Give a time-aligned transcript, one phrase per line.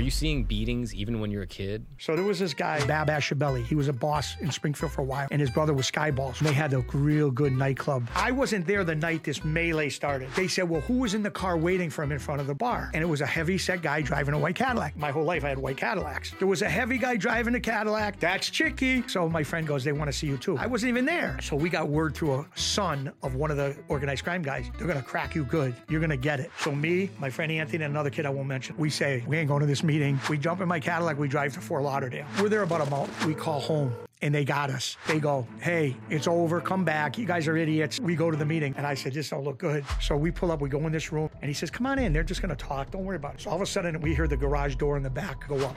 [0.00, 1.84] Are you seeing beatings even when you're a kid?
[1.98, 3.66] So there was this guy, Baba Scibelli.
[3.66, 6.38] He was a boss in Springfield for a while, and his brother was Skyballs.
[6.38, 8.08] They had a real good nightclub.
[8.14, 10.30] I wasn't there the night this melee started.
[10.34, 12.54] They said, well, who was in the car waiting for him in front of the
[12.54, 12.90] bar?
[12.94, 14.96] And it was a heavy set guy driving a white Cadillac.
[14.96, 16.32] My whole life I had white Cadillacs.
[16.38, 18.18] There was a heavy guy driving a Cadillac.
[18.20, 19.06] That's Chicky.
[19.06, 20.56] So my friend goes, they want to see you too.
[20.56, 21.38] I wasn't even there.
[21.42, 24.64] So we got word through a son of one of the organized crime guys.
[24.78, 25.76] They're going to crack you good.
[25.90, 26.50] You're going to get it.
[26.58, 29.48] So me, my friend Anthony, and another kid I won't mention, we say, we ain't
[29.48, 29.89] going to this meeting.
[30.28, 31.18] We jump in my Cadillac.
[31.18, 32.26] We drive to Fort Lauderdale.
[32.40, 33.24] We're there about a month.
[33.24, 34.96] We call home and they got us.
[35.06, 37.18] They go, hey, it's over, come back.
[37.18, 38.00] You guys are idiots.
[38.00, 38.74] We go to the meeting.
[38.76, 39.84] And I said, this don't look good.
[40.00, 42.12] So we pull up, we go in this room, and he says, come on in.
[42.12, 42.90] They're just going to talk.
[42.90, 43.40] Don't worry about it.
[43.42, 45.74] So all of a sudden, we hear the garage door in the back go up.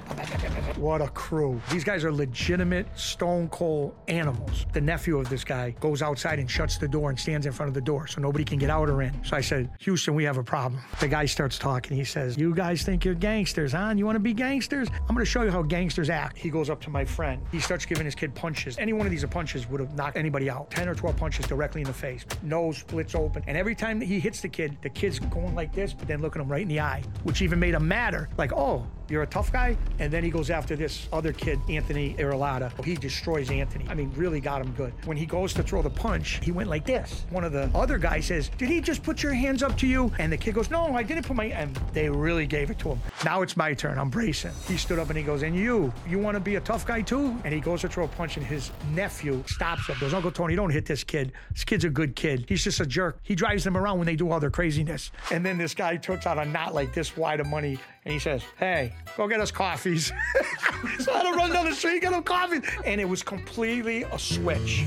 [0.78, 1.62] What a crew.
[1.72, 4.66] These guys are legitimate stone cold animals.
[4.74, 7.68] The nephew of this guy goes outside and shuts the door and stands in front
[7.70, 9.24] of the door so nobody can get out or in.
[9.24, 10.82] So I said, Houston, we have a problem.
[11.00, 11.96] The guy starts talking.
[11.96, 13.94] He says, you guys think you're gangsters, huh?
[13.96, 14.90] You want to be gangsters?
[14.90, 16.38] I'm going to show you how gangsters act.
[16.38, 17.42] He goes up to my friend.
[17.52, 18.78] He starts giving his kid punches.
[18.78, 20.70] Any one of these punches would have knocked anybody out.
[20.72, 22.26] 10 or 12 punches directly in the face.
[22.42, 23.44] Nose splits open.
[23.48, 26.22] And every time that he hits the kid, the kid's going like this, but then
[26.22, 28.30] looking him right in the eye, which even made him madder.
[28.38, 29.78] Like, oh, you're a tough guy.
[30.00, 32.72] And then he goes after this other kid, Anthony Irrelata.
[32.84, 33.86] He destroys Anthony.
[33.90, 34.94] I mean, really got him good.
[35.06, 37.26] When he goes to throw the punch, he went like this.
[37.30, 40.12] One of the other guys says, Did he just put your hands up to you?
[40.20, 42.90] And the kid goes, No, I didn't put my and they really gave it to
[42.90, 43.00] him.
[43.24, 43.98] Now it's my turn.
[43.98, 44.52] I'm bracing.
[44.68, 47.02] He stood up and he goes, And you, you want to be a tough guy
[47.02, 47.38] too?
[47.44, 49.98] And he goes to throw a punch, and his nephew stops him.
[50.00, 51.32] Goes, Uncle Tony, don't hit this kid.
[51.52, 52.46] This kid's a good kid.
[52.48, 53.20] He's just a jerk.
[53.24, 55.12] He drives them around when they do all their craziness.
[55.32, 58.20] And then this guy took out a knot like this wide of money and he
[58.20, 60.08] says, Hey, go get us coffees.
[61.00, 62.62] so I had to run down the street, get them coffee.
[62.86, 64.86] And it was completely a switch.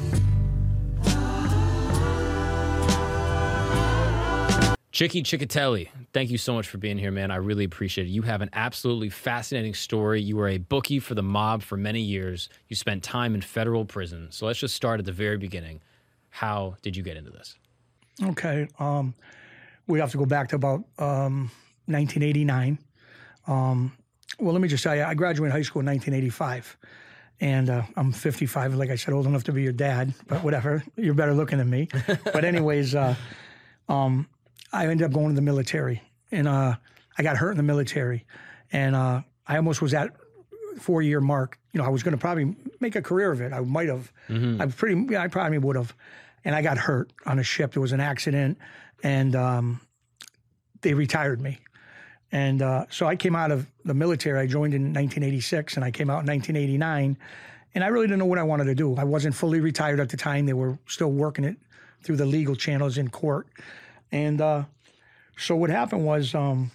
[4.97, 7.31] Chicky Cecchetelli, thank you so much for being here, man.
[7.31, 8.11] I really appreciate it.
[8.11, 10.23] You have an absolutely fascinating story.
[10.23, 12.49] You were a bookie for the mob for many years.
[12.69, 14.29] You spent time in federal prison.
[14.31, 15.83] So let's just start at the very beginning.
[16.31, 17.57] How did you get into this?
[18.23, 18.69] Okay.
[18.79, 19.15] Um,
[19.87, 21.51] we have to go back to about um,
[21.85, 22.79] 1989.
[23.47, 23.93] Um,
[24.39, 26.77] well, let me just tell you, I graduated high school in 1985.
[27.41, 30.83] And uh, I'm 55, like I said, old enough to be your dad, but whatever.
[30.97, 31.89] You're better looking than me.
[32.25, 33.15] but, anyways, uh,
[33.89, 34.27] um,
[34.73, 36.03] I ended up going to the military.
[36.33, 36.77] And uh,
[37.19, 38.25] I got hurt in the military.
[38.73, 40.13] And uh, I almost was at
[40.79, 41.59] four year mark.
[41.73, 43.53] You know, I was going to probably make a career of it.
[43.53, 44.13] I might have.
[44.29, 44.63] Mm-hmm.
[44.63, 45.17] I pretty.
[45.17, 45.95] I probably would have.
[46.45, 47.73] And I got hurt on a ship.
[47.73, 48.59] There was an accident,
[49.03, 49.81] and um,
[50.83, 51.59] they retired me.
[52.33, 54.41] And uh, so I came out of the military.
[54.41, 57.17] I joined in 1986, and I came out in 1989.
[57.75, 58.97] And I really didn't know what I wanted to do.
[58.97, 60.47] I wasn't fully retired at the time.
[60.47, 61.57] They were still working it
[62.03, 63.47] through the legal channels in court.
[64.13, 64.65] And uh,
[65.37, 66.71] so what happened was, um,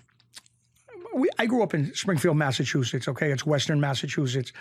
[1.15, 3.07] we, I grew up in Springfield, Massachusetts.
[3.07, 4.53] Okay, it's Western Massachusetts.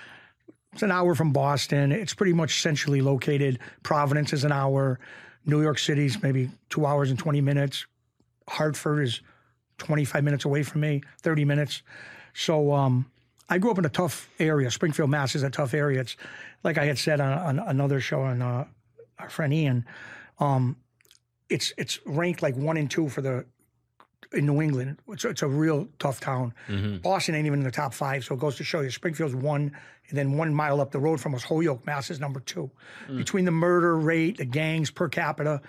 [0.73, 1.93] It's an hour from Boston.
[1.93, 3.59] It's pretty much centrally located.
[3.83, 4.99] Providence is an hour.
[5.45, 7.87] New York City's maybe two hours and 20 minutes.
[8.49, 9.21] Hartford is
[9.81, 11.83] 25 minutes away from me, 30 minutes.
[12.35, 13.11] So um,
[13.49, 14.71] I grew up in a tough area.
[14.71, 16.01] Springfield, Mass is a tough area.
[16.01, 16.17] It's
[16.63, 18.67] like I had said on, on another show on uh,
[19.19, 19.85] our friend Ian.
[20.39, 20.77] Um,
[21.49, 23.45] it's it's ranked like one and two for the
[24.33, 24.99] in New England.
[25.09, 26.55] It's, it's a real tough town.
[26.69, 26.99] Mm-hmm.
[26.99, 29.77] Boston ain't even in the top five, so it goes to show you Springfield's one,
[30.09, 32.71] and then one mile up the road from us, Holyoke, Mass is number two.
[33.17, 35.61] Between the murder rate, the gangs per capita,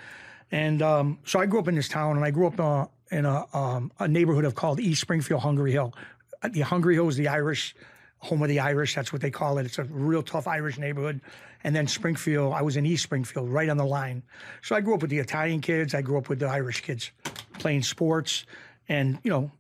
[0.52, 3.26] and um, so I grew up in this town, and I grew up uh, in
[3.26, 5.94] a, um, a neighborhood of called East Springfield, Hungry Hill.
[6.42, 7.76] Uh, The Hungry Hill is the Irish
[8.20, 8.96] home of the Irish.
[8.96, 9.66] That's what they call it.
[9.66, 11.22] It's a real tough Irish neighborhood.
[11.64, 14.24] And then Springfield, I was in East Springfield, right on the line.
[14.62, 15.94] So I grew up with the Italian kids.
[15.94, 17.12] I grew up with the Irish kids,
[17.60, 18.46] playing sports
[18.88, 19.52] and you know,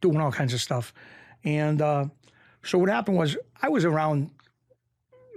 [0.00, 0.92] doing all kinds of stuff.
[1.44, 2.06] And uh,
[2.62, 4.30] so what happened was I was around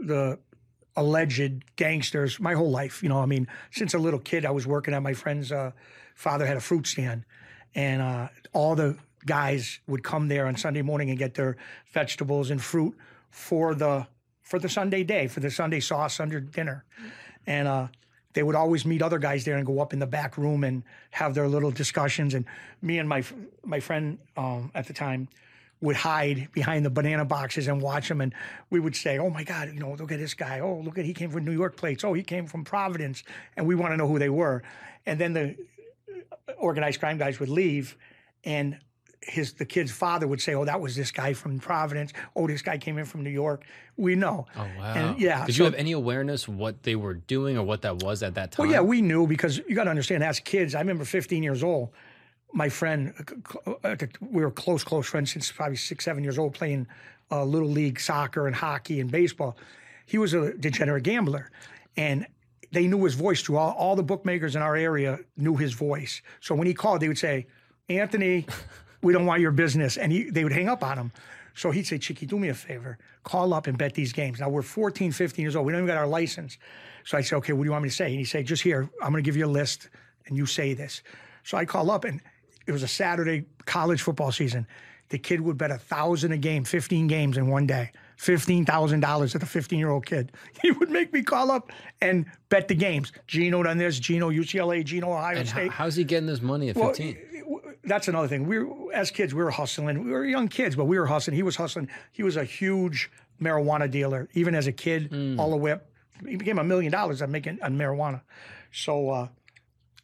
[0.02, 0.40] the
[0.96, 3.04] alleged gangsters my whole life.
[3.04, 5.72] You know, I mean, since a little kid, I was working at my friend's uh,
[6.16, 7.26] father had a fruit stand,
[7.76, 11.58] and uh, all the guys would come there on Sunday morning and get their
[11.92, 12.96] vegetables and fruit
[13.30, 14.08] for the
[14.42, 16.86] for the Sunday day for the Sunday sauce under dinner,
[17.46, 17.88] and uh,
[18.34, 20.84] they would always meet other guys there and go up in the back room and
[21.12, 22.34] have their little discussions.
[22.34, 22.46] And
[22.82, 23.24] me and my
[23.64, 25.28] my friend um, at the time
[25.82, 28.22] would hide behind the banana boxes and watch them.
[28.22, 28.34] And
[28.70, 30.60] we would say, "Oh my God, you know, look at this guy.
[30.60, 32.04] Oh, look at he came from New York plates.
[32.04, 33.24] Oh, he came from Providence."
[33.58, 34.64] And we want to know who they were.
[35.06, 35.56] And then the
[36.58, 37.98] organized crime guys would leave,
[38.44, 38.78] and
[39.22, 42.14] his the kid's father would say, "Oh, that was this guy from Providence.
[42.36, 43.64] Oh, this guy came in from New York."
[43.98, 44.46] We know.
[44.56, 44.94] Oh wow!
[44.94, 45.46] And, yeah.
[45.46, 48.36] Did so- you have any awareness what they were doing or what that was at
[48.36, 48.66] that time?
[48.66, 51.64] Well, yeah, we knew because you got to understand, as kids, I remember 15 years
[51.64, 51.90] old,
[52.54, 53.14] my friend,
[53.84, 56.88] uh, we were close, close friends since probably six, seven years old, playing
[57.32, 59.58] uh, little league soccer and hockey and baseball.
[60.06, 61.52] He was a degenerate gambler,
[61.98, 62.28] and
[62.76, 63.58] they knew his voice too.
[63.58, 66.22] All, all the bookmakers in our area knew his voice.
[66.42, 67.48] So when he called, they would say,
[67.90, 68.46] "Anthony,
[69.02, 71.12] we don't want your business," and he, they would hang up on him.
[71.56, 72.98] So he'd say, Chicky, do me a favor.
[73.24, 74.42] Call up and bet these games.
[74.42, 75.66] Now we're 14, 15 years old.
[75.66, 76.58] We don't even got our license.
[77.06, 78.08] So I said, okay, what do you want me to say?
[78.08, 79.90] And he said, just here, I'm going to give you a list
[80.28, 81.02] and you say this.
[81.44, 82.22] So I call up and
[82.68, 84.68] it was a Saturday college football season.
[85.10, 89.44] The kid would bet a thousand a game, 15 games in one day, $15,000 at
[89.44, 90.32] a 15 year old kid.
[90.62, 91.72] He would make me call up
[92.02, 93.12] and bet the games.
[93.28, 95.72] Gino done this, Gino UCLA, Gino Ohio And State.
[95.72, 97.18] how, how's he getting this money at 15?
[97.84, 98.48] that's another thing.
[98.48, 100.04] We were, as kids, we were hustling.
[100.06, 101.36] We were young kids, but we were hustling.
[101.36, 101.88] He was hustling.
[102.12, 105.86] He was a huge marijuana dealer, even as a kid, all the way up.
[106.28, 108.22] He became a million dollars on making on marijuana.
[108.72, 109.28] So, uh,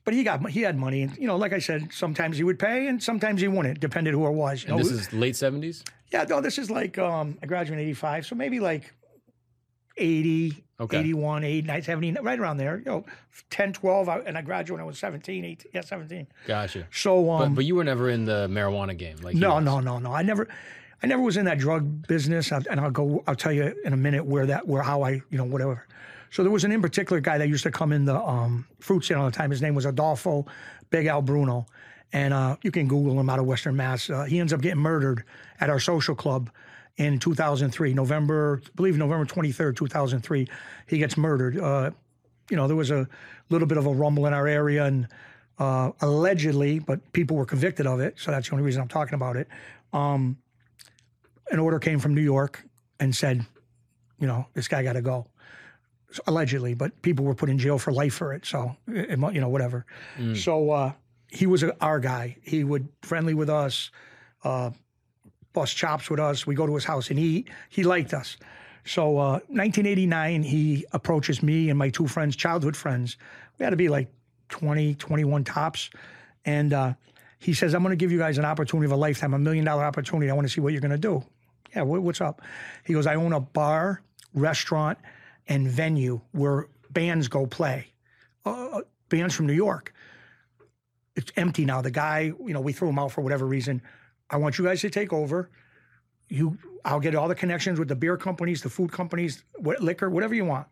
[0.03, 2.59] but he got he had money, and you know, like I said, sometimes he would
[2.59, 4.61] pay, and sometimes he wouldn't, depended who it was.
[4.63, 5.83] You know, and this is late 70s?
[6.11, 8.93] Yeah, no, this is like um, I graduated in '85, so maybe like
[9.97, 10.97] 80, Okay.
[10.99, 12.77] 81, 89, 70, right around there.
[12.79, 13.05] You know,
[13.51, 16.25] 10, 12, I- and I graduated when I was 17, 18, yeah, 17.
[16.47, 16.87] Gotcha.
[16.91, 19.17] So, um, But, but you were never in the marijuana game.
[19.21, 20.11] like no, no, no, no.
[20.11, 20.47] I never,
[21.03, 23.23] I never was in that drug business, and I'll go.
[23.27, 25.85] I'll tell you in a minute where that, where how I, you know, whatever.
[26.31, 29.03] So there was an in particular guy that used to come in the um, fruit
[29.03, 29.51] stand all the time.
[29.51, 30.45] His name was Adolfo
[30.89, 31.65] Big Al Bruno,
[32.13, 34.09] and uh, you can Google him out of Western Mass.
[34.09, 35.23] Uh, he ends up getting murdered
[35.59, 36.49] at our social club
[36.97, 40.47] in 2003, November, I believe November 23rd, 2003.
[40.87, 41.57] He gets murdered.
[41.57, 41.91] Uh,
[42.49, 43.07] you know, there was a
[43.49, 45.07] little bit of a rumble in our area, and
[45.57, 48.15] uh, allegedly, but people were convicted of it.
[48.19, 49.47] So that's the only reason I'm talking about it.
[49.93, 50.37] Um,
[51.51, 52.63] an order came from New York
[52.99, 53.45] and said,
[54.19, 55.27] you know, this guy got to go.
[56.27, 58.45] Allegedly, but people were put in jail for life for it.
[58.45, 59.85] So, it, might- you know, whatever.
[60.35, 60.91] So uh,
[61.31, 62.37] he was our guy.
[62.43, 63.89] He would friendly with us,
[64.43, 64.71] uh,
[65.53, 66.45] bust chops with us.
[66.45, 68.37] We go to his house, and he he liked us.
[68.83, 73.17] So, uh, 1989, he approaches me and my two friends, childhood friends.
[73.57, 74.09] We had to be like
[74.49, 75.89] 20, 21 tops.
[76.45, 76.93] And uh,
[77.39, 79.65] he says, I'm going to give you guys an opportunity of a lifetime, a million
[79.65, 80.31] dollar opportunity.
[80.31, 81.23] I want to see what you're going to do.
[81.75, 82.41] Yeah, what, what's up?
[82.83, 84.01] He goes, I own a bar,
[84.33, 84.97] restaurant,
[85.47, 87.87] and venue where bands go play.
[88.45, 89.93] Uh, bands from New York.
[91.15, 91.81] It's empty now.
[91.81, 93.81] The guy, you know, we threw him out for whatever reason.
[94.29, 95.49] I want you guys to take over.
[96.29, 100.09] You, I'll get all the connections with the beer companies, the food companies, what, liquor,
[100.09, 100.67] whatever you want,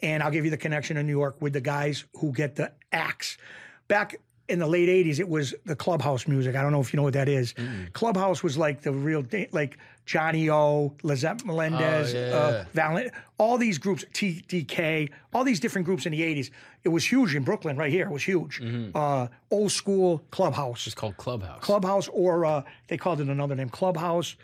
[0.00, 2.72] and I'll give you the connection in New York with the guys who get the
[2.92, 3.36] acts.
[3.88, 4.16] Back
[4.48, 6.56] in the late '80s, it was the clubhouse music.
[6.56, 7.54] I don't know if you know what that is.
[7.92, 9.76] Clubhouse was like the real, like
[10.06, 12.34] Johnny O, Lisette Melendez, Oh, yeah.
[12.34, 16.50] uh, Valent, all these groups, TDK, all these different groups in the '80s.
[16.84, 18.06] It was huge in Brooklyn, right here.
[18.06, 18.62] It was huge.
[18.94, 21.60] Uh, old school clubhouse It's called Clubhouse.
[21.60, 24.36] clubhouse or uh, they called it another name clubhouse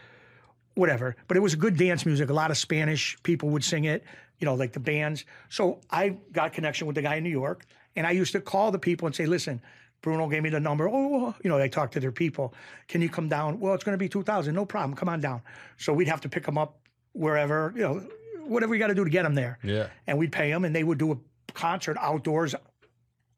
[0.75, 4.03] whatever but it was good dance music a lot of spanish people would sing it
[4.39, 7.67] you know like the bands so i got connection with the guy in new york
[7.95, 9.61] and i used to call the people and say listen
[10.03, 12.53] bruno gave me the number oh, oh, oh you know they talk to their people
[12.89, 15.41] can you come down well it's going to be 2000 no problem come on down
[15.79, 16.79] so we'd have to pick them up
[17.13, 18.07] wherever you know
[18.45, 19.87] whatever we got to do to get them there Yeah.
[20.07, 21.17] and we'd pay them and they would do a
[21.55, 22.55] concert outdoors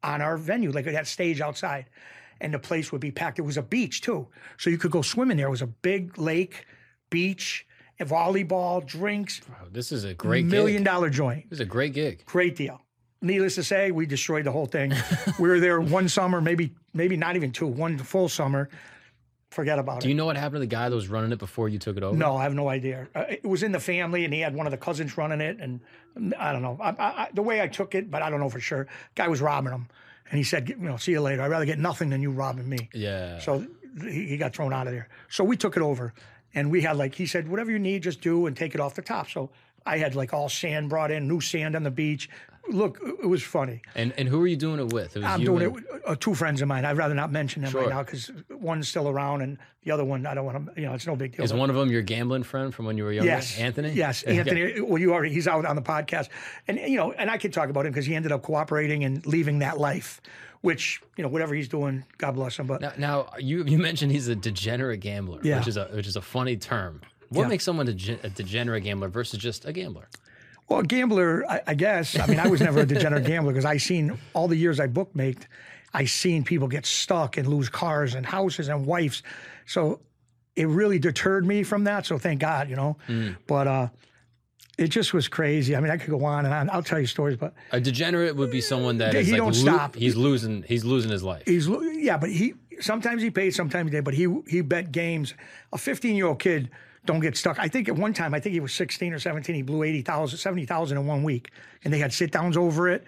[0.03, 1.85] on our venue, like that stage outside.
[2.39, 3.39] And the place would be packed.
[3.39, 4.27] It was a beach too.
[4.57, 5.47] So you could go swimming there.
[5.47, 6.65] It was a big lake,
[7.09, 7.65] beach,
[7.97, 10.85] and volleyball, drinks, Wow, this is a great million gig.
[10.85, 11.49] dollar joint.
[11.49, 12.23] This is a great gig.
[12.25, 12.81] Great deal.
[13.21, 14.93] Needless to say, we destroyed the whole thing.
[15.39, 18.69] we were there one summer, maybe maybe not even two, one full summer.
[19.49, 20.01] Forget about it.
[20.01, 20.09] Do it.
[20.09, 22.03] you know what happened to the guy that was running it before you took it
[22.03, 22.15] over?
[22.15, 23.07] No, I have no idea.
[23.15, 25.59] Uh, it was in the family, and he had one of the cousins running it,
[25.61, 25.79] and
[26.17, 26.77] mm, I don't know.
[26.81, 28.87] I, I, I, the way I took it, but I don't know for sure.
[29.15, 29.87] Guy was robbing him,
[30.29, 31.41] and he said, "You know, see you later.
[31.41, 33.39] I'd rather get nothing than you robbing me." Yeah.
[33.39, 33.65] So
[34.01, 35.07] he, he got thrown out of there.
[35.29, 36.13] So we took it over,
[36.53, 38.93] and we had like he said, whatever you need, just do and take it off
[38.95, 39.29] the top.
[39.29, 39.51] So
[39.85, 42.29] I had like all sand brought in, new sand on the beach.
[42.69, 43.81] Look, it was funny.
[43.95, 45.15] and and who were you doing it with?
[45.15, 46.83] It was I'm doing it with uh, two friends of mine.
[46.85, 47.81] I'd rather not mention them Sure.
[47.81, 50.81] right now because one's still around, and the other one I don't want to.
[50.81, 51.45] You know, it's no big deal.
[51.45, 53.29] Is one of them your gambling friend from when you were younger?
[53.31, 53.91] Yes, Anthony.
[53.93, 54.81] Yes, Anthony.
[54.81, 56.29] Well, you already he's out on the podcast,
[56.67, 59.23] and you know, and I could talk about him because he ended up cooperating and
[59.27, 60.19] leaving that life,
[60.61, 62.65] which you know, whatever he's doing, God bless him.
[62.67, 65.59] But Now, now you you mentioned he's a degenerate gambler, Yeah.
[65.59, 67.01] which is a which is a funny term.
[67.29, 67.47] What Yeah.
[67.49, 70.07] makes someone dege- a degenerate gambler versus just a gambler?
[70.67, 72.17] Well, a gambler, I, I guess.
[72.19, 74.87] I mean, I was never a degenerate gambler because I seen all the years I
[74.87, 75.47] bookmaked,
[75.93, 79.23] I seen people get stuck and lose cars and houses and wives,
[79.65, 79.99] so
[80.55, 82.05] it really deterred me from that.
[82.05, 82.97] So thank God, you know.
[83.07, 83.35] Mm.
[83.47, 83.87] But uh,
[84.77, 85.75] it just was crazy.
[85.75, 86.69] I mean, I could go on and on.
[86.69, 89.73] I'll tell you stories, but A degenerate would be someone that he like don't lo-
[89.77, 89.95] stop.
[89.95, 91.43] he's losing he's losing his life.
[91.45, 95.33] he's yeah, but he sometimes he paid, sometimes he did, but he he bet games.
[95.73, 96.69] A 15 year old kid
[97.05, 97.59] don't get stuck.
[97.59, 100.37] I think at one time, I think he was 16 or 17, he blew 80,000,
[100.37, 101.51] 70,000 in one week,
[101.83, 103.03] and they had sit downs over it.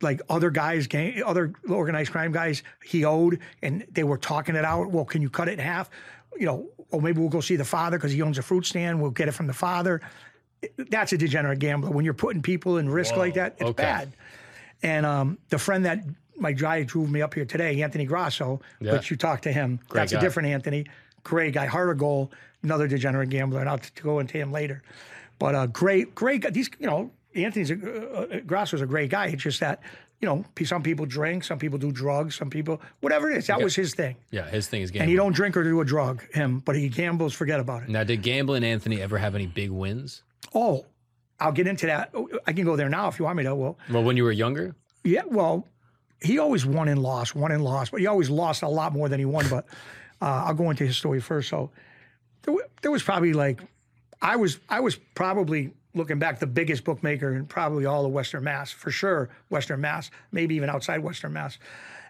[0.00, 4.64] Like other guys, gang, other organized crime guys, he owed, and they were talking it
[4.64, 4.90] out.
[4.90, 5.90] Well, can you cut it in half?
[6.38, 9.00] You know, or maybe we'll go see the father because he owns a fruit stand.
[9.00, 10.00] We'll get it from the father.
[10.76, 11.90] That's a degenerate gambler.
[11.90, 13.82] When you're putting people in risk Whoa, like that, it's okay.
[13.82, 14.12] bad.
[14.82, 16.00] And um, the friend that
[16.36, 18.94] my guy drove me up here today, Anthony Grasso, Yeah.
[18.94, 19.78] which you talked to him.
[19.88, 20.18] Great That's guy.
[20.18, 20.86] a different Anthony.
[21.22, 21.66] Great guy.
[21.66, 24.82] Of goal, another degenerate gambler, and I'll t- go into him later.
[25.38, 26.50] But uh, great, great guy.
[26.50, 27.74] These, you know, Anthony's a,
[28.34, 29.26] uh, Grasso's a great guy.
[29.26, 29.80] It's just that,
[30.20, 33.46] you know, some people drink, some people do drugs, some people, whatever it is.
[33.48, 34.16] That was his thing.
[34.30, 35.02] Yeah, his thing is gambling.
[35.02, 37.34] And he don't drink or do a drug, him, but he gambles.
[37.34, 37.88] Forget about it.
[37.88, 40.22] now, did Gambling Anthony ever have any big wins?
[40.54, 40.86] Oh,
[41.40, 42.14] I'll get into that.
[42.46, 43.54] I can go there now if you want me to.
[43.54, 44.76] Well, Well, when you were younger?
[45.02, 45.66] Yeah, well,
[46.20, 49.08] he always won and lost, won and lost, but he always lost a lot more
[49.08, 49.48] than he won.
[49.50, 49.64] But
[50.20, 51.48] uh, I'll go into his story first.
[51.48, 51.72] So
[52.42, 53.60] there, there was probably like,
[54.20, 58.44] I was I was probably looking back the biggest bookmaker in probably all of Western
[58.44, 61.58] Mass for sure, Western Mass, maybe even outside Western Mass,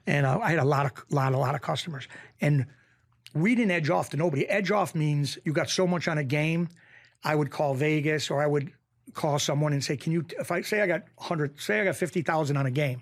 [0.06, 2.08] and uh, I had a lot of lot a lot of customers,
[2.40, 2.66] and
[3.34, 4.46] we didn't edge off to nobody.
[4.48, 6.68] Edge off means you got so much on a game.
[7.24, 8.72] I would call Vegas or I would
[9.14, 11.96] call someone and say, "Can you?" If I say I got hundred, say I got
[11.96, 13.00] fifty thousand on a game,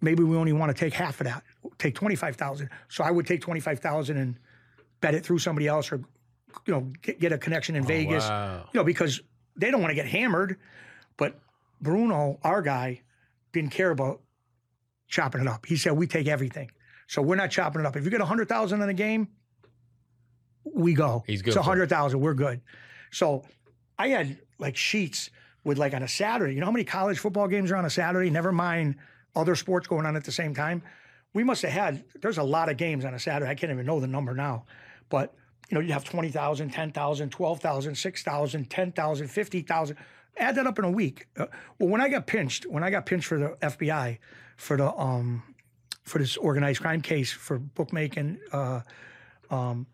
[0.00, 1.44] maybe we only want to take half of that,
[1.78, 2.70] take twenty five thousand.
[2.88, 4.36] So I would take twenty five thousand and
[5.00, 6.00] bet it through somebody else, or
[6.66, 8.28] you know, get, get a connection in oh, Vegas.
[8.28, 8.64] wow.
[8.72, 9.20] You know, because
[9.56, 10.58] they don't want to get hammered.
[11.16, 11.38] But
[11.80, 13.02] Bruno, our guy,
[13.52, 14.20] didn't care about
[15.08, 15.66] chopping it up.
[15.66, 16.70] He said, "We take everything."
[17.06, 17.96] So we're not chopping it up.
[17.96, 19.28] If you get a hundred thousand in a game,
[20.64, 21.24] we go.
[21.26, 22.20] He's good It's a hundred thousand.
[22.20, 22.60] We're good.
[23.10, 23.44] So
[23.98, 25.30] I had like sheets
[25.64, 26.54] with like on a Saturday.
[26.54, 28.30] You know how many college football games are on a Saturday?
[28.30, 28.96] Never mind
[29.34, 30.82] other sports going on at the same time.
[31.34, 32.04] We must have had.
[32.20, 33.50] There's a lot of games on a Saturday.
[33.50, 34.64] I can't even know the number now,
[35.08, 35.34] but
[35.68, 39.96] you know you have 20,000, 10,000, 12,000, 6,000, 10,000, 50,000.
[40.38, 41.26] Add that up in a week.
[41.36, 41.46] Uh,
[41.78, 44.18] well, when I got pinched, when I got pinched for the FBI
[44.56, 45.42] for the um
[46.04, 48.80] for this organized crime case for bookmaking, uh,
[49.50, 49.86] um,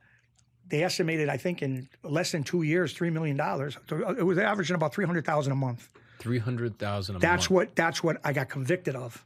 [0.69, 3.77] they estimated, I think, in less than two years, three million dollars.
[3.91, 5.89] It was averaging about three hundred thousand a month.
[6.21, 7.23] 300000 a month.
[7.23, 7.51] That's month.
[7.51, 9.25] what that's what I got convicted of.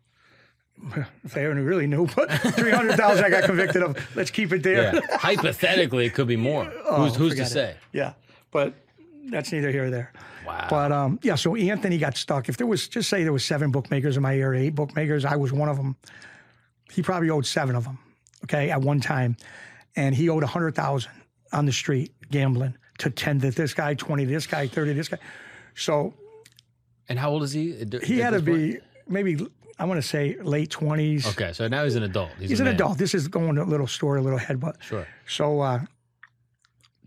[1.25, 3.97] If they only really knew, but three hundred thousand I got convicted of.
[4.17, 4.95] Let's keep it there.
[4.95, 5.01] Yeah.
[5.19, 6.65] Hypothetically, it could be more.
[6.97, 7.49] who's who's to Oh, it.
[7.49, 7.77] say?
[7.93, 8.15] Yeah,
[8.51, 8.75] but
[9.27, 10.13] that's neither here or there.
[10.47, 10.67] Wow.
[10.71, 12.49] But um, yeah, so Anthony got stuck.
[12.49, 15.37] If there was, just say there was seven bookmakers in my area, eight bookmakers, I
[15.37, 15.97] was one of them.
[16.91, 17.99] He probably owed seven of them,
[18.45, 19.37] okay, at one time,
[19.97, 21.13] and he owed a hundred thousand
[21.53, 24.97] on the street gambling to ten to this guy, twenty to this guy, thirty to
[24.97, 25.19] this guy.
[25.75, 26.15] So
[27.11, 27.75] and how old is he?
[28.05, 29.47] he had to be maybe
[29.79, 31.27] I want to say late twenties.
[31.29, 32.31] Okay, so now he's an adult.
[32.39, 32.75] He's, He's an man.
[32.75, 32.99] adult.
[32.99, 35.07] This is going a little story, a little ahead, but Sure.
[35.27, 35.81] so uh,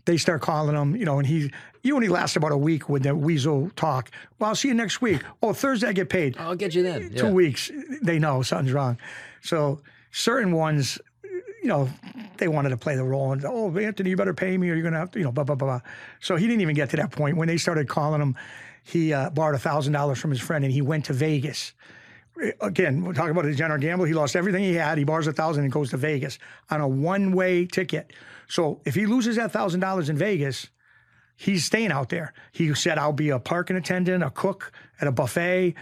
[0.04, 1.50] they start calling him, you know, and he
[1.82, 4.10] you only last about a week with the weasel talk.
[4.38, 5.20] Well, I'll see you next week.
[5.42, 6.36] Oh, Thursday I get paid.
[6.38, 7.10] I'll get you then.
[7.14, 7.32] Two Yeah.
[7.32, 7.70] weeks,
[8.02, 8.98] they know something's wrong.
[9.42, 9.80] So
[10.12, 11.88] certain ones, you know,
[12.38, 14.82] they wanted to play the role and oh, Anthony, you better pay me or you're
[14.84, 15.66] gonna have to, you know, blah blah blah.
[15.78, 15.90] blah.
[16.20, 17.36] So he didn't even get to that point.
[17.36, 18.36] When they started calling him,
[18.84, 21.72] he uh, borrowed a thousand dollars from his friend and he went to Vegas
[22.60, 24.06] again, we're talking about a general gambler.
[24.06, 24.98] He lost everything he had.
[24.98, 26.38] He borrows a thousand and goes to Vegas
[26.70, 28.12] on a one way ticket.
[28.48, 30.68] So if he loses that thousand dollars in Vegas,
[31.36, 32.32] he's staying out there.
[32.52, 35.74] He said, I'll be a parking attendant, a cook at a buffet.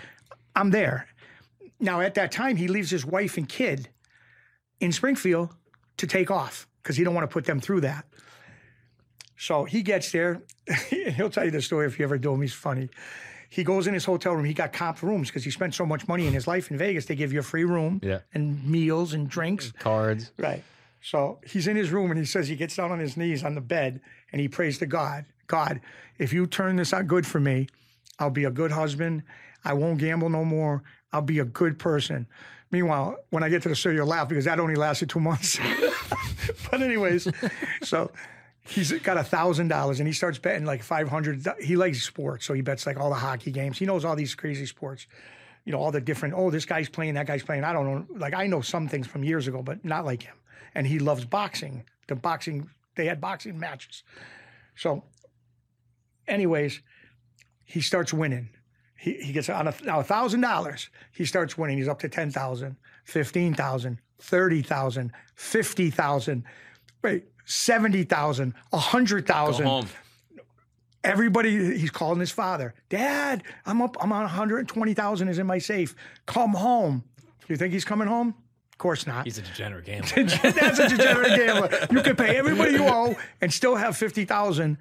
[0.54, 1.06] I'm there.
[1.78, 3.88] Now, at that time, he leaves his wife and kid
[4.80, 5.54] in Springfield
[5.96, 8.04] to take off because he don't want to put them through that.
[9.36, 10.42] So he gets there.
[10.90, 12.42] He'll tell you the story if you ever do him.
[12.42, 12.90] He's funny.
[13.50, 14.44] He goes in his hotel room.
[14.44, 17.06] He got comp rooms because he spent so much money in his life in Vegas.
[17.06, 18.20] They give you a free room Yeah.
[18.32, 19.72] and meals and drinks.
[19.78, 20.30] Cards.
[20.38, 20.62] Right.
[21.02, 23.54] So he's in his room and he says he gets down on his knees on
[23.56, 24.00] the bed
[24.32, 25.24] and he prays to God.
[25.48, 25.80] God,
[26.18, 27.66] if you turn this out good for me,
[28.20, 29.24] I'll be a good husband.
[29.64, 30.84] I won't gamble no more.
[31.12, 32.28] I'll be a good person.
[32.70, 35.58] Meanwhile, when I get to the you'll laugh because that only lasted two months.
[36.70, 37.26] but anyways,
[37.82, 38.12] so
[38.70, 41.46] he's got a thousand dollars and he starts betting like five hundred.
[41.60, 43.78] He likes sports, so he bets like all the hockey games.
[43.78, 45.06] He knows all these crazy sports.
[45.64, 46.34] You know all the different.
[46.36, 47.64] Oh, this guy's playing, that guy's playing.
[47.64, 48.06] I don't know.
[48.16, 50.36] Like I know some things from years ago, but not like him.
[50.74, 51.84] And he loves boxing.
[52.06, 54.02] The boxing they had boxing matches.
[54.76, 55.04] So,
[56.26, 56.80] anyways,
[57.64, 58.50] he starts winning.
[58.96, 60.90] He, he gets on a thousand dollars.
[61.12, 61.78] He starts winning.
[61.78, 66.44] He's up to 10,000, 15,000, 30,000, 50,000,
[67.02, 69.66] wait, 70,000, Go 100,000.
[69.66, 69.86] home.
[71.02, 72.74] Everybody, he's calling his father.
[72.90, 75.94] Dad, I'm up, I'm on 120,000 is in my safe.
[76.26, 77.02] Come home.
[77.48, 78.34] You think he's coming home?
[78.72, 79.24] Of course not.
[79.24, 80.24] He's a degenerate gambler.
[80.52, 81.86] That's a degenerate gambler.
[81.90, 84.78] You can pay everybody you owe and still have fifty thousand.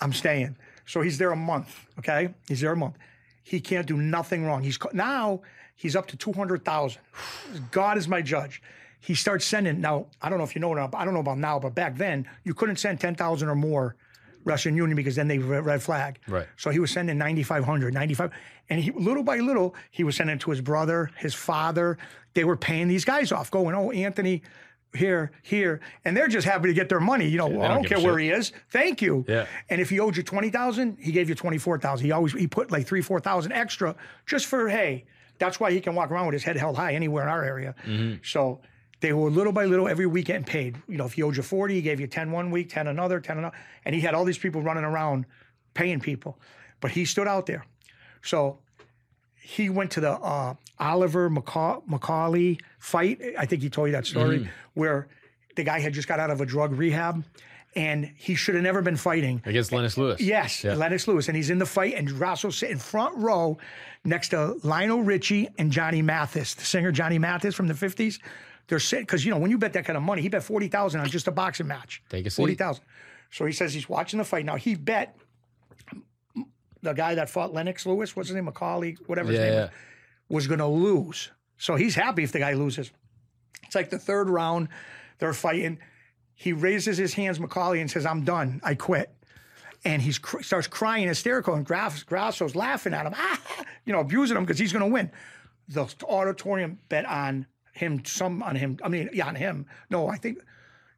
[0.00, 0.56] I'm staying.
[0.86, 1.86] So he's there a month.
[1.98, 2.96] Okay, he's there a month.
[3.42, 4.62] He can't do nothing wrong.
[4.62, 5.42] He's now
[5.74, 7.02] he's up to two hundred thousand.
[7.72, 8.62] God is my judge.
[9.04, 10.06] He starts sending now.
[10.22, 10.88] I don't know if you know now.
[10.94, 13.96] I don't know about now, but back then you couldn't send ten thousand or more
[14.44, 16.18] Western Union because then they red flag.
[16.26, 16.46] Right.
[16.56, 18.30] So he was sending 9,500, 95.
[18.70, 21.98] And he, little by little, he was sending to his brother, his father.
[22.34, 24.42] They were paying these guys off, going, oh, Anthony,
[24.94, 25.80] here, here.
[26.04, 27.26] And they're just happy to get their money.
[27.26, 28.52] You know, well, I don't care where he is.
[28.70, 29.24] Thank you.
[29.28, 29.46] Yeah.
[29.70, 32.04] And if he owed you 20,000, he gave you 24,000.
[32.04, 33.96] He always, he put like three, 4,000 extra
[34.26, 35.04] just for, hey,
[35.38, 37.74] that's why he can walk around with his head held high anywhere in our area.
[37.86, 38.22] Mm-hmm.
[38.22, 38.60] So
[39.04, 40.78] they were little by little every week getting paid.
[40.88, 43.20] You know, if he owed you 40, he gave you 10 one week, 10 another,
[43.20, 43.54] 10 another.
[43.84, 45.26] And he had all these people running around
[45.74, 46.38] paying people.
[46.80, 47.66] But he stood out there.
[48.22, 48.60] So
[49.42, 53.20] he went to the uh, Oliver Macaulay fight.
[53.38, 54.48] I think he told you that story Mm-hmm.
[54.72, 55.08] where
[55.56, 57.24] the guy had just got out of a drug rehab
[57.76, 59.42] and he should have never been fighting.
[59.44, 60.20] Against Lennox Lewis.
[60.20, 60.76] Yes, Yeah.
[60.76, 63.58] Lennox Lewis, and he's in the fight, and Grasso's sitting front row
[64.04, 68.18] next to Lionel Richie and Johnny Mathis, the singer Johnny Mathis from the fifties.
[68.68, 70.68] They're sitting because you know when you bet that kind of money, he bet forty
[70.68, 72.02] thousand on just a boxing match.
[72.08, 72.36] Take a seat.
[72.36, 72.84] Forty thousand.
[73.30, 74.56] So he says he's watching the fight now.
[74.56, 75.16] He bet
[76.82, 79.64] the guy that fought Lennox Lewis, what's his name, Macaulay, whatever his Yeah, name yeah.
[79.64, 79.70] is,
[80.28, 81.30] was going to lose.
[81.58, 82.90] So he's happy if the guy loses.
[83.64, 84.68] It's like the third round,
[85.18, 85.78] they're fighting.
[86.34, 88.60] He raises his hands, Macaulay, and says, "I'm done.
[88.62, 89.10] I quit."
[89.84, 93.40] And he cr- starts crying hysterical, and Graff- Grasso's laughing at him, ah,
[93.84, 95.10] you know, abusing him because he's going to win.
[95.68, 98.78] The auditorium bet on him, some on him.
[98.82, 99.66] I mean, yeah, on him.
[99.90, 100.38] No, I think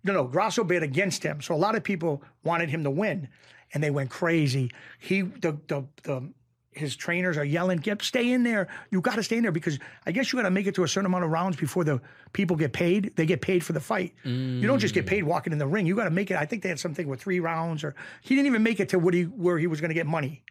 [0.05, 0.25] no, no.
[0.25, 3.29] Grasso bet against him, so a lot of people wanted him to win,
[3.75, 4.71] and they went crazy.
[5.01, 6.33] He, the, the, the,
[6.71, 8.69] his trainers are yelling, "Get stay in there!
[8.91, 10.85] You got to stay in there because I guess you got to make it to
[10.85, 12.01] a certain amount of rounds before the
[12.35, 13.17] people get paid.
[13.17, 14.15] They get paid for the fight.
[14.25, 15.87] You don't just get paid walking in the ring.
[15.87, 16.37] You got to make it.
[16.37, 18.99] I think they had something with three rounds, or he didn't even make it to
[18.99, 20.43] what he where he was going to get money.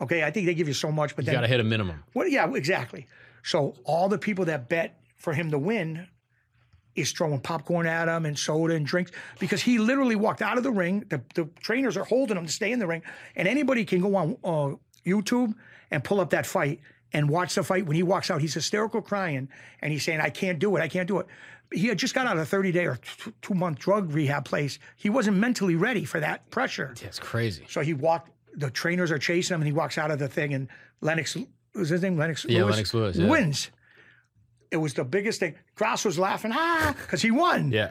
[0.00, 2.02] Okay, I think they give you so much, but You got to hit a minimum.
[2.14, 3.06] well, yeah, exactly.
[3.42, 6.08] So all the people that bet for him to win
[6.96, 10.64] is throwing popcorn at him and soda and drinks because he literally walked out of
[10.64, 11.04] the ring.
[11.08, 13.02] The, the trainers are holding him to stay in the ring,
[13.36, 14.74] and anybody can go on uh,
[15.06, 15.54] YouTube
[15.90, 16.80] and pull up that fight
[17.12, 17.86] and watch the fight.
[17.86, 19.48] When he walks out, he's hysterical crying
[19.80, 20.80] and he's saying, "I can't do it.
[20.80, 21.26] I can't do it."
[21.72, 22.98] He had just got out of a 30 day or
[23.42, 24.78] two month drug rehab place.
[24.96, 26.94] He wasn't mentally ready for that pressure.
[27.00, 27.66] That's crazy.
[27.68, 28.30] So he walked.
[28.54, 30.54] The trainers are chasing him, and he walks out of the thing.
[30.54, 30.68] And
[31.00, 31.36] Lennox
[31.74, 32.16] was his name.
[32.16, 32.44] Lennox.
[32.48, 33.28] Yeah, Lewis, Lennox Lewis, yeah.
[33.28, 33.70] wins.
[34.70, 35.54] It was the biggest thing.
[35.74, 37.72] Grasso was laughing, ah, because he won.
[37.72, 37.90] Yeah.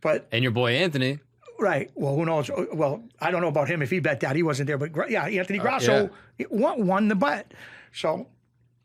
[0.00, 1.18] But And your boy Anthony.
[1.58, 2.50] right, well, who knows?
[2.72, 5.24] Well, I don't know about him if he bet that he wasn't there, but yeah,
[5.26, 6.10] Anthony Grasso
[6.50, 7.52] won, won the bet.
[7.92, 8.26] So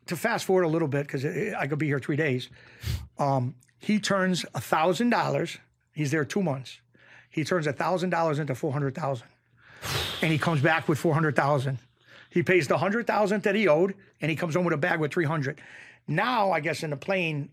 [0.08, 2.50] to fast forward a little bit because I could be here three days.
[3.17, 5.58] Um, he turns a thousand dollars.
[5.94, 6.80] He's there two months.
[7.30, 9.28] He turns a thousand dollars into four hundred thousand,
[10.22, 11.80] and he comes back with four hundred thousand.
[12.30, 15.00] He pays the hundred thousand that he owed, and he comes home with a bag
[15.00, 15.60] with three hundred.
[16.08, 17.50] Now, I guess in the plane,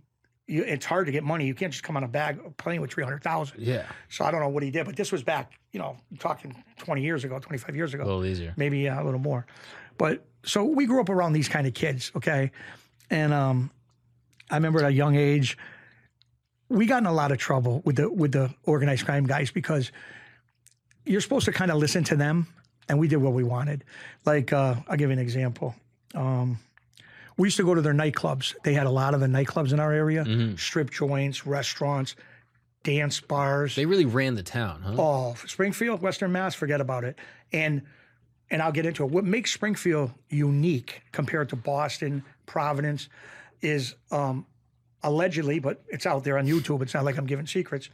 [0.47, 1.47] you, it's hard to get money.
[1.47, 3.61] You can't just come on a bag a plane with three hundred thousand.
[3.61, 3.85] Yeah.
[4.09, 7.03] So I don't know what he did, but this was back, you know, talking twenty
[7.03, 8.55] years ago, twenty five years ago A little easier.
[8.57, 9.47] maybe uh, a little more.
[9.99, 12.51] But so we grew up around these kind of kids, okay?
[13.11, 13.71] And um,
[14.51, 15.59] I remember at a young age,
[16.69, 19.93] we got in a lot of trouble with the with the organized crime guys because
[21.05, 22.47] you're supposed to kind of listen to them,
[22.89, 23.85] and we did what we wanted.
[24.25, 25.75] Like uh, I'll give you an example.
[26.15, 26.59] Um,
[27.39, 28.55] we used to go to their nightclubs.
[28.65, 32.17] They had a lot of the nightclubs in our area, strip joints, restaurants,
[32.83, 33.75] dance bars.
[33.77, 34.95] They really ran the town, huh?
[34.99, 37.17] Oh, Springfield, Western Mass, forget about it.
[37.53, 37.83] And
[38.51, 39.11] and I'll get into it.
[39.11, 43.09] What makes Springfield unique compared to Boston, Providence,
[43.61, 44.47] is um,
[45.03, 46.81] allegedly, but it's out there on YouTube.
[46.81, 47.91] It's not like I'm giving secrets.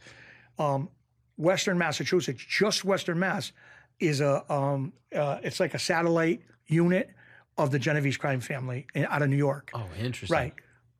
[0.57, 0.89] Um,
[1.37, 3.51] Western Massachusetts, just Western Mass,
[3.99, 7.09] is a um, uh, it's like a satellite unit
[7.57, 9.71] of the Genovese crime family in, out of New York.
[9.73, 10.35] Oh, interesting.
[10.35, 10.53] Right.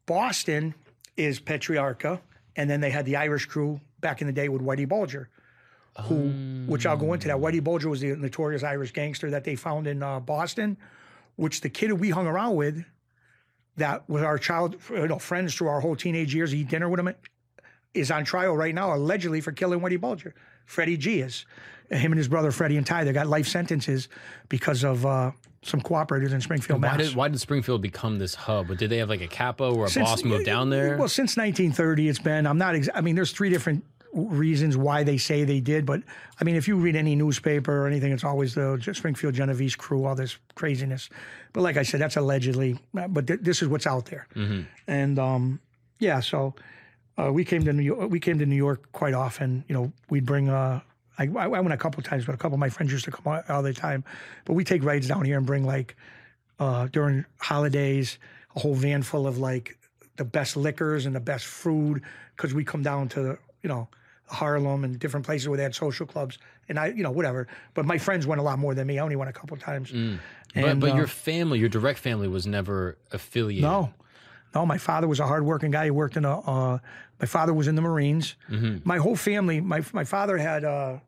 [0.06, 0.74] Boston
[1.18, 2.20] is Patriarca,
[2.56, 5.30] and then they had the Irish crew back in the day with Whitey Bulger,
[6.04, 6.32] who,
[6.68, 7.38] which I'll go into that.
[7.38, 10.78] Whitey Bulger was the notorious Irish gangster that they found in uh, Boston,
[11.38, 12.86] which the kid we hung around with,
[13.78, 17.00] that was our child, you know, friends through our whole teenage years, eat dinner with
[17.00, 17.14] him,
[17.94, 20.34] is on trial right now, allegedly for killing Whitey Bulger.
[20.66, 21.46] Freddie Geas.
[21.92, 24.10] Him and his brother Freddie and Ty, they got life sentences
[24.50, 27.08] because of uh, some cooperators in Springfield, Why Mass.
[27.08, 28.76] did why did Springfield become this hub?
[28.78, 30.98] Did they have like a capo or a boss move down there?
[30.98, 32.48] Well, since 1930, it's been.
[32.48, 32.74] I'm not.
[32.76, 36.02] Ex- I mean, there's three different reasons why they say they did, but
[36.40, 40.06] I mean, if you read any newspaper or anything, it's always the Springfield Genovese crew,
[40.06, 41.10] all this craziness.
[41.54, 42.80] But like I said, that's allegedly.
[42.94, 44.62] But th- this is what's out there, Mm-hmm.
[44.88, 45.60] and um,
[46.00, 46.20] yeah.
[46.22, 46.56] So
[47.18, 48.10] uh, we came to New York.
[48.10, 49.64] We came to New York quite often.
[49.68, 50.50] You know, we'd bring.
[50.50, 50.82] Uh,
[51.18, 53.24] I, I went a couple times, but a couple of my friends used to come
[53.26, 54.04] all, all the time.
[54.44, 55.96] But we take rides down here and bring like
[56.60, 58.18] uh, during holidays
[58.56, 59.78] a whole van full of like
[60.18, 62.02] the best liquors and the best food
[62.36, 63.88] because we come down to you know
[64.28, 66.38] Harlem and different places where they had social clubs
[66.70, 67.48] and I you know whatever.
[67.74, 69.00] But my friends went a lot more than me.
[69.00, 69.92] I only went a couple times.
[69.92, 70.20] Mm.
[70.54, 73.64] But, And, but uh, your family, your direct family, was never affiliated.
[73.64, 73.94] No,
[74.54, 74.66] no.
[74.66, 75.86] My father was a hardworking guy.
[75.86, 76.40] He worked in a.
[76.40, 76.80] Uh,
[77.20, 78.36] my father was in the Marines.
[78.84, 79.62] My whole family.
[79.62, 81.00] My my father had uh,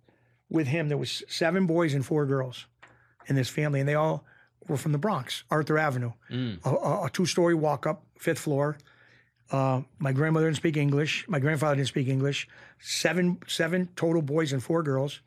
[0.49, 2.65] with him there was seven boys and four girls
[3.27, 4.23] in this family, and they all
[4.67, 6.11] were from the Bronx, Arthur Avenue,
[6.65, 8.77] a, a, a two story walk up, fifth floor.
[9.49, 11.25] Uh, my grandmother didn't speak English.
[11.29, 12.47] My grandfather didn't speak English.
[12.79, 15.21] Seven seven total boys and four girls.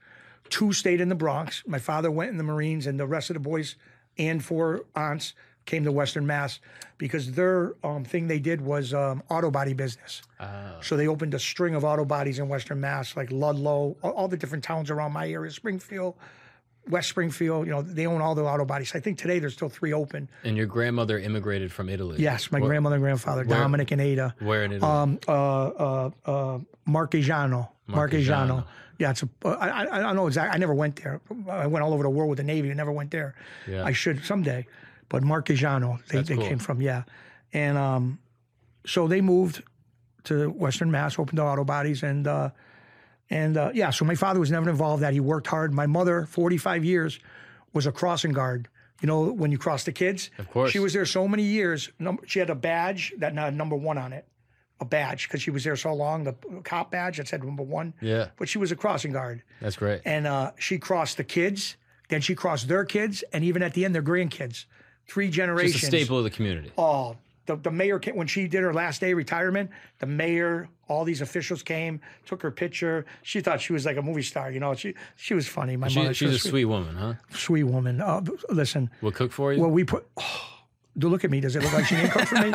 [0.51, 1.63] Two stayed in the Bronx.
[1.67, 3.77] My father went in the Marines, and the rest of the boys
[4.19, 5.33] and four aunts
[5.67, 6.59] came to Western Mass
[6.99, 10.23] because their um, thing they did was um, auto body business.
[10.81, 14.29] So they opened a string of auto bodies in Western Mass, like Ludlow, all, all
[14.29, 16.15] the different towns around my area, Springfield,
[16.89, 17.67] West Springfield.
[17.67, 18.93] You know, they own all the auto bodies.
[18.95, 20.29] I think today there's still three open.
[20.45, 22.17] And your grandmother immigrated from Italy.
[22.19, 24.35] Yes, my Where- grandmother and grandfather, Dominic and Ada.
[24.41, 24.91] Where in Italy?
[24.91, 27.69] Um, uh, uh, uh, Marchegiano.
[27.89, 28.65] Marchegiano.
[28.99, 29.29] Yeah, it's a.
[29.45, 30.55] Uh, I, I I don't know exactly.
[30.55, 31.21] I never went there.
[31.49, 32.71] I went all over the world with the Navy.
[32.71, 33.35] I never went there.
[33.67, 33.85] Yeah.
[33.85, 34.67] I should someday.
[35.11, 35.23] But
[36.09, 36.47] they, That's they cool.
[36.47, 36.81] came from.
[36.81, 37.03] Yeah,
[37.53, 38.19] and um,
[38.87, 39.63] so they moved
[40.25, 42.51] to Western Mass, opened the auto bodies, and uh,
[43.29, 43.91] and uh, yeah.
[43.91, 45.03] So my father was never involved.
[45.03, 45.75] in That he worked hard.
[45.75, 47.19] My mother, forty five years,
[47.75, 48.69] was a crossing guard.
[49.03, 50.31] You know when you cross the kids.
[50.39, 50.71] Of course.
[50.71, 51.91] She was there so many years.
[52.27, 54.27] She had a badge that had number one on it,
[54.79, 56.25] a badge because she was there so long.
[56.25, 57.95] The cop badge that said number one.
[58.01, 58.29] Yeah.
[58.37, 60.03] But she was a crossing guard, That's great.
[60.05, 61.77] and uh, she crossed the kids.
[62.11, 64.67] Then she crossed their kids, and even at the end, their grandkids.
[65.11, 65.81] Three generations.
[65.81, 66.71] Just a staple of the community.
[66.79, 69.71] Oh, the, the mayor came, when she did her last day of retirement.
[69.99, 73.05] The mayor, all these officials came, took her picture.
[73.23, 74.53] She thought she was like a movie star.
[74.53, 75.77] You know, she she was funny.
[75.77, 77.15] My She, mother, she's a was sweet woman, huh?
[77.31, 78.01] sweet woman.
[78.01, 79.61] Uh, listen, Will cook for you?
[79.61, 80.07] well, we put.
[80.17, 80.47] Oh,
[80.99, 81.41] do look at me.
[81.41, 82.53] Does it look like she didn't cook for me?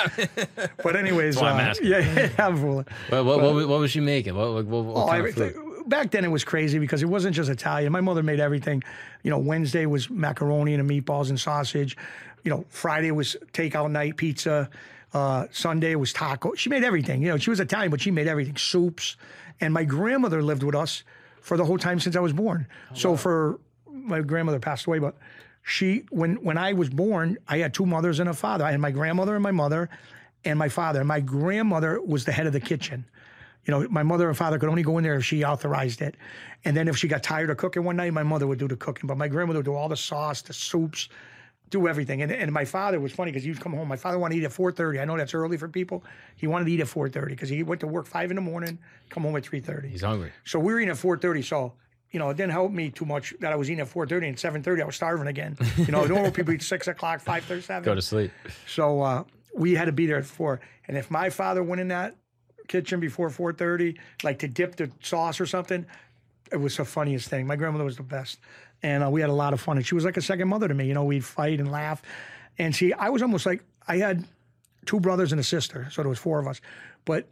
[0.83, 1.87] but anyways, why I'm uh, asking.
[1.87, 1.99] yeah,
[2.37, 2.85] yeah, I'm fooling.
[3.09, 4.33] what, what, what, what was she making?
[4.35, 5.89] What, what, what, what Oh, kind of food?
[5.89, 7.91] Back then it was crazy because it wasn't just Italian.
[7.91, 8.81] My mother made everything.
[9.23, 11.95] You know, Wednesday was macaroni and meatballs and sausage.
[12.45, 14.69] You know, Friday was takeout night pizza.
[15.13, 16.53] Uh, Sunday was taco.
[16.55, 17.21] She made everything.
[17.21, 18.55] You know, she was Italian, but she made everything.
[18.55, 19.17] Soups.
[19.59, 21.03] And my grandmother lived with us
[21.41, 22.67] for the whole time since I was born.
[22.93, 23.59] so for
[23.91, 25.15] my grandmother passed away, but
[25.63, 28.63] she when when I was born, I had two mothers and a father.
[28.63, 29.89] I had my grandmother and my mother,
[30.45, 31.03] and my father.
[31.03, 33.03] My grandmother was the head of the kitchen.
[33.65, 36.15] You know, my mother and father could only go in there if she authorized it.
[36.65, 38.75] And then if she got tired of cooking one night, my mother would do the
[38.75, 39.07] cooking.
[39.07, 41.09] But my grandmother would do all the sauce, the soups,
[41.69, 42.21] do everything.
[42.21, 43.87] And, and my father was funny because he'd come home.
[43.87, 45.01] My father wanted to eat at 4.30.
[45.01, 46.03] I know that's early for people.
[46.35, 48.77] He wanted to eat at 4.30 because he went to work 5 in the morning,
[49.09, 49.89] come home at 3.30.
[49.89, 50.31] He's hungry.
[50.43, 51.43] So we were eating at 4.30.
[51.43, 51.73] So,
[52.11, 54.37] you know, it didn't help me too much that I was eating at 4.30 and
[54.63, 55.57] 7.30 I was starving again.
[55.77, 57.83] You know, normal people eat 6 o'clock, 5.37.
[57.83, 58.31] Go to sleep.
[58.67, 59.23] So uh,
[59.55, 60.59] we had to be there at four.
[60.87, 62.15] And if my father went in that
[62.67, 65.85] kitchen before four thirty, like to dip the sauce or something,
[66.51, 67.47] it was the funniest thing.
[67.47, 68.39] My grandmother was the best,
[68.85, 69.77] and uh, we had a lot of fun.
[69.77, 70.85] And she was like a second mother to me.
[70.85, 72.03] You know, we'd fight and laugh.
[72.59, 74.23] And see, I was almost like I had
[74.85, 76.61] two brothers and a sister, so there was four of us.
[77.03, 77.27] But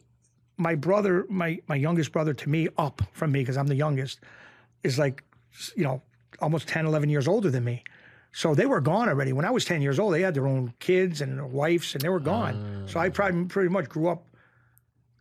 [0.57, 4.19] my brother, my my youngest brother to me, up from me because I'm the youngest,
[4.81, 5.23] is like,
[5.75, 6.01] you know,
[6.39, 7.83] almost 10, 11 years older than me.
[8.31, 9.31] So they were gone already.
[9.31, 12.01] When I was 10 years old, they had their own kids and their wives, and
[12.01, 12.85] they were gone.
[12.87, 14.25] So I probably pretty much grew up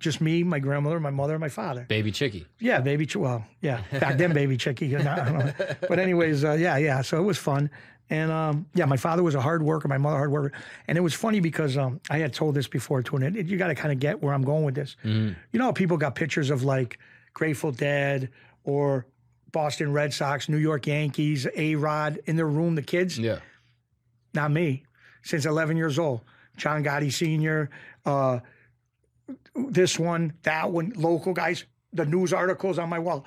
[0.03, 1.85] just me, my grandmother, my mother, and my father.
[1.88, 2.47] Baby Chicky.
[2.61, 3.07] Yeah, baby.
[3.07, 4.87] Ch- Well, yeah, back then, baby chickie.
[4.87, 5.53] you know, I don't know.
[5.88, 7.01] But anyways, uh, yeah, yeah.
[7.03, 7.71] So it was fun,
[8.11, 10.53] and um, yeah, my father was a hard worker, my mother hard worker,
[10.88, 13.57] and it was funny because um, I had told this before too, and it, you
[13.57, 14.97] got to kind of get where I'm going with this.
[15.05, 16.99] You know, how people got pictures of like
[17.35, 18.29] Grateful Dead
[18.65, 19.07] or
[19.53, 23.19] Boston Red Sox, New York Yankees, A Rod in their room, the kids.
[23.19, 23.38] Yeah.
[24.35, 24.85] Not me.
[25.23, 26.23] Since 11 years old,
[26.57, 27.71] John Gotti Sr.
[28.05, 28.41] Uh,
[29.55, 33.25] this one, that one, local guys, the news articles on my wall.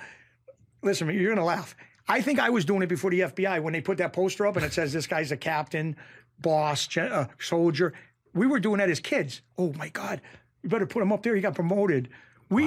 [0.81, 1.75] Listen, you're gonna laugh.
[2.07, 4.55] I think I was doing it before the FBI when they put that poster up
[4.55, 5.95] and it says this guy's a captain,
[6.39, 7.93] boss, gen- uh, soldier.
[8.33, 9.41] We were doing that as kids.
[9.57, 10.21] Oh my God,
[10.61, 11.35] you better put him up there.
[11.35, 12.09] He got promoted.
[12.49, 12.65] We,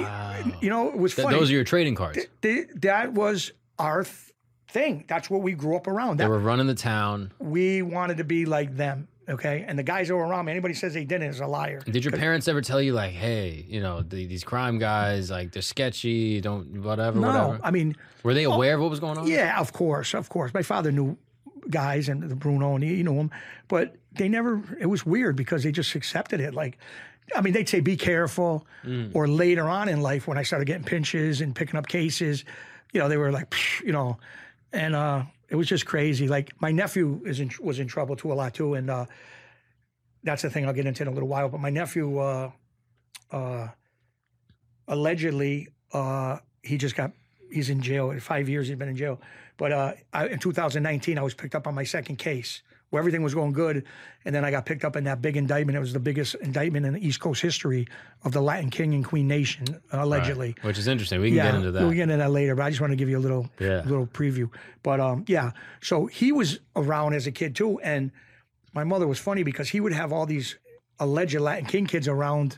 [0.61, 1.37] you know, it was Th- funny.
[1.39, 2.19] those are your trading cards.
[2.41, 4.15] They- that was our th-
[4.69, 5.05] thing.
[5.07, 6.17] That's what we grew up around.
[6.17, 7.31] They That, were running the town.
[7.39, 9.07] we wanted to be like them.
[9.29, 11.81] Okay, and the guys that were around me, anybody says they didn't is a liar.
[11.85, 15.51] Did your parents ever tell you like, hey, you know, the, these crime guys, like
[15.51, 17.59] they're sketchy, don't whatever, No, whatever?
[17.63, 19.27] I mean, Were they aware of what was going on?
[19.27, 20.53] Yeah, of course, of course.
[20.53, 21.15] My father knew
[21.69, 23.29] guys and the Bruno and he knew him,
[23.67, 24.63] but they never.
[24.79, 26.55] It was weird because they just accepted it.
[26.55, 26.79] Like
[27.35, 28.65] I mean, they'd say be careful.
[28.83, 29.11] Mm.
[29.13, 32.45] Or later on in life, when I started getting pinches and picking up cases,
[32.91, 34.17] you know, they were like, you know,
[34.73, 36.27] and uh, it was just crazy.
[36.27, 39.05] Like my nephew is in, was in trouble too a lot too, and uh,
[40.23, 41.49] that's the thing I'll get into in a little while.
[41.49, 42.51] But my nephew, uh,
[43.31, 43.67] uh,
[44.87, 47.11] allegedly, uh, he just got
[47.51, 48.17] he's in jail.
[48.19, 49.19] Five years he's been in jail.
[49.57, 53.21] But uh, I, in 2019, I was picked up on my second case where everything
[53.21, 53.85] was going good,
[54.25, 55.75] and then I got picked up in that big indictment.
[55.77, 57.87] It was the biggest indictment in the East Coast history
[58.23, 60.55] of the Latin King and Queen Nation, allegedly.
[60.57, 60.63] Right.
[60.65, 61.21] Which is interesting.
[61.21, 61.81] We can get into that.
[61.81, 63.81] We'll get into that later, but I just want to give you a little Yeah.
[63.85, 64.49] little preview.
[64.83, 68.11] But um, yeah, so he was around as a kid too, and
[68.73, 70.57] my mother was funny because he would have all these
[70.99, 72.57] alleged Latin King kids around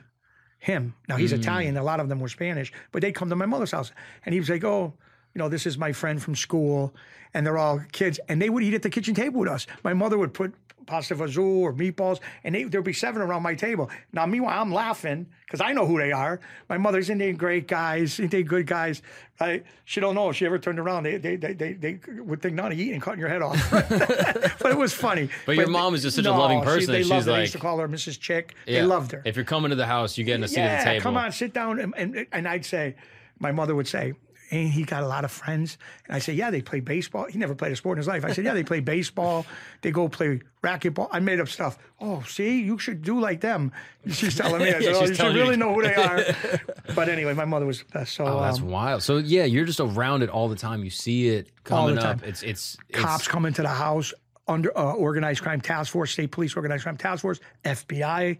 [0.60, 0.94] him.
[1.10, 3.72] Now he's Italian, a lot of them were Spanish, but they'd come to my mother's
[3.72, 3.92] house,
[4.26, 4.94] and he was like, "Oh,
[5.34, 6.94] you know, this is my friend from school,"
[7.34, 9.68] and they're all kids, and they would eat at the kitchen table with us.
[9.84, 10.54] My mother would put
[10.86, 13.90] pasta fazool or meatballs, and they, there'd be seven around my table.
[14.14, 16.40] Now, meanwhile, I'm laughing because I know who they are.
[16.70, 19.02] My mother's in they great guys, ain't they good guys?
[19.40, 19.66] Right?
[19.86, 21.04] She don't know if she ever turned around.
[21.04, 23.72] They they they they, they would think of eating, cutting your head off.
[23.72, 25.30] but it was funny.
[25.46, 27.26] But your mom is just such a no, loving she- person they that loved she's
[27.26, 27.32] her.
[27.34, 28.20] They used to call her Mrs.
[28.20, 28.56] Chick.
[28.68, 28.82] Yeah.
[28.82, 29.22] They loved her.
[29.26, 31.04] If you're coming to the house, you get in a seat at the table.
[31.04, 31.80] come on, sit down.
[31.80, 32.96] And, and, and I'd say,
[33.40, 34.14] my mother would say,
[34.52, 35.78] ain't he got a lot of friends?
[36.08, 37.26] And I said, yeah, they play baseball.
[37.26, 38.26] He never played a sport in his life.
[38.26, 39.46] I said, yeah, they play baseball.
[39.82, 41.08] They go play racquetball.
[41.12, 41.78] I made up stuff.
[42.00, 43.72] Oh, see, you should do like them.
[44.10, 44.70] She's telling me.
[44.70, 46.24] I said, Yeah, oh, you should telling you really know who they are.
[46.96, 48.14] but anyway, my mother was the best.
[48.14, 49.04] So Oh, that's um, wild.
[49.04, 50.84] So yeah, you're just around it all the time.
[50.84, 52.24] You see it coming up.
[52.24, 54.14] It's it's, it's cops come into the house
[54.48, 58.38] under uh, organized crime task force, state police organized crime task force, FBI.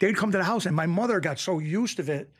[0.00, 2.30] They'd come to the house, and my mother got so used to it.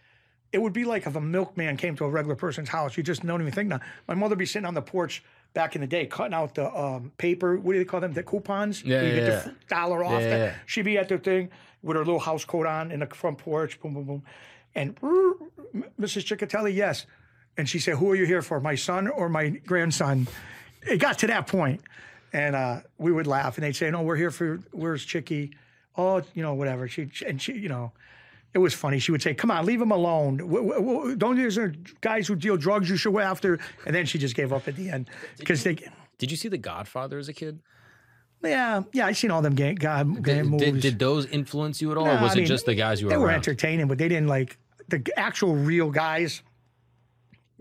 [0.53, 2.97] It would be like if a milkman came to a regular person's house.
[2.97, 3.81] You just don't even think now.
[4.07, 6.75] My mother would be sitting on the porch back in the day, cutting out the
[6.75, 7.59] um, paper.
[7.59, 8.13] What do they call them?
[8.13, 8.83] The coupons.
[8.83, 10.23] Yeah, you yeah, get the dollar off.
[10.23, 10.55] Yeah, yeah.
[10.67, 11.51] She'd be at the thing
[11.83, 13.81] with her little house coat on in the front porch.
[13.81, 14.23] Boom, boom, boom,
[14.75, 14.97] and
[16.01, 16.25] Mrs.
[16.27, 17.07] Cecchetelli, yes.
[17.57, 18.61] And she said, "Who are you here for?
[18.61, 20.29] My son or my grandson?"
[20.83, 21.83] It got to that point,
[22.33, 25.53] and uh, we would laugh, and they'd say, "No, we're here for where's Chicky?
[25.97, 27.93] Oh, you know, whatever." She and she, you know,
[28.55, 28.99] it was funny.
[28.99, 30.39] She would say, "Come on, leave him alone.
[30.39, 31.59] W- w- w- Don't there's
[32.01, 34.77] guys who deal drugs you should go after." And then she just gave up at
[34.77, 35.77] the end because they,
[36.19, 37.61] Did you see The Godfather as a kid?
[38.43, 40.81] yeah, yeah, I seen all them gang, God, Did, movies.
[40.83, 43.01] did those influence you at all, No, or was I it mean, just the guys
[43.01, 43.35] you were They were around?
[43.37, 44.59] entertaining, but they didn't like
[44.89, 46.43] the actual real guys.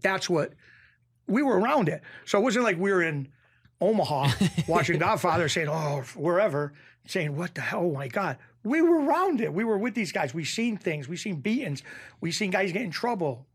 [0.01, 0.53] That's what
[1.27, 2.01] we were around it.
[2.25, 3.27] So it wasn't like we were in
[3.81, 4.29] Omaha
[4.67, 6.73] watching Godfather saying, "Oh, wherever,"
[7.07, 7.81] saying, "What the hell?
[7.85, 9.53] Oh my God!" We were around it.
[9.53, 10.33] We were with these guys.
[10.33, 11.07] We seen things.
[11.07, 11.83] We seen beatings.
[12.21, 13.45] We seen guys get in trouble.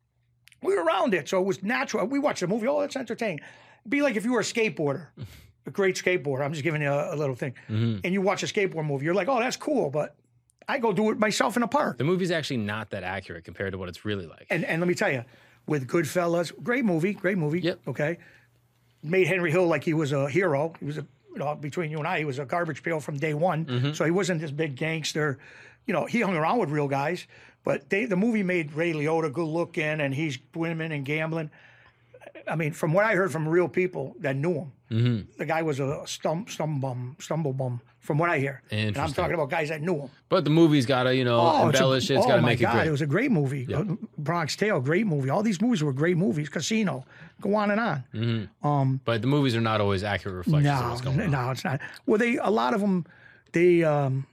[0.63, 2.07] We were around it, so it was natural.
[2.07, 2.69] We watched a movie.
[2.69, 3.41] Oh, that's entertaining.
[3.81, 5.09] It'd be like if you were a skateboarder,
[5.67, 6.45] a great skateboarder.
[6.45, 7.99] I'm just giving you a, a little thing, mm-hmm.
[8.05, 9.05] and you watch a skateboard movie.
[9.05, 10.17] You're like, "Oh, that's cool," but
[10.69, 11.99] I go do it myself in a park.
[11.99, 14.47] the movie's actually not that accurate compared to what it's really like.
[14.51, 15.25] And and let me tell you,
[15.67, 17.61] with Goodfellas, great movie, great movie.
[17.61, 17.81] Yep.
[17.89, 18.19] Okay.
[19.03, 20.75] Made Henry Hill like he was a hero.
[20.79, 23.17] He was a you know, between you and I, he was a garbage pail from
[23.19, 23.65] day one.
[23.65, 23.93] Mm-hmm.
[23.93, 25.39] So he wasn't this big gangster.
[25.87, 27.27] You know, he hung around with real guys.
[27.65, 31.51] But they, the movie made Ray Liotta good looking, and he's women and gambling.
[32.49, 35.39] I mean, from what I heard from real people that knew him, Mm-hmm.
[35.39, 37.81] the guy was a stump, stumble bum, stumble bum.
[38.01, 40.11] From what I hear, and I'm talking about guys that knew him.
[40.29, 42.15] But the movie's got to, you know, Oh, embellish it.
[42.17, 42.87] It's oh got to my make God, it great.
[42.89, 43.73] It was a great movie.
[43.73, 43.85] Uh,
[44.19, 45.31] Bronx Tale, great movie.
[45.31, 46.49] All these movies were great movies.
[46.49, 47.05] Casino,
[47.43, 49.01] go on and on.
[49.05, 51.31] but the movies are not always accurate reflections of No, what's going on.
[51.31, 51.81] no, it's not.
[52.07, 53.05] Well, they a lot of them,
[53.53, 54.27] they um,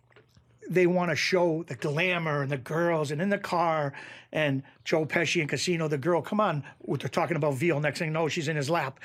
[0.69, 3.93] they want to show the glamour and the girls and in the car
[4.32, 6.22] and Joe Pesci and Casino, the girl.
[6.22, 7.80] Come on, they're talking about Veal.
[7.80, 9.00] Next thing you know, she's in his lap.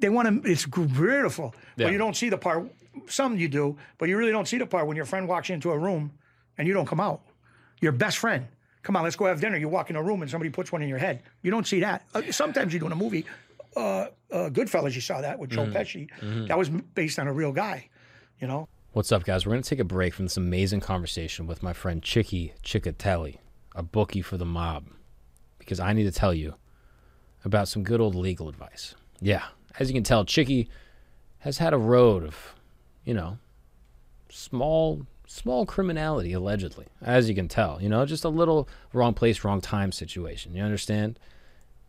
[0.00, 0.50] They want to.
[0.50, 1.86] It's beautiful, Yeah.
[1.86, 2.70] but you don't see the part.
[3.06, 5.70] Some you do, but you really don't see the part when your friend walks into
[5.70, 6.12] a room
[6.58, 7.20] and you don't come out.
[7.80, 8.46] Your best friend.
[8.82, 9.56] Come on, let's go have dinner.
[9.56, 11.22] You walk in a room and somebody puts one in your head.
[11.42, 12.04] You don't see that.
[12.14, 13.26] Uh, sometimes you do in a movie.
[13.76, 16.08] Uh, uh, Goodfellas, you saw that with Joe Pesci.
[16.48, 17.88] That was based on a real guy.
[18.40, 18.68] You know.
[18.92, 19.44] What's up, guys?
[19.44, 23.38] We're going to take a break from this amazing conversation with my friend Chicky Cecchetelli,
[23.74, 24.86] a bookie for the mob,
[25.58, 26.54] because I need to tell you
[27.44, 28.94] about some good old legal advice.
[29.20, 29.44] Yeah,
[29.78, 30.68] as you can tell, Chicky
[31.40, 32.54] has had a road of,
[33.04, 33.38] you know,
[34.30, 37.80] small small criminality allegedly, as you can tell.
[37.80, 40.54] You know, just a little wrong place, wrong time situation.
[40.54, 41.18] You understand?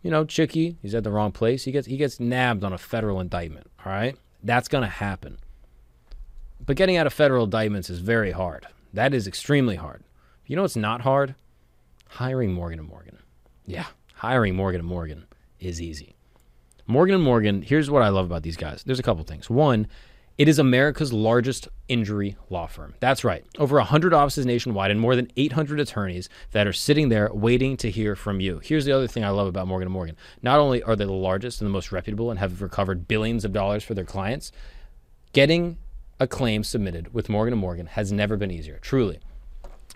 [0.03, 1.63] You know, Chicky, he's at the wrong place.
[1.63, 3.67] He gets he gets nabbed on a federal indictment.
[3.83, 5.39] All right, that's going to happen.
[6.63, 8.67] But getting out of federal indictments is very hard.
[8.93, 10.03] That is extremely hard.
[10.45, 11.35] You know what's not hard?
[12.09, 13.19] Hiring Morgan and Morgan.
[13.65, 15.25] Yeah, hiring Morgan and Morgan
[15.59, 16.15] is easy.
[16.87, 18.83] Morgan and Morgan, here's what I love about these guys.
[18.83, 19.49] There's a couple things.
[19.49, 19.87] One,
[20.39, 22.93] It is America's largest injury law firm.
[23.01, 23.43] That's right.
[23.57, 27.91] Over 100 offices nationwide and more than 800 attorneys that are sitting there waiting to
[27.91, 28.59] hear from you.
[28.63, 30.15] Here's the other thing I love about Morgan & Morgan.
[30.41, 33.51] Not only are they the largest and the most reputable and have recovered billions of
[33.51, 34.53] dollars for their clients,
[35.33, 35.77] getting
[36.21, 38.79] a claim submitted with Morgan & Morgan has never been easier.
[38.81, 39.19] Truly.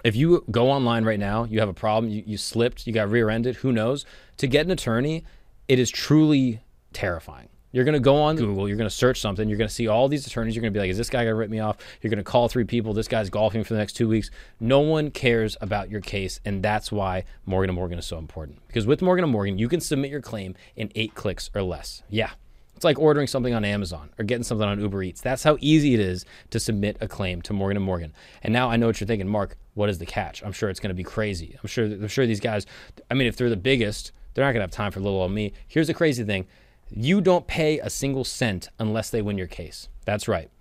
[0.04, 3.10] If you go online right now, you have a problem, you, you slipped, you got
[3.10, 4.06] rear-ended, who knows?
[4.40, 5.24] To get an attorney,
[5.70, 6.60] it is truly
[6.92, 7.48] terrifying.
[7.74, 9.88] You're going to go on Google, you're going to search something, you're going to see
[9.88, 11.60] all these attorneys, you're going to be like, is this guy going to rip me
[11.60, 11.78] off?
[12.02, 14.30] You're going to call three people, this guy's golfing for the next two weeks.
[14.60, 18.66] No one cares about your case, and that's why Morgan & Morgan is so important.
[18.68, 22.04] Because with Morgan & Morgan, you can submit your claim in eight clicks or less.
[22.10, 22.30] Yeah,
[22.76, 25.22] it's like ordering something on Amazon or getting something on Uber Eats.
[25.22, 28.14] That's how easy it is to submit a claim to Morgan & Morgan.
[28.44, 30.44] And now I know what you're thinking, Mark, what is the catch?
[30.44, 31.58] I'm sure it's going to be crazy.
[31.60, 32.68] I'm sure I'm sure these guys,
[33.10, 35.32] I mean, if they're the biggest, they're not going to have time for little old
[35.32, 35.54] me.
[35.68, 36.46] Here's the crazy thing.
[36.96, 39.90] You don't pay a single cent unless they win your case.
[40.06, 40.52] That's right.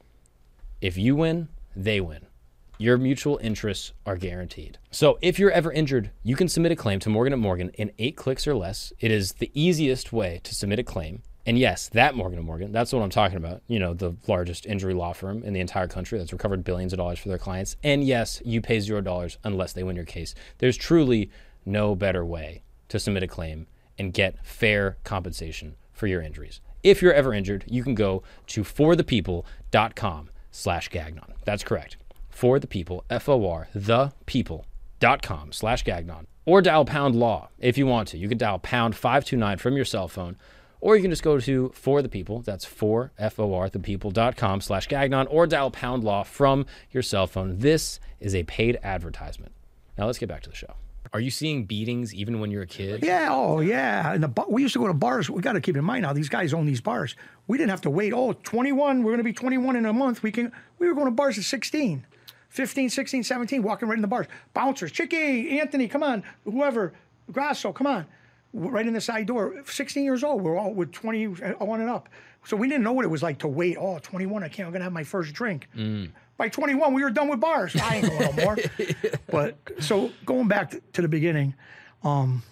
[0.81, 2.25] If you win, they win.
[2.79, 4.79] Your mutual interests are guaranteed.
[4.91, 7.93] So, if you're ever injured, you can submit a claim to Morgan & Morgan in
[7.99, 8.95] 8 clicks or less.
[8.99, 11.21] It is the easiest way to submit a claim.
[11.45, 13.61] And yes, that Morgan & Morgan, that's what I'm talking about.
[13.67, 16.97] You know, the largest injury law firm in the entire country that's recovered billions of
[16.97, 17.77] dollars for their clients.
[17.83, 20.35] And yes, you pay $0 unless they win your case.
[20.59, 21.31] There's truly
[21.67, 23.67] no better way to submit a claim
[23.99, 26.61] and get fair compensation for your injuries.
[26.83, 31.35] If you're ever injured, you can go to forthepeople.com slash gagnon.
[31.45, 31.97] That's correct.
[32.29, 36.27] For the people, F-O-R, the people.com slash gagnon.
[36.45, 38.19] Or dial pound law if you want to.
[38.19, 40.37] You can dial pound 529 from your cell phone.
[40.81, 45.29] Or you can just go to For the People, that's for F-O-R, thepeople.com slash gagnon,
[45.29, 47.61] or dial pound law from your cell phone.
[47.61, 49.53] This is a paid advertisement.
[49.97, 50.75] Now let's get back to the show.
[51.15, 53.05] Are you seeing beatings even when you're a kid?
[53.05, 54.13] Yeah, oh yeah.
[54.13, 55.29] And the bar, we used to go to bars.
[55.29, 57.17] We got to keep in mind now these guys own these bars.
[57.47, 58.13] We didn't have to wait.
[58.15, 60.23] Oh, 21, we're going to be 21 in a month.
[60.23, 62.07] We can we were going to bars at 16.
[62.49, 64.27] 15, 16, 17, walking right in the bars.
[64.53, 66.93] Bouncers, Chicky, Anthony, come on, whoever,
[67.31, 68.05] Grasso, come on.
[68.53, 69.63] Right in the side door.
[69.65, 71.27] 16 years old, we're all with 20
[71.61, 72.11] on and up.
[72.45, 73.79] So we didn't know what it was like to wait.
[73.81, 75.69] Oh, 21, I can't, I'm going to have my first drink.
[75.75, 76.11] Mm.
[76.43, 77.77] By 21, we were done with bars.
[77.77, 78.59] I ain't going no more.
[79.31, 81.55] but so going back to the beginning,
[82.03, 82.43] um,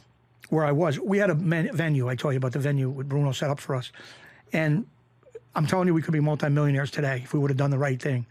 [0.48, 2.08] where I was, we had a men- venue.
[2.08, 3.90] I told you about the venue with Bruno set up for us.
[4.52, 4.86] And
[5.56, 8.00] I'm telling you, we could be multimillionaires today if we would have done the right
[8.00, 8.26] thing.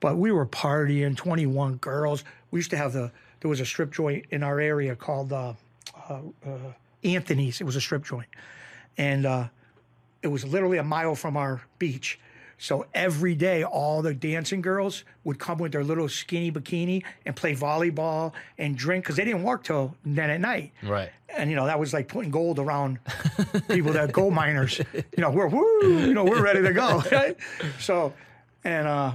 [0.00, 2.22] But we were partying, 21 girls.
[2.50, 5.54] We used to have the, there was a strip joint in our area called uh,
[6.10, 6.50] uh, uh,
[7.02, 7.62] Anthony's.
[7.62, 8.28] It was a strip joint.
[8.98, 9.48] And uh,
[10.20, 12.20] it was literally a mile from our beach.
[12.58, 17.34] So every day, all the dancing girls would come with their little skinny bikini and
[17.36, 20.72] play volleyball and drink because they didn't work till then at night.
[20.82, 21.10] Right.
[21.36, 22.98] And you know that was like putting gold around
[23.68, 24.80] people that gold miners.
[24.92, 27.02] You know we're woo, you know we're ready to go.
[27.12, 27.36] Right?
[27.78, 28.12] So,
[28.64, 29.12] and uh,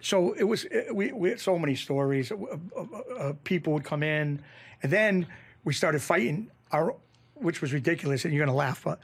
[0.00, 2.30] so it was we we had so many stories.
[2.30, 2.36] Uh,
[2.76, 4.42] uh, uh, people would come in,
[4.82, 5.26] and then
[5.64, 6.94] we started fighting our,
[7.34, 8.24] which was ridiculous.
[8.24, 9.00] And you're gonna laugh, but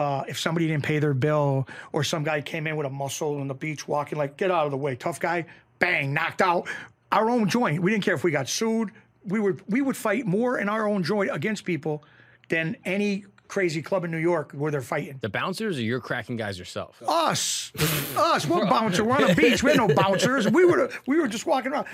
[0.00, 3.36] uh, if somebody didn't pay their bill or some guy came in with a muscle
[3.40, 5.44] on the beach walking like get out of the way tough guy
[5.78, 6.66] bang knocked out
[7.12, 8.90] our own joint we didn't care if we got sued
[9.26, 12.02] we would we would fight more in our own joint against people
[12.48, 15.18] than any crazy club in New York where they're fighting.
[15.20, 17.02] The bouncers or you're cracking guys yourself?
[17.06, 17.72] Us,
[18.16, 18.46] us.
[18.46, 19.02] What bouncer?
[19.04, 19.62] We're on a beach.
[19.64, 20.48] We had no bouncers.
[20.48, 21.86] We were we were just walking around.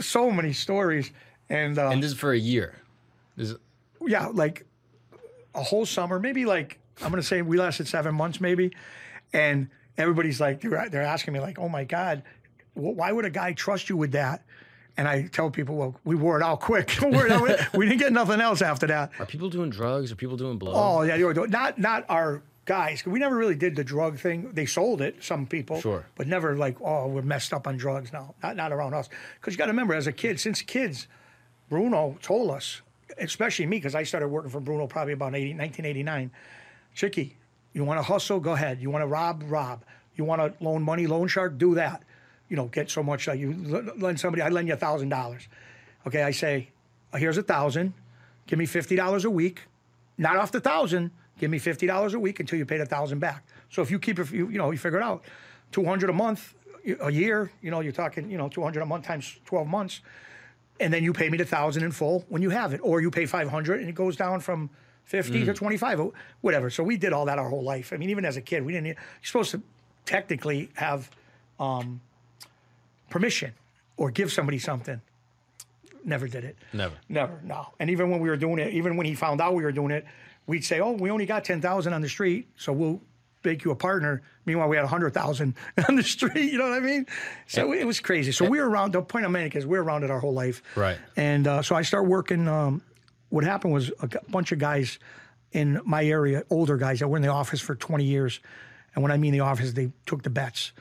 [0.00, 1.10] So many stories,
[1.48, 2.76] and uh, and this is for a year.
[3.36, 3.58] This is-
[4.06, 4.64] yeah, like
[5.54, 8.72] a whole summer, maybe like I'm gonna say we lasted seven months, maybe,
[9.32, 12.22] and everybody's like they're they're asking me like, oh my god,
[12.74, 14.44] why would a guy trust you with that?
[14.96, 16.96] And I tell people, well, we wore it out quick.
[17.00, 19.12] we didn't get nothing else after that.
[19.18, 20.10] Are people doing drugs?
[20.10, 20.72] Are people doing blow?
[20.74, 23.04] Oh yeah, they were doing, not not our guys.
[23.06, 24.50] We never really did the drug thing.
[24.52, 28.12] They sold it, some people, sure, but never like, oh, we're messed up on drugs.
[28.12, 28.34] now.
[28.42, 29.08] not not around us.
[29.40, 31.06] Because you got to remember, as a kid, since kids,
[31.68, 32.82] Bruno told us,
[33.18, 36.30] especially me, because I started working for Bruno probably about 80, 1989
[36.98, 37.36] Chicky,
[37.74, 38.40] you want to hustle?
[38.40, 38.80] Go ahead.
[38.80, 39.44] You want to rob?
[39.46, 39.84] Rob.
[40.16, 41.06] You want to loan money?
[41.06, 41.56] Loan shark?
[41.56, 42.02] Do that.
[42.48, 43.28] You know, get so much.
[43.28, 43.52] Uh, you
[43.98, 44.42] lend somebody.
[44.42, 45.46] I lend you a thousand dollars.
[46.08, 46.70] Okay, I say,
[47.14, 47.94] here's a thousand.
[48.48, 49.62] Give me fifty dollars a week.
[50.16, 51.12] Not off the thousand.
[51.38, 53.44] Give me fifty dollars a week until you pay the thousand back.
[53.70, 55.22] So if you keep it, you, you know, you figure it out.
[55.70, 56.52] Two hundred a month,
[57.00, 57.52] a year.
[57.62, 60.00] You know, you're talking, you know, two hundred a month times twelve months,
[60.80, 63.12] and then you pay me the thousand in full when you have it, or you
[63.12, 64.68] pay five hundred and it goes down from
[65.08, 65.46] 50 mm.
[65.46, 66.68] to 25, whatever.
[66.68, 67.94] So we did all that our whole life.
[67.94, 69.62] I mean, even as a kid, we didn't, you're supposed to
[70.04, 71.10] technically have
[71.58, 72.02] um,
[73.08, 73.54] permission
[73.96, 75.00] or give somebody something.
[76.04, 76.56] Never did it.
[76.74, 76.94] Never.
[77.08, 77.68] Never, no.
[77.80, 79.92] And even when we were doing it, even when he found out we were doing
[79.92, 80.04] it,
[80.46, 83.00] we'd say, oh, we only got 10,000 on the street, so we'll
[83.44, 84.20] make you a partner.
[84.44, 85.54] Meanwhile, we had a hundred thousand
[85.88, 86.52] on the street.
[86.52, 87.06] You know what I mean?
[87.46, 88.30] So it was crazy.
[88.32, 88.92] So we were around.
[88.92, 90.62] The point I'm making is we were around it our whole life.
[90.74, 90.98] Right.
[91.16, 92.46] And uh, so I start working.
[92.46, 92.82] Um,
[93.28, 94.98] what happened was a bunch of guys
[95.52, 98.40] in my area, older guys that were in the office for 20 years.
[98.94, 100.72] And when I mean the office, they took the bets.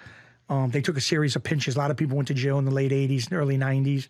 [0.49, 1.75] Um, they took a series of pinches.
[1.75, 4.07] A lot of people went to jail in the late 80s and early 90s.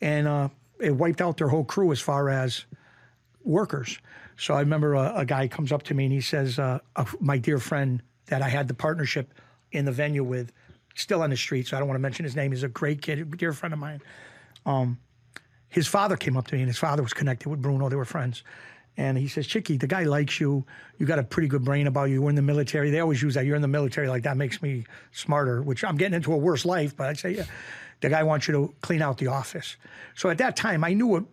[0.00, 0.48] And uh,
[0.80, 2.64] it wiped out their whole crew as far as
[3.42, 3.98] workers.
[4.36, 7.04] So I remember a, a guy comes up to me and he says, uh, uh,
[7.20, 9.32] "My dear friend that I had the partnership
[9.72, 10.52] in the venue with,
[10.94, 11.66] still on the street.
[11.68, 12.52] So I don't want to mention his name.
[12.52, 14.00] He's a great kid, a dear friend of mine.
[14.66, 14.98] Um,
[15.74, 17.88] his father came up to me, and his father was connected with Bruno.
[17.88, 18.44] They were friends."
[18.96, 20.64] And he says, Chicky, the guy likes you.
[20.98, 22.20] You got a pretty good brain about you.
[22.20, 22.90] You're in the military.
[22.92, 23.44] They always use that.
[23.44, 24.08] You're in the military.
[24.08, 26.96] Like, that makes me smarter, which I'm getting into a worse life.
[26.96, 27.46] But I'd say, yeah,
[28.02, 29.76] the guy wants you to clean out the office.
[30.14, 31.24] So at that time, I knew what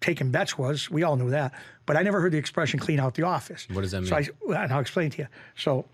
[0.00, 0.90] taking bets was.
[0.90, 1.52] We all knew that.
[1.84, 3.68] But I never heard the expression clean out the office.
[3.70, 4.56] What does that So I, mean?
[4.56, 5.28] and I'll explain to you.
[5.54, 5.84] So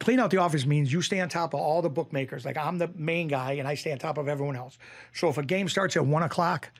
[0.00, 2.44] clean out the office means you stay on top of all the bookmakers.
[2.44, 4.78] Like I'm the main guy and I stay on top of everyone else.
[5.14, 6.70] So if a game starts at one o'clock,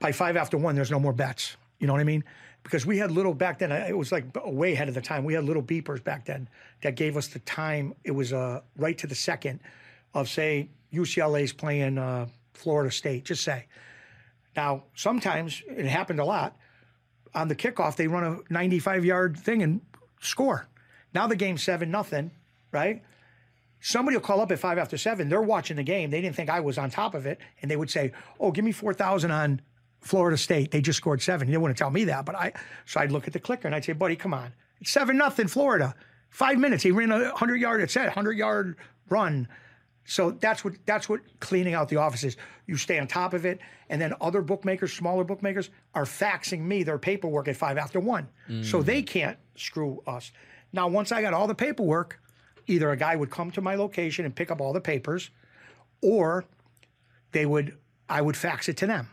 [0.00, 1.56] by five after one, there's no more bets.
[1.78, 2.24] You know what I mean?
[2.62, 3.72] Because we had little back then.
[3.72, 5.24] It was like way ahead of the time.
[5.24, 6.48] We had little beepers back then
[6.82, 7.94] that gave us the time.
[8.04, 9.60] It was uh, right to the second
[10.12, 13.24] of say UCLA's playing uh, Florida State.
[13.24, 13.66] Just say.
[14.56, 16.56] Now sometimes it happened a lot.
[17.34, 19.80] On the kickoff, they run a 95 yard thing and
[20.20, 20.66] score.
[21.14, 22.32] Now the game's seven nothing,
[22.72, 23.02] right?
[23.80, 25.28] Somebody will call up at five after seven.
[25.28, 26.10] They're watching the game.
[26.10, 28.64] They didn't think I was on top of it, and they would say, "Oh, give
[28.64, 29.62] me four thousand on
[30.00, 30.70] Florida State.
[30.70, 31.48] They just scored seven.
[31.48, 32.52] You wouldn't want to tell me that, but I.
[32.86, 35.46] So I'd look at the clicker and I'd say, "Buddy, come on, it's seven nothing
[35.46, 35.94] Florida.
[36.30, 36.82] Five minutes.
[36.82, 37.80] He ran a hundred yard.
[37.80, 38.76] It said hundred yard
[39.08, 39.48] run.
[40.04, 42.36] So that's what that's what cleaning out the office is.
[42.66, 46.82] You stay on top of it, and then other bookmakers, smaller bookmakers, are faxing me
[46.82, 48.28] their paperwork at five after one,
[48.62, 48.84] so mm.
[48.84, 50.32] they can't screw us.
[50.72, 52.20] Now, once I got all the paperwork,
[52.66, 55.30] either a guy would come to my location and pick up all the papers,
[56.00, 56.44] or
[57.32, 57.76] they would
[58.08, 59.08] I would fax it to them.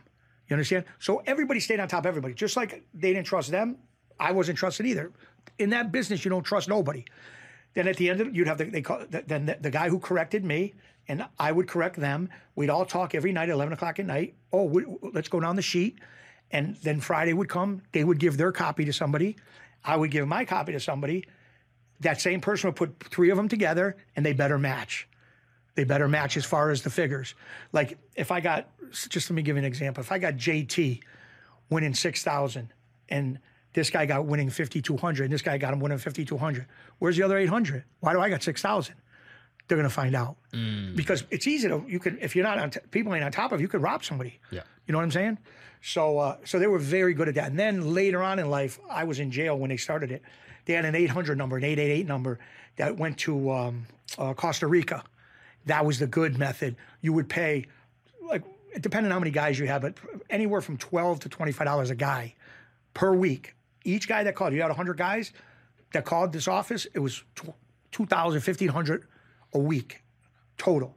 [0.48, 0.84] You understand?
[0.98, 2.34] So everybody stayed on top of everybody.
[2.34, 3.76] Just like they didn't trust them,
[4.18, 5.12] I wasn't trusted either.
[5.58, 7.04] In that business, you don't trust nobody.
[7.74, 9.88] Then at the end of it, you'd have the, they call, then the, the guy
[9.88, 10.74] who corrected me
[11.06, 12.28] and I would correct them.
[12.54, 14.34] We'd all talk every night at 11 o'clock at night.
[14.52, 15.98] Oh, we, let's go down the sheet.
[16.50, 17.82] And then Friday would come.
[17.92, 19.36] They would give their copy to somebody.
[19.84, 21.26] I would give my copy to somebody.
[22.00, 25.07] That same person would put three of them together and they better match
[25.78, 27.36] they better match as far as the figures.
[27.72, 30.00] Like if I got, just let me give you an example.
[30.00, 31.00] If I got JT
[31.70, 32.72] winning 6,000
[33.10, 33.38] and
[33.74, 36.66] this guy got winning 5,200 and this guy got him winning 5,200,
[36.98, 37.84] where's the other 800?
[38.00, 38.96] Why do I got 6,000?
[39.68, 40.36] They're going to find out
[40.96, 43.52] because it's easy to, you can, if you're not on, t- people ain't on top
[43.52, 44.40] of you, could rob somebody.
[44.50, 44.62] Yeah.
[44.88, 45.38] You know what I'm saying?
[45.80, 47.50] So, uh, so they were very good at that.
[47.50, 50.22] And then later on in life, I was in jail when they started it.
[50.64, 52.40] They had an 800 number, an 888 number
[52.78, 53.86] that went to um,
[54.18, 55.04] uh, Costa Rica.
[55.68, 56.76] That was the good method.
[57.00, 57.66] You would pay,
[58.22, 58.42] like,
[58.80, 59.94] depending on how many guys you have, but
[60.28, 62.34] anywhere from 12 to $25 a guy
[62.94, 63.54] per week.
[63.84, 65.32] Each guy that called, you had 100 guys
[65.92, 67.54] that called this office, it was tw-
[67.92, 69.06] 2,000, 1,500
[69.54, 70.02] a week
[70.58, 70.96] total.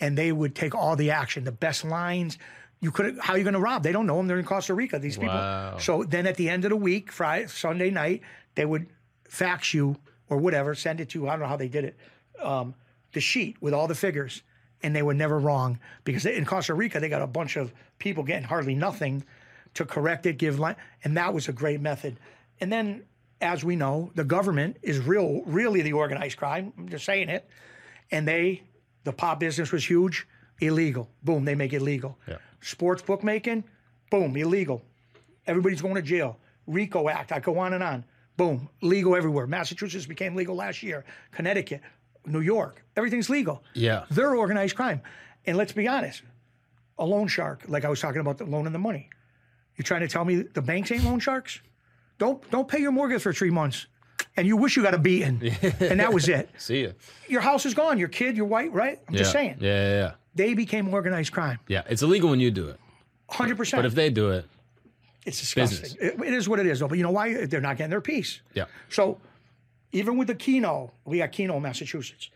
[0.00, 2.38] And they would take all the action, the best lines.
[2.80, 3.82] You could how are you going to rob?
[3.82, 4.26] They don't know them.
[4.26, 4.98] They're in Costa Rica.
[4.98, 5.34] These people.
[5.78, 8.22] So then at the end of the week, Friday, Sunday night,
[8.56, 8.88] they would
[9.28, 9.96] fax you
[10.28, 11.28] or whatever, send it to you.
[11.28, 11.96] I don't know how they did it.
[12.42, 12.74] Um,
[13.14, 14.42] the sheet with all the figures,
[14.82, 18.22] and they were never wrong because in Costa Rica they got a bunch of people
[18.22, 19.24] getting hardly nothing
[19.74, 22.18] to correct it, give line, and that was a great method.
[22.60, 23.04] And then,
[23.40, 26.72] as we know, the government is real, really the organized crime.
[26.78, 27.48] I'm just saying it,
[28.10, 28.62] and they,
[29.04, 30.26] the pop business was huge,
[30.60, 31.08] illegal.
[31.22, 32.18] Boom, they make it legal.
[32.28, 32.36] Yeah.
[32.60, 33.64] Sports bookmaking,
[34.10, 34.84] boom, illegal.
[35.46, 36.38] Everybody's going to jail.
[36.66, 38.04] RICO Act, I go on and on.
[38.36, 39.46] Boom, legal everywhere.
[39.46, 41.04] Massachusetts became legal last year.
[41.30, 41.80] Connecticut,
[42.26, 43.62] New York, everything's legal.
[43.74, 44.04] Yeah.
[44.10, 45.00] They're organized crime.
[45.46, 46.22] And let's be honest,
[46.98, 49.10] a loan shark, like I was talking about the loan and the money.
[49.76, 51.60] You're trying to tell me the banks ain't loan sharks?
[52.18, 53.86] Don't don't pay your mortgage for three months.
[54.36, 55.40] And you wish you got a beating.
[55.80, 56.48] and that was it.
[56.58, 56.90] See ya.
[57.28, 57.98] Your house is gone.
[57.98, 59.00] Your kid, your wife, right?
[59.08, 59.18] I'm Yeah.
[59.18, 59.56] just saying.
[59.60, 60.12] Yeah, yeah, yeah.
[60.34, 61.58] They became organized crime.
[61.68, 62.80] Yeah, it's illegal when you do it,
[63.30, 63.76] 100%.
[63.76, 64.46] but if they do it,
[65.26, 65.96] It's disgusting.
[66.00, 66.88] It, it is what it is, though.
[66.88, 67.46] But you know why?
[67.46, 68.40] They're not getting their piece.
[68.54, 68.64] yeah.
[68.88, 69.18] So
[69.94, 72.28] even with the Keno, we got Keno, Massachusetts,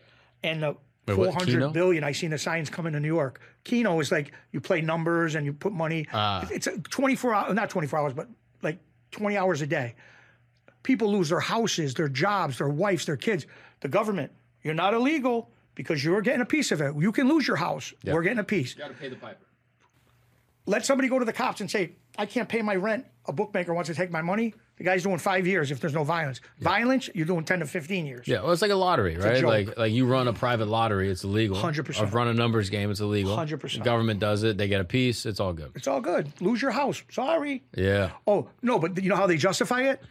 [0.43, 0.75] and the
[1.07, 1.69] Wait, what, four hundred Keno?
[1.69, 2.03] billion.
[2.03, 3.41] I seen the signs coming to New York.
[3.63, 6.07] Keno is like you play numbers and you put money.
[6.13, 6.47] Ah.
[6.49, 8.27] It's twenty four hours, not twenty four hours, but
[8.63, 8.79] like
[9.11, 9.95] twenty hours a day.
[10.83, 13.45] People lose their houses, their jobs, their wives, their kids.
[13.81, 14.31] The government,
[14.63, 16.93] you're not illegal because you're getting a piece of it.
[16.97, 17.93] You can lose your house.
[18.05, 19.45] We're getting a piece You got to pay the piper.
[20.65, 23.73] let somebody go to the cops and say, I can't pay my rent a bookmaker
[23.73, 26.39] wants to take my money, the guy's doing five years if there's no violence.
[26.59, 28.27] Violence, you're doing 10 to 15 years.
[28.27, 29.39] Yeah, well, it's like a lottery, right?
[29.41, 29.49] joke.
[29.49, 31.57] Like like you run a private lottery, it's illegal.
[31.57, 32.01] 100%.
[32.01, 33.35] Or run a numbers game, it's illegal.
[33.35, 33.73] 100%.
[33.73, 35.73] The government does it, they get a piece, it's all good.
[35.75, 36.31] It's all good.
[36.41, 37.03] Lose your house.
[37.11, 37.61] Sorry.
[37.75, 38.11] Yeah.
[38.25, 40.01] Oh, no, but you know how they justify it?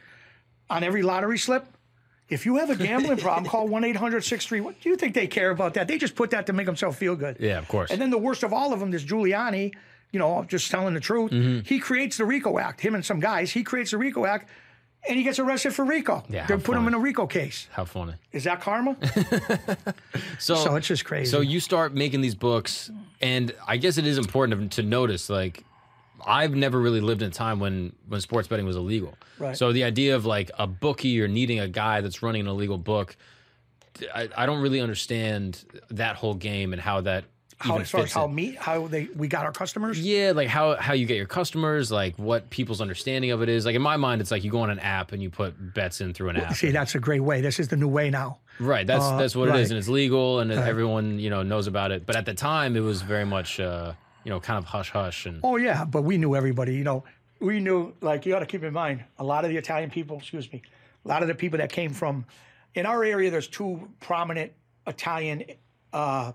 [0.71, 1.67] On every lottery slip?
[2.29, 4.61] If you have a gambling problem, call 1 800 63.
[4.61, 5.89] What do you think they care about that?
[5.89, 7.39] They just put that to make themselves feel good.
[7.41, 7.91] Yeah, of course.
[7.91, 9.75] And then the worst of all of them, this Giuliani,
[10.13, 11.61] you know, just telling the truth, Mm-hmm.
[11.67, 14.49] he creates the RICO Act, him and some guys, he creates the RICO Act
[15.09, 16.25] and he gets arrested for RICO.
[16.29, 17.69] Yeah, they put him in a RICO case.
[17.73, 18.15] How funny.
[18.33, 18.97] Is that karma?
[20.39, 21.31] So, so it's just crazy.
[21.31, 22.91] So you start making these books,
[23.21, 25.29] and I guess it is important to, to notice.
[25.29, 25.65] Like,
[26.25, 29.15] I've never really lived in a time when when sports betting was illegal.
[29.39, 29.57] Right.
[29.57, 32.79] So the idea of like a bookie or needing a guy that's running an illegal
[32.79, 33.17] book,
[34.15, 37.25] I, I don't really understand that whole game and how that
[37.59, 38.35] how, as far as how in.
[38.35, 40.01] me, how they we got our customers.
[40.01, 43.67] Yeah, like how how you get your customers, like what people's understanding of it is.
[43.67, 46.01] Like in my mind, it's like you go on an app and you put bets
[46.01, 46.55] in through an app.
[46.55, 47.41] See, that's a great way.
[47.41, 48.39] This is the new way now.
[48.61, 48.87] Right.
[48.87, 49.61] That's Uh, that's what it right.
[49.61, 52.07] is, and it's legal, and everyone you know knows about it.
[52.07, 53.93] But at the time, it was very much uh,
[54.25, 56.75] you know kind of hush hush and Oh yeah, but we knew everybody.
[56.75, 57.05] You know,
[57.41, 57.93] we knew.
[58.01, 60.19] Like you got to keep in mind, a lot of the Italian people.
[60.19, 60.63] Excuse me,
[61.05, 62.25] a lot of the people that came from,
[62.75, 63.31] in our area.
[63.31, 64.53] There's two prominent
[64.87, 65.45] Italian
[65.93, 66.33] uh,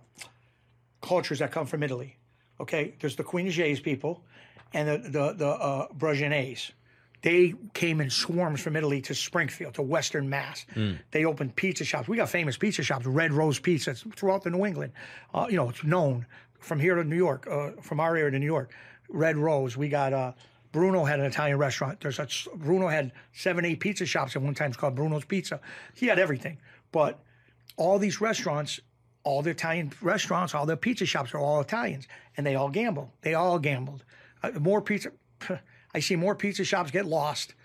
[1.04, 2.18] cultures that come from Italy.
[2.60, 4.24] Okay, there's the Jays people,
[4.74, 6.72] and the the the uh, Brugianese.
[7.22, 10.66] They came in swarms from Italy to Springfield, to Western Mass.
[11.12, 12.10] They opened pizza shops.
[12.10, 14.92] We got famous pizza shops, Red Rose Pizzas, throughout the New England.
[15.34, 16.26] Uh, you know, it's known
[16.60, 18.74] from here to New York, uh, from our area to New York.
[19.08, 19.78] Red Rose.
[19.78, 20.34] We got uh,
[20.74, 22.02] Bruno had an Italian restaurant.
[22.02, 24.70] There's a Bruno had seven, eight pizza shops at one time.
[24.70, 25.62] It's called Bruno's Pizza.
[25.96, 26.58] He had everything,
[26.92, 27.20] but
[27.78, 28.82] all these restaurants,
[29.24, 33.12] all the Italian restaurants, all the pizza shops are all Italians, and they all gamble.
[33.22, 34.04] They all gambled.
[34.42, 35.12] Uh, more pizza.
[35.96, 37.56] I see more pizza shops get lost.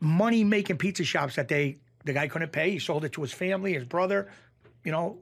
[0.00, 2.70] Money making pizza shops that they the guy couldn't pay.
[2.70, 4.30] He sold it to his family, his brother,
[4.84, 5.18] you know,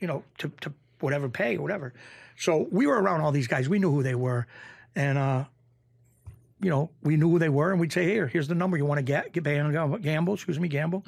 [0.00, 1.94] you know, to, to whatever pay whatever.
[2.38, 3.68] So we were around all these guys.
[3.68, 4.46] We knew who they were,
[4.94, 5.44] and uh,
[6.60, 8.84] you know, we knew who they were, and we'd say, "Here, here's the number you
[8.84, 9.32] want to get.
[9.32, 10.34] Get gamble.
[10.34, 11.02] Excuse me, gamble."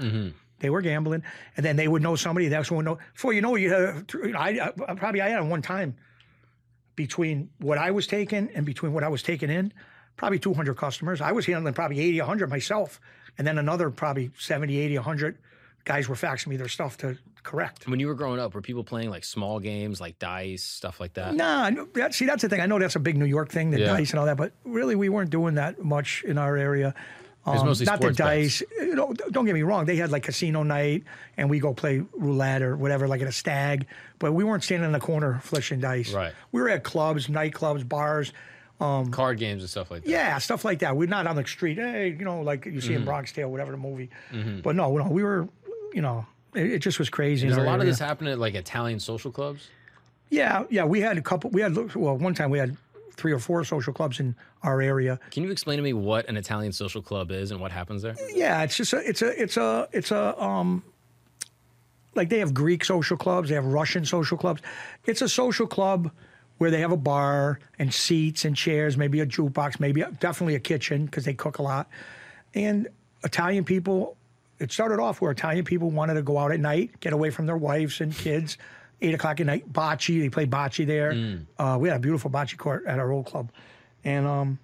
[0.61, 1.23] They were gambling,
[1.57, 2.49] and then they would know somebody.
[2.49, 2.99] That's would know.
[3.15, 4.05] Before you know, you had,
[4.37, 5.97] I, I probably I had one time
[6.97, 9.73] between what I was taking and between what I was taking in,
[10.17, 11.21] probably 200 customers.
[11.21, 13.01] I was handling probably 80, 100 myself,
[13.37, 15.39] and then another probably 70, 80, 100
[15.85, 17.89] guys were faxing me their stuff to correct.
[17.89, 21.15] when you were growing up, were people playing like small games like dice, stuff like
[21.15, 21.35] that?
[21.35, 22.61] Nah, that, see, that's the thing.
[22.61, 23.87] I know that's a big New York thing, the Yeah.
[23.97, 26.95] dice and all that, but really, we weren't doing that much in our area.
[27.47, 28.63] Um, mostly not the dice.
[28.79, 29.87] You know, don't get me wrong.
[29.87, 31.05] They had like casino night,
[31.39, 33.87] and we go play roulette or whatever, like at a stag.
[34.19, 36.13] But we weren't standing in the corner flishing dice.
[36.13, 36.35] Right.
[36.53, 38.33] We were at clubs, nightclubs, bars.
[38.81, 40.11] Card games and stuff like that.
[40.11, 40.97] Yeah, stuff like that.
[40.97, 41.79] We're not on the street.
[41.79, 42.97] Hey, you know, like you see Mm-hmm.
[42.99, 44.11] in Bronx Tale, whatever the movie.
[44.63, 45.49] But no, no, we were.
[45.95, 47.49] You know, it, it just was crazy.
[47.49, 49.69] Does a lot of this happen at like Italian social clubs?
[50.31, 50.85] Yeah, yeah.
[50.85, 51.49] We had a couple.
[51.51, 52.77] We had well, one time we had
[53.19, 55.19] three or four social clubs in our area.
[55.31, 58.17] Can you explain to me what an Italian social club is and what happens there?
[58.33, 60.85] Yeah, it's just a, it's a, it's a, it's a, um,
[62.15, 64.63] like they have Greek social clubs, they have Russian social clubs.
[65.05, 66.11] It's a social club
[66.59, 70.55] where they have a bar and seats and chairs, maybe a jukebox, maybe a, definitely
[70.55, 71.89] a kitchen because they cook a lot.
[72.55, 72.89] And
[73.25, 74.17] Italian people,
[74.59, 77.47] it started off where Italian people wanted to go out at night, get away from
[77.47, 78.59] their wives and kids.
[79.01, 80.21] Eight o'clock at night, bocce.
[80.21, 81.37] They play bocce there.
[81.59, 83.51] Uh, we had a beautiful bocce court at our old club,
[84.05, 84.59] and um,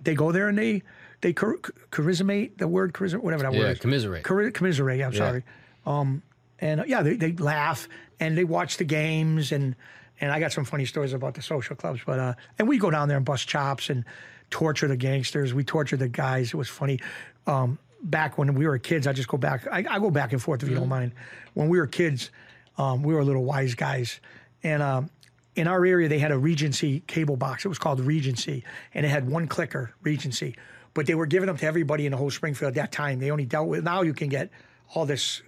[0.00, 0.82] they go there and they
[1.20, 1.56] they char-
[1.90, 3.78] charismate the word charisma whatever that Yeah, word is.
[3.80, 4.22] commiserate.
[4.24, 4.98] Commiserate.
[4.98, 5.44] Yeah, I'm sorry.
[5.84, 6.22] Um,
[6.60, 7.88] and uh, yeah, they, they laugh
[8.20, 9.74] and they watch the games and
[10.20, 12.88] and I got some funny stories about the social clubs, but uh, and we go
[12.90, 14.04] down there and bust chops and
[14.50, 15.54] torture the gangsters.
[15.54, 16.48] We torture the guys.
[16.48, 17.00] It was funny.
[17.48, 19.66] Um, back when we were kids, I just go back.
[19.72, 21.10] I, I go back and forth if you don't mind.
[21.54, 22.30] When we were kids,
[22.78, 24.20] um, we were little wise guys,
[24.62, 25.10] and um,
[25.56, 27.64] in our area they had a Regency cable box.
[27.64, 28.64] It was called Regency,
[28.94, 30.56] and it had one clicker, Regency.
[30.94, 33.18] But they were giving them to everybody in the whole Springfield at that time.
[33.18, 33.82] They only dealt with.
[33.82, 34.50] Now you can get
[34.94, 35.42] all this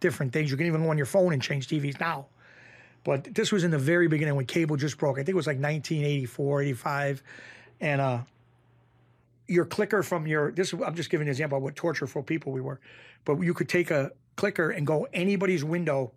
[0.00, 0.50] different things.
[0.50, 2.26] You can even go on your phone and change TVs now.
[3.04, 5.16] But this was in the very beginning when cable just broke.
[5.16, 7.22] I think it was like 1984, 85.
[7.80, 8.18] And uh,
[9.46, 12.60] your clicker from your, this I'm just giving an example of what tortureful people we
[12.60, 12.80] were.
[13.24, 16.12] But you could take a clicker and go anybody's window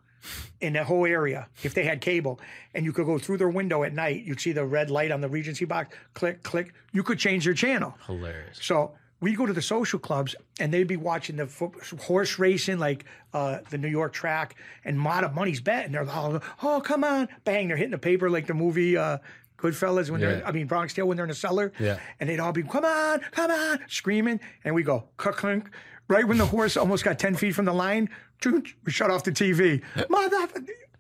[0.61, 2.39] in the whole area if they had cable.
[2.74, 4.24] And you could go through their window at night.
[4.24, 6.74] You'd see the red light on the Regency box, click, click.
[6.91, 7.95] You could change your channel.
[8.05, 8.59] Hilarious.
[8.61, 12.80] So we'd go to the social clubs and they'd be watching the fo- horse racing,
[12.80, 14.55] like uh, the New York track,
[14.86, 15.86] and Mata Money's bet.
[15.86, 19.17] And they're all, oh, come on, bang, they're hitting the paper like the movie, uh,
[19.57, 21.74] Goodfellas when they're, I mean Bronx Tale when they're in the cellar.
[21.80, 21.99] Yeah.
[22.22, 25.70] And they'd all be, come on, come on, screaming, and we go, clunk.
[26.10, 28.10] Right when the horse almost got ten feet from the line,
[28.43, 29.84] we shut off the TV.
[30.10, 30.47] Mother,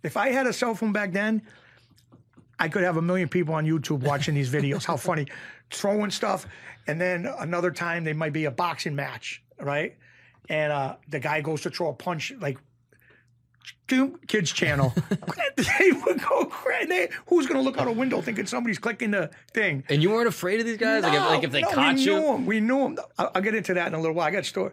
[0.03, 1.41] if I had a cell phone back then,
[2.59, 4.85] I could have a million people on YouTube watching these videos.
[4.85, 5.25] How funny,
[5.71, 6.45] throwing stuff,
[6.87, 9.97] and then another time they might be a boxing match, right?
[10.47, 12.59] And uh, the guy goes to throw a punch, like
[13.87, 14.93] kids channel.
[15.55, 17.07] they would go crazy.
[17.27, 19.83] Who's gonna look out a window thinking somebody's clicking the thing?
[19.89, 21.01] And you weren't afraid of these guys?
[21.01, 22.13] like, if, like if they no, caught we you?
[22.13, 22.45] Knew them.
[22.45, 22.97] We knew them.
[23.17, 24.27] I'll, I'll get into that in a little while.
[24.27, 24.71] I got a story.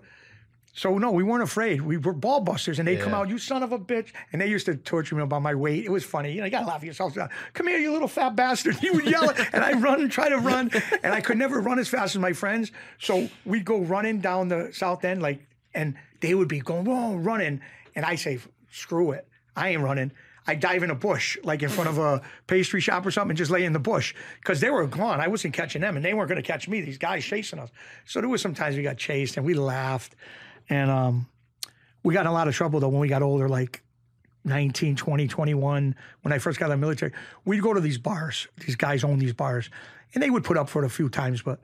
[0.77, 1.81] So no, we weren't afraid.
[1.81, 4.43] We were ball busters, and they would come out, you son of a bitch, and
[4.43, 5.87] they used to torture me about my weight.
[5.87, 6.31] It was funny.
[6.33, 7.16] You know, you gotta laugh at yourself.
[7.55, 8.77] Come here, you little fat bastard.
[8.87, 10.70] He would yell, and I run and try to run,
[11.03, 12.72] and I could never run as fast as my friends.
[12.99, 15.41] So we'd go running down the south end, like,
[15.74, 17.62] and they would be going, whoa, running,
[17.95, 18.39] and I say,
[18.70, 20.12] screw it, I ain't running.
[20.47, 23.39] I dive in a bush, like in front of a pastry shop or something, and
[23.39, 25.20] just lay in the bush because they were gone.
[25.20, 26.83] I wasn't catching them, and they weren't going to catch me.
[26.83, 27.70] These guys chasing us.
[28.05, 30.14] So there was sometimes we got chased, and we laughed,
[30.69, 31.27] and um,
[32.03, 33.83] we got in a lot of trouble though when we got older, like
[34.45, 35.95] 19, 20, 21.
[36.23, 37.12] When I first got out of the military,
[37.45, 38.47] we'd go to these bars.
[38.64, 39.71] These guys own these bars,
[40.14, 41.61] and they would put up for it a few times, but.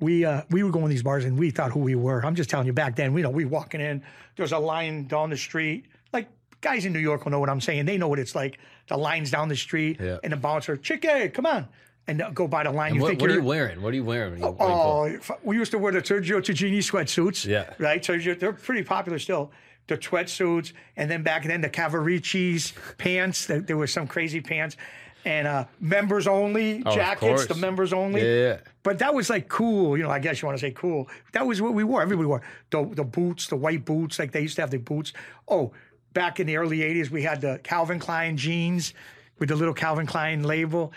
[0.00, 2.24] We uh, we would go in these bars and we thought who we were.
[2.26, 4.02] I'm just telling you, back then, we know we walking in.
[4.34, 5.84] There's a line down the street.
[6.12, 6.28] Like
[6.60, 7.84] guys in New York will know what I'm saying.
[7.84, 8.58] They know what it's like.
[8.88, 10.16] The lines down the street Yeah.
[10.24, 11.68] and the bouncer, chicken, come on,
[12.08, 12.88] and go by the line.
[12.88, 13.80] And you what, think what are you wearing?
[13.82, 14.32] What are you wearing?
[14.32, 17.46] When you, Oh, we used to wear the Sergio Tacchini sweatsuits.
[17.46, 17.72] Yeah.
[17.78, 18.02] Right?
[18.02, 19.50] Sergio, they're pretty popular still.
[19.88, 23.46] The sweatsuits, and then back then the Cavaricci's pants.
[23.46, 24.76] There, there were some crazy pants,
[25.24, 27.46] and uh, members only Oh, jackets.
[27.46, 28.20] The members only.
[28.20, 28.58] Yeah, yeah, yeah.
[28.84, 30.10] But that was like cool, you know.
[30.10, 31.08] I guess you want to say cool.
[31.32, 32.00] That was what we wore.
[32.00, 35.12] Everybody wore the the boots, the white boots, like they used to have the boots.
[35.48, 35.72] Oh,
[36.14, 38.94] back in the early '80s, we had the Calvin Klein jeans
[39.40, 40.92] with the little Calvin Klein label.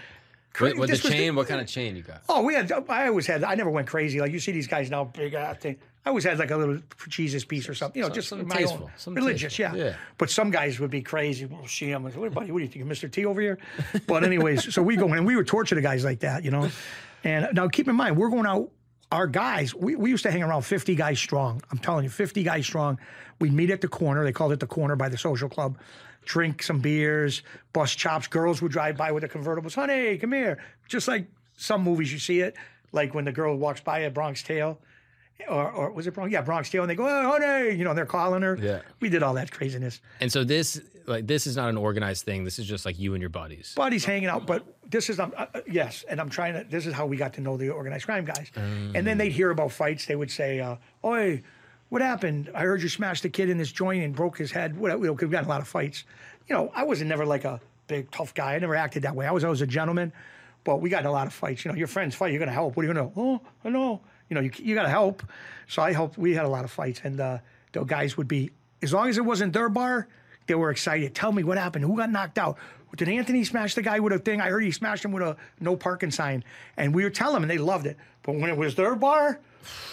[0.60, 2.22] With, with the chain, what kind of chain you got?
[2.30, 2.72] Oh, we had.
[2.90, 3.44] I always had.
[3.44, 4.20] I never went crazy.
[4.20, 5.78] Like you see these guys now, big ass thing.
[6.06, 8.02] I always had like a little Jesus piece or something.
[8.02, 9.56] You know, just something my tasteful, own religious.
[9.56, 9.80] tasteful.
[9.80, 9.86] Yeah.
[9.86, 9.96] Yeah.
[10.20, 11.46] But some guys would be crazy.
[11.46, 12.04] We'll see them.
[12.04, 13.12] What, buddy, what do you think, Mr.
[13.12, 13.58] T over here?
[14.06, 16.52] But anyways, so we go in and we would torture the guys like that, you
[16.52, 16.70] know.
[17.24, 18.70] And now keep in mind, we're going out.
[19.12, 21.62] Our guys, we, we used to hang around 50 guys strong.
[21.72, 23.00] I'm telling you, 50 guys strong.
[23.40, 24.24] We'd meet at the corner.
[24.24, 25.78] They called it the corner by the social club.
[26.26, 28.28] Drink some beers, bust chops.
[28.28, 29.76] Girls would drive by with the convertibles.
[29.76, 30.58] Honey, come here.
[30.88, 32.56] Just like some movies you see it,
[32.92, 34.80] like when the girl walks by at Bronx Tale,
[35.50, 36.32] or, or was it Bronx?
[36.32, 38.58] Yeah, Bronx Tale, and they go, oh, honey, you know, they're calling her.
[38.60, 38.82] Yeah.
[39.00, 40.02] We did all that craziness.
[40.20, 42.44] And so this, like, this is not an organized thing.
[42.44, 43.74] This is just like you and your buddies.
[43.76, 44.48] buddies hanging out.
[44.48, 47.18] But this is, um, uh, uh, yes, and I'm trying to, this is how we
[47.18, 48.50] got to know the organized crime guys.
[48.56, 50.06] And then they'd hear about fights.
[50.06, 51.44] They would say, uh, Oi,
[51.96, 52.52] what happened?
[52.54, 54.78] I heard you smashed a kid in this joint and broke his head.
[54.78, 56.04] What, you know, 'cause we got in a lot of fights.
[56.46, 58.56] You know, I wasn't never like a big, tough guy.
[58.56, 59.26] I never acted that way.
[59.26, 60.12] I was always a gentleman.
[60.66, 61.64] But we got in a lot of fights.
[61.64, 62.76] You know, your friends fight, you're going to help.
[62.76, 64.02] What are you going to, oh, I know.
[64.28, 65.24] You know, you, you got to help.
[65.70, 66.18] So I helped.
[66.18, 67.00] We had a lot of fights.
[67.06, 67.38] And uh,
[67.72, 70.10] the guys would be, as long as it wasn't their bar,
[70.48, 71.16] they were excited.
[71.16, 71.86] Tell me what happened.
[71.86, 72.58] Who got knocked out?
[72.98, 74.42] Did Anthony smash the guy with a thing?
[74.42, 76.44] I heard he smashed him with a no parking sign.
[76.76, 77.96] And we would tell them, and they loved it.
[78.24, 79.40] But when it was their bar,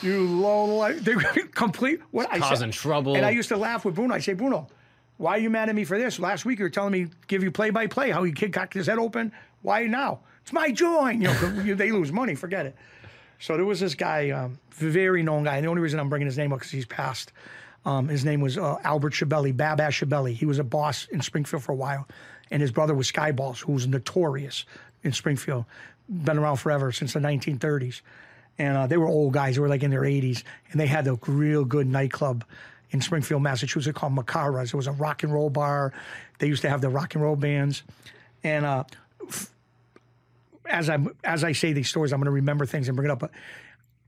[0.03, 1.15] you low life, they
[1.55, 2.01] complete.
[2.11, 3.17] What I causing said, trouble.
[3.17, 4.15] And I used to laugh with Bruno.
[4.15, 4.69] I say, Bruno,
[5.17, 6.19] why are you mad at me for this?
[6.19, 8.75] Last week you were telling me give you play by play how he kid cocked
[8.75, 9.33] his head open.
[9.63, 10.21] Why now?
[10.43, 11.23] It's my joint.
[11.23, 12.35] You know, they lose money.
[12.35, 12.77] Forget it.
[13.39, 15.57] So there was this guy, um, very known guy.
[15.57, 17.33] And the only reason I'm bringing his name up because he's passed.
[17.85, 20.35] Um, his name was uh, Albert Scibelli, Babas Scibelli.
[20.35, 22.07] He was a boss in Springfield for a while,
[22.51, 24.65] and his brother was Skyballs, who was notorious
[25.03, 25.65] in Springfield,
[26.09, 28.03] been around forever since the 1930s.
[28.59, 31.07] And uh, they were old guys; they were like in their 80s, and they had
[31.09, 32.45] a real good nightclub
[32.91, 34.67] in Springfield, Massachusetts, called Macaras.
[34.67, 35.93] It was a rock and roll bar.
[36.39, 37.83] They used to have the rock and roll bands,
[38.45, 38.85] and uh,
[40.67, 43.13] as I as I say these stories, I'm going to remember things and bring it
[43.13, 43.21] up.
[43.21, 43.31] But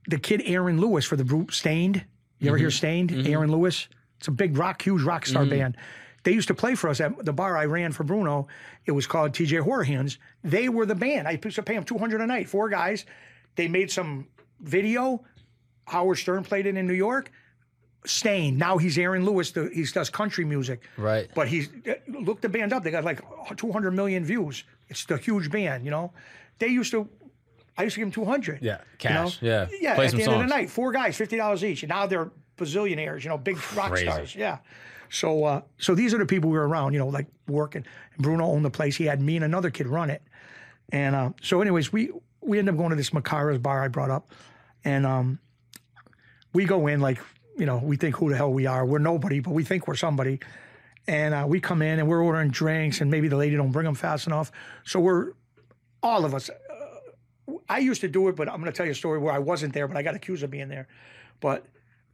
[0.09, 2.05] the kid Aaron Lewis for the group Staind.
[2.39, 3.11] You ever hear Staind?
[3.27, 3.89] Aaron Lewis.
[4.19, 5.77] It's a big rock, huge rock star band.
[6.25, 8.49] They used to play for us at the bar I ran for Bruno.
[8.87, 10.17] It was called TJ Horhands.
[10.43, 11.29] They were the band.
[11.29, 13.05] I used to pay them 200 a night, four guys.
[13.57, 14.27] They made some
[14.61, 15.25] video.
[15.87, 17.31] Howard Stern played it in New York.
[18.07, 18.59] Staind.
[18.59, 19.51] Now he's Aaron Lewis.
[19.51, 20.83] The, he does country music.
[20.97, 21.31] Right.
[21.35, 21.71] But he's
[22.09, 22.83] look the band up.
[22.83, 23.21] They got like
[23.57, 24.65] 200 million views.
[24.89, 26.13] It's the huge band, you know.
[26.59, 27.09] They used to.
[27.77, 28.63] I used to give them 200.
[28.63, 28.81] Yeah, you know?
[28.99, 29.67] cash, yeah.
[29.81, 29.95] Yeah.
[29.97, 32.07] Play at some the end of the night, four guys, fifty dollars each, and now
[32.07, 33.25] they're bazillionaires.
[33.25, 34.07] You know, big rock Crazy.
[34.07, 34.35] stars.
[34.35, 34.59] Yeah.
[35.11, 36.93] So, uh, so these are the people we were around.
[36.93, 37.85] You know, like working.
[38.19, 38.97] Bruno owned the place.
[38.97, 40.23] He had me and another kid run it.
[40.91, 42.11] And uh, so, anyways, we
[42.45, 44.31] we end up going to this Macara's bar I brought up,
[44.85, 45.39] and um,
[46.53, 47.19] we go in like
[47.57, 48.85] you know we think who the hell we are.
[48.85, 50.41] We're nobody, but we think we're somebody.
[51.07, 53.85] And uh, we come in and we're ordering drinks, and maybe the lady don't bring
[53.85, 54.51] them fast enough.
[54.85, 55.33] So we're
[56.03, 56.51] all of us,
[57.69, 59.39] I used to do it, but I'm going to tell you a story where I
[59.39, 60.87] wasn't there, but I got accused of being there.
[61.41, 61.65] But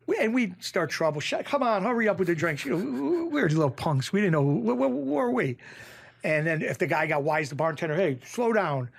[0.06, 1.20] we, and we start trouble.
[1.44, 2.64] Come on, hurry up with the drinks.
[2.64, 4.12] You know, we were little punks.
[4.12, 5.56] We didn't know where were we.
[6.22, 8.90] And then if the guy got wise, the bartender, hey, slow down,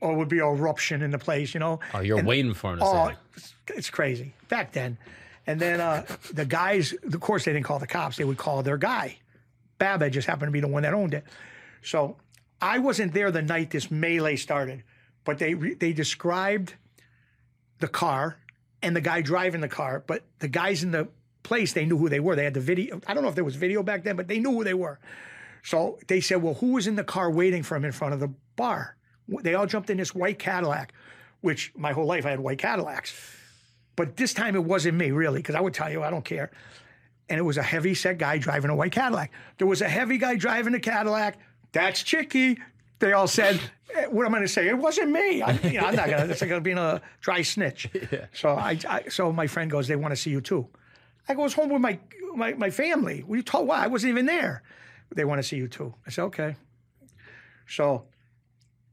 [0.00, 1.80] or would be an eruption in the place, you know.
[1.94, 3.12] Oh, you're And- waiting for him to Oh, say.
[3.12, 3.18] it.
[3.36, 4.98] it's, it's crazy back then.
[5.46, 8.16] And then uh, the guys, of course, they didn't call the cops.
[8.16, 9.18] They would call their guy.
[9.78, 11.24] Babbitt just happened to be the one that owned it.
[11.82, 12.16] So
[12.60, 14.84] I wasn't there the night this melee started,
[15.24, 16.74] but they re- they described
[17.80, 18.36] the car
[18.82, 20.04] and the guy driving the car.
[20.06, 21.08] But the guys in the
[21.42, 22.36] place, they knew who they were.
[22.36, 23.00] They had the video.
[23.08, 25.00] I don't know if there was video back then, but they knew who they were.
[25.64, 28.20] So they said, "Well, who was in the car waiting for him in front of
[28.20, 28.96] the bar?"
[29.28, 30.92] They all jumped in this white Cadillac,
[31.40, 33.14] which my whole life I had white Cadillacs.
[33.96, 36.50] But this time it wasn't me, really, because I would tell you, I don't care.
[37.28, 39.30] And it was a heavy set guy driving a white Cadillac.
[39.58, 41.38] There was a heavy guy driving a Cadillac.
[41.72, 42.58] That's Chicky.
[42.98, 43.60] They all said,
[43.94, 44.68] eh, "What am I going to say?
[44.68, 45.42] It wasn't me.
[45.42, 46.30] I, you know, I'm not going to.
[46.30, 47.88] It's like going to be a dry snitch."
[48.34, 50.68] So I, I, so my friend goes, "They want to see you too."
[51.28, 51.98] I goes home with my
[52.34, 53.24] my, my family.
[53.26, 54.62] We told why I wasn't even there.
[55.14, 55.94] They want to see you too.
[56.06, 56.56] I said, "Okay."
[57.66, 58.04] So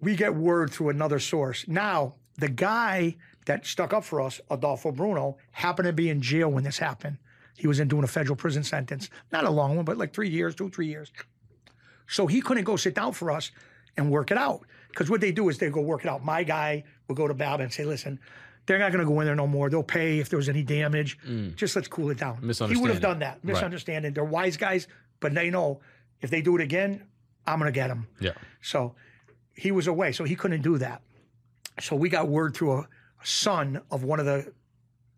[0.01, 1.67] we get word through another source.
[1.67, 6.49] Now, the guy that stuck up for us, Adolfo Bruno, happened to be in jail
[6.49, 7.17] when this happened.
[7.57, 10.29] He was in doing a federal prison sentence, not a long one, but like three
[10.29, 11.11] years, two, three years.
[12.07, 13.51] So he couldn't go sit down for us
[13.97, 14.61] and work it out.
[14.89, 16.23] Because what they do is they go work it out.
[16.23, 18.19] My guy will go to Bab and say, listen,
[18.65, 19.69] they're not going to go in there no more.
[19.69, 21.17] They'll pay if there was any damage.
[21.27, 21.55] Mm.
[21.55, 22.37] Just let's cool it down.
[22.69, 23.39] He would have done that.
[23.43, 23.53] Right.
[23.53, 24.13] Misunderstanding.
[24.13, 24.87] They're wise guys,
[25.19, 25.81] but they know
[26.21, 27.03] if they do it again,
[27.45, 28.07] I'm going to get them.
[28.19, 28.31] Yeah.
[28.61, 28.95] So
[29.59, 31.01] he was away, so he couldn't do that.
[31.79, 32.87] So we got word through a,
[33.21, 34.49] son of one of the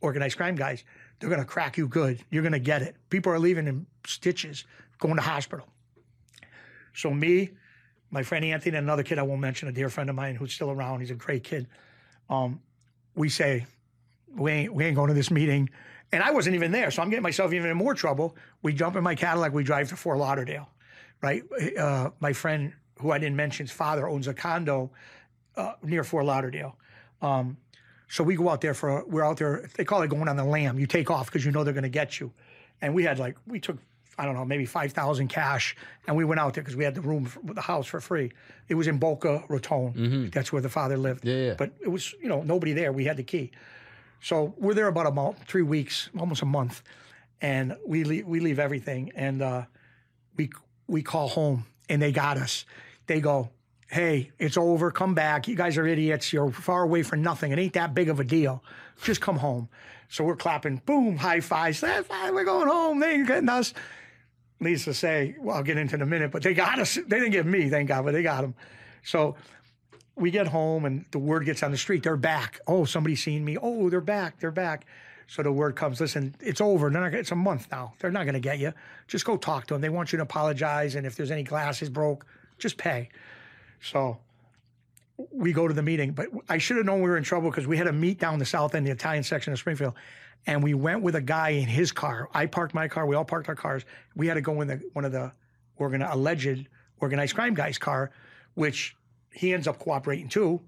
[0.02, 0.84] organized crime guys.
[1.20, 2.20] They're going to crack you good.
[2.32, 2.96] You're going to get it.
[3.12, 4.66] People are leaving in stitches,
[4.98, 5.68] going to hospital.
[6.96, 7.52] So me,
[8.10, 10.52] my friend Anthony, and another kid I won't mention, a dear friend of mine who's
[10.52, 11.02] still around.
[11.02, 11.68] He's a great kid.
[12.28, 12.60] Um,
[13.16, 13.68] we say
[14.36, 15.70] we ain't we ain't going to this meeting,
[16.12, 18.36] and I wasn't even there, so I'm getting myself even in more trouble.
[18.64, 20.70] We jump in my Cadillac, we drive to Fort Lauderdale,
[21.22, 21.44] right?
[21.78, 24.92] Uh, my friend who I didn't mention's father owns a condo
[25.56, 26.76] uh, near Fort Lauderdale.
[27.22, 27.58] Um,
[28.08, 29.70] so we go out there for we're out there.
[29.76, 30.80] They call it going on the lamb.
[30.80, 32.32] You take off because you know they're going to get you.
[32.82, 33.78] And we had like we took
[34.18, 35.76] I don't know maybe five thousand cash,
[36.08, 38.32] and we went out there because we had the room for the house for free.
[38.68, 40.30] It was in Boca Raton.
[40.34, 41.26] That's where the father lived.
[41.26, 41.54] Yeah, yeah.
[41.58, 42.92] But it was you know nobody there.
[42.92, 43.52] We had the key.
[44.22, 46.84] So we're there about a month, three weeks, almost a month,
[47.42, 49.64] and we leave, we leave everything, and uh,
[50.36, 50.50] we
[50.88, 52.66] we call home, and they got us.
[53.12, 53.50] They go,
[53.90, 54.90] "Hey, it's over.
[54.92, 55.48] Come back.
[55.48, 56.32] You guys are idiots.
[56.32, 57.52] You're far away for nothing.
[57.52, 58.64] It ain't that big of a deal.
[59.04, 59.68] Just come home."
[60.08, 61.82] So we're clapping, boom, high fives.
[61.82, 62.34] That's fine.
[62.34, 63.00] We're going home.
[63.00, 63.74] They ain't getting us.
[64.60, 66.96] Needs to say, well, I'll get into in a minute, but they got us.
[66.96, 68.54] They didn't get me, thank God, but they got them.
[69.04, 69.36] So
[70.16, 73.44] we get home and the word gets on the street they're back oh somebody's seen
[73.44, 74.86] me oh they're back they're back
[75.28, 78.24] so the word comes listen it's over they're not, it's a month now they're not
[78.24, 78.74] going to get you
[79.08, 81.90] just go talk to them they want you to apologize and if there's any glasses
[81.90, 82.26] broke
[82.62, 83.10] just pay.
[83.82, 84.20] So
[85.32, 87.68] we go to the meeting but i should have known we were in trouble because
[87.68, 89.94] we had a meet down the south end the italian section of springfield
[90.48, 92.30] and we went with a guy in his car.
[92.34, 93.06] I parked my car.
[93.06, 93.86] We all parked our cars.
[94.16, 95.32] We had to go in the one of the
[95.78, 96.68] organ- alleged
[97.00, 98.12] organized crime guy's car
[98.54, 98.96] which
[99.32, 100.60] he ends up cooperating too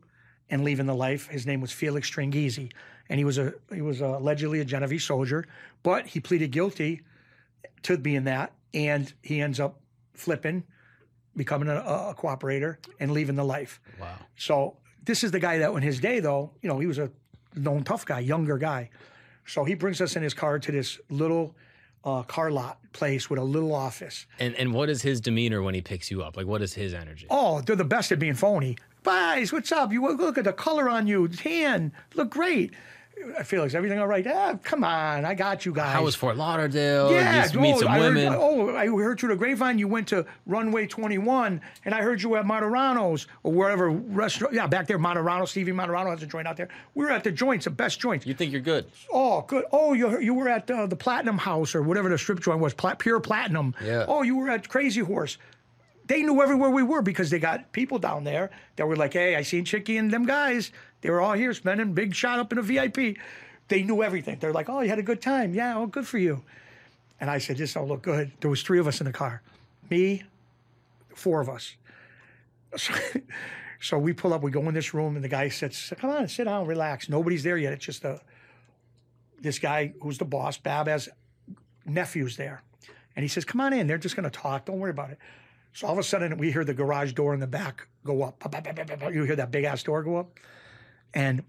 [0.49, 1.27] and leaving the life.
[1.27, 2.71] His name was Felix Tranghese,
[3.09, 5.45] and he was a he was a, allegedly a Genovese soldier,
[5.83, 7.01] but he pleaded guilty
[7.83, 9.79] to being that, and he ends up
[10.13, 10.63] flipping,
[11.35, 13.79] becoming a, a cooperator, and leaving the life.
[13.99, 14.15] Wow.
[14.35, 17.11] So this is the guy that in his day though, you know, he was a
[17.55, 18.89] known tough guy, younger guy.
[19.45, 21.55] So he brings us in his car to this little
[22.05, 24.25] uh, car lot place with a little office.
[24.39, 26.37] And and what is his demeanor when he picks you up?
[26.37, 27.27] Like, what is his energy?
[27.29, 28.77] Oh, they're the best at being phony.
[29.03, 29.91] Guys, what's up?
[29.91, 32.73] You look at the color on you, tan, look great.
[33.43, 34.25] Felix, everything all right?
[34.27, 35.93] Ah, come on, I got you guys.
[35.93, 37.11] How was Fort Lauderdale?
[37.11, 38.27] yeah, Just meet oh, some I women.
[38.31, 42.21] Heard, oh, I heard through the grapevine you went to Runway 21, and I heard
[42.21, 44.53] you were at Materano's or wherever restaurant.
[44.53, 45.47] Yeah, back there, Materano.
[45.47, 46.69] Stevie Materano has a joint out there.
[46.95, 48.25] We were at the joints, the best joints.
[48.25, 48.85] you think you're good?
[49.11, 49.65] Oh, good.
[49.71, 52.73] Oh, you you were at uh, the Platinum House or whatever the strip joint was,
[52.73, 53.75] Pla- Pure Platinum.
[53.83, 54.05] Yeah.
[54.07, 55.37] Oh, you were at Crazy Horse.
[56.05, 59.35] They knew everywhere we were because they got people down there that were like, "Hey,
[59.35, 60.71] I seen Chicky and them guys.
[61.01, 63.17] They were all here spending big shot up in a VIP."
[63.69, 64.39] They knew everything.
[64.39, 65.53] They're like, "Oh, you had a good time.
[65.53, 66.43] Yeah, oh, good for you."
[67.19, 69.41] And I said, "This don't look good." There was three of us in the car,
[69.89, 70.23] me,
[71.15, 71.75] four of us.
[72.75, 72.93] So,
[73.81, 74.41] so we pull up.
[74.41, 77.07] We go in this room, and the guy says, "Come on, sit down, relax.
[77.07, 77.71] Nobody's there yet.
[77.73, 78.19] It's just a
[79.43, 81.09] this guy who's the boss, Bab has
[81.85, 82.63] nephews there.
[83.15, 83.85] And he says, Come on in.
[83.85, 84.65] They're just going to talk.
[84.65, 85.19] Don't worry about it.
[85.73, 88.43] So all of a sudden, we hear the garage door in the back go up.
[89.11, 90.39] You hear that big ass door go up.
[91.13, 91.43] And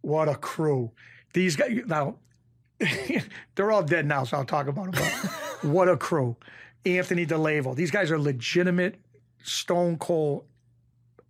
[0.00, 0.90] what a crew.
[1.32, 2.16] These guys, now,
[3.54, 5.30] they're all dead now, so I'll talk about them.
[5.62, 6.36] What a crew.
[6.84, 7.74] Anthony DeLavo.
[7.74, 8.96] These guys are legitimate
[9.42, 10.44] stone cold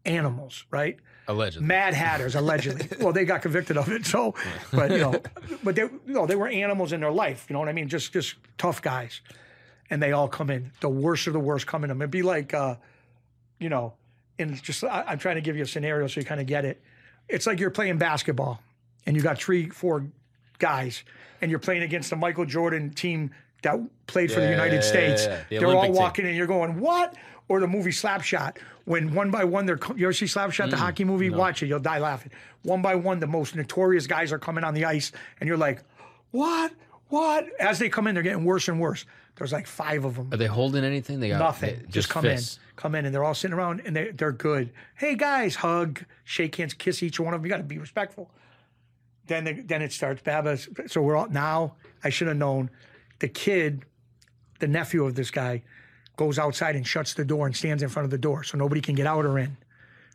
[0.05, 0.99] animals, right?
[1.29, 1.67] Allegedly.
[1.67, 2.89] Mad Hatters, allegedly.
[3.01, 4.35] well, they got convicted of it, so,
[4.73, 5.23] but you know,
[5.62, 7.47] but they, you know, they were animals in their life.
[7.49, 7.89] You know what I mean?
[7.89, 9.21] Just, just tough guys,
[9.95, 10.73] and they all come in.
[10.81, 12.03] The worst of the worst come in them.
[12.03, 12.75] It'd be like, uh,
[13.61, 13.95] you know,
[14.41, 16.65] and just I, I'm trying to give you a scenario so you kind of get
[16.65, 16.83] it.
[17.29, 18.61] It's like you're playing basketball,
[19.07, 20.05] and you got three, four
[20.59, 21.05] guys,
[21.41, 23.31] and you're playing against the Michael Jordan team
[23.63, 23.79] that
[24.09, 25.27] played for the United States.
[25.27, 26.03] The They're all Olympic team.
[26.03, 27.15] walking in, you're going, what?
[27.49, 30.71] Or the movie Slapshot, when one by one they're co- you ever see Slapshot, Mm,
[30.71, 31.31] the hockey movie?
[31.31, 32.33] Watch it, you'll die laughing.
[32.63, 35.83] One by one, the most notorious guys are coming on the ice, and you're like,
[36.33, 36.73] what?
[37.11, 37.47] What?
[37.61, 39.05] As they come in, they're getting worse and worse.
[39.37, 40.28] There's like five of them.
[40.32, 41.18] Are they holding anything?
[41.20, 41.80] They got Nothing.
[41.80, 42.57] they- just come fists.
[42.57, 42.61] in.
[42.76, 44.70] Come in, and they're all sitting around, and they, they're good.
[44.97, 47.47] Hey, guys, hug, shake hands, kiss each one of them.
[47.47, 48.30] You got to be respectful.
[49.26, 50.22] Then, the, then it starts.
[50.22, 50.68] Baba's.
[50.87, 51.74] So we're all now.
[52.03, 52.70] I should have known.
[53.20, 53.85] The kid,
[54.59, 55.62] the nephew of this guy,
[56.16, 58.80] goes outside and shuts the door and stands in front of the door so nobody
[58.80, 59.57] can get out or in.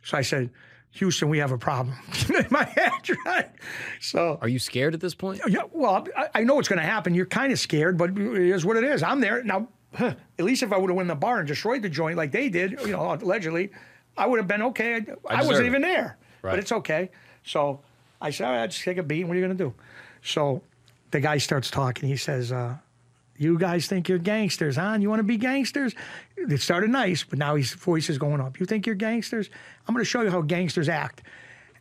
[0.04, 0.50] So I said,
[0.92, 1.94] Houston, we have a problem.
[2.28, 2.92] in my head,
[3.24, 3.50] right?
[4.00, 5.40] So Are you scared at this point?
[5.48, 7.14] yeah, well, I, I know what's going to happen.
[7.14, 9.02] You're kind of scared, but it is what it is.
[9.02, 9.68] I'm there now.
[9.94, 12.16] huh, at least if I would have went in the bar and destroyed the joint
[12.16, 13.70] like they did, you know, allegedly,
[14.16, 14.94] I would have been okay.
[14.94, 16.50] I, I deserve wasn't even there, Right.
[16.52, 17.10] but it's okay.
[17.44, 17.80] So
[18.20, 19.24] I said, all right, just take a beat.
[19.24, 19.74] What are you going to do?
[20.22, 20.62] So
[21.12, 22.08] the guy starts talking.
[22.08, 22.76] He says, uh,
[23.40, 24.98] "You guys think you're gangsters, huh?
[25.00, 25.94] You want to be gangsters?"
[26.36, 28.60] It started nice, but now his voice is going up.
[28.60, 29.48] You think you're gangsters?
[29.88, 31.22] I'm going to show you how gangsters act.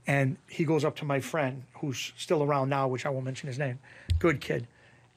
[0.08, 3.48] And he goes up to my friend, who's still around now, which I won't mention
[3.48, 3.78] his name.
[4.18, 4.68] Good kid.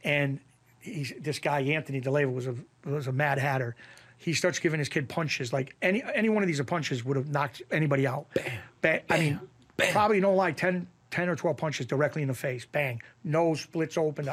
[0.05, 0.41] And
[0.81, 3.77] he's this guy, Anthony DeLeva, was a was a mad hatter.
[4.19, 5.53] He starts giving his kid punches.
[5.53, 8.27] Like any any one of these punches would have knocked anybody out.
[8.81, 9.01] Bam.
[9.09, 9.41] I mean,
[9.93, 12.65] probably no lie, 10, 10 or 12 punches directly in the face.
[12.65, 13.01] Bang.
[13.25, 14.29] Nose splits open.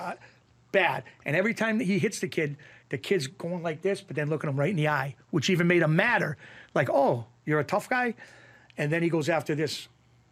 [0.72, 1.04] Bad.
[1.26, 2.58] And every time that he hits the kid,
[2.90, 5.68] the kid's going like this, but then looking him right in the eye, which even
[5.68, 6.38] made him madder.
[6.74, 8.16] Like, oh, you're a tough guy?
[8.78, 9.88] And then he goes after this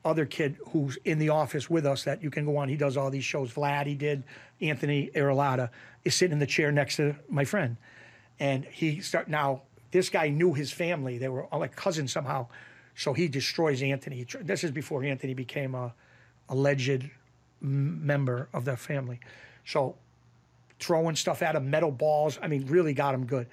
[0.05, 2.69] other kid who's in the office with us that you can go on.
[2.69, 3.51] He does all these shows.
[3.53, 4.23] Vlad, he did.
[4.61, 5.69] Anthony Arillotta
[6.05, 7.77] is sitting in the chair next to my friend.
[8.39, 11.17] And he start now, this guy knew his family.
[11.17, 12.47] They were all like cousins somehow.
[12.95, 14.25] So he destroys Anthony.
[14.41, 15.93] This is before Anthony became a
[16.49, 17.09] alleged
[17.59, 19.19] member of the family.
[19.65, 19.95] So
[20.79, 22.39] throwing stuff at him, metal balls.
[22.41, 23.47] I mean, really got him good.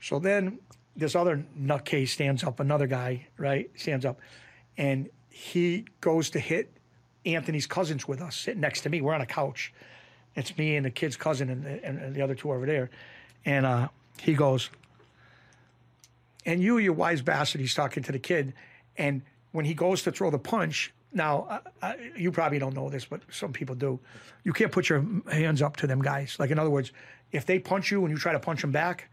[0.00, 0.58] So then
[0.96, 4.20] this other nutcase stands up, another guy, right, stands up,
[4.76, 6.72] and he goes to hit
[7.26, 9.00] Anthony's cousins with us, sitting next to me.
[9.00, 9.74] We're on a couch.
[10.34, 12.90] It's me and the kid's cousin and, and, the other two over there.
[13.44, 13.88] And uh,
[14.20, 14.70] he goes,
[16.44, 18.54] and you, you wise bastard, he's talking to the kid.
[18.96, 22.90] And when he goes to throw the punch, now, uh, uh, you probably don't know
[22.90, 23.98] this, but some people do.
[24.44, 26.36] You can't put your hands up to them guys.
[26.38, 26.92] Like, in other words,
[27.32, 29.08] if they punch you and you try to punch them back,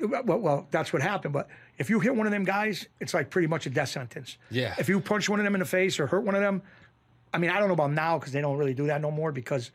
[0.00, 1.32] well, well, that's what happened.
[1.32, 4.38] But if you hit one of them guys, it's like pretty much a death sentence.
[4.50, 4.74] Yeah.
[4.78, 6.62] If you punch one of them in the face or hurt one of them,
[7.32, 9.32] I mean, I don't know about now because they don't really do that no more
[9.32, 9.70] because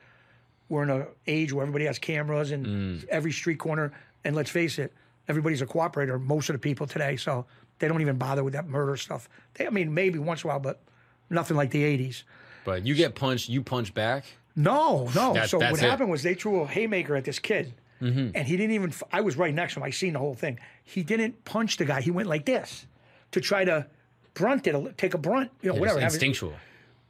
[0.69, 3.91] we're in an age where everybody has cameras and every street corner.
[4.23, 4.93] And let's face it,
[5.27, 6.21] everybody's a cooperator.
[6.21, 7.45] Most of the people today, so
[7.79, 9.29] they don't even bother with that murder stuff.
[9.55, 10.81] They, I mean, maybe once in a while, but
[11.29, 12.23] nothing like the '80s.
[12.65, 14.25] But you get punched, you punch back.
[14.55, 15.33] No, no.
[15.33, 15.73] That- so what it.
[15.75, 15.85] Mm-hmm.
[15.85, 18.93] happened was they threw a haymaker at this kid, and he didn't even.
[19.11, 19.83] I was right next to him.
[19.83, 20.59] I seen the whole thing.
[20.83, 22.01] He didn't punch the guy.
[22.01, 22.85] He went like this
[23.31, 23.87] to try to
[24.33, 25.99] brunt it, take a brunt, you know, It's whatever.
[25.99, 26.53] instinctual.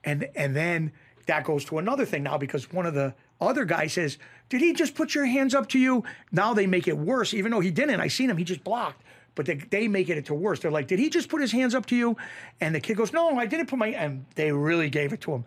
[0.04, 0.92] and and then
[1.28, 4.18] that goes to another thing now because one of the other guys says,
[4.50, 7.52] "Did he just put your hands up to you?" Now they make it worse, even
[7.52, 8.00] though he didn't.
[8.00, 9.04] I seen him; he just blocked.
[9.40, 10.60] But they, they make it to worse.
[10.60, 12.18] They're like, "Did he just put his hands up to you?"
[12.60, 15.32] And the kid goes, "No, I didn't put my." And they really gave it to
[15.32, 15.46] him.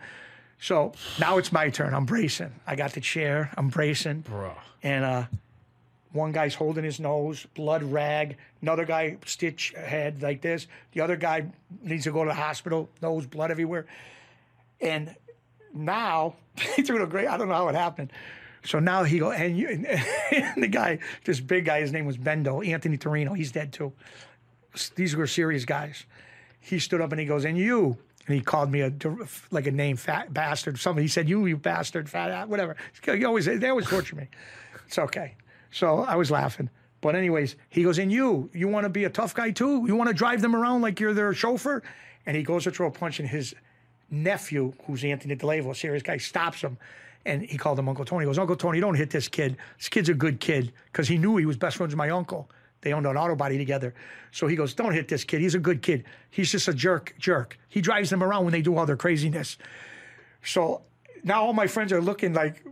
[0.58, 1.92] So now it's my turn.
[1.92, 2.54] I'm bracing.
[2.66, 3.50] I got the chair.
[3.54, 4.20] I'm bracing.
[4.20, 4.54] Bro.
[4.82, 5.24] And uh,
[6.12, 8.38] one guy's holding his nose, blood rag.
[8.62, 10.68] Another guy stitch head like this.
[10.92, 13.84] The other guy needs to go to the hospital, nose, blood everywhere.
[14.80, 15.14] And
[15.74, 17.28] now threw the great.
[17.28, 18.10] I don't know how it happened.
[18.64, 19.68] So now he go and, you,
[20.32, 23.32] and the guy, this big guy, his name was Bendo, Anthony Torino.
[23.32, 23.92] He's dead too.
[24.94, 26.04] These were serious guys.
[26.60, 28.92] He stood up and he goes, "And you." And he called me a
[29.50, 30.78] like a name, fat bastard.
[30.78, 34.28] Somebody he said, "You, you bastard, fat, ass," whatever." He always they always torture me.
[34.86, 35.34] It's okay.
[35.72, 36.70] So I was laughing.
[37.02, 39.84] But anyways, he goes, and you, you want to be a tough guy too?
[39.86, 41.82] You want to drive them around like you're their chauffeur?
[42.24, 43.54] And he goes to throw a punch, and his
[44.08, 46.78] nephew, who's Anthony DeLavo, a serious guy, stops him.
[47.24, 48.24] And he called him Uncle Tony.
[48.24, 49.56] He goes, Uncle Tony, don't hit this kid.
[49.78, 50.72] This kid's a good kid.
[50.86, 52.50] Because he knew he was best friends with my uncle.
[52.80, 53.94] They owned an auto body together.
[54.32, 55.40] So he goes, "Don't hit this kid.
[55.40, 56.04] He's a good kid.
[56.30, 57.14] He's just a jerk.
[57.16, 57.56] Jerk.
[57.68, 59.56] He drives them around when they do all their craziness."
[60.42, 60.82] So
[61.22, 62.64] now all my friends are looking like,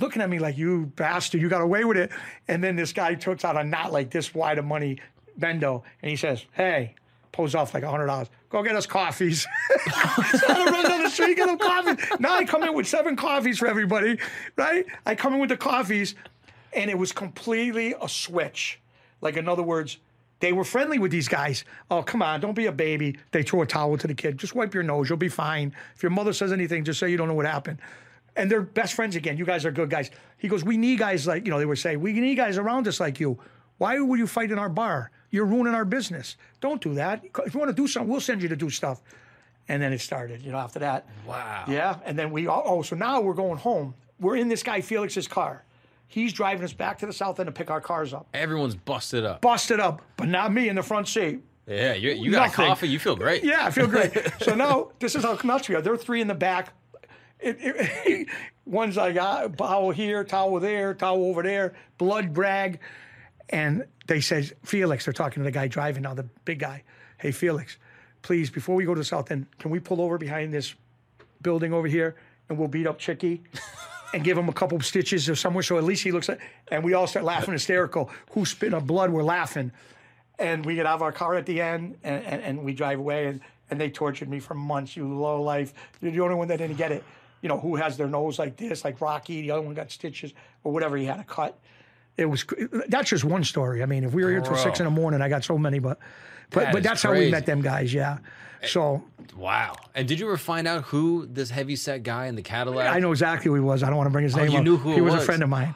[0.00, 1.40] looking at me like, "You bastard!
[1.40, 2.12] You got away with it."
[2.46, 5.00] And then this guy takes out a knot like this wide of money,
[5.36, 6.94] bendo, and he says, "Hey."
[7.32, 8.30] Pulls off like a hundred dollars.
[8.56, 9.42] Go get us coffees.
[9.84, 11.98] so I run down the street, get them coffees.
[12.18, 14.18] Now I come in with seven coffees for everybody,
[14.56, 14.86] right?
[15.04, 16.14] I come in with the coffees,
[16.72, 18.80] and it was completely a switch.
[19.20, 19.98] Like in other words,
[20.40, 21.66] they were friendly with these guys.
[21.90, 23.18] Oh, come on, don't be a baby.
[23.30, 24.38] They throw a towel to the kid.
[24.38, 25.10] Just wipe your nose.
[25.10, 25.74] You'll be fine.
[25.94, 27.78] If your mother says anything, just say you don't know what happened.
[28.36, 29.36] And they're best friends again.
[29.36, 30.10] You guys are good guys.
[30.38, 32.88] He goes, We need guys like, you know, they would say, We need guys around
[32.88, 33.38] us like you.
[33.76, 35.10] Why would you fight in our bar?
[35.30, 36.36] You're ruining our business.
[36.60, 37.24] Don't do that.
[37.44, 39.02] If you want to do something, we'll send you to do stuff.
[39.68, 41.06] And then it started, you know, after that.
[41.26, 41.64] Wow.
[41.68, 41.98] Yeah.
[42.04, 43.94] And then we, oh, so now we're going home.
[44.20, 45.64] We're in this guy Felix's car.
[46.08, 48.28] He's driving us back to the south end to pick our cars up.
[48.32, 49.40] Everyone's busted up.
[49.40, 51.40] Busted up, but not me in the front seat.
[51.66, 52.66] Yeah, you, you got Nothing.
[52.66, 52.88] coffee.
[52.88, 53.42] You feel great.
[53.42, 54.12] Yeah, I feel great.
[54.40, 55.82] so now this is how nuts we are.
[55.82, 56.72] There are three in the back.
[57.40, 58.28] It, it,
[58.64, 62.78] one's like uh, towel here, towel there, towel over there, blood brag.
[63.48, 66.82] And they said, Felix, they're talking to the guy driving now, the big guy.
[67.18, 67.76] Hey, Felix,
[68.22, 70.74] please, before we go to the south end, can we pull over behind this
[71.42, 72.16] building over here
[72.48, 73.42] and we'll beat up Chicky
[74.14, 76.40] and give him a couple of stitches or somewhere so at least he looks like,
[76.70, 78.10] and we all start laughing hysterical.
[78.30, 79.10] Who's spitting up blood?
[79.10, 79.72] We're laughing.
[80.38, 82.98] And we get out of our car at the end and, and, and we drive
[82.98, 83.40] away and,
[83.70, 84.96] and they tortured me for months.
[84.96, 85.72] You low life.
[86.00, 87.02] You're the only one that didn't get it.
[87.40, 90.32] You know, who has their nose like this, like Rocky, the other one got stitches
[90.62, 91.58] or whatever he had a cut
[92.16, 92.44] it was
[92.88, 93.82] that's just one story.
[93.82, 94.62] I mean, if we were here till Bro.
[94.62, 95.98] six in the morning, I got so many, but
[96.50, 97.30] but That but is that's how we crazy.
[97.32, 97.92] met them guys.
[97.92, 98.18] Yeah.
[98.62, 99.02] Eh, so
[99.36, 99.74] Wow.
[99.94, 102.94] And did you ever find out who this heavy set guy in the Cadillac?
[102.94, 103.82] I know exactly who he was.
[103.82, 104.64] I don't want to bring his oh, name Oh, you up.
[104.64, 105.22] knew who he it was, was.
[105.22, 105.74] a friend of mine.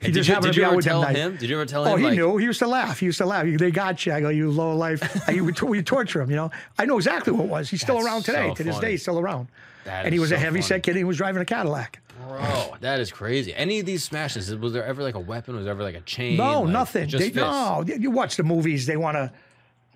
[0.00, 1.36] He did you, happened did to be you out ever tell him?
[1.36, 1.92] Did you ever tell oh, him?
[1.94, 2.36] Oh, he like, knew.
[2.36, 3.00] He used to laugh.
[3.00, 3.46] He used to laugh.
[3.58, 4.12] They got you.
[4.12, 5.28] I go, you low life.
[5.28, 6.30] I, we, we torture him.
[6.30, 6.50] You know.
[6.78, 7.68] I know exactly what it was.
[7.68, 8.48] He's still That's around today.
[8.50, 8.86] so to this funny.
[8.86, 9.48] day, he's still around.
[9.84, 10.62] That and he is was a so heavy funny.
[10.62, 10.92] set kid.
[10.92, 12.00] and He was driving a Cadillac.
[12.26, 13.54] Bro, that is crazy.
[13.54, 15.54] Any of these smashes, was there ever like a weapon?
[15.56, 16.36] Was there ever like a chain?
[16.36, 17.08] No, Like, nothing.
[17.08, 18.86] They, no, you watch the movies.
[18.86, 19.32] They want to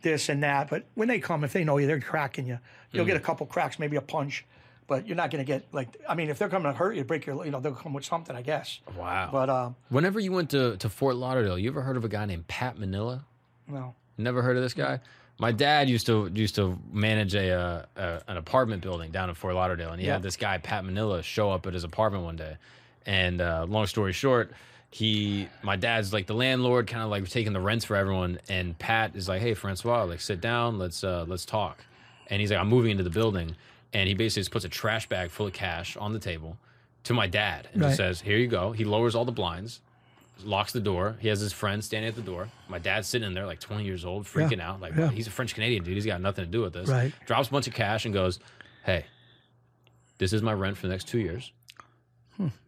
[0.02, 2.58] this and that, but when they come, if they know you, they're cracking you.
[2.90, 3.08] You'll Mm.
[3.08, 4.44] get a couple cracks, maybe a punch,
[4.88, 5.88] but you're not going to get like.
[6.08, 8.04] I mean, if they're coming to hurt you, break your, you know, they'll come with
[8.04, 8.80] something, I guess.
[8.98, 9.28] Wow.
[9.30, 12.24] But um, Whenever you went to, to Fort Lauderdale, you ever heard of a guy
[12.26, 13.24] named Pat Manila?
[13.68, 15.00] no, Never heard of this guy.
[15.38, 19.34] My dad used to used to manage a, uh, a an apartment building down in
[19.34, 20.14] Fort Lauderdale, and he Yeah.
[20.14, 22.56] had this guy Pat Manila show up at his apartment one day.
[23.06, 24.52] And uh, long story short,
[24.90, 28.38] he my dad's like the landlord, kind of like taking the rents for everyone.
[28.48, 31.84] And Pat is like, "Hey, Francois, like sit down, let's uh, let's talk."
[32.28, 33.56] And he's like, "I'm moving into the building,"
[33.92, 36.56] and he basically just puts a trash bag full of cash on the table
[37.04, 39.80] to my dad and just says, "Here you go." He lowers all the blinds
[40.44, 41.16] locks the door.
[41.20, 42.48] He has his friend standing at the door.
[42.68, 44.80] My dad's sitting in there, like 20 years old, freaking out.
[44.80, 45.10] Like, Yeah.
[45.10, 45.94] he's a French Canadian dude.
[45.94, 46.88] He's got nothing to do with this.
[46.88, 47.12] Right.
[47.26, 48.38] Drops a bunch of cash and goes,
[48.84, 49.04] Hey,
[50.18, 51.52] this is my rent for the next two years.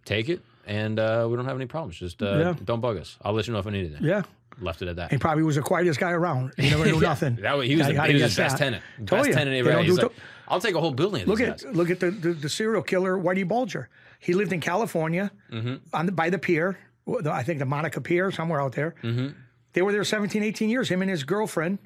[0.05, 1.99] Take it, and uh, we don't have any problems.
[1.99, 2.41] Just uh, Hmm.
[2.41, 2.55] Yeah.
[2.65, 3.17] don't bug us.
[3.23, 4.05] I'll let you know if I need anything.
[4.05, 4.23] yeah.
[4.61, 5.11] Left it at that.
[5.11, 6.53] He probably was the quietest guy around.
[6.57, 7.37] He never knew Yeah, nothing.
[7.37, 8.59] That was, he was, the, he was best that?
[8.65, 8.85] tenant.
[9.01, 9.35] Best you.
[9.35, 11.75] tenant ever He's like, to- I'll take a whole building Look at guys.
[11.75, 13.89] look at the, the, the serial killer Whitey Bulger.
[14.21, 15.75] He lived in California Mm-hmm.
[15.93, 16.79] on the, by the pier.
[17.07, 18.95] I think the Monica Pier, somewhere out there.
[19.03, 19.29] Mm-hmm.
[19.73, 21.79] They were there 17, 18 years, him and his girlfriend,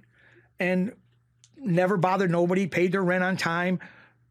[0.61, 0.93] and
[1.57, 3.81] never bothered nobody, paid their rent on time.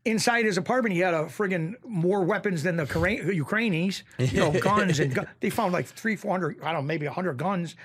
[0.05, 4.51] Inside his apartment, he had a friggin' more weapons than the Ukra- Ukrainians, you know,
[4.51, 7.37] guns and gu- they found like three, four hundred, I don't know, maybe a hundred
[7.37, 7.75] guns,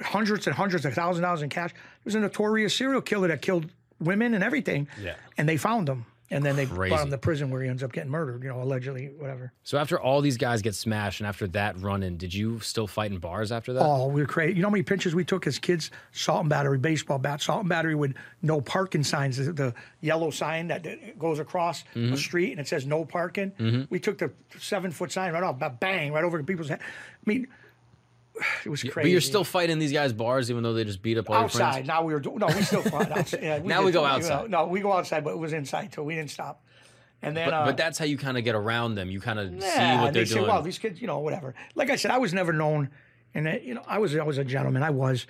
[0.00, 1.70] hundreds and hundreds of thousand dollars in cash.
[1.70, 3.70] He was a notorious serial killer that killed
[4.00, 4.88] women and everything.
[5.00, 5.14] Yeah.
[5.38, 6.06] And they found him.
[6.32, 6.88] And then they Crazy.
[6.94, 9.52] brought him to prison where he ends up getting murdered, you know, allegedly, whatever.
[9.64, 12.86] So after all these guys get smashed and after that run in, did you still
[12.86, 13.82] fight in bars after that?
[13.84, 14.54] Oh, we were crazy.
[14.56, 15.90] You know how many pictures we took as kids?
[16.12, 20.30] Salt and battery, baseball bat, salt and battery with no parking signs, the, the yellow
[20.30, 22.14] sign that that goes across Mm-hmm.
[22.14, 23.86] a street and it says no parking.
[23.90, 26.80] We took the seven foot sign right off, ba- bang, right over people's head.
[26.80, 26.84] I
[27.26, 27.46] mean,
[28.64, 28.92] it was crazy.
[28.94, 31.44] But you're still fighting these guys bars even though they just beat up all your
[31.44, 31.72] outside.
[31.72, 31.88] friends?
[31.88, 33.40] Now we were doing, no, we still fight outside.
[33.42, 34.34] Yeah, Now we go too, you know.
[34.34, 34.50] outside.
[34.50, 36.02] No, we go outside, but it was inside too.
[36.02, 36.62] We didn't stop.
[37.24, 39.10] And then, But, uh, but that's how you kind of get around them.
[39.10, 40.48] You kind of see what they're they say, doing.
[40.48, 41.54] well, these kids, you know, whatever.
[41.74, 42.90] Like I said, I was never known,
[43.34, 44.82] and uh, you know, I was I was a gentleman.
[44.82, 45.26] I was,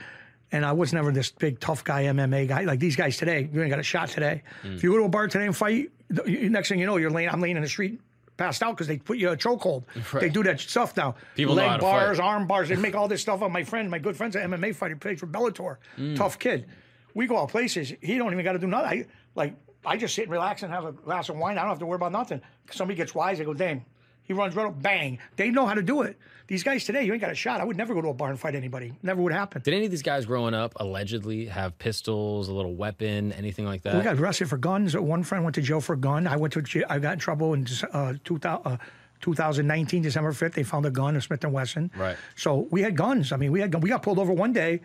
[0.53, 3.51] and I was never this big tough guy MMA guy like these guys today.
[3.53, 4.43] You ain't got a shot today.
[4.63, 4.77] Mm.
[4.77, 7.29] If you go to a bar today and fight, next thing you know, you're laying.
[7.29, 8.01] I'm laying in the street.
[8.37, 9.85] Passed out because they put you in a chokehold.
[10.19, 11.15] They do that stuff now.
[11.35, 12.69] People Leg bars, arm bars.
[12.69, 13.51] They make all this stuff up.
[13.51, 15.77] My friend, my good friend's an MMA fighter, plays for Bellator.
[15.99, 16.17] Mm.
[16.17, 16.67] Tough kid.
[17.15, 17.93] We go out places.
[18.01, 19.03] He don't even got to do nothing.
[19.03, 19.55] I, like
[19.85, 21.59] I just sit and relax and have a glass of wine.
[21.59, 22.41] I don't have to worry about nothing.
[22.71, 23.41] Somebody gets wise.
[23.41, 23.85] I go, damn.
[24.25, 25.19] He runs right up, bang.
[25.37, 26.19] They know how to do it.
[26.47, 27.61] These guys today, you ain't got a shot.
[27.61, 28.93] I would never go to a bar and fight anybody.
[29.03, 29.63] Never would happen.
[29.63, 33.83] Did any of these guys growing up allegedly have pistols, a little weapon, anything like
[33.83, 33.97] that?
[33.97, 34.97] We got arrested for guns.
[34.97, 36.27] One friend went to jail for a gun.
[36.27, 38.77] I went to jail, I got in trouble in uh, 2000, uh,
[39.23, 40.53] 2019, December 5th.
[40.53, 41.91] They found a gun, a Smith and Wesson.
[41.97, 42.17] Right.
[42.37, 43.33] So we had guns.
[43.33, 44.81] I mean, we had we got pulled over one day.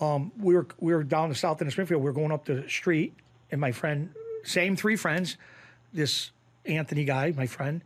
[0.00, 2.00] Um, we were we were down the south in Springfield.
[2.00, 3.14] We were going up the street,
[3.50, 4.10] and my friend,
[4.44, 5.36] same three friends,
[5.92, 6.30] this
[6.64, 7.82] Anthony guy, my friend,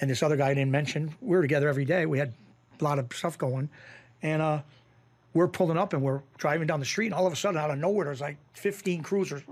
[0.00, 1.14] and this other guy I didn't mention.
[1.20, 2.06] We were together every day.
[2.06, 2.32] We had
[2.80, 3.68] a lot of stuff going,
[4.22, 4.62] and uh,
[5.34, 7.70] we're pulling up and we're driving down the street, and all of a sudden, out
[7.70, 9.42] of nowhere, there's like 15 cruisers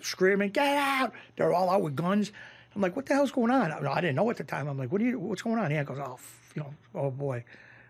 [0.00, 2.32] screaming, "Get out!" They're all out with guns.
[2.74, 4.68] I'm like, "What the hell's going on?" I didn't know at the time.
[4.68, 5.18] I'm like, "What are you?
[5.18, 6.18] What's going on?" And He goes, "Oh,
[6.54, 7.44] you know, oh boy."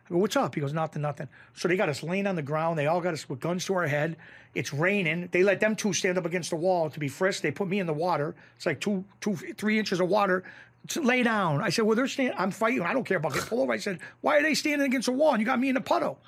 [0.06, 0.54] I go, What's up?
[0.54, 1.28] He goes, Nothing, nothing.
[1.54, 2.78] So they got us laying on the ground.
[2.78, 4.16] They all got us with guns to our head.
[4.54, 5.28] It's raining.
[5.30, 7.42] They let them two stand up against the wall to be frisked.
[7.42, 8.34] They put me in the water.
[8.56, 10.44] It's like two, two, three inches of water.
[10.88, 11.60] To lay down.
[11.62, 12.36] I said, Well, they're standing.
[12.38, 12.82] I'm fighting.
[12.82, 13.72] I don't care about getting pulled over.
[13.72, 15.32] I said, Why are they standing against the wall?
[15.32, 16.18] And you got me in a puddle.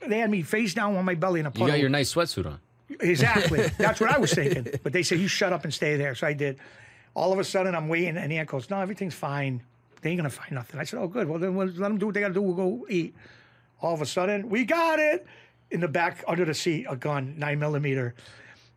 [0.00, 1.66] They had me face down on my belly in a puddle.
[1.66, 2.58] You got your nice sweatsuit on.
[3.00, 3.66] Exactly.
[3.78, 4.66] That's what I was thinking.
[4.82, 6.14] But they said, You shut up and stay there.
[6.14, 6.58] So I did.
[7.14, 9.62] All of a sudden, I'm waiting, and Aunt goes, No, everything's fine.
[10.00, 10.78] They ain't going to find nothing.
[10.80, 11.28] I said, Oh, good.
[11.28, 12.42] Well, then we'll let them do what they got to do.
[12.42, 13.14] We'll go eat.
[13.82, 15.26] All of a sudden, we got it
[15.70, 18.14] in the back under the seat, a gun, nine millimeter.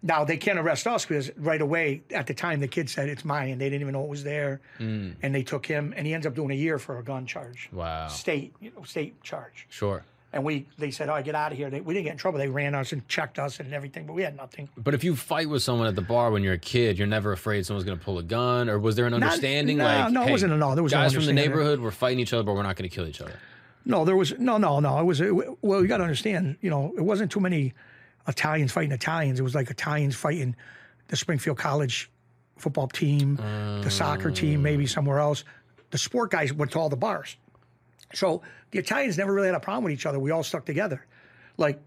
[0.03, 3.23] Now they can't arrest us because right away at the time the kid said it's
[3.23, 3.51] mine.
[3.51, 5.13] And they didn't even know it was there, Mm.
[5.21, 7.69] and they took him, and he ends up doing a year for a gun charge.
[7.71, 8.07] Wow.
[8.07, 9.67] State, you know, state charge.
[9.69, 10.03] Sure.
[10.33, 12.39] And we, they said, "Oh, get out of here." They, we didn't get in trouble.
[12.39, 14.69] They ran us and checked us and everything, but we had nothing.
[14.77, 17.33] But if you fight with someone at the bar when you're a kid, you're never
[17.33, 19.77] afraid someone's going to pull a gun, or was there an understanding?
[19.77, 21.81] no, like, no, it hey, wasn't a no, there was no guys from the neighborhood.
[21.81, 23.33] We're fighting each other, but we're not going to kill each other.
[23.83, 24.99] No, there was no, no, no.
[24.99, 26.55] It was it, well, you got to understand.
[26.61, 27.73] You know, it wasn't too many
[28.27, 29.39] Italians fighting Italians.
[29.39, 30.55] It was like Italians fighting
[31.07, 32.09] the Springfield College
[32.57, 35.43] football team, the soccer team, maybe somewhere else.
[35.89, 37.35] The sport guys went to all the bars.
[38.13, 38.41] So
[38.71, 40.19] the Italians never really had a problem with each other.
[40.19, 41.05] We all stuck together.
[41.57, 41.79] Like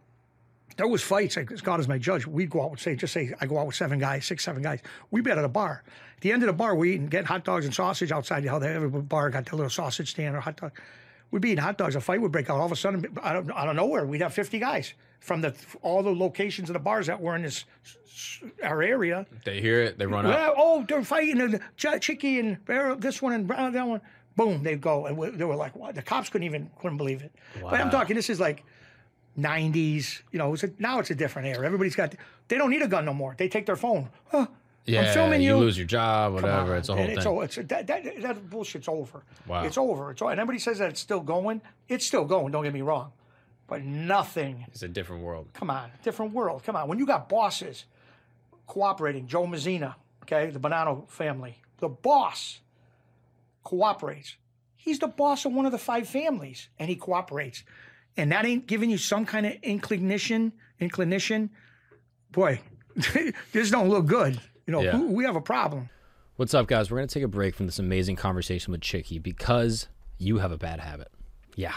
[0.77, 1.37] there was fights.
[1.37, 2.27] Like God is my judge.
[2.27, 4.63] We'd go out with say, just say I go out with seven guys, six, seven
[4.63, 4.81] guys.
[5.11, 5.83] We'd be at a bar.
[6.17, 8.45] At the end of the bar, we eating, getting hot dogs and sausage outside.
[8.47, 10.73] How every bar got the little sausage stand or hot dog.
[11.31, 11.97] We'd be eating hot dogs.
[11.97, 12.59] A fight would break out.
[12.61, 14.95] All of a sudden, out of, out of nowhere, we'd have 50 guys
[15.25, 17.65] from the all the locations of the bars that were in this
[18.63, 19.27] our area.
[19.45, 20.35] They hear it, they run up.
[20.35, 22.59] Well, oh, they're fighting Ch- Chicky and
[22.99, 24.01] this one and that one.
[24.37, 27.23] Boom, they go, and we- they were like, "What?" The cops couldn't even couldn't believe
[27.23, 27.33] it.
[27.63, 28.17] But I'm talking.
[28.17, 28.65] This is like
[29.39, 30.23] '90s.
[30.33, 31.65] You know, it's a, now it's a different era.
[31.67, 32.15] Everybody's got.
[32.49, 33.35] They don't need a gun no more.
[33.39, 34.11] They take their phone.
[34.31, 34.47] Huh,
[34.87, 35.57] Yeah, I'm filming you you.
[35.57, 36.77] lose your job, whatever.
[36.77, 37.43] It's a whole And thing.
[37.43, 39.23] It's, it's, that, that, that bullshit's over.
[39.47, 39.65] Wow.
[39.65, 40.11] It's over.
[40.11, 41.63] It's, and everybody says that it's still going.
[41.89, 42.53] It's still going.
[42.53, 43.13] Don't get me wrong,
[43.67, 45.49] but nothing It's a different world.
[45.55, 46.63] Come on, different world.
[46.65, 46.89] Come on.
[46.89, 47.85] When you got bosses
[48.67, 52.61] cooperating, Joe Massino, okay, the Bonanno family, the boss
[53.63, 54.37] cooperates.
[54.77, 57.65] He's the boss of one of the five families, and he cooperates.
[58.17, 61.51] And that ain't giving you some kind of inclination, inclination.
[62.31, 62.61] Boy,
[63.53, 64.41] this don't look good.
[64.67, 64.99] You know, Yeah.
[65.01, 65.89] we have a problem.
[66.37, 66.91] What's up, guys?
[66.91, 69.89] We're going to take a break from this amazing conversation with Chicky because
[70.19, 71.09] you have a bad habit.
[71.57, 71.75] Yeah.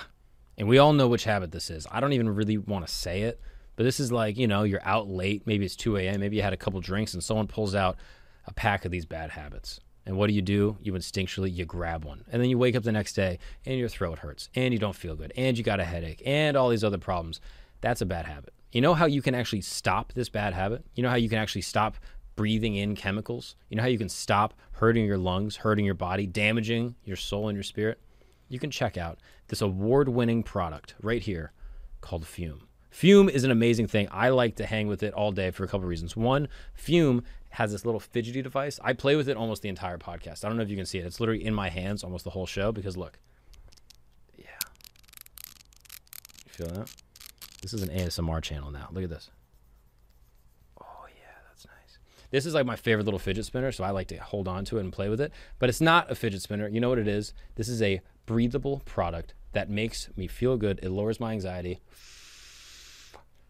[0.58, 1.86] And we all know which habit this is.
[1.92, 3.40] I don't even really want to say it,
[3.76, 5.44] but this is like, you know, you're out late.
[5.46, 6.20] Maybe it's 2 a.m.
[6.20, 7.98] Maybe you had a couple drinks and someone pulls out
[8.46, 9.80] a pack of these bad habits.
[10.08, 10.78] And what do you do?
[10.82, 12.24] You instinctually you grab one.
[12.32, 14.96] And then you wake up the next day and your throat hurts and you don't
[14.96, 17.40] feel good and you got a headache and all these other problems.
[17.82, 18.54] That's a bad habit.
[18.72, 20.86] You know how you can actually stop this bad habit?
[20.96, 21.98] You know how you can actually stop
[22.36, 23.56] breathing in chemicals?
[23.70, 27.50] You know how you can stop hurting your lungs, hurting your body, damaging your soul
[27.50, 28.00] and your spirit?
[28.50, 31.52] You can check out this award winning product right here
[32.02, 32.62] called Füm.
[32.92, 34.08] Füm is an amazing thing.
[34.12, 36.16] I like to hang with it all day for a couple of reasons.
[36.16, 38.80] One, Füm has this little fidgety device.
[38.84, 40.44] I play with it almost the entire podcast.
[40.44, 41.06] I don't know if you can see it.
[41.06, 43.20] It's literally in my hands almost the whole show because look.
[44.38, 44.46] Yeah.
[46.46, 46.94] You feel that?
[47.62, 48.88] This is an ASMR channel now.
[48.92, 49.30] Look at this.
[50.82, 52.00] Oh, yeah, that's nice.
[52.32, 54.78] This is like my favorite little fidget spinner, so I like to hold on to
[54.78, 55.32] it and play with it.
[55.60, 56.68] But it's not a fidget spinner.
[56.68, 57.34] You know what it is?
[57.56, 60.80] This is a breathable product that makes me feel good.
[60.84, 61.80] It lowers my anxiety.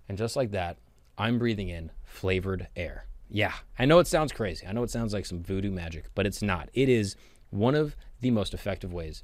[0.08, 0.78] And just like that,
[1.18, 3.08] I'm breathing in flavored air.
[3.30, 4.66] Yeah, I know it sounds crazy.
[4.66, 6.70] I know it sounds like some voodoo magic, but it's not.
[6.74, 7.18] It is
[7.50, 9.24] one of the most effective ways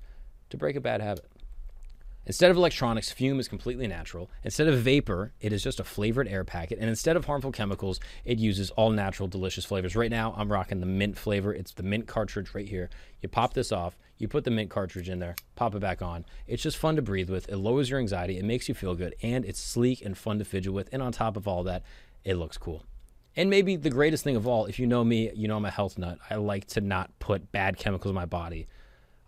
[0.49, 1.25] to break a bad habit.
[2.25, 4.29] Instead of electronics, füm is completely natural.
[4.43, 6.79] Instead of vapor, it is just a flavored air packet.
[6.79, 9.93] And instead of harmful chemicals, it uses all natural, delicious flavors.
[9.93, 11.53] Right now, I'm rocking the mint flavor.
[11.53, 12.89] It's the mint cartridge right here.
[13.21, 16.25] You pop this off, you put the mint cartridge in there, pop it back on.
[16.47, 17.49] It's just fun to breathe with.
[17.49, 20.45] It lowers your anxiety, it makes you feel good, and it's sleek and fun to
[20.45, 20.87] fidget with.
[20.93, 21.83] And on top of all that,
[22.23, 22.85] it looks cool.
[23.35, 25.71] And maybe the greatest thing of all, if you know me, you know I'm a
[25.71, 26.19] health nut.
[26.29, 28.67] I like to not put bad chemicals in my body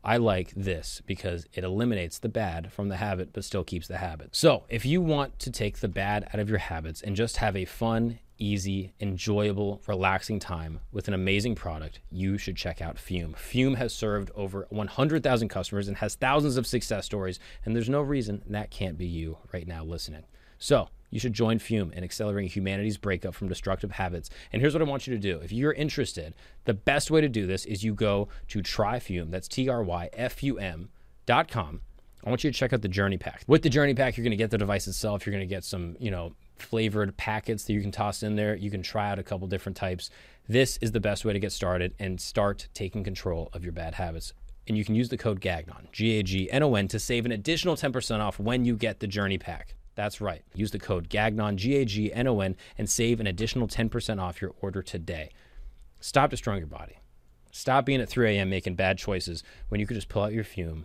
[0.05, 3.97] I like this because it eliminates the bad from the habit, but still keeps the
[3.97, 4.35] habit.
[4.35, 7.55] So, if you want to take the bad out of your habits and just have
[7.55, 13.33] a fun, easy, enjoyable, relaxing time with an amazing product, you should check out Füm.
[13.33, 18.01] Füm has served over 100,000 customers and has thousands of success stories, and there's no
[18.01, 20.25] reason that can't be you right now listening.
[20.59, 24.29] So, you should join Füm in accelerating humanity's breakup from destructive habits.
[24.51, 25.39] And here's what I want you to do.
[25.39, 26.33] If you're interested,
[26.65, 30.09] the best way to do this is you go to tryfum, that's T R Y
[30.13, 30.89] F U M
[31.25, 31.81] dot com.
[32.25, 33.43] I want you to check out the Journey Pack.
[33.47, 35.25] With the Journey Pack, you're going to get the device itself.
[35.25, 38.55] You're going to get some, you know, flavored packets that you can toss in there.
[38.55, 40.09] You can try out a couple different types.
[40.47, 43.95] This is the best way to get started and start taking control of your bad
[43.95, 44.33] habits.
[44.67, 47.27] And you can use the code GAGNON, G A G N O N, to save
[47.27, 49.74] an additional 10% off when you get the Journey Pack.
[49.95, 50.43] That's right.
[50.53, 54.21] Use the code GAGNON, G A G N O N, and save an additional 10%
[54.21, 55.31] off your order today.
[55.99, 56.97] Stop destroying your body.
[57.51, 58.49] Stop being at 3 a.m.
[58.49, 60.83] making bad choices when you could just pull out your füm,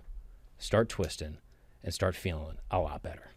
[0.56, 1.38] start twisting,
[1.82, 3.30] and start feeling a lot better.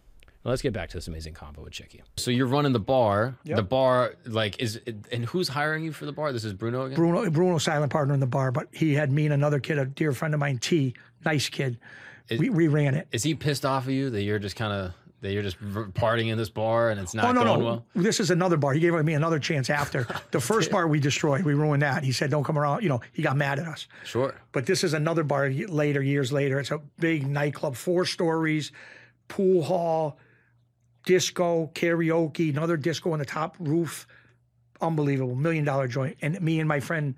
[0.46, 2.04] Now let's get back to this amazing combo with Chicky.
[2.18, 3.36] So you're running the bar.
[3.46, 3.56] Yep.
[3.56, 4.80] The bar, like, is
[5.12, 6.34] and who's hiring you for the bar?
[6.34, 6.96] This is Bruno again.
[6.96, 9.86] Bruno, Bruno, silent partner in the bar, but he had me and another kid, a
[9.86, 10.94] dear friend of mine, T,
[11.26, 11.80] nice kid.
[12.38, 13.08] we, we ran it.
[13.12, 14.94] Is he pissed off of you that you're just kind of
[15.24, 17.66] that you're just partying in this bar and it's not Oh no, going no!
[17.66, 17.86] well?
[17.96, 18.74] This is another bar.
[18.74, 21.44] He gave me another chance after the first bar we destroyed.
[21.44, 22.04] We ruined that.
[22.04, 23.88] He said, "Don't come around." You know, he got mad at us.
[24.04, 24.36] Sure.
[24.52, 26.60] But this is another bar later, years later.
[26.60, 28.74] It's a big nightclub, four stories,
[29.30, 30.20] pool hall,
[31.06, 34.06] disco, karaoke, another disco on the top roof.
[34.82, 36.18] Unbelievable, million dollar joint.
[36.22, 37.16] And me and my friend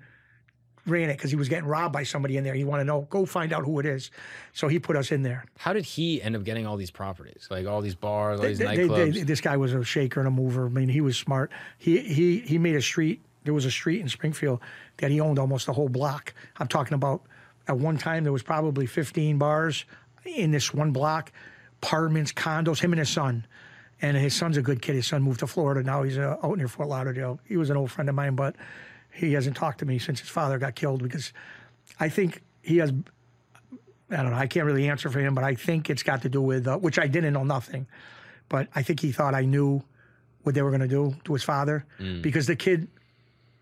[0.86, 2.54] ran it because he was getting robbed by somebody in there.
[2.54, 4.10] He wanted to know, go find out who it is.
[4.52, 5.44] So he put us in there.
[5.58, 8.58] How did he end up getting all these properties, like all these bars, all these
[8.58, 9.14] They- they- nightclubs?
[9.14, 10.66] they- this guy was a shaker and a mover.
[10.66, 11.50] I mean, he was smart.
[11.78, 13.20] He he he made a street.
[13.44, 14.60] There was a street in Springfield
[14.98, 16.32] that he owned almost the whole block.
[16.58, 17.22] I'm talking about.
[17.68, 19.84] At one time, there was probably 15 bars
[20.24, 21.32] in this one block,
[21.82, 22.80] apartments, condos.
[22.80, 23.44] Him and his son,
[24.00, 24.94] and his son's a good kid.
[24.94, 25.82] His son moved to Florida.
[25.82, 27.40] Now he's uh, out near Fort Lauderdale.
[27.44, 28.54] He was an old friend of mine, but
[29.16, 31.32] he hasn't talked to me since his father got killed because
[31.98, 32.92] I think he has.
[34.10, 34.36] I don't know.
[34.36, 36.76] I can't really answer for him, but I think it's got to do with uh,
[36.78, 37.86] which I didn't know nothing
[38.48, 39.82] but I think he thought I knew
[40.44, 41.84] what they were going to do to his father
[42.22, 42.86] because the kid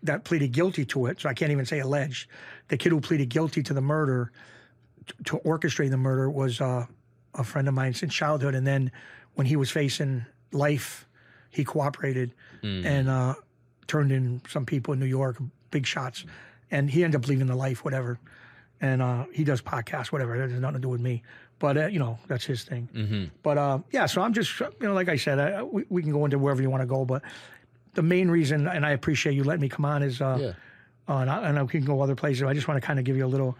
[0.03, 2.29] that pleaded guilty to it, so I can't even say alleged,
[2.67, 4.31] the kid who pleaded guilty to the murder,
[5.07, 6.85] t- to orchestrate the murder, was uh,
[7.33, 8.53] a friend of mine since childhood.
[8.53, 8.91] And then
[9.33, 11.07] when he was facing life,
[11.49, 12.35] he cooperated
[12.85, 13.33] and uh,
[13.87, 15.37] turned in some people in New York,
[15.71, 16.25] big shots.
[16.71, 18.19] And he ended up leaving the life, whatever.
[18.81, 20.37] And uh, he does podcasts, whatever.
[20.37, 21.23] That has nothing to do with me.
[21.59, 23.31] But, uh, you know, that's his thing.
[23.43, 26.11] But uh, yeah, so I'm just, you know, like I said, I, we, we can
[26.11, 27.05] go into wherever you want to go.
[27.05, 27.21] But
[27.93, 31.13] the main reason, and I appreciate you letting me come on, is, uh, Yeah.
[31.13, 32.43] uh, and, I, and I can go other places.
[32.43, 33.57] I just want to kind of give you a little,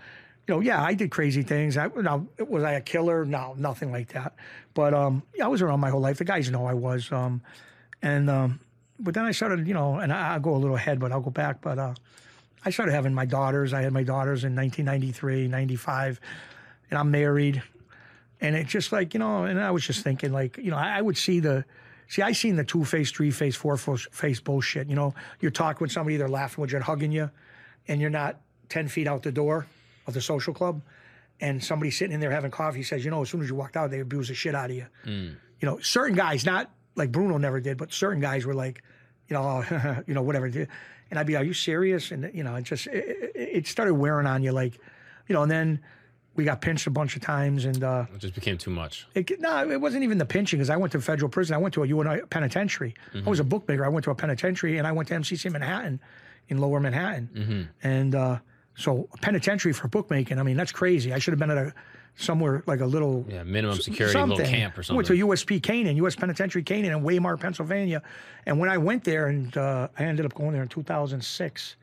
[0.48, 1.78] you know, yeah, I did crazy things.
[1.78, 3.24] I, now, was I a killer?
[3.24, 4.36] No, nothing like that.
[4.74, 6.18] But um, yeah, I was around my whole life.
[6.18, 7.10] The guys know I was.
[7.12, 7.42] Um,
[8.02, 8.60] and um,
[9.00, 11.22] but then I started, you know, and I, I'll go a little ahead, but I'll
[11.22, 11.62] go back.
[11.62, 11.94] But uh,
[12.64, 13.74] I started having my daughters.
[13.74, 16.20] I had my daughters in 1993, 95,
[16.90, 17.62] and I'm married.
[18.42, 20.98] And it's just like, you know, and I was just thinking, like, you know, I,
[20.98, 21.66] I would see the,
[22.08, 24.88] see, I seen the two face, three face, four face bullshit.
[24.90, 27.30] You know, you're talking with somebody, they're laughing with you, and hugging you,
[27.88, 28.40] and you're not
[28.70, 29.68] 10 feet out the door
[30.08, 30.82] of the social club.
[31.42, 33.76] And somebody sitting in there having coffee says, you know, as soon as you walked
[33.76, 34.86] out, they abuse the shit out of you.
[35.60, 38.84] You know, certain guys, not like Bruno never did, but certain guys were like,
[39.28, 39.64] you know,
[40.08, 40.46] you know, whatever.
[40.48, 42.12] And I'd be, are you serious?
[42.12, 44.80] And, you know, it just, it, it started wearing on you like,
[45.28, 45.80] you know, and then
[46.36, 49.08] we got pinched a bunch of times and, uh, It just became too much.
[49.14, 51.56] it, no, it wasn't even the pinching because I went to federal prison.
[51.56, 52.94] I went to a UNI penitentiary.
[53.14, 53.86] I was a bookmaker.
[53.86, 56.00] I went to a penitentiary and I went to MCC Manhattan
[56.50, 57.70] in lower Manhattan.
[57.84, 58.40] And uh,
[58.76, 61.14] so a penitentiary for bookmaking, I mean, that's crazy.
[61.14, 61.74] I should have been at a
[62.18, 64.38] somewhere like a little Yeah, minimum security, something.
[64.38, 64.96] little camp or something.
[64.96, 65.46] I went to.
[65.46, 68.02] USP Canaan, US Penitentiary Canaan in Waymart, Pennsylvania.
[68.46, 71.76] And when I went there, and uh, I ended up going there in 2006,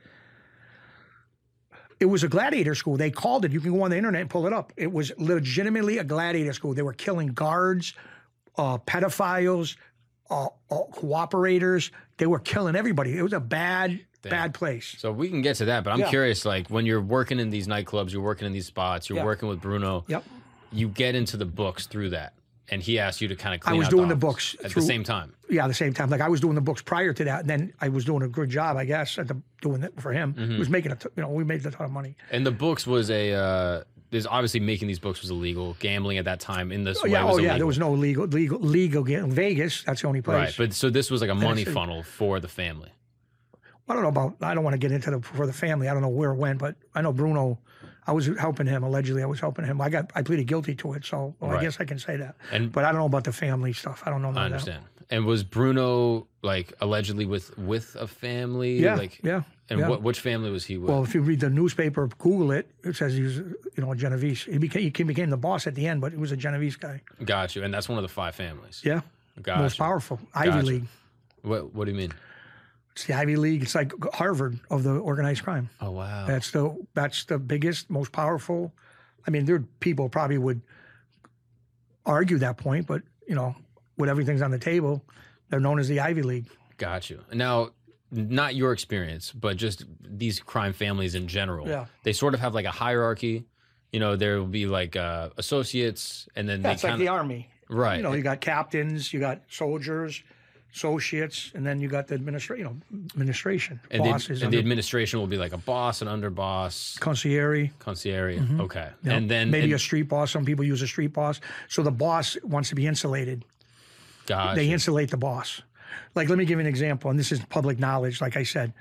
[2.00, 2.96] it was a gladiator school.
[2.96, 3.52] They called it.
[3.52, 4.72] You can go on the internet and pull it up.
[4.76, 6.74] It was legitimately a gladiator school.
[6.74, 7.94] They were killing guards,
[8.56, 9.76] uh, pedophiles,
[10.30, 11.90] uh, uh, cooperators.
[12.16, 13.16] They were killing everybody.
[13.16, 14.00] It was a bad,
[14.30, 14.94] bad place.
[14.98, 16.08] So we can get to that, but I'm Yeah.
[16.10, 16.44] curious.
[16.44, 19.24] Like when you're working in these nightclubs, you're working in these spots, you're Yeah.
[19.24, 20.04] working with Bruno.
[20.08, 20.24] Yep.
[20.72, 22.32] You get into the books through that,
[22.70, 23.78] and he asked you to kind of clean.
[23.78, 25.34] was doing the office books at through- the same time.
[25.50, 26.08] Yeah, the same time.
[26.08, 28.28] Like I was doing the books prior to that, and then I was doing a
[28.28, 30.32] good job, I guess, at the, doing it for him.
[30.32, 30.52] Mm-hmm.
[30.52, 32.16] He was making a, t- you know, we made a ton of money.
[32.30, 33.32] And the books was a.
[33.32, 35.74] Uh, there's obviously making these books was illegal.
[35.80, 37.56] Gambling at that time in this Oh, way yeah, was oh yeah, illegal.
[37.58, 39.02] there was no legal, legal, legal.
[39.04, 40.36] ga- Vegas, that's the only place.
[40.36, 40.54] right.
[40.56, 42.90] But so this was like a money funnel for the family.
[43.88, 44.36] I don't know about.
[44.40, 45.88] I don't want to get into the for the family.
[45.88, 47.58] I don't know where it went, but I know Bruno
[48.06, 48.82] I was helping him.
[48.82, 49.80] Allegedly, I was helping him.
[49.80, 51.60] I got I pleaded guilty to it, so well, Right.
[51.60, 52.36] I guess I can say that.
[52.50, 54.02] And- but I don't know about the family stuff.
[54.06, 54.28] I don't know.
[54.28, 54.42] I of that.
[54.44, 54.84] understand.
[55.10, 58.78] And was Bruno like allegedly with with a family?
[58.78, 59.42] Yeah, Like, yeah.
[59.68, 59.88] And yeah.
[59.88, 60.88] what which family was he with?
[60.90, 62.70] Well, if you read the newspaper, Google it.
[62.82, 64.44] It says he was, you know, a Genovese.
[64.44, 67.00] He became, he became the boss at the end, but he was a Genovese guy.
[67.24, 67.62] Got you.
[67.62, 68.80] And that's one of the five families.
[68.84, 69.00] Yeah,
[69.42, 69.84] Got most you.
[69.84, 70.66] powerful Ivy Gotcha.
[70.66, 70.86] League.
[71.42, 72.12] What What do you mean?
[72.92, 73.62] It's the Ivy League.
[73.62, 75.70] It's like Harvard of the organized crime.
[75.80, 76.26] Oh wow.
[76.26, 78.72] That's the that's the biggest, most powerful.
[79.26, 80.60] I mean, there people probably would
[82.04, 83.54] argue that point, but you know,
[83.96, 85.04] with everything's on the table,
[85.48, 86.46] they're known as the Ivy League.
[86.76, 87.22] Got you.
[87.32, 87.70] Now,
[88.10, 91.66] not your experience, but just these crime families in general.
[91.68, 91.86] Yeah.
[92.02, 93.44] They sort of have like a hierarchy.
[93.90, 97.48] You know, there will be like uh, associates, and then That's they like the army.
[97.68, 97.96] right.
[97.96, 100.22] You know, you got captains, you got soldiers,
[100.74, 102.76] associates, and then you got the administra- you know,
[103.12, 107.72] administration, and, the, bosses, and the administration will be like a boss, an underboss, consigliere.
[107.78, 108.60] consigliere.
[108.60, 110.30] Okay, you know, and then maybe and, a street boss.
[110.30, 111.40] Some people use a street boss.
[111.68, 113.44] So the boss wants to be insulated.
[114.26, 114.56] gotcha.
[114.56, 115.62] They insulate the boss.
[116.14, 118.20] Like, let me give you an example, and this is public knowledge.
[118.20, 118.72] Like I said,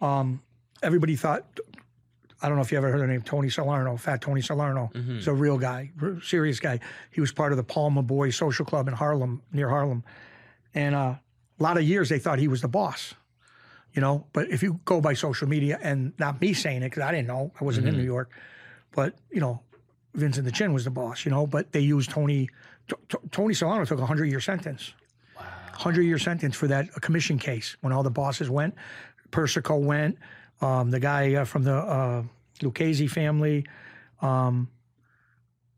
[0.00, 0.42] um,
[0.82, 1.44] everybody thought.
[2.40, 4.92] I don't know if you ever heard the name Tony Salerno, Fat Tony Salerno.
[4.94, 5.90] He's a real guy,
[6.22, 6.78] serious guy.
[7.10, 10.04] He was part of the Palma Boys Social Club in Harlem, near Harlem,
[10.72, 11.14] and uh,
[11.58, 13.14] a lot of years they thought he was the boss.
[13.94, 17.02] You know, but if you go by social media, and not me saying it because
[17.02, 18.30] I didn't know, I wasn't in New York,
[18.92, 19.60] but you know,
[20.14, 21.24] Vincent the Chin was the boss.
[21.24, 22.48] You know, but they used Tony.
[22.88, 24.92] T- T- Tony Salerno took a hundred year sentence.
[25.36, 25.44] wow.
[25.72, 28.74] Hundred year sentence for that commission case when all the bosses went.
[29.30, 30.18] Persico went.
[30.60, 32.22] Um, the guy uh, from the uh,
[32.62, 33.64] Lucchese family.
[34.20, 34.68] Um,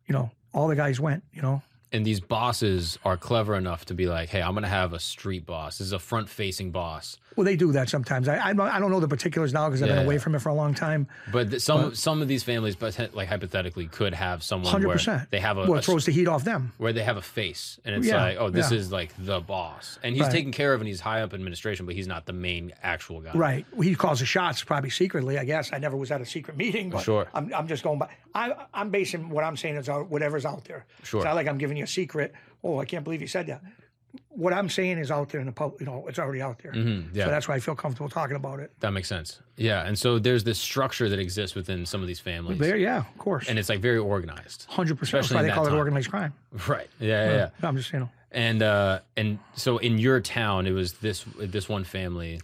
[0.06, 1.22] you know, all the guys went.
[1.32, 4.92] You know, and these bosses are clever enough to be like, "Hey, I'm to have
[4.92, 5.78] a street boss.
[5.78, 8.28] This is a front-facing boss." Well, they do that sometimes.
[8.28, 10.20] I I don't, I don't know the particulars now because I've Yeah, been away yeah.
[10.20, 11.06] from it for a long time.
[11.32, 14.96] But th- some some of these families, but like hypothetically, could have someone Hundred where
[14.96, 15.30] percent.
[15.30, 16.72] they have a, well, a it throws the heat off them.
[16.78, 18.78] where they have a face and it's Yeah, like, oh, this yeah.
[18.78, 19.98] is like the boss.
[20.02, 20.32] And he's Right.
[20.32, 23.20] taken care of and he's high up in administration, but he's not the main actual
[23.20, 23.32] guy.
[23.34, 23.66] Right.
[23.72, 25.38] Well, he calls the shots probably secretly.
[25.38, 27.28] I guess I never was at a secret meeting, but Sure.
[27.32, 28.08] I'm, I'm just going by.
[28.34, 30.84] I, I'm basing what I'm saying is out, whatever's out there.
[31.04, 31.20] Sure.
[31.20, 32.32] It's not like I'm giving you a secret.
[32.62, 33.62] Oh, I can't believe you said that.
[34.30, 35.80] What I'm saying is out there in the public.
[35.80, 36.72] You know, it's already out there.
[36.72, 37.24] Mhm, yeah.
[37.24, 38.72] So that's why I feel comfortable talking about it.
[38.80, 39.40] That makes sense.
[39.56, 39.86] Yeah.
[39.86, 42.58] And so there's this structure that exists within some of these families.
[42.58, 43.48] There, yeah, of course.
[43.48, 44.66] and it's like very organized.
[44.68, 45.22] Hundred percent.
[45.22, 46.32] That's especially why they that call it organized crime.
[46.68, 46.88] Right.
[46.98, 47.30] Yeah.
[47.30, 47.50] Yeah.
[47.62, 47.68] yeah.
[47.68, 48.08] I'm just you know.
[48.32, 52.40] And uh and so in your town it was this this one family,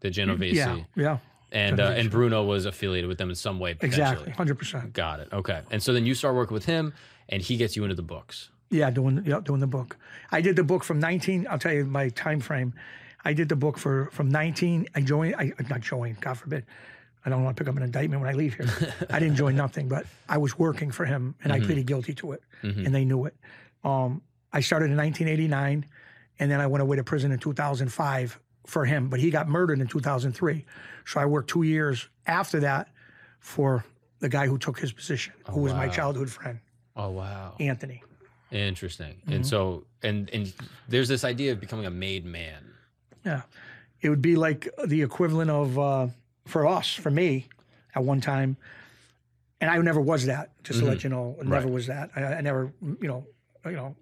[0.00, 0.54] the Genovese.
[0.56, 1.18] Yeah, yeah,
[1.52, 4.30] And uh, and Bruno was affiliated with them in some way exactly.
[4.32, 4.92] Hundred percent.
[4.92, 5.28] Got it.
[5.32, 5.60] Okay.
[5.70, 6.92] And so then you start working with him
[7.28, 8.50] and he gets you into the books.
[8.70, 9.96] Yeah, doing yeah, doing the book.
[10.30, 11.46] I did the book from 19.
[11.50, 12.72] I'll tell you my time frame.
[13.24, 14.86] I did the book for from 19.
[14.94, 15.34] I joined.
[15.36, 16.20] I not joined.
[16.20, 16.64] God forbid.
[17.24, 18.66] I don't want to pick up an indictment when I leave here.
[19.10, 22.32] I didn't join nothing, but I was working for him, and I pleaded guilty to
[22.32, 23.36] it, and they knew it.
[23.84, 24.22] Um,
[24.54, 25.84] I started in 1989,
[26.38, 29.08] and then I went away to prison in 2005 for him.
[29.10, 30.64] But he got murdered in 2003,
[31.04, 32.88] so I worked two years after that
[33.40, 33.84] for
[34.20, 36.58] the guy who took his position, who was my childhood friend,
[36.96, 37.54] Oh wow.
[37.60, 38.02] Anthony.
[38.52, 39.14] Interesting.
[39.22, 39.32] Mm-hmm.
[39.32, 40.52] And so and and
[40.88, 42.64] there's this idea of becoming a made man.
[43.24, 43.42] Yeah.
[44.00, 46.06] It would be like the equivalent of, uh,
[46.46, 47.48] for us, for me,
[47.94, 48.56] at one time,
[49.60, 51.74] and I never was that, just to let you know, I never Right.
[51.74, 52.10] was that.
[52.16, 53.26] I, I never, you know,
[53.66, 53.94] you know,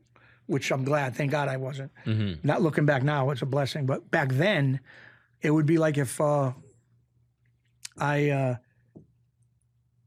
[0.46, 1.90] which I'm glad, thank God I wasn't.
[2.06, 2.46] Mm-hmm.
[2.46, 3.86] Not looking back now, it's a blessing.
[3.86, 4.78] But back then,
[5.42, 6.52] it would be like if uh,
[7.98, 8.56] I uh,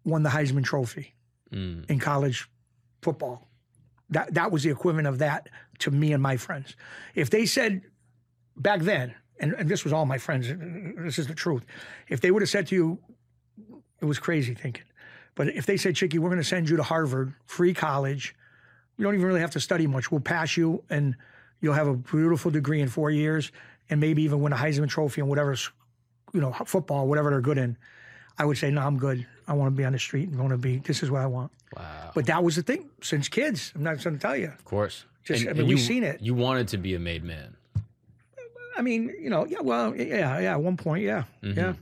[0.05, 1.13] won the Heisman Trophy
[1.53, 1.89] Mm.
[1.89, 2.47] in college
[3.01, 3.49] football.
[4.11, 6.75] That that was the equivalent of that to me and my friends.
[7.15, 7.81] If they said
[8.55, 10.47] back then, and, and this was all my friends,
[10.97, 11.65] this is the truth.
[12.07, 12.99] If they would have said to you,
[14.01, 14.83] it was crazy thinking.
[15.35, 18.35] But if they said, Chicky, we're going to send you to Harvard, free college,
[18.97, 20.11] you don't even really have to study much.
[20.11, 21.15] We'll pass you, and
[21.61, 23.51] you'll have a beautiful degree in four years,
[23.89, 25.55] and maybe even win a Heisman Trophy and whatever,
[26.33, 27.77] you know, football, whatever they're good in.
[28.37, 29.25] I would say, no, I'm good.
[29.51, 30.77] I want to be on the street and want to be.
[30.77, 31.51] This is what I want.
[31.75, 32.11] Wow.
[32.15, 33.73] But that was the thing since kids.
[33.75, 34.47] I'm not going to tell you.
[34.47, 35.05] Of course.
[35.25, 36.21] Just- And- I mean, and we've you- seen it.
[36.21, 37.55] You wanted to be a made man.
[38.77, 40.53] I mean, you know, yeah, well, yeah, yeah.
[40.53, 41.59] At one point, yeah, Mm-hmm.
[41.59, 41.73] yeah,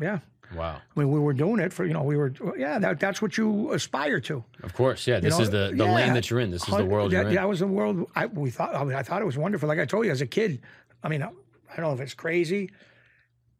[0.00, 0.18] yeah.
[0.54, 0.76] Wow.
[0.96, 2.78] I mean, we were doing it for you know, we were yeah.
[2.78, 4.42] That that's what you aspire to.
[4.62, 5.06] Of course.
[5.06, 5.18] Yeah.
[5.20, 5.94] This know, is the, the yeah.
[5.94, 6.50] lane that you're in.
[6.52, 7.34] This is the world that, you're in.
[7.34, 8.08] That was the world.
[8.14, 8.74] I we thought.
[8.74, 9.68] I, mean, I thought it was wonderful.
[9.68, 10.62] Like I told you, as a kid.
[11.02, 12.70] I mean, I, I don't know if it's crazy.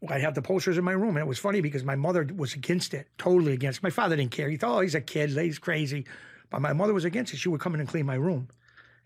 [0.09, 2.55] I have the posters in my room, and it was funny because my mother was
[2.55, 3.79] against it, totally against.
[3.79, 3.83] it.
[3.83, 4.49] My father didn't care.
[4.49, 6.07] He thought, oh, he's a kid, he's crazy.
[6.51, 7.39] But my mother was against it.
[7.39, 8.49] She would come in and clean my room,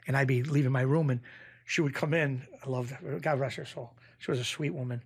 [0.07, 1.21] and I'd be leaving my room, and
[1.65, 2.43] she would come in.
[2.65, 3.19] I loved her.
[3.21, 3.93] God rest her soul.
[4.19, 5.03] She was a sweet woman,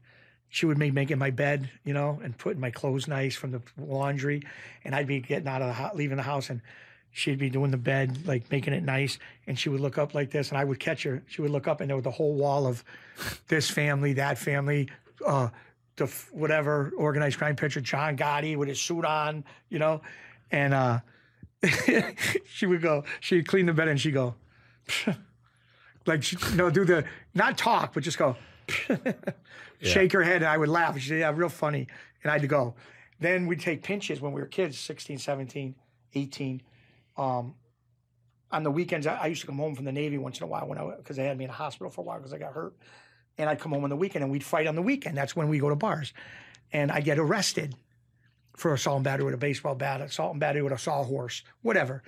[0.48, 3.62] she would be making my bed, you know, and putting my clothes nice from the
[3.78, 4.42] laundry,
[4.84, 6.60] and I'd be getting out of the house, leaving the house, and
[7.12, 10.30] she'd be doing the bed, like making it nice, and she would look up like
[10.30, 11.22] this, and I would catch her.
[11.26, 12.84] She would look up, and there was a whole wall of
[13.48, 14.88] this family, that family,
[15.26, 15.48] uh,
[15.96, 20.02] the f- whatever organized crime picture, John Gotti with his suit on, you know,
[20.50, 21.00] and uh,
[22.46, 24.34] she would go, she'd clean the bed, and she'd go,
[26.06, 27.04] like, she, no, do the
[27.34, 28.36] not talk, but just go.
[29.80, 30.98] shake her head and I would laugh.
[30.98, 31.86] She'd say, yeah, real funny.
[32.22, 32.74] And I'd go.
[33.20, 35.74] Then we'd take pinches when we were kids, 16, 17,
[36.14, 36.62] 18.
[37.16, 37.54] Um,
[38.50, 40.46] on the weekends, I, I used to come home from the Navy once in a
[40.46, 42.38] while when I because they had me in the hospital for a while because I
[42.38, 42.74] got hurt.
[43.38, 45.16] And I'd come home on the weekend and we'd fight on the weekend.
[45.16, 46.12] That's when we go to bars.
[46.72, 47.74] And I get arrested
[48.56, 52.02] for assault and battery with a baseball bat, assault and battery with a sawhorse, whatever.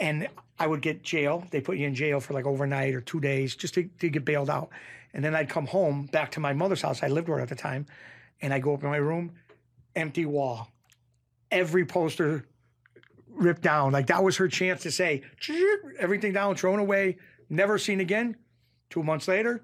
[0.00, 0.28] And
[0.58, 1.44] I would get jail.
[1.50, 4.24] They put you in jail for like overnight or two days just to, to get
[4.24, 4.70] bailed out.
[5.12, 7.02] And then I'd come home back to my mother's house.
[7.02, 7.86] I lived with her at the time.
[8.40, 9.32] And I go up in my room,
[9.94, 10.68] empty wall.
[11.50, 12.46] Every poster
[13.28, 13.92] ripped down.
[13.92, 15.22] Like that was her chance to say,
[15.98, 17.18] everything down, thrown away,
[17.48, 18.36] never seen again.
[18.90, 19.62] Two months later,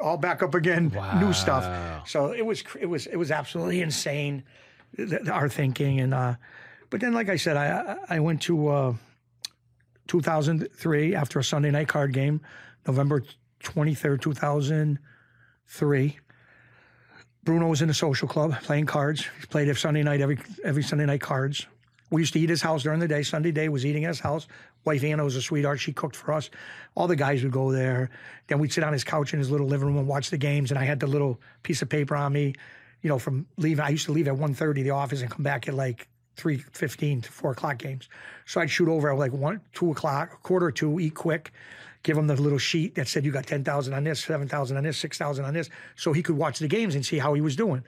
[0.00, 2.08] all back up again, new stuff.
[2.08, 4.44] So it was it was it was absolutely insane,
[4.96, 6.34] th- our thinking and uh,
[6.90, 8.94] but then like I said, I I I went to uh,
[10.08, 12.40] 2003 after a Sunday night card game,
[12.86, 13.22] November
[13.62, 16.18] 23rd, 2003.
[17.44, 19.24] Bruno was in the social club playing cards.
[19.40, 21.66] He played every Sunday night, every every Sunday night cards.
[22.10, 23.22] We used to eat his house during the day.
[23.22, 24.46] Sunday day was eating at his house.
[24.86, 25.80] Wife Anna was a sweetheart.
[25.80, 26.48] She cooked for us.
[26.94, 28.10] All the guys would go there.
[28.46, 30.70] Then we'd sit on his couch in his little living room and watch the games.
[30.70, 32.54] And I had the little piece of paper on me,
[33.02, 33.84] you know, from leaving.
[33.84, 37.32] I used to leave at 1.30 the office and come back at like 3.15 to
[37.32, 38.08] 4 o'clock games.
[38.44, 41.52] So I'd shoot over at like 1, 2 o'clock, quarter to, eat quick,
[42.04, 44.98] give him the little sheet that said you got 10,000 on this, 7,000 on this,
[44.98, 47.82] 6,000 on this, so he could watch the games and see how he was doing.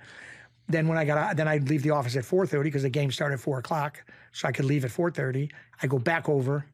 [0.69, 3.11] Then when I got out, then I'd leave the office at 4.30 because the game
[3.11, 4.03] started at 4 o'clock,
[4.33, 5.51] so I could leave at 4.30.
[5.83, 6.67] I go back over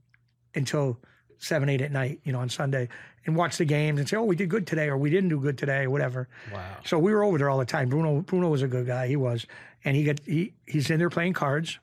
[0.55, 0.98] until
[1.39, 2.89] 7, 8 at night, you know, on Sunday
[3.26, 5.40] and watch the games and say, oh, we did good today or we didn't do
[5.40, 6.28] good today or whatever.
[6.52, 6.76] Wow.
[6.85, 7.89] So we were over there all the time.
[7.89, 9.06] Bruno Bruno was a good guy.
[9.06, 9.47] He was,
[9.85, 11.78] and he got he he's in there playing cards,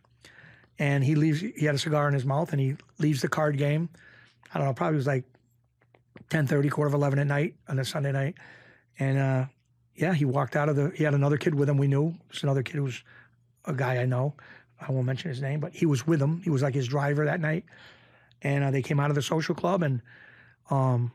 [0.79, 1.41] and he leaves.
[1.41, 3.89] He had a cigar in his mouth, and he leaves the card game.
[4.53, 5.23] I don't know, probably was like
[6.29, 8.35] 10:30, quarter of eleven at night on a Sunday night,
[8.99, 9.45] and uh,
[9.95, 10.91] yeah, he walked out of the.
[10.95, 11.77] He had another kid with him.
[11.77, 13.03] We knew it's another kid who was
[13.65, 14.35] a guy I know.
[14.79, 16.41] I won't mention his name, but he was with him.
[16.41, 17.65] He was like his driver that night,
[18.41, 20.01] and uh, they came out of the social club and.
[20.69, 21.11] Um,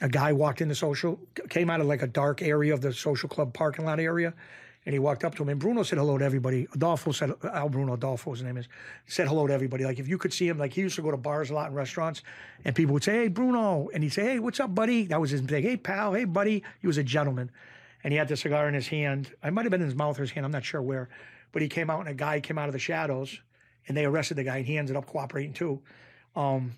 [0.00, 2.92] a guy walked in the social, came out of like a dark area of the
[2.92, 4.32] social club parking lot area,
[4.86, 5.50] and he walked up to him.
[5.50, 6.66] And Bruno said hello to everybody.
[6.74, 8.66] Adolfo said, Al Bruno, Adolfo, his name is,
[9.06, 9.84] said hello to everybody.
[9.84, 11.66] Like if you could see him, like he used to go to bars a lot
[11.66, 12.22] and restaurants,
[12.64, 15.30] and people would say, "Hey, Bruno," and he'd say, "Hey, what's up, buddy?" That was
[15.30, 15.62] his thing.
[15.62, 17.50] "Hey, pal," "Hey, buddy." He was a gentleman,
[18.02, 19.34] and he had the cigar in his hand.
[19.42, 20.46] I might have been in his mouth or his hand.
[20.46, 21.10] I'm not sure where,
[21.52, 23.38] but he came out, and a guy came out of the shadows,
[23.86, 25.82] and they arrested the guy, and he ended up cooperating too.
[26.36, 26.72] Um,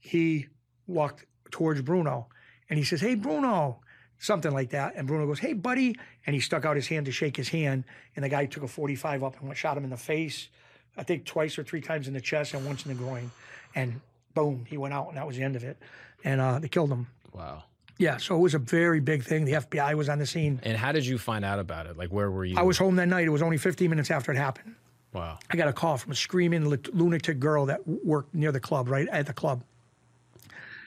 [0.00, 0.46] he
[0.86, 2.28] walked towards Bruno
[2.68, 3.80] and he says, Hey, Bruno,
[4.18, 4.94] something like that.
[4.96, 5.96] And Bruno goes, Hey, buddy.
[6.26, 7.84] And he stuck out his hand to shake his hand.
[8.16, 10.48] And the guy took a 45 up and shot him in the face,
[10.96, 13.30] I think twice or three times in the chest and once in the groin.
[13.74, 14.00] And
[14.34, 15.76] boom, he went out, and that was the end of it.
[16.24, 17.06] And uh, they killed him.
[17.32, 17.64] Wow.
[17.98, 19.44] Yeah, so it was a very big thing.
[19.44, 20.60] The FBI was on the scene.
[20.64, 21.96] And how did you find out about it?
[21.96, 22.56] Like, where were you?
[22.58, 23.26] I was home that night.
[23.26, 24.74] It was only 15 minutes after it happened.
[25.12, 25.38] Wow.
[25.50, 29.08] I got a call from a screaming lunatic girl that worked near the club, right
[29.08, 29.62] at the club.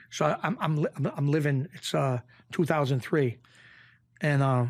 [0.10, 1.68] So I'm I'm I'm- living.
[1.74, 2.20] It's uh
[2.52, 3.38] 2003,
[4.22, 4.66] and uh,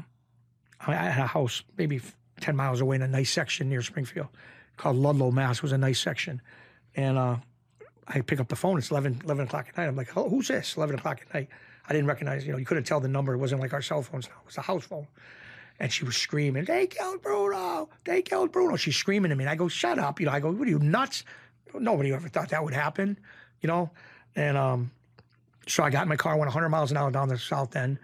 [0.85, 2.01] I had a house maybe
[2.41, 4.27] 10 miles away in a nice section near Springfield
[4.77, 5.57] called Ludlow, Mass.
[5.57, 6.41] It was a nice section,
[6.95, 7.37] and uh,
[8.07, 8.77] I pick up the phone.
[8.77, 9.87] It's 11, 11 o'clock at night.
[9.87, 10.75] I'm like, "Hello, who's this?
[10.77, 11.49] 11 o'clock at night.
[11.87, 12.45] I didn't recognize.
[12.45, 13.33] You know, you couldn't tell the number.
[13.33, 14.35] It wasn't like our cell phones now.
[14.41, 15.07] It was a house phone.
[15.79, 17.89] And she was screaming, "They killed Bruno!
[18.05, 20.39] They killed Bruno!" She's screaming at me, and I go, "Shut up!" You know, I
[20.39, 21.23] go, "What are you nuts?"
[21.73, 23.17] Nobody ever thought that would happen,
[23.59, 23.91] you know.
[24.35, 24.91] And um,
[25.67, 27.99] so I got in my car, went 100 miles an hour down the south end,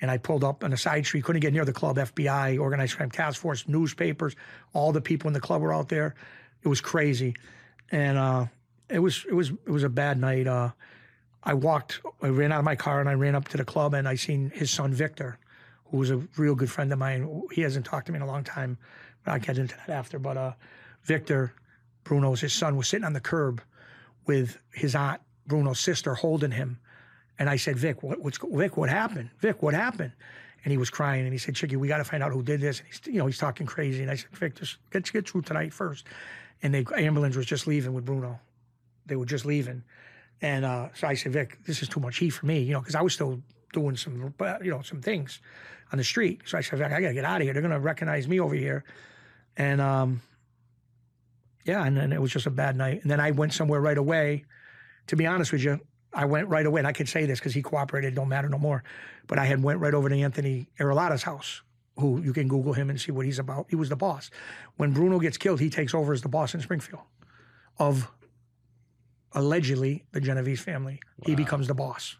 [0.00, 1.24] and I pulled up on a side street.
[1.24, 1.96] Couldn't get near the club.
[1.96, 4.34] FBI, organized crime task force, newspapers,
[4.72, 6.14] all the people in the club were out there.
[6.62, 7.34] It was crazy,
[7.90, 8.46] and uh,
[8.88, 10.46] it was it was it was a bad night.
[10.46, 10.70] Uh,
[11.42, 13.94] I walked, I ran out of my car, and I ran up to the club,
[13.94, 15.38] and I seen his son Victor,
[15.90, 17.42] who was a real good friend of mine.
[17.52, 18.78] He hasn't talked to me in a long time,
[19.24, 20.18] but I'll get into that after.
[20.18, 20.52] But uh,
[21.04, 21.52] Victor,
[22.04, 23.62] Bruno's his son, was sitting on the curb
[24.26, 26.78] with his aunt, Bruno's sister, holding him.
[27.38, 28.76] And I said, Vic, what, what's Vic?
[28.76, 29.30] What happened?
[29.40, 30.12] Vic, what happened?
[30.62, 32.60] And he was crying, and he said, Chicky, we got to find out who did
[32.60, 32.80] this.
[32.80, 34.02] And he's, you know, he's talking crazy.
[34.02, 36.06] And I said, Vic, just get get through tonight first.
[36.62, 38.38] And the ambulance was just leaving with Bruno.
[39.06, 39.82] They were just leaving,
[40.42, 42.80] and uh, so I said, Vic, this is too much heat for me, you know,
[42.80, 43.42] because I was still
[43.72, 45.40] doing some, you know, some things
[45.92, 46.42] on the street.
[46.46, 47.52] So I said, I gotta get out of here.
[47.52, 48.84] They're gonna recognize me over here.
[49.56, 50.22] And um,
[51.64, 53.02] yeah, and then it was just a bad night.
[53.02, 54.44] And then I went somewhere right away.
[55.08, 55.80] To be honest with you,
[56.12, 58.14] I went right away, and I can say this because he cooperated.
[58.14, 58.82] Don't matter no more.
[59.26, 61.62] But I had went right over to Anthony Arillotta's house,
[61.98, 63.66] who you can Google him and see what he's about.
[63.68, 64.30] He was the boss.
[64.76, 67.02] When Bruno gets killed, he takes over as the boss in Springfield
[67.78, 68.10] of
[69.32, 71.00] allegedly the Genovese family.
[71.24, 72.16] He becomes the boss.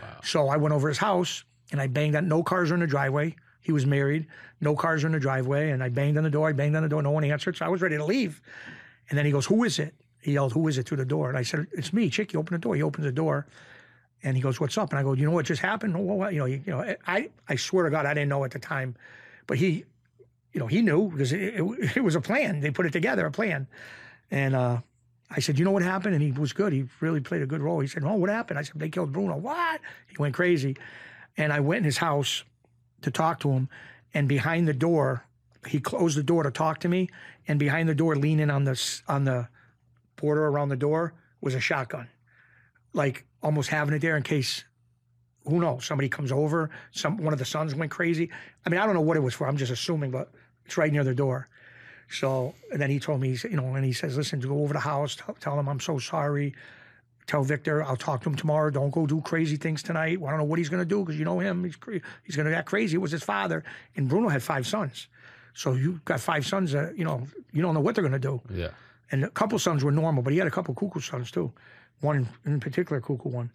[0.00, 0.20] Wow.
[0.22, 2.28] So I went over his house and I banged on.
[2.28, 3.36] No cars are in the driveway.
[3.60, 4.26] He was married.
[4.60, 5.70] No cars are in the driveway.
[5.70, 6.48] And I banged on the door.
[6.48, 7.02] I banged on the door.
[7.02, 7.56] No one answered.
[7.56, 8.40] So I was ready to leave.
[9.08, 11.28] And then he goes, "Who is it?" He yelled, "Who is it?" through the door.
[11.28, 12.36] And I said, "It's me, Chicky.
[12.36, 13.46] Open the door." He opens the door.
[14.22, 15.94] And he goes, "What's up?" And I go, "You know what just happened?
[15.94, 16.32] What?
[16.32, 18.58] You know, you, you know, I, I swear to God, I didn't know at the
[18.58, 18.96] time,
[19.46, 19.84] but he,
[20.52, 22.60] you know, he knew because it, it, it was a plan.
[22.60, 23.68] They put it together, a plan.
[24.30, 24.80] And uh,
[25.30, 26.72] I said, "You know what happened?" And he was good.
[26.72, 27.78] He really played a good role.
[27.80, 29.80] He said, "Oh, what happened?" I said, "They killed Bruno." What?
[30.08, 30.76] He went crazy.
[31.36, 32.44] And I went in his house
[33.02, 33.68] to talk to him,
[34.14, 35.24] and behind the door,
[35.66, 37.08] he closed the door to talk to me,
[37.48, 39.48] and behind the door, leaning on the on the
[40.16, 42.08] border around the door, was a shotgun,
[42.92, 44.64] like almost having it there in case.
[45.44, 45.84] Who knows?
[45.84, 46.70] Somebody comes over.
[46.90, 48.30] Some one of the sons went crazy.
[48.64, 49.46] I mean, I don't know what it was for.
[49.46, 50.32] I'm just assuming, but
[50.64, 51.48] it's right near the door.
[52.08, 54.72] So and then he told me, you know, and he says, listen, go over to
[54.74, 56.54] the house, tell, him I'm so sorry.
[57.26, 58.70] Tell Victor I'll talk to him tomorrow.
[58.70, 60.18] Don't go do crazy things tonight.
[60.24, 61.64] I don't know what he's going to do because you know him.
[61.64, 62.94] He's cra- he's going to act crazy.
[62.96, 63.64] It was his father,
[63.96, 65.08] and Bruno had five sons.
[65.54, 68.18] So you got five sons that you know you don't know what they're going to
[68.18, 68.40] do.
[68.52, 68.68] Yeah.
[69.10, 71.52] And a couple sons were normal, but he had a couple cuckoo sons too.
[72.00, 73.50] One in particular, cuckoo one.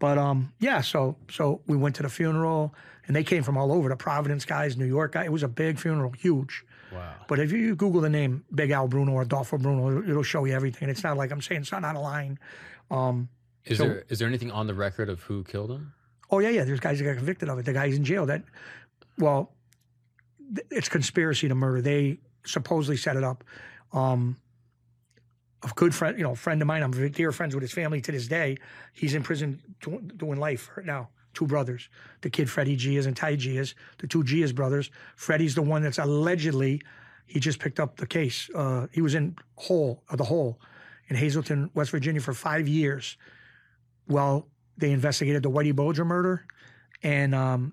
[0.00, 2.74] But um, yeah, so so we went to the funeral,
[3.06, 3.88] and they came from all over.
[3.88, 5.24] The Providence guys, New York guy.
[5.24, 6.64] It was a big funeral, huge.
[6.92, 7.14] Wow.
[7.26, 10.44] But if you Google the name Big Al Bruno or Adolfo Bruno, it'll- it'll show
[10.44, 10.88] you everything.
[10.88, 12.38] It's not like I'm saying it's not out of line.
[12.90, 15.92] Is So- there is there anything on the record of who killed him?
[16.30, 16.64] Oh yeah, yeah.
[16.64, 17.64] There's guys that got convicted of it.
[17.64, 18.26] The guy's in jail.
[18.26, 18.42] That,
[19.18, 19.52] well,
[20.70, 21.80] it's conspiracy to murder.
[21.80, 23.44] They supposedly set it up.
[23.92, 24.36] Um,
[25.62, 26.82] a good friend, you know, friend of mine.
[26.82, 28.56] I'm dear friends with his family to this day.
[28.92, 31.08] He's in prison do- doing life right now.
[31.32, 31.88] Two brothers.
[32.20, 33.74] The kid Freddie Geas and Ty Geas.
[33.98, 34.90] The two Geas brothers.
[35.16, 36.80] Freddie's the one that's allegedly.
[37.26, 38.50] He just picked up the case.
[38.54, 40.60] Uh, he was in hole uh, the hole
[41.08, 43.16] in Hazleton, West Virginia, for five years.
[44.06, 46.44] while they investigated the Whitey Bulger murder,
[47.02, 47.72] and um,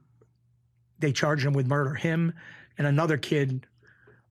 [0.99, 1.93] they charged him with murder.
[1.95, 2.33] Him
[2.77, 3.65] and another kid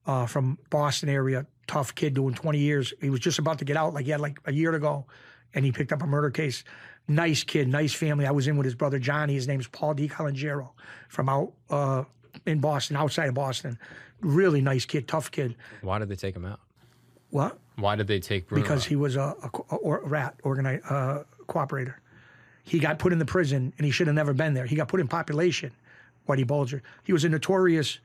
[0.07, 2.95] uh, from Boston area, tough kid doing 20 years.
[3.01, 5.07] He was just about to get out, like he had like a year to go,
[5.55, 6.65] and he picked up a murder case.
[7.09, 8.27] Nice kid, nice family.
[8.27, 9.35] I was in with his brother Johnny.
[9.35, 10.71] His name's Paul DeCologero
[11.09, 12.05] from out uh,
[12.47, 13.79] in Boston, outside of Boston.
[14.21, 15.57] Really nice kid, tough kid.
[15.81, 16.61] Why did they take him out?
[17.31, 17.59] What?
[17.81, 18.63] Why did they take Bruno?
[18.63, 21.95] because he was a, a, a or- rat organi- uh, cooperator.
[22.63, 24.67] He got put in the prison, and he should have never been there.
[24.67, 25.73] He got put in population.
[26.29, 26.83] Whitey Bulger.
[27.03, 27.99] He was a notorious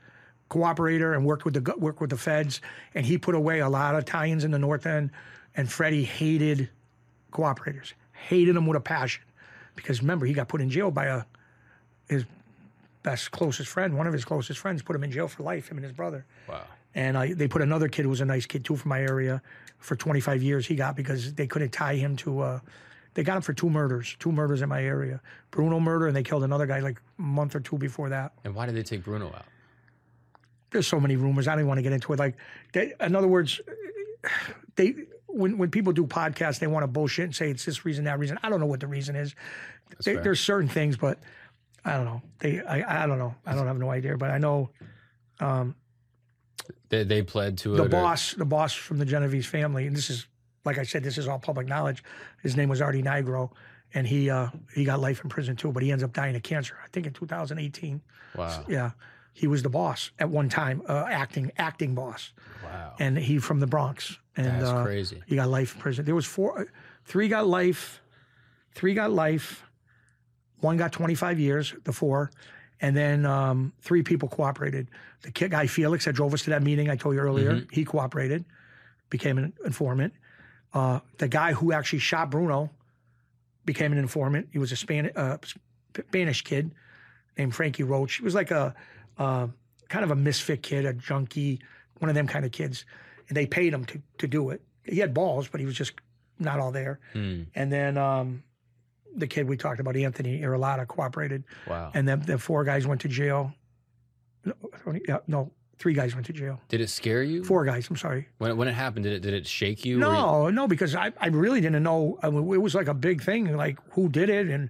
[0.49, 2.61] cooperator and worked with the worked with the feds,
[2.95, 5.11] and he put away a lot of tie-ins in the North End.
[5.57, 6.69] And Freddie hated
[7.31, 9.23] cooperators, hated them with a passion,
[9.75, 11.23] because remember he got put in jail by a
[12.09, 12.25] his
[13.03, 15.69] best closest friend, one of his closest friends, put him in jail for life.
[15.69, 16.25] Him and his brother.
[16.49, 16.63] wow.
[16.95, 19.41] And I, they put another kid who was a nice kid too from my area
[19.85, 20.65] for 25 years.
[20.65, 22.41] He got because they couldn't tie him to.
[22.41, 22.59] Uh,
[23.13, 25.21] they got him for two murders, two murders in my area.
[25.51, 28.33] Bruno murder, and they killed another guy like a month or two before that.
[28.43, 29.45] And why did they take Bruno out?
[30.71, 31.47] There's so many rumors.
[31.47, 32.19] I don't even want to get into it.
[32.19, 32.35] Like,
[32.73, 33.61] they, in other words,
[34.75, 34.95] they
[35.27, 38.19] when when people do podcasts, they want to bullshit and say it's this reason, that
[38.19, 38.37] reason.
[38.43, 39.35] I don't know what the reason is.
[40.03, 41.19] They, there's certain things, but
[41.85, 42.21] I don't know.
[42.39, 43.35] They, I, I don't know.
[43.45, 44.17] I don't have no idea.
[44.17, 44.71] But I know
[46.89, 47.85] They they pled to the it.
[47.87, 50.27] or- boss, the boss from the Genovese family, and this is
[50.63, 52.03] like I said, this is all public knowledge.
[52.41, 53.51] His name was Artie Nigro,
[53.93, 56.43] and he uh, he got life in prison too, but he ends up dying of
[56.43, 56.75] cancer.
[56.83, 58.01] I think in 2018.
[58.35, 58.63] wow.
[58.67, 58.91] Yeah,
[59.33, 62.31] he was the boss at one time, uh, acting acting boss,
[62.63, 62.93] Wow.
[62.99, 64.17] and he from the Bronx.
[64.37, 65.21] And That's uh, crazy.
[65.27, 66.03] He got life in prison.
[66.05, 66.67] There was four,
[67.05, 68.01] three got life,
[68.73, 69.63] three got life,
[70.59, 72.31] one got 25 years, the four,
[72.81, 74.89] and then um, three people cooperated.
[75.21, 77.85] The kid, guy Felix that drove us to that meeting I told you earlier, he
[77.85, 78.45] cooperated,
[79.09, 80.13] became an informant.
[80.73, 82.69] Uh, the guy who actually shot Bruno
[83.65, 84.49] became an informant.
[84.51, 85.37] He was a Spanish, uh,
[85.95, 86.71] Spanish kid
[87.37, 88.17] named Frankie Roche.
[88.17, 88.75] He was like a
[89.17, 89.47] uh,
[89.89, 91.61] kind of a misfit kid, a junkie,
[91.99, 92.85] one of them kind of kids.
[93.27, 94.61] And they paid him to, to do it.
[94.83, 95.93] He had balls, but he was just
[96.37, 96.99] not all there.
[97.13, 97.43] Hmm.
[97.55, 98.43] And then um,
[99.15, 101.43] the kid we talked about, Anthony Arillotta, cooperated.
[101.67, 101.91] Wow.
[101.93, 103.53] And then the four guys went to jail.
[104.43, 104.53] No,
[105.27, 106.59] no, three guys went to jail.
[106.69, 107.43] Did it scare you?
[107.43, 108.27] Four guys, I'm sorry.
[108.37, 109.95] when it, when it happened, did it did it shake you?
[109.95, 112.19] or you- No, no, because I, I really didn't know.
[112.21, 114.69] I mean, it was like a big thing, like who did it, and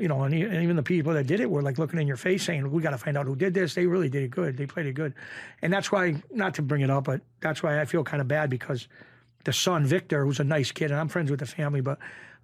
[0.00, 2.16] you know, and, and even the people that did it were like looking in your
[2.16, 4.56] face saying, "We got to find out who did this." They really did it good.
[4.56, 5.14] They played it good,
[5.62, 8.26] and that's why, not to bring it up, but that's why I feel kind of
[8.26, 8.88] bad because
[9.44, 11.98] the son Victor, who's a nice kid, and I'm friends with the family, but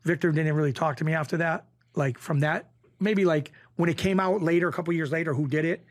[0.05, 1.65] Victor didn't really talk to me after that.
[1.95, 2.71] Like from that,
[3.01, 5.85] maybe like when it came out later, a couple years later, who did it?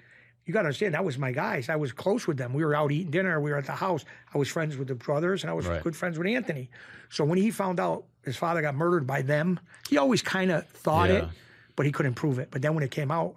[0.46, 1.70] You got to understand that was my guys.
[1.70, 2.54] I was close with them.
[2.54, 3.40] We were out eating dinner.
[3.40, 4.04] We were at the house.
[4.34, 5.84] I was friends with the brothers, and I was Right.
[5.84, 6.72] good friends with Anthony.
[7.10, 9.60] So when he found out his father got murdered by them,
[9.90, 11.28] he always kind of thought it,
[11.76, 12.50] but he couldn't prove it.
[12.50, 13.36] But then when it came out,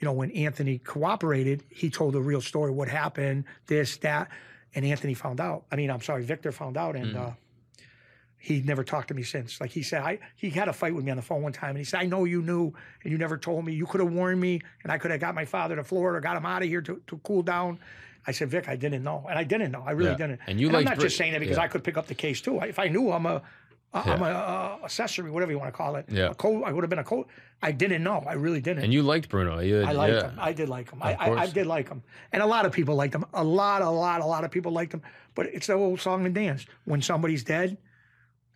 [0.00, 4.28] you know, when Anthony cooperated, he told the real story, what happened, this, that,
[4.74, 5.64] and Anthony found out.
[5.70, 7.30] I mean, I'm sorry, Victor found out, and uh,
[8.46, 9.60] he never talked to me since.
[9.60, 11.70] Like he said, I he had a fight with me on the phone one time,
[11.70, 13.72] and he said, "I know you knew, and you never told me.
[13.74, 16.36] You could have warned me, and I could have got my father to Florida, got
[16.36, 17.80] him out of here to, to cool down."
[18.24, 19.82] I said, "Vic, I didn't know, and I didn't know.
[19.84, 20.16] I really Yeah.
[20.16, 21.64] didn't." And you I'm not Brit- just saying it because yeah.
[21.64, 22.60] I could pick up the case too.
[22.60, 23.42] If I knew, I'm a
[23.94, 26.04] I'm a uh, accessory, whatever you want to call it.
[26.08, 26.30] Yeah.
[26.30, 27.26] A co- I would have been a co.
[27.62, 28.22] I didn't know.
[28.28, 28.84] I really didn't.
[28.84, 29.60] And you liked Bruno.
[29.60, 30.30] You, I liked yeah.
[30.30, 30.38] him.
[30.38, 31.02] I did like him.
[31.02, 32.02] I, I, I did like him.
[32.32, 33.24] And a lot of people liked him.
[33.32, 35.02] A lot, a lot, a lot of people liked him.
[35.34, 36.66] But it's the old song and dance.
[36.84, 37.78] When somebody's dead,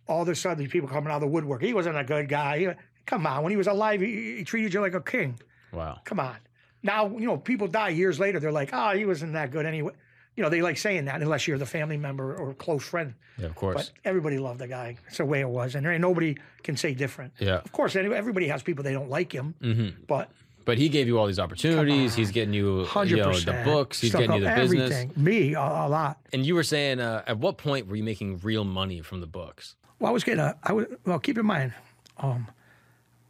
[0.07, 1.61] all of a sudden these people coming out of the woodwork.
[1.61, 2.59] He wasn't a good guy.
[2.59, 2.67] He-
[3.05, 3.43] come on.
[3.43, 5.39] When he was alive, he, he treated you like a king.
[5.71, 5.99] Wow.
[6.05, 6.37] Come on.
[6.83, 8.39] Now, you know, people die years later.
[8.39, 9.93] They're like, oh, he wasn't that good anyway.
[10.35, 13.13] You know, they like saying that unless you're the family member or close friend.
[13.37, 13.75] Yeah, of course.
[13.75, 14.97] But everybody loved the guy.
[15.07, 15.75] It's the way it was.
[15.75, 17.33] And there ain't nobody can say different.
[17.39, 17.55] Yeah.
[17.57, 19.55] Of course, everybody has people they don't like him.
[19.61, 20.03] Mm-hmm.
[20.07, 20.29] But
[20.63, 22.15] But he gave you all these opportunities.
[22.15, 23.99] He's getting you, you know, the books.
[23.99, 24.91] He's Stuck getting you the business.
[24.91, 25.23] everything.
[25.23, 26.17] Me a, a lot.
[26.31, 29.27] And you were saying, uh, at what point were you making real money from the
[29.27, 29.75] books?
[30.01, 30.55] Well, I was getting a.
[30.63, 31.19] I was well.
[31.19, 31.73] Keep in mind,
[32.17, 32.47] um,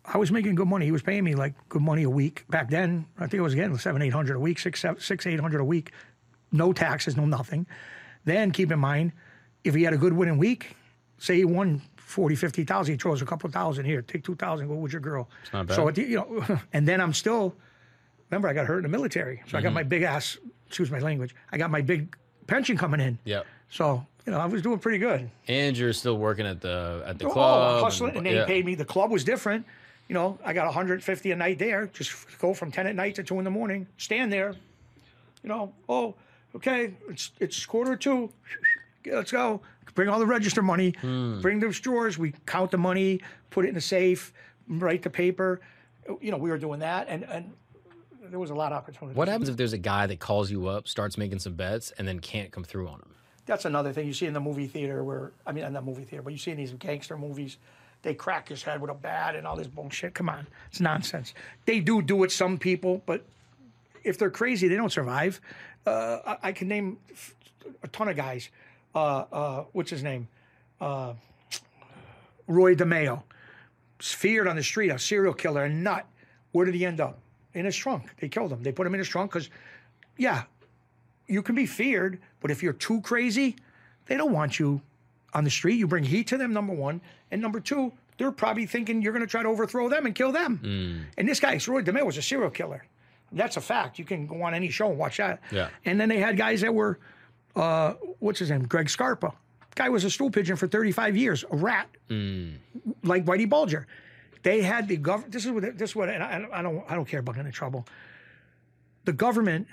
[0.06, 0.85] I was making good money.
[0.85, 3.06] He was paying me like good money a week back then.
[3.19, 5.60] I think I was getting seven, eight hundred a week, six, seven, six, eight hundred
[5.60, 5.91] a week,
[6.52, 7.68] no taxes, no nothing.
[8.23, 9.11] Then keep in mind,
[9.65, 10.76] if he had a good winning week,
[11.18, 14.76] say he won 40, 50,000, he throws a couple thousand here, take two thousand, go
[14.76, 15.30] with your girl.
[15.43, 15.89] It's not So bad.
[15.89, 17.53] at the, you know, and then I'm still.
[18.30, 19.64] Remember, I got hurt in the military, so I Mm-hmm.
[19.68, 20.38] got my big ass.
[20.68, 21.35] Excuse my language.
[21.52, 22.15] I got my big
[22.48, 23.19] pension coming in.
[23.26, 23.41] Yeah.
[23.69, 25.30] So you know, I was doing pretty good.
[25.48, 27.84] And you're still working at the at the Oh, club.
[27.84, 28.45] hustling, and they yeah.
[28.45, 28.76] paid me.
[28.76, 29.65] The club was different.
[30.07, 31.88] You know, I got 150 a night there.
[31.88, 33.88] Just go from 10 at night to 2 in the morning.
[33.98, 34.56] Stand there.
[35.43, 36.15] You know, oh,
[36.56, 38.30] okay, it's it's quarter two.
[39.06, 39.61] Let's go.
[39.95, 40.93] Bring all the register money.
[41.02, 41.41] Hmm.
[41.41, 42.18] Bring those drawers.
[42.18, 43.22] We count the money.
[43.49, 44.31] Put it in the safe.
[44.68, 45.60] Write the paper.
[46.22, 47.52] You know, we were doing that, and and
[48.30, 49.18] there was a lot of opportunity.
[49.18, 52.07] What happens if there's a guy that calls you up, starts making some bets, and
[52.07, 53.15] then can't come through on them?
[53.45, 56.22] That's another thing you see in the movie theater where I mean not movie theater,
[56.22, 57.57] but you see in these gangster movies,
[58.01, 60.13] they crack his head with a bat and all this bullshit.
[60.13, 61.34] Come on, it's nonsense.
[61.65, 63.23] They do do it some people, but
[64.03, 65.39] if they're crazy, they don't survive.
[65.85, 66.97] Uh, I, I can name
[67.84, 68.49] a ton of guys.
[68.93, 70.27] Uh, uh, what's his name?
[70.80, 71.13] Uh,
[72.47, 73.23] Roy DeMeo,
[73.99, 76.05] feared on the street, a serial killer, a nut.
[76.51, 77.19] Where did he end up?
[77.53, 78.09] In his trunk.
[78.19, 78.63] They killed him.
[78.63, 79.49] They put him in his trunk because,
[80.18, 80.43] yeah,
[81.32, 83.56] you can be feared, but if you're too crazy,
[84.08, 84.82] they don't want you
[85.34, 85.76] on the street.
[85.76, 87.02] You bring heat to them, number one.
[87.32, 90.32] And number two, they're probably thinking you're going to try to overthrow them and kill
[90.32, 91.08] them.
[91.18, 92.86] And this guy, Roy DeMeo, was a serial killer.
[93.32, 93.98] That's a fact.
[93.98, 95.40] You can go on any show and watch that.
[95.52, 95.70] Yeah.
[95.86, 96.99] And then they had guys that were,
[97.56, 98.64] uh, what's his name?
[98.68, 99.34] Greg Scarpa.
[99.76, 103.88] Guy was a stool pigeon for 35 years, a rat, like Whitey Bulger.
[104.44, 105.32] They had the government.
[105.32, 105.78] This is what.
[105.78, 106.10] This is what.
[106.10, 106.84] And I, I don't.
[106.90, 107.88] I don't care about getting in trouble.
[109.06, 109.68] The government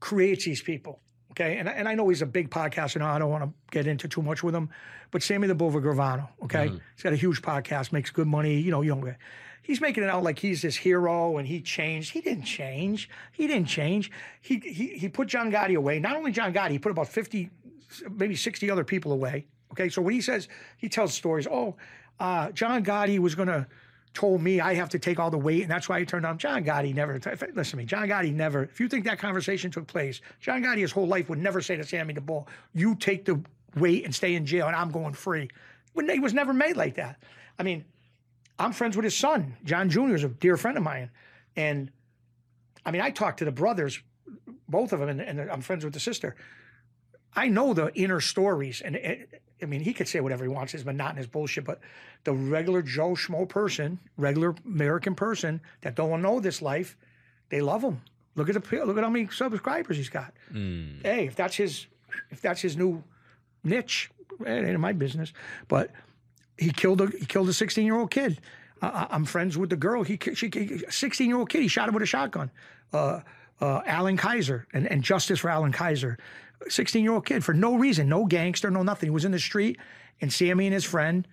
[0.00, 1.00] creates these people.
[1.32, 3.14] Okay, and, and I know he's a big podcaster now.
[3.14, 4.68] I don't want to get into too much with him,
[5.12, 8.60] but Sammy the Bull Gravano, okay, he's got a huge podcast, makes good money.
[8.60, 9.14] You know, you know,
[9.62, 12.12] he's making it out like he's this hero and he changed.
[12.12, 13.08] He didn't change.
[13.32, 14.10] He didn't change.
[14.40, 16.00] He he he put John Gotti away.
[16.00, 17.50] Not only John Gotti, he put about fifty,
[18.10, 19.46] maybe sixty other people away.
[19.72, 20.48] Okay, so when he says
[20.78, 21.76] he tells stories, oh,
[22.18, 23.68] uh, John Gotti was gonna
[24.14, 26.38] told me I have to take all the weight, and that's why he turned on.
[26.38, 27.18] John Gotti never.
[27.54, 27.84] Listen to me.
[27.84, 28.64] John Gotti never.
[28.64, 31.76] If you think that conversation took place, John Gotti his whole life would never say
[31.76, 33.40] to Sammy the Bull, "You take the
[33.76, 35.48] weight and stay in jail, and I'm going free."
[35.92, 37.22] When he was never made like that.
[37.58, 37.84] I mean,
[38.58, 39.56] I'm friends with his son.
[39.64, 40.14] John Jr.
[40.14, 41.10] is a dear friend of mine,
[41.56, 41.90] and
[42.84, 44.00] I mean, I talked to the brothers,
[44.68, 46.36] both of them, and, and I'm friends with the sister.
[47.34, 50.72] I know the inner stories, and it, I mean, he could say whatever he wants,
[50.72, 51.80] his monotonous bullshit, but
[52.24, 56.96] the regular Joe Schmo person, regular American person that don't know this life,
[57.50, 58.00] they love him.
[58.36, 60.32] Look at the look at how many subscribers he's got.
[61.02, 61.86] Hey, if that's his,
[62.30, 63.02] if that's his new
[63.64, 65.32] niche, it ain't my business.
[65.68, 65.90] But
[66.56, 68.40] he killed a he killed a 16 year old kid.
[68.82, 70.04] I, I'm friends with the girl.
[70.04, 70.50] He she
[70.88, 71.62] 16 year old kid.
[71.62, 72.50] He shot him with a shotgun.
[72.92, 73.20] Uh,
[73.60, 76.18] uh, Alan Kaiser and, and justice for Alan Kaiser.
[76.68, 79.08] 16 year old kid for no reason, no gangster, no nothing.
[79.08, 79.78] He was in the street,
[80.20, 81.26] and Sammy and his friend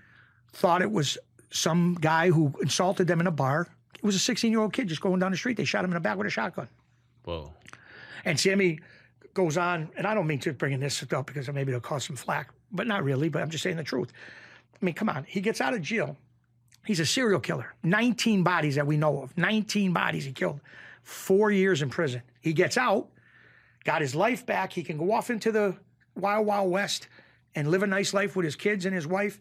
[0.53, 1.17] thought it was
[1.49, 3.67] some guy who insulted them in a bar.
[3.95, 5.57] It was a 16 year old kid just going down the street.
[5.57, 6.67] They shot him in the back with a shotgun.
[7.23, 7.51] Whoa.
[8.25, 8.79] And Sammy
[9.33, 12.15] goes on, and I don't mean to bring this up because maybe it'll cause some
[12.15, 13.29] flack, but not really.
[13.29, 14.11] But I'm just saying the truth.
[14.81, 15.25] I mean, come on.
[15.27, 16.17] He gets out of jail.
[16.85, 17.73] He's a serial killer.
[17.83, 19.37] 19 bodies that we know of.
[19.37, 20.61] 19 bodies he killed.
[21.03, 22.21] Four years in prison.
[22.39, 23.09] He gets out,
[23.87, 24.73] got his life back.
[24.73, 25.73] He can go off into the
[26.13, 27.07] wild, wild west
[27.55, 29.39] and live a nice life with his kids and his wife.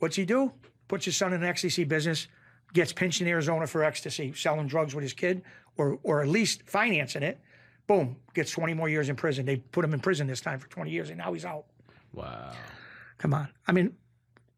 [0.00, 0.52] What's he do?
[0.88, 2.26] Puts his son in an ecstasy business,
[2.72, 5.42] gets pinched in Arizona for ecstasy, selling drugs with his kid,
[5.76, 7.40] or or at least financing it.
[7.86, 9.46] Boom, gets 20 more years in prison.
[9.46, 11.66] They put him in prison this time for 20 years, and now he's out.
[12.12, 12.52] Wow.
[13.18, 13.48] Come on.
[13.66, 13.94] I mean,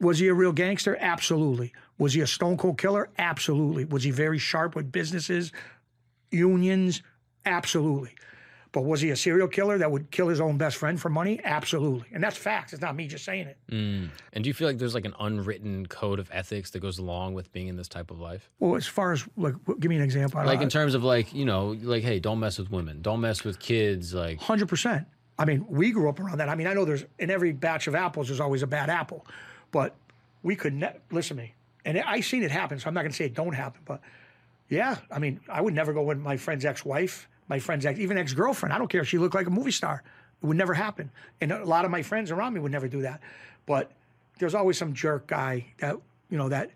[0.01, 0.97] was he a real gangster?
[0.99, 1.73] Absolutely.
[1.99, 3.11] Was he a stone cold killer?
[3.19, 3.85] Absolutely.
[3.85, 5.53] Was he very sharp with businesses,
[6.31, 7.03] unions?
[7.45, 8.15] Absolutely.
[8.73, 11.41] But was he a serial killer that would kill his own best friend for money?
[11.43, 12.07] Absolutely.
[12.13, 12.73] And that's facts.
[12.73, 13.57] It's not me just saying it.
[13.69, 14.11] Mm.
[14.33, 17.35] And do you feel like there's like an unwritten code of ethics that goes along
[17.35, 18.49] with being in this type of life?
[18.61, 20.45] Well, as far as like, give me an example.
[20.45, 23.43] Like in terms of like, you know, like, hey, don't mess with women, don't mess
[23.43, 24.15] with kids.
[24.15, 25.05] Like, 100%.
[25.37, 26.49] I mean, we grew up around that.
[26.49, 29.27] I mean, I know there's in every batch of apples, there's always a bad apple,
[29.73, 29.97] but
[30.45, 31.55] we could ne- listen to me.
[31.85, 34.01] And I seen it happen, so I'm not going to say it don't happen, but
[34.69, 38.17] yeah, I mean, I would never go with my friend's ex-wife my friend's ex, even
[38.17, 38.73] ex girlfriend.
[38.73, 40.03] I don't care if she looked like a movie star.
[40.43, 41.11] It would never happen.
[41.43, 43.21] And a lot of my friends around me would never do that.
[43.67, 43.91] But
[44.39, 45.97] there's always some jerk guy that
[46.31, 46.71] you know that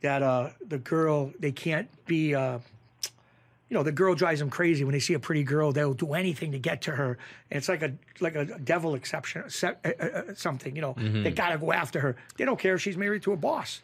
[0.00, 2.34] that uh, the girl they can't be.
[2.34, 2.60] Uh,
[3.68, 5.72] you know, the girl drives them crazy when they see a pretty girl.
[5.72, 7.16] They'll do anything to get to her,
[7.50, 10.76] and it's like a like a devil exception, uh, uh, something.
[10.76, 11.22] You know, mm-hmm.
[11.22, 12.16] they gotta go after her.
[12.36, 13.80] They don't care if she's married to a boss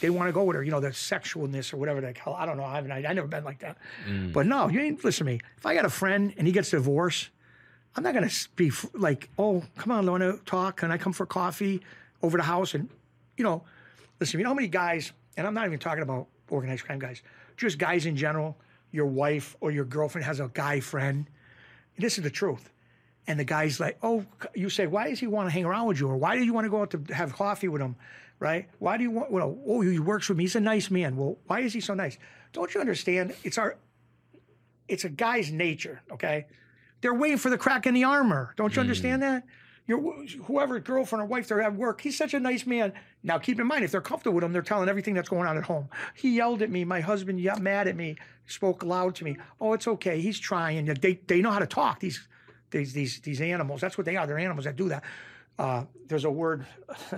[0.00, 0.62] they want to go with her.
[0.62, 2.34] You know, the sexualness or whatever the hell.
[2.34, 2.64] I don't know.
[2.64, 2.92] I haven't.
[2.92, 3.78] I, I never been like that.
[4.08, 4.32] Mm.
[4.32, 5.04] But no, you ain't.
[5.04, 5.40] Listen to me.
[5.56, 7.30] If I got a friend and he gets divorced,
[7.96, 10.78] I'm not gonna be like, oh, come on, want to talk?
[10.78, 11.80] Can I come for coffee
[12.22, 12.74] over the house?
[12.74, 12.88] And
[13.36, 13.62] you know,
[14.20, 14.38] listen.
[14.40, 15.12] You know how many guys?
[15.36, 17.22] And I'm not even talking about organized crime guys.
[17.56, 18.56] Just guys in general.
[18.90, 21.28] Your wife or your girlfriend has a guy friend.
[21.98, 22.70] This is the truth.
[23.26, 24.24] And the guy's like, oh,
[24.54, 26.08] you say, why does he want to hang around with you?
[26.08, 27.96] Or why do you want to go out to have coffee with him?
[28.44, 28.68] Right?
[28.78, 30.44] Why do you want, well, oh, he works with me.
[30.44, 31.16] He's a nice man.
[31.16, 32.18] Well, why is he so nice?
[32.52, 33.34] Don't you understand?
[33.42, 33.78] It's our,
[34.86, 36.46] it's a guy's nature, okay?
[37.00, 38.52] They're waiting for the crack in the armor.
[38.58, 38.82] Don't you mm.
[38.82, 39.44] understand that?
[39.86, 39.98] Your
[40.44, 42.92] whoever girlfriend or wife they're at work, he's such a nice man.
[43.22, 45.56] Now keep in mind, if they're comfortable with him, they're telling everything that's going on
[45.56, 45.88] at home.
[46.14, 46.84] He yelled at me.
[46.84, 48.16] My husband got mad at me.
[48.46, 49.36] Spoke loud to me.
[49.60, 50.20] Oh, it's okay.
[50.20, 50.86] He's trying.
[50.86, 52.00] They they know how to talk.
[52.00, 52.26] These
[52.70, 53.80] these these these animals.
[53.82, 54.26] That's what they are.
[54.26, 55.04] They're animals that do that.
[55.58, 56.66] Uh, there's a word.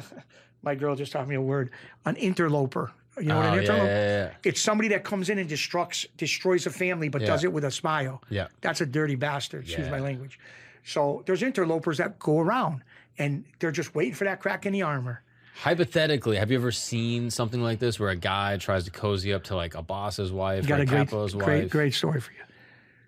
[0.66, 1.70] my girl just taught me a word,
[2.05, 2.93] an interloper.
[3.18, 3.86] You know oh, what an oh, interloper?
[3.86, 4.30] Yeah, yeah, yeah.
[4.44, 7.70] It's somebody that comes in and destructs, destroys a family, but does it with a
[7.70, 8.22] smile.
[8.28, 9.64] Yeah, that's a dirty bastard.
[9.64, 10.38] Excuse my language.
[10.84, 12.82] So there's interlopers that go around,
[13.16, 15.22] and they're just waiting for that crack in the armor.
[15.55, 19.44] Hypothetically, have you ever seen something like this where a guy tries to cozy up
[19.44, 21.70] to like a boss's wife, got a, great, capo's great, wife?
[21.70, 22.43] Great story for you.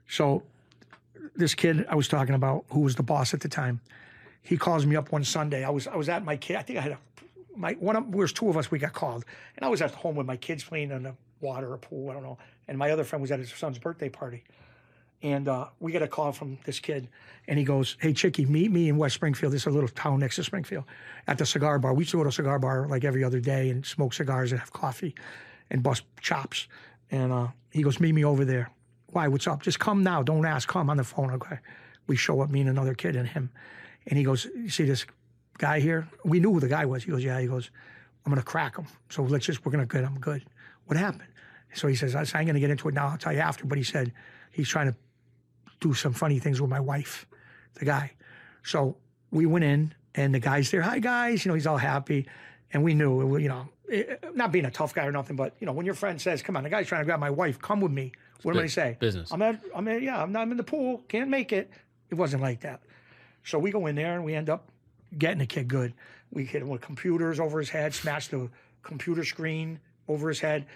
[0.09, 0.43] So
[1.37, 3.81] this kid I was talking about, who was the boss at the time,
[4.41, 5.63] he calls me up one Sunday.
[5.63, 6.57] I was I was at my kid.
[6.57, 6.99] I think I had a
[7.59, 8.71] my one of there was two of us.
[8.71, 9.25] We got called,
[9.57, 12.11] and I was at home with my kids playing in the water or pool.
[12.11, 12.39] I don't know.
[12.69, 14.45] And my other friend was at his son's birthday party,
[15.23, 17.09] and uh, we get a call from this kid,
[17.49, 19.53] and he goes, "Hey, Chicky, meet me in West Springfield.
[19.53, 20.85] This is a little town next to Springfield,
[21.27, 21.93] at the cigar bar.
[21.93, 24.53] We used to go to a cigar bar like every other day and smoke cigars
[24.53, 25.15] and have coffee,
[25.71, 26.69] and bust chops.
[27.11, 28.71] And uh, he goes, meet me over there.
[29.13, 29.29] Why?
[29.29, 29.63] What's up?
[29.63, 30.23] Just come now.
[30.23, 30.69] Don't ask.
[30.69, 31.33] Come on the phone.
[31.33, 31.59] Okay.
[32.07, 33.51] We show up, me and another kid and him,
[34.07, 35.05] and he goes, you see this
[35.59, 36.09] guy here?
[36.25, 37.05] We knew who the guy was.
[37.05, 37.41] He goes, yeah.
[37.41, 37.71] He goes,
[38.25, 38.87] I'm to crack him.
[39.11, 40.45] So let's just, we're to get him good.
[40.87, 41.29] What happened?
[41.75, 43.09] So he says, I am to get into it now.
[43.09, 43.67] I'll tell you after.
[43.67, 44.13] But he said
[44.53, 44.97] he's trying to
[45.81, 47.27] do some funny things with my wife,
[47.75, 48.13] the guy.
[48.63, 48.97] So
[49.31, 50.83] we went in and the guy's there.
[50.83, 51.45] Hi, guys.
[51.45, 52.27] You know, he's all happy.
[52.73, 55.67] And we knew, you know, eh, not being a tough guy or nothing, but, you
[55.67, 57.81] know, when your friend says, come on, the guy's trying to grab my wife, come
[57.81, 58.13] with me.
[58.43, 58.97] What am I say?
[59.01, 59.33] Business.
[59.33, 61.71] I'm at, I'm at, yeah, I'm, not, I'm in the pool, can't make it.
[62.11, 62.83] It wasn't like that.
[63.45, 64.71] So we go in there and we end up
[65.17, 65.95] getting the kid good.
[66.31, 68.51] We hit him with computers over his head, smashed the
[68.83, 70.67] computer screen over his head,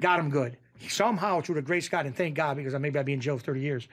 [0.00, 0.56] got him good.
[0.76, 3.20] He, somehow, through the grace of God, and thank God, because maybe I'd be in
[3.20, 3.88] jail for 30 years,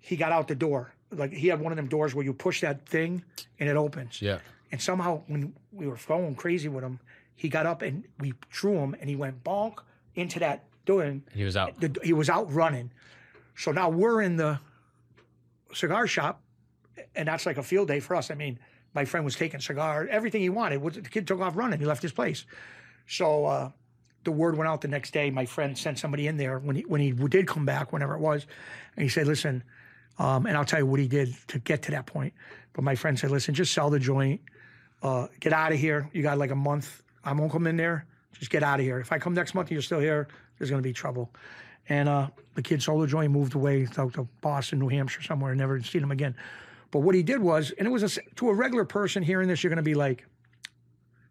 [0.00, 0.92] he got out the door.
[1.12, 3.24] Like he had one of them doors where you push that thing
[3.58, 4.22] and it opens.
[4.22, 4.38] Yeah.
[4.72, 7.00] And somehow, when we were going crazy with him,
[7.34, 9.78] he got up and we threw him and he went bonk
[10.14, 11.02] into that door.
[11.02, 11.80] And he was out.
[11.80, 12.92] The, he was out running.
[13.56, 14.60] So now we're in the
[15.74, 16.40] cigar shop,
[17.14, 18.30] and that's like a field day for us.
[18.30, 18.58] I mean,
[18.94, 20.82] my friend was taking cigar, everything he wanted.
[20.82, 21.78] The kid took off running.
[21.78, 22.44] He left his place.
[23.06, 23.70] So uh,
[24.24, 25.30] the word went out the next day.
[25.30, 28.20] My friend sent somebody in there when he when he did come back, whenever it
[28.20, 28.46] was,
[28.96, 29.62] and he said, "Listen,"
[30.18, 32.34] um, and I'll tell you what he did to get to that point.
[32.72, 34.40] But my friend said, "Listen, just sell the joint,
[35.02, 36.08] uh, get out of here.
[36.12, 37.02] You got like a month.
[37.24, 38.06] I won't come in there.
[38.32, 38.98] Just get out of here.
[39.00, 41.30] If I come next month and you're still here, there's going to be trouble.
[41.88, 45.54] And uh, the kid sold the joint, moved away to, to Boston, New Hampshire, somewhere.
[45.54, 46.34] Never seen him again.
[46.90, 49.62] But what he did was, and it was a, to a regular person hearing this,
[49.62, 50.26] you're going to be like,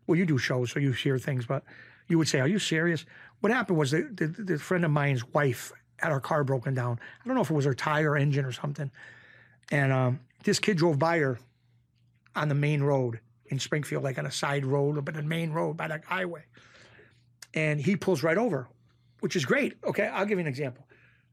[0.07, 1.63] well, you do shows, so you hear things, but
[2.07, 3.05] you would say, are you serious?
[3.41, 6.99] What happened was the, the, the friend of mine's wife had her car broken down.
[7.23, 8.89] I don't know if it was her tire, engine, or something.
[9.71, 11.39] And um, this kid drove by her
[12.35, 15.75] on the main road in Springfield, like on a side road, but the main road
[15.75, 16.45] by the highway.
[17.53, 18.67] And he pulls right over,
[19.19, 19.75] which is great.
[19.83, 20.87] Okay, I'll give you an example.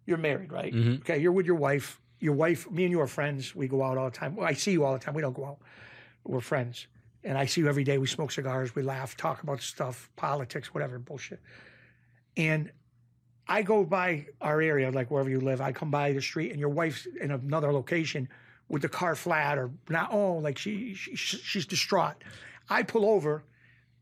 [0.06, 0.72] You're married, right?
[1.00, 2.00] Okay, you're with your wife.
[2.18, 3.54] Your wife, me and you are friends.
[3.54, 4.36] We go out all the time.
[4.36, 5.14] Well, I see you all the time.
[5.14, 5.58] We don't go out.
[6.24, 6.86] We're friends.
[7.24, 7.98] And I see you every day.
[7.98, 11.40] We smoke cigars, we laugh, talk about stuff, politics, whatever, bullshit.
[12.36, 12.70] And
[13.48, 15.60] I go by our area, like wherever you live.
[15.60, 18.28] I come by the street, and your wife's in another location
[18.68, 20.10] with the car flat or not.
[20.12, 22.22] Oh, like she, she she's distraught.
[22.68, 23.44] I pull over.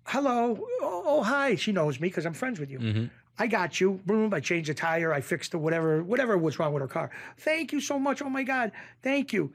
[0.07, 0.67] Hello.
[0.83, 1.55] Oh, oh, hi.
[1.57, 2.79] She knows me because I'm friends with you.
[2.79, 3.05] Mm-hmm.
[3.39, 4.01] I got you.
[4.07, 4.33] Boom.
[4.33, 5.13] I changed the tire.
[5.13, 7.11] I fixed the whatever whatever was wrong with her car.
[7.39, 8.23] Thank you so much.
[8.23, 8.71] Oh my God.
[9.03, 9.53] Thank you.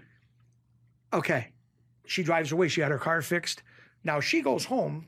[1.14, 1.50] Okay.
[2.06, 2.68] She drives away.
[2.68, 3.64] She had her car fixed.
[4.04, 5.08] Now she goes home.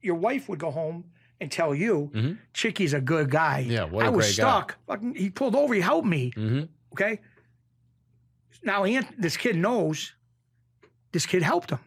[0.00, 1.04] Your wife would go home
[1.40, 3.62] and tell you, Chicky's a good guy.
[3.62, 3.72] Mm-hmm.
[3.72, 4.32] Yeah, what a I was guy.
[4.32, 4.76] stuck.
[4.86, 5.74] Fucking- He pulled over.
[5.74, 6.32] He helped me.
[6.36, 6.62] Mm-hmm.
[6.92, 7.20] Okay.
[8.62, 10.14] Now Ant, this kid knows
[11.12, 11.80] this kid helped him.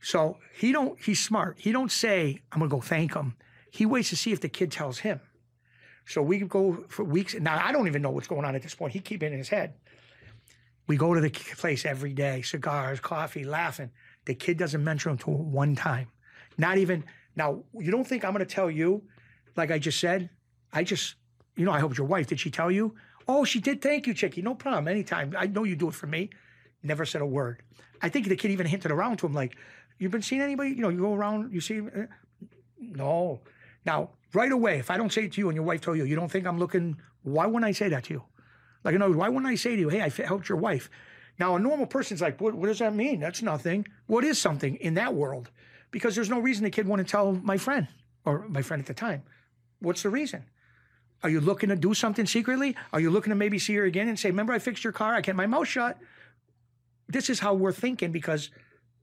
[0.00, 1.56] So he don't, he's smart.
[1.58, 3.34] He don't say, I'm gonna go thank him.
[3.76, 5.20] He waits to see if the kid tells him.
[6.06, 7.34] So we go for weeks.
[7.34, 8.94] Now I don't even know what's going on at this point.
[8.94, 9.74] He keep it in his head.
[10.86, 13.90] We go to the place every day, cigars, coffee, laughing.
[14.24, 16.08] The kid doesn't mention him to one time.
[16.56, 17.04] Not even
[17.34, 17.64] now.
[17.74, 19.02] You don't think I'm going to tell you,
[19.56, 20.30] like I just said?
[20.72, 21.16] I just,
[21.56, 22.94] you know, I hope your wife did she tell you?
[23.28, 23.82] Oh, she did.
[23.82, 24.40] Thank you, Chicky.
[24.40, 24.88] No problem.
[24.88, 25.34] Anytime.
[25.36, 26.30] I know you do it for me.
[26.82, 27.62] Never said a word.
[28.00, 29.56] I think the kid even hinted around to him, like,
[29.98, 30.70] "You've been seeing anybody?
[30.70, 32.06] You know, you go around, you see." eh?"
[32.78, 33.40] No.
[33.86, 36.04] Now, right away, if I don't say it to you and your wife told you,
[36.04, 36.98] you don't think I'm looking.
[37.22, 38.24] Why wouldn't I say that to you?
[38.84, 40.90] Like, in other words, why wouldn't I say to you, hey, I helped your wife?
[41.38, 43.20] Now, a normal person's like, what, what does that mean?
[43.20, 43.86] That's nothing.
[44.06, 45.50] What is something in that world?
[45.90, 47.86] Because there's no reason the kid wouldn't tell my friend
[48.24, 49.22] or my friend at the time.
[49.80, 50.44] What's the reason?
[51.22, 52.76] Are you looking to do something secretly?
[52.92, 55.14] Are you looking to maybe see her again and say, remember, I fixed your car?
[55.14, 55.98] I kept my mouth shut.
[57.08, 58.50] This is how we're thinking because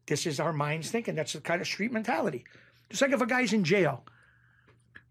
[0.08, 1.16] this is our minds thinking.
[1.16, 2.46] That's the kind of street mentality.
[2.90, 4.04] Just like if a guy's in jail,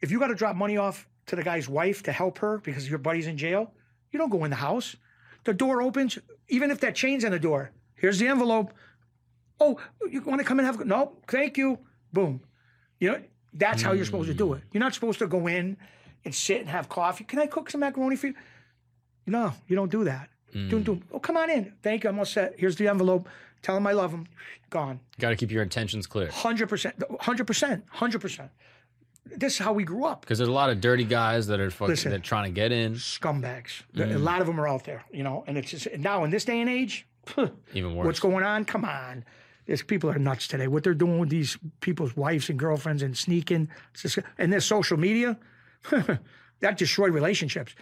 [0.03, 2.89] if you got to drop money off to the guy's wife to help her because
[2.89, 3.73] your buddy's in jail,
[4.11, 4.97] you don't go in the house.
[5.45, 6.19] The door opens,
[6.49, 7.71] even if that chain's in the door.
[7.95, 8.73] Here's the envelope.
[9.61, 9.79] Oh,
[10.11, 10.85] you want to come and have?
[10.85, 11.79] No, thank you.
[12.13, 12.43] Boom.
[12.99, 13.23] You know
[13.55, 14.63] that's how you're supposed to do it.
[14.73, 15.77] You're not supposed to go in
[16.25, 17.25] and sit and have coffee.
[17.25, 18.35] Can I cook some macaroni for you?
[19.27, 20.29] No, you don't do that.
[20.53, 21.03] Doom, doom.
[21.11, 21.73] Oh, come on in.
[21.83, 22.11] Thank you.
[22.11, 22.55] I'm all set.
[22.59, 23.27] Here's the envelope.
[23.63, 24.27] Tell him I love him.
[24.69, 25.01] Gone.
[25.19, 26.31] Got to keep your intentions clear.
[26.31, 27.03] Hundred percent.
[27.21, 27.85] Hundred percent.
[27.89, 28.51] Hundred percent.
[29.25, 30.23] This is how we grew up.
[30.23, 32.11] Because there's a lot of dirty guys that are fucking, Listen.
[32.11, 32.95] that are trying to get in.
[32.95, 33.83] Scumbags.
[33.97, 35.45] A lot of them are out there, you know.
[35.47, 37.07] And it's just now in this day and age,
[37.73, 38.05] Even worse.
[38.07, 38.65] what's going on?
[38.65, 39.25] Come on.
[39.67, 40.67] These people are nuts today.
[40.67, 44.97] What they're doing with these people's wives and girlfriends and sneaking, just, and this social
[44.99, 45.39] media,
[46.61, 47.75] that destroyed relationships.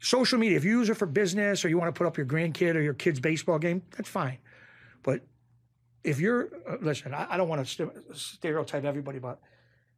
[0.00, 2.26] Social media, if you use it for business or you want to put up your
[2.26, 4.36] grandkid or your kid's baseball game, that's fine.
[5.02, 5.22] But
[6.02, 9.40] if you're, uh, listen, I, I don't want to st- stereotype everybody, but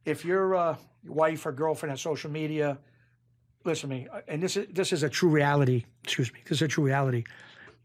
[0.07, 0.75] if your uh,
[1.05, 2.77] wife or girlfriend has social media,
[3.65, 5.83] listen to me, uh, and this is this is a true reality.
[6.03, 7.25] Excuse me, this is a true reality.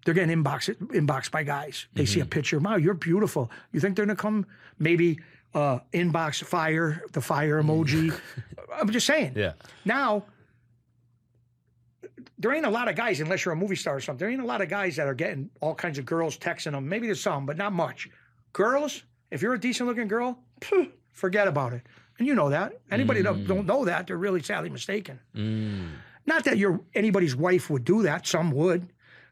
[0.05, 1.87] They're getting inboxed inboxed by guys.
[1.95, 2.59] They see a picture.
[2.59, 3.51] Wow, you're beautiful.
[3.73, 4.47] You think they're gonna come?
[4.79, 5.19] Maybe
[5.55, 8.19] uh, inbox fire the fire emoji.
[8.75, 9.33] I'm just saying.
[9.37, 9.53] yeah.
[9.85, 10.25] Now,
[12.39, 14.19] there ain't a lot of guys, unless you're a movie star or something.
[14.19, 16.89] There ain't a lot of guys that are getting all kinds of girls texting them.
[16.89, 18.09] Maybe there's some, but not much.
[18.53, 21.83] Girls, if you're a decent looking girl, phew, forget about it.
[22.19, 22.81] And you know that.
[22.91, 23.47] Anybody that mm.
[23.47, 25.19] don't know that, they're really sadly mistaken.
[25.35, 25.89] Mm.
[26.27, 28.27] Not that you're anybody's wife would do that.
[28.27, 28.89] Some would,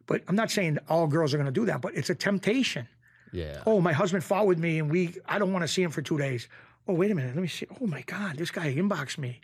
[0.07, 1.81] but I'm not saying all girls are going to do that.
[1.81, 2.89] But it's a temptation.
[3.33, 3.63] Yeah.
[3.67, 6.03] Oh, my husband fought with me, and we I don't want to see him for
[6.03, 6.49] two days.
[6.89, 7.67] Oh, wait a minute, let me see.
[7.81, 9.41] Oh my God, this guy inboxed me.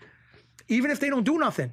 [0.69, 1.73] Even if they don't do nothing,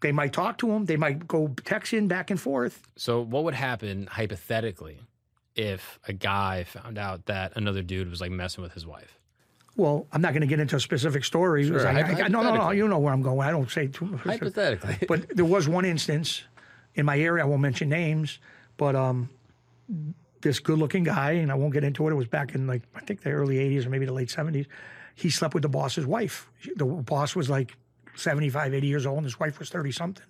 [0.00, 0.86] they might talk to him.
[0.86, 2.82] They might go texting back and forth.
[2.96, 5.00] So, what would happen hypothetically
[5.54, 9.18] if a guy found out that another dude was like messing with his wife?
[9.76, 11.66] Well, I'm not going to get into a specific story.
[11.66, 12.70] Sure, I- I- no, no, no.
[12.70, 13.40] You know where I'm going.
[13.46, 14.20] I don't say too much.
[14.22, 14.98] Hypothetically.
[15.08, 16.44] but there was one instance
[16.94, 17.42] in my area.
[17.42, 18.38] I won't mention names,
[18.76, 19.28] but um,
[20.42, 22.12] this good-looking guy, and I won't get into it.
[22.12, 24.66] It was back in like I think the early '80s or maybe the late '70s.
[25.16, 26.48] He slept with the boss's wife.
[26.76, 27.76] The boss was like
[28.16, 30.24] 75, 80 years old, and his wife was 30 something.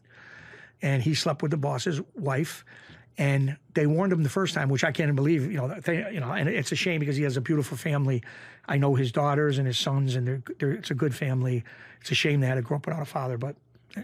[0.83, 2.65] And he slept with the boss's wife,
[3.17, 5.51] and they warned him the first time, which I can't believe.
[5.51, 8.23] You know, they, you know, and it's a shame because he has a beautiful family.
[8.67, 11.65] I know his daughters and his sons, and they're, they're it's a good family.
[12.01, 13.57] It's a shame they had to grow up without a father, but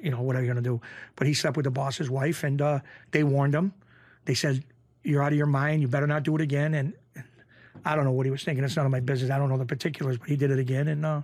[0.03, 0.81] you know, what are you going to do?
[1.17, 2.81] But he slept with the boss's wife, and uh,
[3.11, 3.73] they warned him.
[4.25, 4.63] They said,
[5.03, 5.83] "You're out of your mind.
[5.83, 7.25] You better not do it again." And, and,
[7.85, 8.63] I don't know what he was thinking.
[8.65, 9.31] It's none of my business.
[9.31, 11.23] I don't know the particulars, but he did it again, and uh,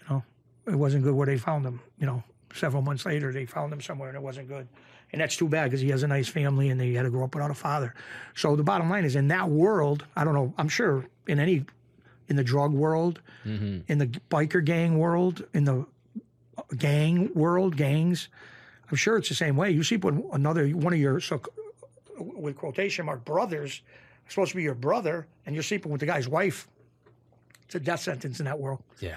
[0.00, 0.22] you know,
[0.66, 1.80] it wasn't good where they found him.
[1.98, 2.22] You know,
[2.54, 4.68] several months later, they found him somewhere, and it wasn't good.
[5.12, 7.24] And that's too bad because he has a nice family, and he had to grow
[7.24, 7.94] up without a father.
[8.34, 10.52] So the bottom line is, in that world, I don't know.
[10.58, 11.64] I'm sure in any
[12.28, 13.80] in the drug world, mm-hmm.
[13.90, 15.86] in the biker gang world, in the
[16.76, 18.28] gang world, gangs.
[18.90, 19.70] I'm sure it's the same way.
[19.70, 21.40] You see, when another one of your so
[22.18, 23.82] with quotation mark brothers
[24.28, 26.68] supposed to be your brother, and you're sleeping with the guy's wife.
[27.66, 28.82] It's a death sentence in that world.
[29.00, 29.16] Yeah.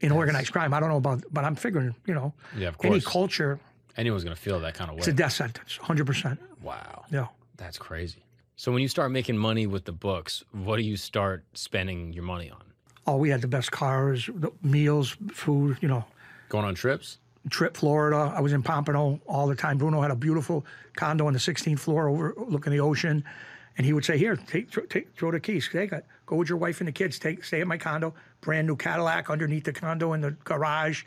[0.00, 0.16] In yes.
[0.16, 2.92] organized crime, I don't know about, but I'm figuring, you know, yeah, of course.
[2.92, 3.58] any culture,
[3.96, 4.98] anyone's going to feel that kind of way.
[4.98, 6.40] It's a death sentence, hundred percent.
[6.62, 7.04] Wow.
[7.10, 7.28] Yeah.
[7.56, 8.22] That's crazy.
[8.56, 12.22] So when you start making money with the books, what do you start spending your
[12.22, 12.62] money on?
[13.06, 16.04] Oh, we had the best cars, the meals, food, you know,
[16.48, 17.18] Going on trips?
[17.50, 18.32] Trip Florida.
[18.34, 19.76] I was in Pompano all the time.
[19.76, 20.64] Bruno had a beautiful
[20.94, 23.24] condo on the 16th floor overlooking the ocean.
[23.76, 25.68] And he would say, Here, take, take, throw the keys.
[25.70, 26.06] Take it.
[26.26, 27.18] Go with your wife and the kids.
[27.18, 28.14] Take, stay at my condo.
[28.40, 31.02] Brand new Cadillac underneath the condo in the garage.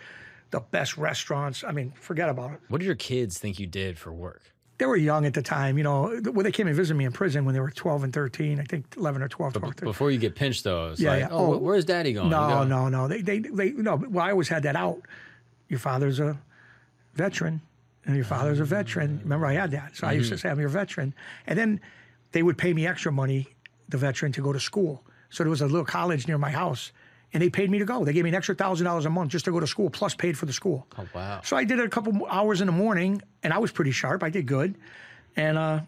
[0.51, 1.63] The best restaurants.
[1.63, 2.59] I mean, forget about it.
[2.67, 4.53] What did your kids think you did for work?
[4.77, 6.19] They were young at the time, you know.
[6.31, 8.63] When they came and visited me in prison when they were 12 and 13, I
[8.63, 11.27] think 11 or 12, 12 Before you get pinched, though, it's yeah, like, yeah.
[11.31, 12.29] Oh, oh, where's daddy going?
[12.29, 13.07] No, no, no.
[13.07, 13.95] They, they, they, no.
[13.95, 15.01] Well, I always had that out
[15.67, 16.37] your father's a
[17.13, 17.61] veteran,
[18.05, 19.19] and your father's a veteran.
[19.23, 19.95] Remember, I had that.
[19.95, 20.09] So mm-hmm.
[20.09, 20.47] I used to mm-hmm.
[20.47, 21.13] say, I'm your veteran.
[21.45, 21.81] And then
[22.31, 23.47] they would pay me extra money,
[23.89, 25.03] the veteran, to go to school.
[25.29, 26.91] So there was a little college near my house,
[27.33, 28.05] and they paid me to go.
[28.05, 30.15] They gave me an extra thousand dollars a month just to go to school, plus
[30.15, 30.87] paid for the school.
[30.97, 31.41] Oh wow!
[31.43, 34.23] So I did it a couple hours in the morning, and I was pretty sharp.
[34.23, 34.75] I did good,
[35.35, 35.81] and uh,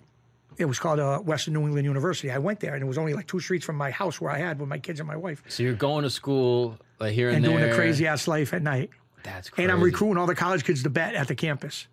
[0.57, 2.29] it was called uh, Western New England University.
[2.31, 4.39] I went there, and it was only like two streets from my house where I
[4.39, 5.41] had with my kids and my wife.
[5.47, 8.61] So you're going to school like here and, and doing a crazy ass life at
[8.61, 8.89] night.
[9.23, 9.63] That's crazy.
[9.63, 11.87] And I'm recruiting all the college kids to bet at the campus.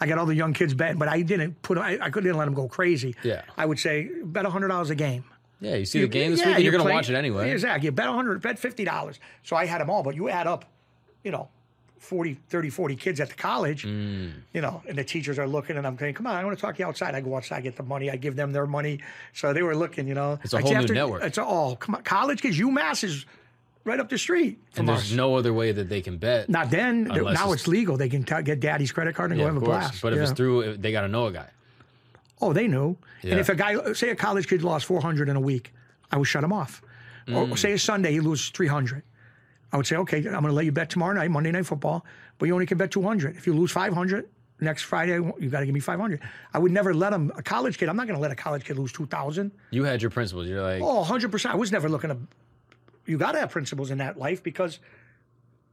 [0.00, 1.78] I got all the young kids betting, but I didn't put.
[1.78, 3.16] I, I couldn't let them go crazy.
[3.22, 3.42] Yeah.
[3.56, 5.24] I would say bet hundred dollars a game.
[5.60, 7.50] Yeah, you see the game this yeah, week, you're, you're going to watch it anyway.
[7.50, 7.86] Exactly.
[7.86, 9.18] You bet 100, bet $50.
[9.42, 10.64] So I had them all, but you add up,
[11.24, 11.48] you know,
[11.98, 14.32] 40, 30, 40 kids at the college, mm.
[14.52, 16.60] you know, and the teachers are looking and I'm saying, come on, I want to
[16.60, 17.14] talk to you outside.
[17.14, 18.10] I go outside, I get the money.
[18.10, 19.00] I give them their money.
[19.34, 20.38] So they were looking, you know.
[20.44, 21.24] It's a whole new network.
[21.24, 23.26] It's all, come on, college kids, UMass is
[23.84, 24.58] right up the street.
[24.76, 25.12] and there's us.
[25.12, 26.48] no other way that they can bet.
[26.48, 27.04] Not then.
[27.04, 27.96] Now it's, it's, legal.
[27.96, 30.02] They can t- get daddy's credit card and yeah, go have a blast.
[30.02, 31.48] But if it's through, they got to know a guy.
[32.40, 32.96] Oh, they knew.
[33.22, 33.32] Yeah.
[33.32, 35.72] And if a guy, say a college kid lost 400 in a week,
[36.10, 36.82] I would shut him off.
[37.26, 37.50] Mm.
[37.50, 39.02] Or say a Sunday he loses 300.
[39.72, 42.04] I would say, okay, I'm going to let you bet tomorrow night, Monday Night Football,
[42.38, 43.36] but you only can bet 200.
[43.36, 44.28] If you lose 500,
[44.60, 46.20] next Friday you got to give me 500.
[46.54, 48.64] I would never let him, a college kid, I'm not going to let a college
[48.64, 49.52] kid lose 2,000.
[49.70, 50.46] You had your principles.
[50.48, 51.46] You're like, oh, 100%.
[51.46, 52.18] I was never looking to
[53.08, 54.78] you got to have principles in that life because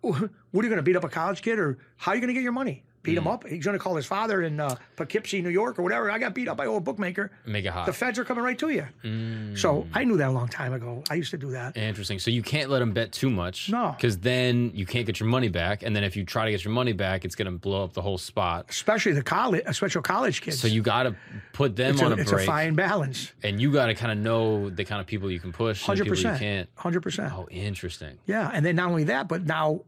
[0.02, 2.30] what are you going to beat up a college kid or how are you going
[2.30, 2.84] to get your money?
[3.06, 3.20] Beat mm.
[3.20, 3.48] him up.
[3.48, 6.12] He's going to call his father in uh, Poughkeepsie, New York, or whatever.
[6.12, 7.32] I got beat up by a old bookmaker.
[7.46, 7.86] Make it hot.
[7.86, 8.88] The feds are coming right to you.
[9.04, 9.58] Mm.
[9.58, 11.04] So I knew that a long time ago.
[11.10, 11.78] I used to do that.
[11.78, 12.20] Interesting.
[12.20, 13.70] So you can't let them bet too much.
[13.70, 13.94] No.
[13.96, 16.66] Because then you can't get your money back, and then if you try to get
[16.66, 18.66] your money back, it's going to blow up the whole spot.
[18.70, 20.60] Especially the college, especially college kids.
[20.60, 21.16] So you got to
[21.54, 22.42] put them it's on a, a it's break.
[22.42, 23.32] It's a fine balance.
[23.44, 25.84] And you got to kind of know the kind of people you can push.
[25.84, 26.40] Hundred percent.
[26.40, 26.70] can't.
[26.76, 27.34] Hundred percent.
[27.34, 28.18] Oh, interesting.
[28.26, 29.82] Yeah, and then not only that, but now,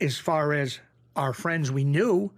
[0.00, 0.78] as far as
[1.16, 2.30] our friends we knew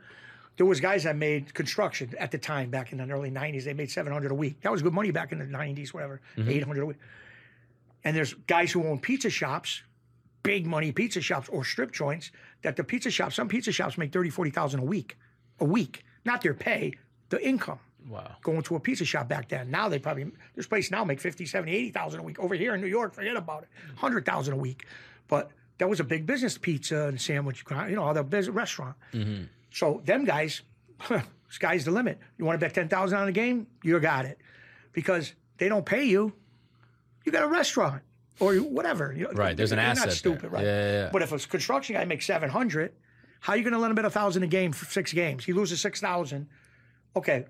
[0.61, 3.73] there was guys that made construction at the time back in the early 90s they
[3.73, 4.61] made 700 a week.
[4.61, 6.51] That was good money back in the 90s whatever mm-hmm.
[6.51, 6.99] 800 a week.
[8.05, 9.81] And there's guys who own pizza shops
[10.43, 12.31] big money pizza shops or strip joints
[12.61, 15.17] that the pizza shops some pizza shops make 30 40,000 a week
[15.61, 16.93] a week not their pay
[17.31, 17.79] the income.
[18.07, 18.37] Wow.
[18.43, 19.71] Going to a pizza shop back then.
[19.71, 22.39] Now they probably this place now make 50 70 80,000 a week.
[22.39, 23.71] Over here in New York forget about it.
[23.93, 24.85] 100,000 a week.
[25.27, 28.97] But that was a big business pizza and sandwich you know the business restaurant.
[29.15, 29.45] Mm-hmm.
[29.71, 30.63] So them guys,
[31.49, 32.19] sky's the limit.
[32.39, 33.67] You want to bet ten thousand on a game?
[33.83, 34.39] You got it,
[34.93, 36.33] because they don't pay you.
[37.25, 38.03] You got a restaurant
[38.41, 39.15] or whatever.
[39.35, 39.57] Right.
[39.57, 40.07] There's an asset.
[40.07, 40.51] Not stupid, there.
[40.51, 40.65] right?
[40.65, 42.93] Yeah, yeah, yeah, But if a construction guy makes seven hundred,
[43.41, 45.45] how are you going to let him bet a thousand a game for six games?
[45.45, 46.49] He loses six thousand.
[47.15, 47.47] Okay.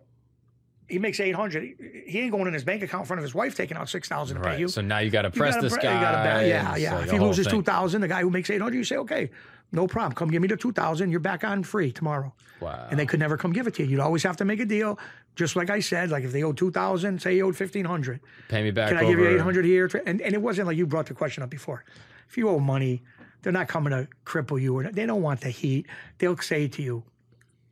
[0.89, 1.77] He makes eight hundred.
[2.07, 4.09] He ain't going in his bank account in front of his wife taking out six
[4.09, 4.57] thousand to right.
[4.57, 4.69] pay you.
[4.69, 5.95] So now you got to press this guy.
[5.95, 6.97] You gotta yeah, yeah.
[6.97, 9.31] Like if he loses two thousand, the guy who makes eight hundred, you say, okay,
[9.73, 10.13] no problem.
[10.15, 12.33] Come give me the 2000 You're back on free tomorrow.
[12.61, 12.89] Wow.
[12.91, 13.91] And they could never come give it to you.
[13.91, 14.99] You'd always have to make a deal.
[15.37, 18.71] Just like I said, like if they owed 2000 say you owed 1500 Pay me
[18.71, 19.11] back Can I over...
[19.11, 19.89] give you 800 here?
[20.07, 21.85] And, and it wasn't like you brought the question up before.
[22.29, 23.03] If you owe money,
[23.43, 24.77] they're not coming to cripple you.
[24.77, 25.87] Or they don't want the heat.
[26.19, 27.05] They'll say to you,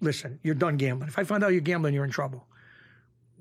[0.01, 1.09] listen, you're done gambling.
[1.09, 2.47] If I find out you're gambling, you're in trouble.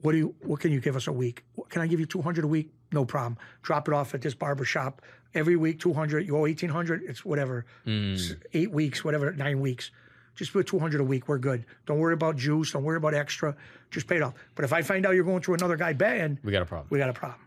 [0.02, 0.36] What do you?
[0.42, 1.44] What can you give us a week?
[1.70, 2.70] Can I give you two hundred a week?
[2.92, 3.38] No problem.
[3.64, 5.02] Drop it off at this barber shop
[5.34, 5.80] every week.
[5.80, 6.26] Two hundred.
[6.28, 7.04] You owe eighteen hundred.
[7.04, 7.66] It's whatever.
[7.86, 8.14] Hmm.
[8.14, 9.32] It's eight weeks, whatever.
[9.34, 9.92] Nine weeks.
[10.36, 11.28] Just put two hundred a week.
[11.28, 11.66] We're good.
[11.86, 12.72] Don't worry about juice.
[12.72, 13.56] Don't worry about extra.
[13.90, 14.34] Just pay it off.
[14.56, 16.88] But if I find out you're going through another guy band, We got a problem.
[16.92, 17.42] we got a problem.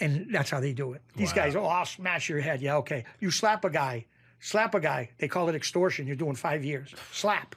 [0.00, 1.02] And that's how they do it.
[1.16, 1.34] These Wow.
[1.44, 2.60] guys, oh, I'll smash your head.
[2.60, 3.04] Yeah, okay.
[3.20, 4.06] You slap a guy,
[4.40, 5.10] slap a guy.
[5.18, 6.06] They call it extortion.
[6.06, 6.92] You're doing five years.
[7.12, 7.54] Slap.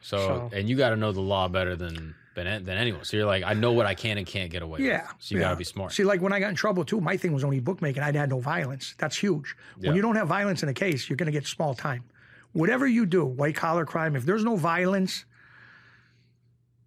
[0.00, 3.04] So, So- and you got to know the law better than than than anyone.
[3.04, 4.80] So you're like, I know what I can and can't get away.
[4.80, 5.02] Yeah.
[5.02, 5.14] With.
[5.18, 5.46] So you yeah.
[5.48, 5.92] got to be smart.
[5.92, 8.02] See, like when I got in trouble too, my thing was only bookmaking.
[8.02, 8.94] I'd had no violence.
[8.98, 9.54] That's huge.
[9.78, 9.88] Yeah.
[9.88, 12.04] When you don't have violence in a case, you're going to get small time.
[12.52, 15.24] Whatever you do, white collar crime, if there's no violence,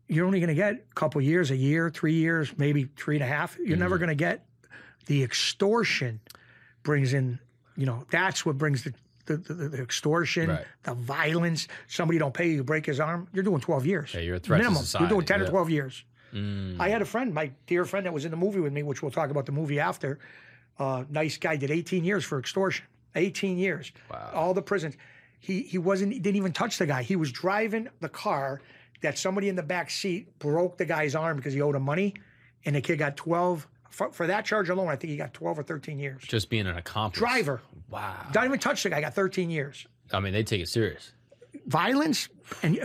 [0.07, 3.23] you're only going to get a couple years, a year, three years, maybe three and
[3.23, 3.57] a half.
[3.57, 3.79] You're Mm-hmm.
[3.79, 4.45] never going to get
[5.07, 6.19] the extortion
[6.83, 7.39] brings in,
[7.75, 8.93] you know, that's what brings the,
[9.25, 10.65] the, the, the extortion, Right.
[10.83, 11.67] the violence.
[11.87, 13.27] Somebody don't pay you, break his arm.
[13.33, 14.13] You're doing 12 years.
[14.13, 14.85] Yeah, you're a threat to Minimum.
[14.99, 15.45] You're doing 10 yeah.
[15.45, 16.03] or 12 years.
[16.33, 16.77] Mm.
[16.79, 19.01] I had a friend, my dear friend that was in the movie with me, which
[19.01, 20.19] we'll talk about the movie after.
[20.77, 22.85] Uh, nice guy, did 18 years for extortion.
[23.15, 23.91] 18 years.
[24.11, 24.31] Wow.
[24.33, 24.95] All the prisons.
[25.39, 27.03] He he wasn't he didn't even touch the guy.
[27.03, 28.61] He was driving the car
[29.01, 32.15] that somebody in the back seat broke the guy's arm because he owed him money,
[32.65, 34.89] and the kid got 12 for, for that charge alone.
[34.89, 36.21] I think he got 12 or 13 years.
[36.23, 37.17] Just being an accomplice.
[37.19, 38.25] Driver, Wow.
[38.33, 38.99] don't even touch the guy.
[39.01, 39.87] Got 13 years.
[40.11, 41.13] I mean, they take it serious.
[41.65, 42.27] Violence
[42.61, 42.77] and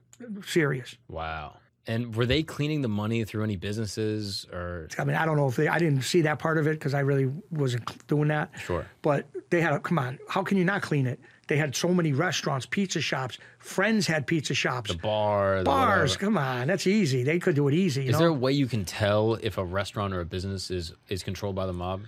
[0.46, 0.96] serious.
[1.08, 1.56] Wow.
[1.88, 4.88] And were they cleaning the money through any businesses or?
[4.98, 5.66] I mean, I don't know if they.
[5.66, 8.52] I didn't see that part of it because I really wasn't doing that.
[8.64, 8.86] Sure.
[9.02, 11.18] But they had, a, come on, how can you not clean it?
[11.52, 13.36] They had so many restaurants, pizza shops.
[13.58, 14.90] Friends had pizza shops.
[14.90, 16.24] The bar, the Bars, whatever.
[16.24, 17.24] come on, that's easy.
[17.24, 18.04] They could do it easy.
[18.04, 18.18] You Is know?
[18.20, 21.54] there a way you can tell if a restaurant or a business is is controlled
[21.54, 22.04] by the mob?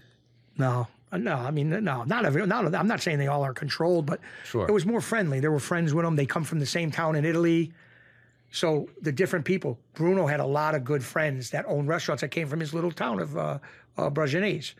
[0.56, 1.34] No, Uh, no.
[1.34, 2.46] I mean, no, not every.
[2.46, 4.66] Not, I'm not saying they all are controlled, but Sure.
[4.66, 5.40] it was more friendly.
[5.40, 6.16] There were friends with them.
[6.16, 7.70] They come from the same town in Italy.
[8.50, 9.78] So the different people.
[9.92, 12.92] Bruno had a lot of good friends that owned restaurants that came from his little
[12.92, 13.58] town of uh,
[13.98, 14.72] uh, Bragian.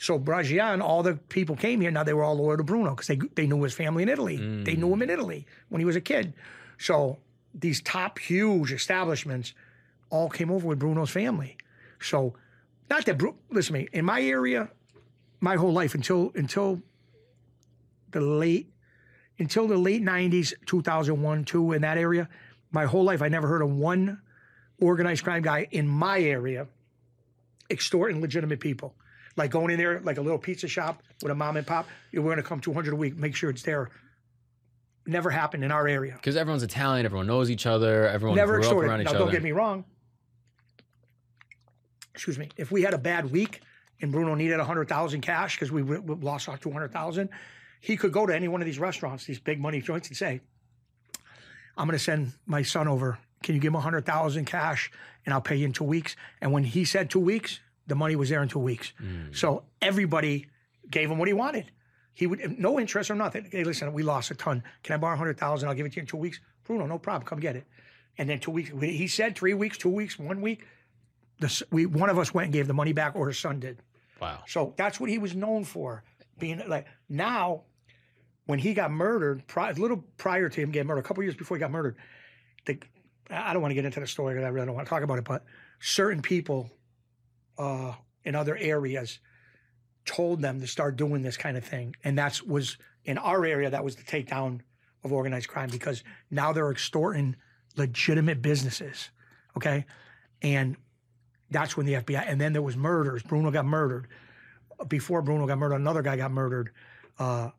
[0.00, 1.90] So Bragian, all the people came here.
[1.90, 4.38] Now they were all loyal to Bruno because they they knew his family in Italy.
[4.38, 4.64] Mm.
[4.64, 6.32] They knew him in Italy when he was a kid.
[6.78, 7.18] So
[7.52, 9.52] these top huge establishments
[10.08, 11.58] all came over with Bruno's family.
[12.00, 12.32] So
[12.88, 14.70] not that Bru- listen to me in my area,
[15.38, 16.80] my whole life until until
[18.12, 18.72] the late
[19.38, 22.26] until the late '90s, 2001, two in that area,
[22.72, 24.22] my whole life I never heard of one
[24.80, 26.68] organized crime guy in my area
[27.70, 28.94] extorting legitimate people.
[29.40, 31.88] Like going in there, like a little pizza shop with a mom and pop.
[32.12, 33.16] We're going to come 200 a week.
[33.16, 33.88] Make sure it's there.
[35.06, 36.12] Never happened in our area.
[36.12, 38.88] Because everyone's Italian, everyone knows each other, everyone Never grew up extorted.
[38.90, 39.18] around each Now, other.
[39.20, 39.86] don't get me wrong.
[42.14, 42.50] Excuse me.
[42.58, 43.62] If we had a bad week
[44.02, 47.30] and Bruno needed hundred thousand cash because we, we lost our two hundred thousand,
[47.80, 50.42] he could go to any one of these restaurants, these big money joints, and say,
[51.78, 53.18] "I'm going to send my son over.
[53.42, 54.90] Can you give him hundred thousand cash,
[55.24, 57.60] and I'll pay you in two weeks?" And when he said two weeks,
[57.90, 58.94] the money was there in two weeks.
[59.02, 59.36] Mm.
[59.36, 60.46] So everybody
[60.90, 61.70] gave him what he wanted.
[62.14, 63.48] He would no interest or nothing.
[63.50, 64.62] Hey, listen, we lost a ton.
[64.82, 65.68] Can I borrow a hundred thousand?
[65.68, 66.40] I'll give it to you in two weeks.
[66.64, 67.26] Bruno, no problem.
[67.26, 67.66] Come get it.
[68.16, 68.70] And then two weeks.
[68.80, 70.64] He said three weeks, two weeks, one week.
[71.40, 73.82] The, we one of us went and gave the money back, or his son did.
[74.20, 74.40] Wow.
[74.46, 76.04] So that's what he was known for.
[76.38, 77.62] Being like now,
[78.46, 81.36] when he got murdered, pri- a little prior to him getting murdered, a couple years
[81.36, 81.96] before he got murdered,
[82.66, 82.78] the,
[83.30, 85.02] I don't want to get into the story because I really don't want to talk
[85.02, 85.24] about it.
[85.24, 85.44] But
[85.80, 86.70] certain people
[87.60, 87.92] uh,
[88.24, 89.18] in other areas
[90.06, 93.70] told them to start doing this kind of thing, and that's was in our area.
[93.70, 94.60] That was the takedown
[95.04, 97.36] of organized crime because now they're extorting
[97.76, 99.10] legitimate businesses.
[99.56, 99.84] Okay,
[100.42, 100.76] and
[101.50, 102.24] that's when the FBI.
[102.26, 103.22] And then there was murders.
[103.22, 104.08] Bruno got murdered.
[104.88, 106.70] Before Bruno got murdered, another guy got murdered.
[107.18, 107.50] Uh,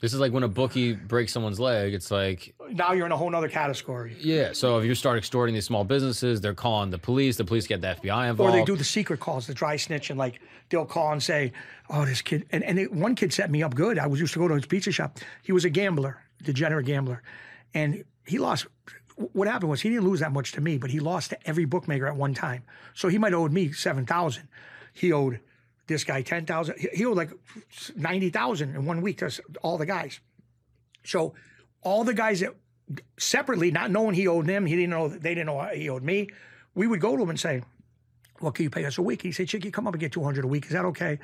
[0.00, 1.94] This is like when a bookie breaks someone's leg.
[1.94, 4.16] It's like, now you're in a whole nother category.
[4.20, 4.52] yeah.
[4.52, 7.36] So if you start extorting these small businesses, they're calling the police.
[7.36, 8.52] The police get the FBI involved.
[8.54, 11.52] Or they do the secret calls, the dry snitch, and like they'll call and say,
[11.88, 13.98] "Oh, this kid." And and they, one kid set me up good.
[13.98, 15.18] I was used to go to his pizza shop.
[15.42, 17.22] He was a gambler, degenerate gambler,
[17.72, 18.66] and he lost.
[19.16, 21.64] What happened was he didn't lose that much to me, but he lost to every
[21.66, 22.64] bookmaker at one time.
[22.94, 24.48] So he might have owed me seven thousand.
[24.92, 25.40] He owed
[25.86, 26.78] this guy ten thousand.
[26.78, 27.30] He- He owed like
[27.96, 29.30] ninety thousand in one week to
[29.62, 30.20] all the guys.
[31.04, 31.34] So
[31.82, 32.54] all the guys that
[33.18, 36.28] separately, not knowing he owed them, he didn't know they didn't know he owed me.
[36.74, 37.62] We would go to him and say,
[38.40, 40.24] "What can you pay us a week?" He said, "Chicky, come up and get two
[40.24, 40.66] hundred a week.
[40.66, 41.18] Is that okay?"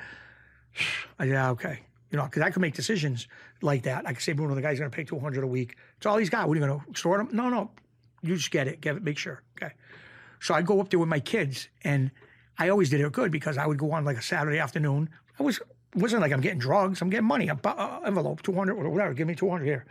[1.19, 1.79] I said, "Yeah, okay."
[2.11, 3.27] You know, because I could make decisions
[3.61, 4.05] like that.
[4.07, 5.75] I could say, "Bruno, the guy's going to pay two hundred a week.
[5.97, 6.47] It's all he's got.
[6.47, 7.71] What are you going to extort him?" No, no,
[8.21, 8.81] you just get it.
[8.81, 9.03] Get it.
[9.03, 9.41] Make sure.
[9.61, 9.73] Okay.
[10.39, 12.11] So I'd go up there with my kids, and
[12.61, 15.09] I always did it good because I would go on like a Saturday afternoon.
[15.39, 15.59] I was
[15.95, 17.01] wasn't like I'm getting drugs.
[17.01, 17.49] I'm getting money.
[17.49, 19.15] A uh, envelope, two hundred or whatever.
[19.15, 19.85] Give me two hundred here.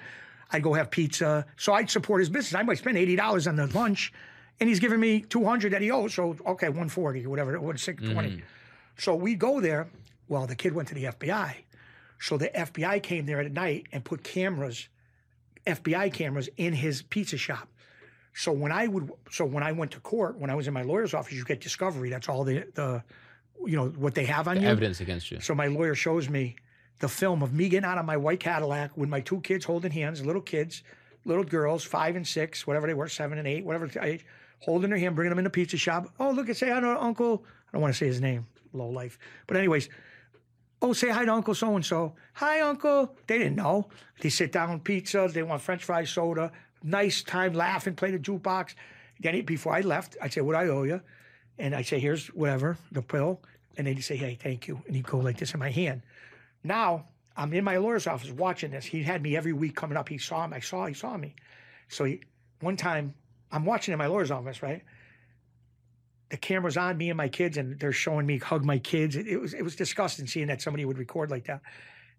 [0.53, 1.47] I'd go have pizza.
[1.57, 2.55] So I'd support his business.
[2.55, 4.13] I might spend eighty dollars on the lunch,
[4.61, 6.15] and he's giving me 200 that he owes.
[6.15, 8.41] So okay, 140 or whatever, it was 620.
[8.99, 9.89] So we go there.
[10.29, 11.55] Well, the kid went to the FBI.
[12.21, 14.89] So the FBI came there at night and put cameras,
[15.67, 17.69] FBI cameras in his pizza shop.
[18.35, 20.83] So when I would, so when I went to court, when I was in my
[20.83, 22.11] lawyer's office, you get discovery.
[22.11, 23.03] That's all the the,
[23.67, 24.69] you know, what they have on you.
[24.69, 25.41] Evidence against you.
[25.41, 26.57] So my lawyer shows me
[27.01, 29.91] the film of me getting out of my white Cadillac with my two kids holding
[29.91, 30.83] hands, little kids,
[31.25, 34.25] little girls, five and six, whatever they were, seven and eight, whatever age,
[34.61, 36.13] holding their hand, bringing them in the pizza shop.
[36.21, 37.45] Oh, look, and say hi to Uncle.
[37.69, 39.19] I don't want to say his name, low life.
[39.47, 39.89] But anyways,
[40.83, 42.15] oh, say hi to Uncle so and so.
[42.35, 43.15] Hi, Uncle.
[43.27, 43.89] They didn't know.
[44.21, 45.29] They sit down, pizza.
[45.33, 46.53] They want French fries, soda.
[46.83, 48.75] Nice time, laughing, play the jukebox.
[49.21, 51.01] Then he- before I left, I'd say, "What I owe you?"
[51.59, 53.43] And I'd say, "Here's whatever the pill."
[53.77, 56.03] And they'd say, "Hey, thank you." And he'd go like this in my hand.
[56.65, 58.85] Now I'm in my lawyer's office watching this.
[58.85, 60.09] He had me every week coming up.
[60.09, 60.53] He saw him.
[60.53, 60.87] I saw.
[60.87, 61.35] He saw me.
[61.89, 62.21] So he,
[62.61, 63.15] one time
[63.53, 64.83] I'm watching in my lawyer's office, right?
[66.31, 69.17] The camera's on me and my kids, and they're showing me hug my kids.
[69.17, 71.61] It, it was it was disgusting seeing that somebody would record like that.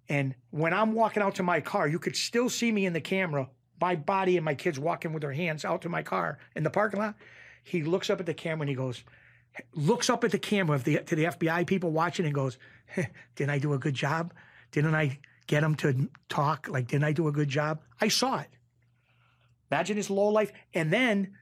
[0.10, 3.02] And when I'm walking out to my car, you could still see me in the
[3.02, 3.50] camera,
[3.82, 6.70] my body and my kids walking with their hands out to my car in the
[6.70, 7.16] parking lot.
[7.64, 9.03] He looks up at the camera and he goes,
[9.74, 12.58] looks up at the camera of the, to the FBI people watching and goes,
[13.36, 14.34] Didn't I do a good job?
[14.72, 16.68] Didn't I get them to talk?
[16.70, 17.82] Like, didn't I do a good job?
[17.99, 18.48] I saw it.
[19.72, 20.52] Imagine his low life.
[20.74, 21.36] And then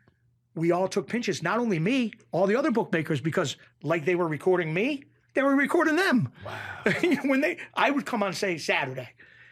[0.55, 4.27] we all took pinches, not only me, all the other bookmakers, because like they were
[4.27, 5.03] recording me,
[5.33, 6.31] they were recording them.
[6.45, 6.93] Wow.
[7.25, 9.09] when they, I would come on, say, Saturday.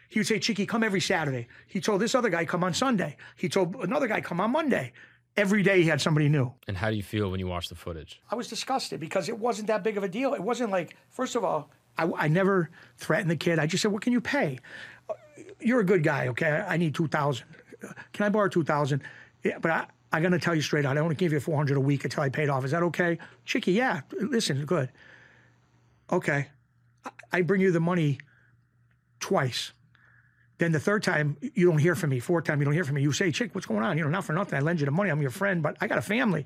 [0.08, 1.48] He would say, Chicky, come every Saturday.
[1.66, 3.16] He told this other guy, come on Sunday.
[3.36, 4.92] He told another guy, come on Monday.
[5.36, 6.52] Every day he had somebody new.
[6.66, 8.20] And how do you feel when you watch the footage?
[8.30, 10.34] I was disgusted because it wasn't that big of a deal.
[10.34, 13.58] It wasn't like, first of all, I, I never threatened the kid.
[13.58, 14.58] I just said, "What can you pay?
[15.10, 15.14] Uh,
[15.60, 16.64] You're a good guy, okay?
[16.66, 17.46] I need two thousand.
[18.12, 19.02] Can I borrow two thousand?
[19.44, 20.96] Yeah, but I, I'm gonna tell you straight out.
[20.96, 22.64] I only give you four hundred a week until I paid off.
[22.64, 23.72] Is that okay, Chicky?
[23.72, 24.02] Yeah.
[24.12, 24.90] Listen, good.
[26.10, 26.48] Okay,
[27.32, 28.18] I bring you the money
[29.20, 29.72] twice.
[30.58, 32.18] Then the third time you don't hear from me.
[32.20, 33.02] Fourth time you don't hear from me.
[33.02, 33.96] You say, "Chick, what's going on?
[33.96, 34.58] You know, not for nothing.
[34.58, 35.10] I lend you the money.
[35.10, 36.44] I'm your friend, but I got a family."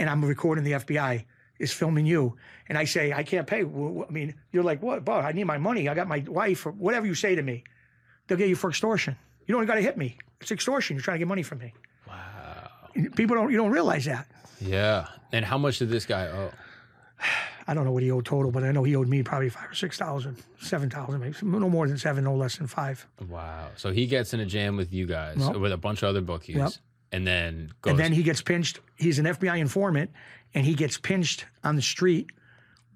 [0.00, 1.24] and I'm recording the FBI
[1.58, 2.36] is filming you,
[2.68, 3.64] and I say I can't pay.
[3.64, 5.04] Well, I mean, you're like, what?
[5.04, 5.88] Bob, I need my money.
[5.88, 7.62] I got my wife, or whatever you say to me.
[8.26, 9.16] They'll get you for extortion.
[9.46, 10.16] You don't got to hit me.
[10.40, 10.96] It's extortion.
[10.96, 11.74] You're trying to get money from me.
[12.08, 12.70] Wow.
[13.14, 13.50] People don't.
[13.50, 14.26] You don't realize that.
[14.60, 15.08] Yeah.
[15.32, 16.50] And how much did this guy owe?
[17.66, 19.70] I don't know what he owed total, but I know he owed me probably five
[19.70, 23.06] or six thousand, seven thousand, maybe no more than seven, no less than five.
[23.28, 23.68] Wow.
[23.76, 25.56] So he gets in a jam with you guys, Yep.
[25.56, 26.72] with a bunch of other bookies, Yep.
[27.12, 27.90] and then goes.
[27.92, 28.80] And then he gets pinched.
[28.96, 30.10] He's an FBI informant,
[30.54, 32.30] and he gets pinched on the street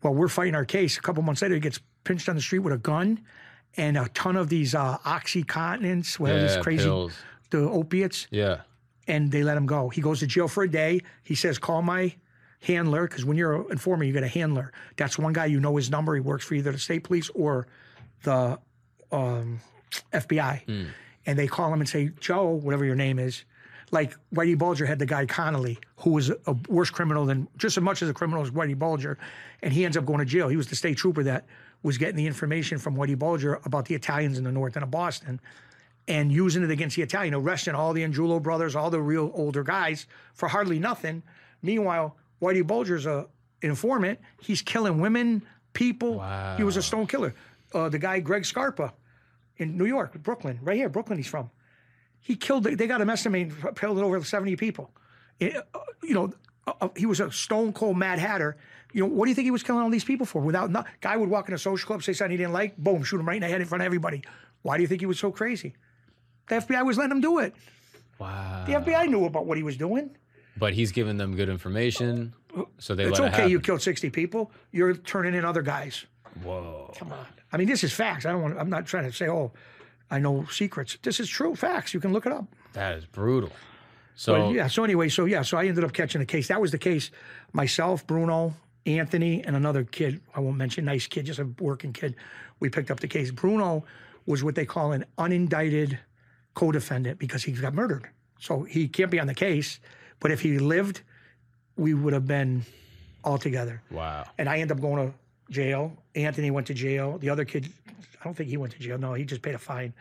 [0.01, 0.97] while we're fighting our case.
[0.99, 3.21] A couple months later, he gets pinched on the street with a gun
[3.77, 7.13] and a ton of these uh, oxycontinins, whatever yeah, these crazy, pills.
[7.51, 8.61] the opiates, Yeah.
[9.07, 9.89] and they let him go.
[9.89, 11.01] He goes to jail for a day.
[11.23, 12.15] He says, "Call my."
[12.65, 14.73] Handler, because when you're an informant, you get a handler.
[14.97, 16.15] That's one guy you know his number.
[16.15, 17.67] He works for either the state police or
[18.23, 18.59] the
[19.13, 19.61] um,
[20.13, 20.63] FBI.
[21.27, 23.45] And they call him and say, Joe, whatever your name is,
[23.91, 27.83] like Whitey Bulger had the guy Connolly, who was a worse criminal than just as
[27.83, 29.19] much as a criminal as Whitey Bulger,
[29.63, 30.49] and he ends up going to jail.
[30.49, 31.47] He was the state trooper that
[31.83, 34.91] was getting the information from Whitey Bulger about the Italians in the north end of
[34.91, 35.39] Boston
[36.09, 39.63] and using it against the Italian, arresting all the Angiulo brothers, all the real older
[39.63, 41.23] guys for hardly nothing.
[41.63, 43.27] Meanwhile, Whitey Bulger's a
[43.63, 44.19] informant.
[44.41, 45.43] He's killing women,
[45.73, 46.19] people.
[46.57, 47.35] He was a stone killer.
[47.73, 48.93] Uh, the guy Greg Scarpa
[49.57, 51.19] in New York, Brooklyn, right here, Brooklyn.
[51.19, 51.51] He's from.
[52.21, 52.65] He killed.
[52.65, 54.91] They got him estimated killed over seventy people.
[55.41, 56.33] It- uh, you know,
[56.67, 58.57] uh, uh, he was a stone cold Mad Hatter.
[58.93, 60.41] You know, what do you think he was killing all these people for?
[60.41, 63.03] Without no, guy would walk in a social club, say something he didn't like, boom,
[63.03, 64.23] shoot him right in the head in front of everybody.
[64.63, 65.75] Why do you think he was so crazy?
[66.49, 67.55] The FBI was letting him do it.
[68.19, 68.65] Wow.
[68.67, 70.17] The FBI knew about what he was doing.
[70.57, 72.33] But he's giving them good information,
[72.79, 74.53] so they It's let it It's okay you killed 60 people.
[74.71, 76.07] You're turning in other guys.
[76.43, 76.93] Whoa.
[76.97, 77.27] Come on.
[77.53, 78.27] I mean, this is facts.
[78.27, 78.59] I don't want.
[78.59, 79.53] I'm not trying to say, oh,
[80.11, 80.99] I know secrets.
[81.03, 81.95] This is true facts.
[81.95, 82.47] You can look it up.
[82.73, 83.53] That is brutal.
[84.17, 84.67] So But yeah.
[84.69, 85.43] So anyway, so yeah.
[85.43, 86.49] So I ended up catching the case.
[86.49, 87.11] That was the case.
[87.53, 88.55] Myself, Bruno,
[88.87, 90.21] Anthony, and another kid.
[90.35, 90.85] I won't mention.
[90.85, 92.17] Nice kid, just a working kid.
[92.61, 93.31] We picked up the case.
[93.31, 93.85] Bruno
[94.27, 95.99] was what they call an unindicted
[96.55, 98.09] co-defendant because he got murdered.
[98.39, 99.81] So he can't be on the case.
[100.25, 101.03] But if he lived,
[101.77, 102.65] we would have been
[103.25, 103.83] all together.
[103.91, 104.25] wow.
[104.39, 105.15] And I end up going to
[105.53, 105.93] jail.
[106.15, 107.19] Anthony went to jail.
[107.19, 107.71] The other kid,
[108.19, 108.97] I don't think he went to jail.
[108.97, 109.93] No, he just paid a fine.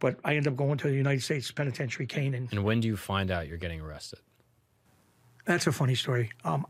[0.00, 2.48] But I end up going to the United States Penitentiary, Canaan.
[2.50, 4.18] And when do you find out you're getting arrested?
[5.44, 6.32] That's a funny story.
[6.44, 6.66] Um,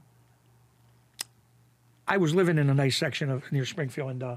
[2.07, 4.37] I was living in a nice section of near Springfield, and uh,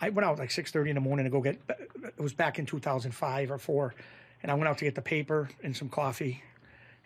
[0.00, 1.58] I went out like six thirty in the morning to go get.
[2.04, 3.96] It was back in two thousand five or four,
[4.44, 6.44] and I went out to get the paper and some coffee,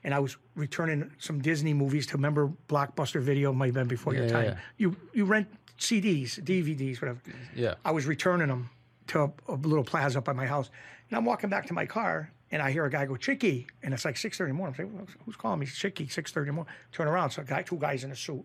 [0.05, 4.15] and I was returning some Disney movies to remember Blockbuster Video might have been before
[4.15, 4.45] your time.
[4.45, 4.57] yeah.
[4.77, 5.49] You you rent
[5.79, 7.21] CDs, DVDs, whatever.
[7.57, 7.75] Yeah.
[7.85, 8.71] I was returning them
[9.09, 10.71] to a, a little plaza up by my house,
[11.09, 13.93] and I'm walking back to my car, and I hear a guy go Chicky, and
[13.95, 14.75] it's like 6:30 in the morning.
[14.79, 15.67] I'm saying, who's calling me?
[15.67, 16.73] Chicky, 6:30 in the morning.
[16.93, 18.45] Turn around, so a guy, two guys in a suit.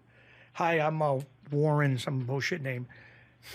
[0.53, 1.19] Hi, I'm uh,
[1.51, 2.87] Warren, some bullshit name.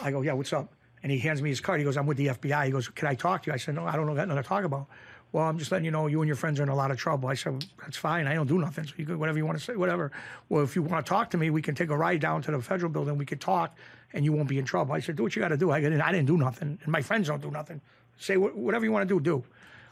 [0.00, 0.72] I go, yeah, what's up?
[1.02, 1.80] And he hands me his card.
[1.80, 2.64] He goes, I'm with the FBI.
[2.66, 3.54] He goes, can I talk to you?
[3.54, 4.86] I said, no, I don't know, got nothing to talk about.
[5.34, 6.96] Well, I'm just letting you know you and your friends are in a lot of
[6.96, 7.28] trouble.
[7.28, 8.28] I said, that's fine.
[8.28, 8.86] I don't do nothing.
[8.86, 10.12] So you can, whatever you want to say, whatever.
[10.48, 12.52] Well, if you want to talk to me, we can take a ride down to
[12.52, 13.18] the federal building.
[13.18, 13.76] We could talk,
[14.12, 14.94] and you won't be in trouble.
[14.94, 15.72] I said, do what you got to do.
[15.72, 17.80] I didn't, I didn't do nothing, and my friends don't do nothing.
[18.16, 19.42] Say wh- whatever you want to do, do.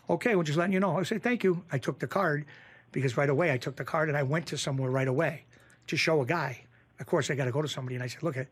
[0.08, 0.96] Okay, we're just letting you know.
[0.96, 1.64] I said, thank you.
[1.72, 2.46] I took the card
[2.92, 5.44] because right away I took the card and I went to somewhere right away
[5.88, 6.62] to show a guy.
[7.00, 8.46] Of course, I got to go to somebody, and I said, look at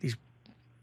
[0.00, 0.18] these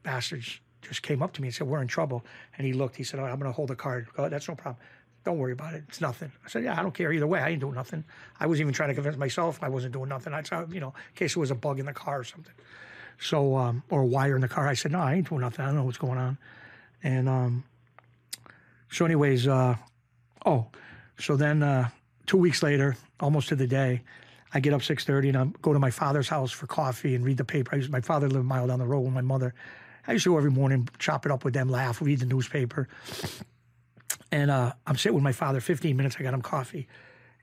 [0.02, 2.26] bastards just came up to me and said, We're in trouble.
[2.58, 4.08] And he looked, he said, oh, I'm going to hold the card.
[4.16, 4.84] Go, That's no problem.
[5.24, 5.84] Don't worry about it.
[5.88, 6.32] It's nothing.
[6.46, 7.40] I said, Yeah, I don't care either way.
[7.40, 8.04] I ain't doing nothing.
[8.40, 10.34] I was even trying to convince myself I wasn't doing nothing.
[10.34, 12.54] I said, you know, in case there was a bug in the car or something.
[13.20, 14.68] So, um, or a wire in the car.
[14.68, 15.64] I said, No, I ain't doing nothing.
[15.64, 16.38] I don't know what's going on.
[17.04, 17.64] And um,
[18.92, 19.76] so, anyways, uh,
[20.46, 20.68] oh,
[21.18, 21.90] so then uh,
[22.26, 24.02] two weeks later, almost to the day,
[24.54, 27.38] I get up 6:30 and I go to my father's house for coffee and read
[27.38, 27.72] the paper.
[27.74, 29.54] I used, my father lived a mile down the road with my mother.
[30.06, 32.88] I used to go every morning, chop it up with them, laugh, read the newspaper.
[34.34, 36.16] And uh, I'm sitting with my father, 15 minutes.
[36.20, 36.88] I got him coffee,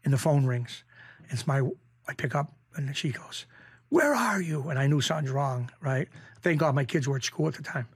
[0.03, 0.83] and the phone rings.
[1.23, 1.63] And it's my.
[2.09, 3.47] I pick up, and she goes,
[3.91, 5.71] "Where are you?" And I knew something's wrong.
[5.81, 6.09] Right?
[6.43, 7.87] Thank God my kids were at school at the time.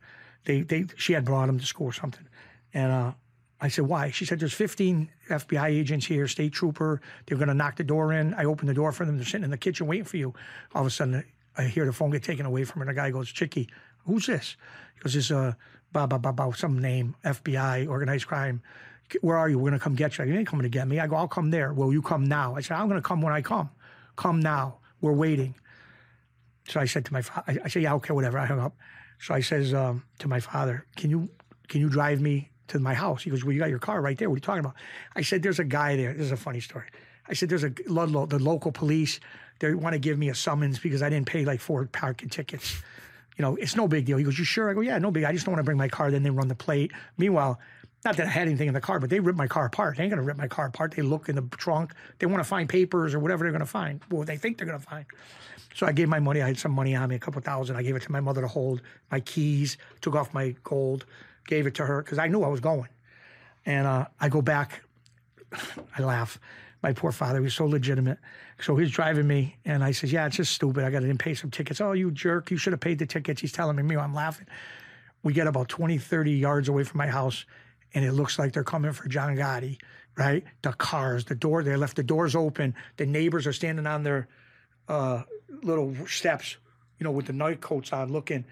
[0.45, 2.25] They they she had brought them to school or something,
[2.73, 3.13] and uh,
[3.61, 4.11] I said, why?
[4.11, 7.01] She said, there's 15 FBI agents here, state trooper.
[7.25, 8.35] They're going to knock the door in.
[8.35, 9.17] I open the door for them.
[9.17, 10.35] They're sitting in the kitchen waiting for you.
[10.75, 11.25] All of a sudden,
[11.57, 12.89] I hear the phone get taken away from her.
[12.89, 13.71] And the guy goes, Chicky,
[14.05, 14.57] who's this?
[14.95, 15.55] He goes, this uh,
[16.57, 18.63] some name, FBI, organized crime.
[19.21, 19.59] Where are you?
[19.59, 20.25] We're going to come get you.
[20.25, 20.99] You ain't coming to get me.
[20.99, 21.73] I go, I'll come there.
[21.73, 22.57] Will you come now?
[22.57, 23.71] I said, I'm going to come when I come.
[24.17, 24.79] Come now.
[25.01, 25.55] We're waiting.
[26.69, 28.39] So I said to my father, I, said, yeah, okay, whatever.
[28.39, 28.75] I hung up.
[29.21, 31.29] So I says um, to my father, can you
[31.69, 33.23] can you drive me to my house?
[33.23, 34.29] He goes, well, you got your car right there.
[34.29, 34.75] What are you talking about?
[35.15, 36.13] I said, there's a guy there.
[36.13, 36.87] This is a funny story.
[37.27, 39.21] I said, there's a lo- lo- the local police.
[39.61, 42.83] They want to give me a summons because I didn't pay like four parking tickets.
[43.37, 44.17] You know, it's no big deal.
[44.17, 44.71] He goes, you sure?
[44.71, 45.25] I go, yeah, no big.
[45.25, 46.11] I just don't want to bring my car.
[46.11, 46.93] Then they run the plate.
[47.19, 47.59] Meanwhile,
[48.05, 49.97] not that I had anything in the car, but they ripped my car apart.
[49.97, 50.93] They ain't gonna rip my car apart.
[50.95, 51.95] They look in the trunk.
[52.19, 54.03] They want to find papers or whatever they're gonna find.
[54.11, 55.07] Well, they think they're gonna find.
[55.75, 56.43] So I gave my money.
[56.43, 57.77] I had some money on me, a couple thousand.
[57.77, 58.83] I gave it to my mother to hold.
[59.11, 61.07] My keys, took off my gold,
[61.47, 62.89] gave it to her because I knew I was going.
[63.65, 64.83] And uh, I go back.
[65.99, 66.39] I laugh.
[66.85, 68.19] My poor father, he was so legitimate.
[68.61, 70.85] So he's driving me, and I says, "Yeah, it's just stupid.
[70.85, 72.51] I got to pay some tickets." Oh, you jerk!
[72.51, 73.41] You should have paid the tickets.
[73.41, 74.47] He's telling me, me, I'm laughing.
[75.23, 77.47] We get about 20, 30 yards away from my house,
[77.95, 79.81] and it looks like they're coming for John Gotti.
[80.15, 80.45] Right?
[80.61, 81.63] The cars, the door.
[81.63, 82.75] They left the doors open.
[82.99, 84.29] The neighbors are standing on their
[84.87, 85.23] uh,
[85.63, 86.59] little steps,
[86.99, 88.45] you know, with the night coats on, looking.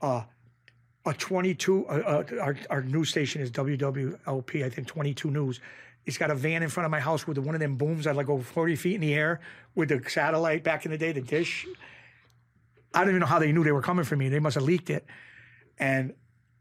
[0.00, 0.22] Uh,
[1.04, 5.60] a 22, uh, uh, our, our news station is WWLP, I think 22 News.
[6.06, 8.14] It's got a van in front of my house with one of them booms that
[8.14, 9.40] like go 40 feet in the air
[9.74, 11.66] with the satellite back in the day, the dish.
[12.94, 14.28] I don't even know how they knew they were coming for me.
[14.28, 15.04] They must have leaked it.
[15.78, 16.14] And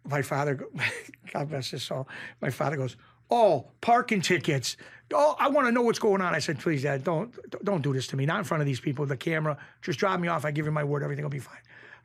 [0.04, 0.70] my father, go-
[1.34, 2.08] God bless his soul,
[2.42, 2.98] my father goes,
[3.30, 4.78] "Oh, parking tickets.
[5.14, 7.94] Oh, I want to know what's going on." I said, "Please, Dad, don't don't do
[7.94, 8.26] this to me.
[8.26, 9.06] Not in front of these people.
[9.06, 9.58] The camera.
[9.82, 10.44] Just drop me off.
[10.44, 11.04] I give you my word.
[11.04, 11.62] Everything will be fine.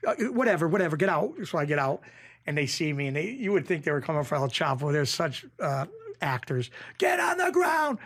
[0.07, 0.97] Uh, whatever, whatever.
[0.97, 2.03] Get out." So I get out,
[2.47, 4.93] and they see me, and they you would think they were coming for El Chapo.
[4.93, 5.87] They're such uh,
[6.21, 6.71] actors.
[6.99, 7.99] Get on the ground.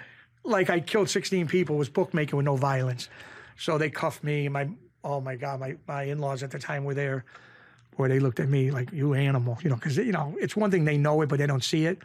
[0.45, 1.77] Like I killed 16 people.
[1.77, 3.09] Was bookmaking with no violence.
[3.57, 4.49] So they cuffed me.
[4.49, 4.69] My
[5.03, 7.25] oh my god, my my in-laws at the time were there
[7.97, 10.71] where they looked at me like you animal, you know, because you know it's one
[10.71, 11.99] thing they know it but they don't see it.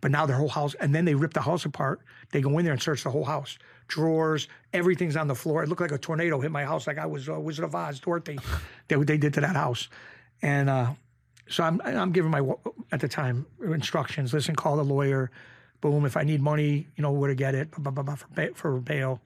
[0.00, 2.00] But now their whole house, and then they rip the house apart.
[2.30, 3.58] They go in there and search the whole house,
[3.88, 5.64] drawers, everything's on the floor.
[5.64, 7.98] It looked like a tornado hit my house, like I was uh, Wizard of Oz,
[7.98, 8.38] Dorothy.
[8.88, 9.88] they they did to that house,
[10.40, 10.92] and uh,
[11.48, 12.42] so I'm I'm giving my
[12.92, 14.32] at the time instructions.
[14.32, 15.30] Listen, call the lawyer.
[15.80, 16.04] Boom.
[16.04, 17.70] If I need money, you know where to get it.
[17.70, 19.20] Blah, blah, blah, blah, for, ba- for bail.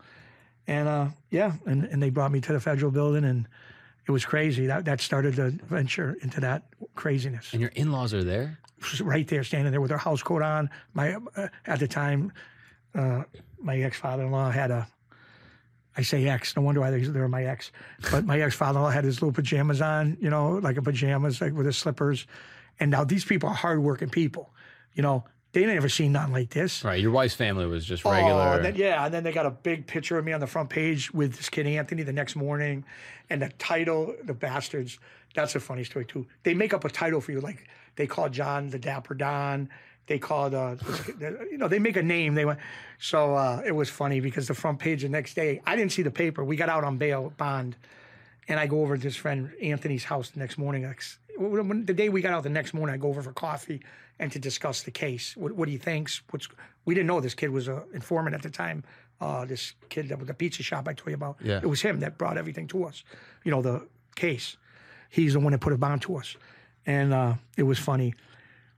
[0.66, 3.48] And uh, yeah, and, and they brought me to the federal building, and
[4.06, 4.66] it was crazy.
[4.66, 7.52] That that started the venture into that craziness.
[7.52, 8.58] And your in laws are there?
[9.00, 10.68] Right there, standing there with their house coat on.
[10.92, 12.32] My uh, at the time,
[12.94, 13.22] uh,
[13.60, 14.86] my ex father in law had a.
[15.96, 16.56] I say ex.
[16.56, 17.70] No wonder why they, they were my ex.
[18.10, 20.82] But my ex father in law had his little pajamas on, you know, like a
[20.82, 22.26] pajamas, like with his slippers.
[22.80, 24.50] And now these people are hardworking people.
[24.94, 26.82] You know, they never seen nothing like this.
[26.82, 27.00] Right.
[27.00, 28.54] Your wife's family was just Oh, regular.
[28.56, 30.70] and then, yeah, and then they got a big picture of me on the front
[30.70, 32.84] page with this kid Anthony the next morning,
[33.28, 34.98] and the title, the bastards.
[35.34, 36.26] That's a funny story too.
[36.42, 37.66] They make up a title for you, like
[37.96, 39.68] they call John the Dapper Don,
[40.06, 40.76] they called, uh,
[41.50, 42.34] you know, they make a name.
[42.34, 42.58] They went,
[42.98, 46.02] so uh, it was funny because the front page the next day, I didn't see
[46.02, 46.44] the paper.
[46.44, 47.76] We got out on bail bond,
[48.48, 50.92] and I go over to this friend Anthony's house the next morning.
[51.38, 53.80] The day we got out the next morning, I go over for coffee
[54.18, 55.36] and to discuss the case.
[55.36, 56.22] What, what he thinks.
[56.30, 56.48] What's
[56.84, 58.84] we didn't know this kid was an informant at the time.
[59.20, 61.36] Uh, this kid that was the pizza shop I told you about.
[61.42, 61.60] Yeah.
[61.62, 63.04] It was him that brought everything to us.
[63.44, 64.56] You know the case.
[65.10, 66.36] He's the one that put a bond to us,
[66.86, 68.14] and uh, it was funny.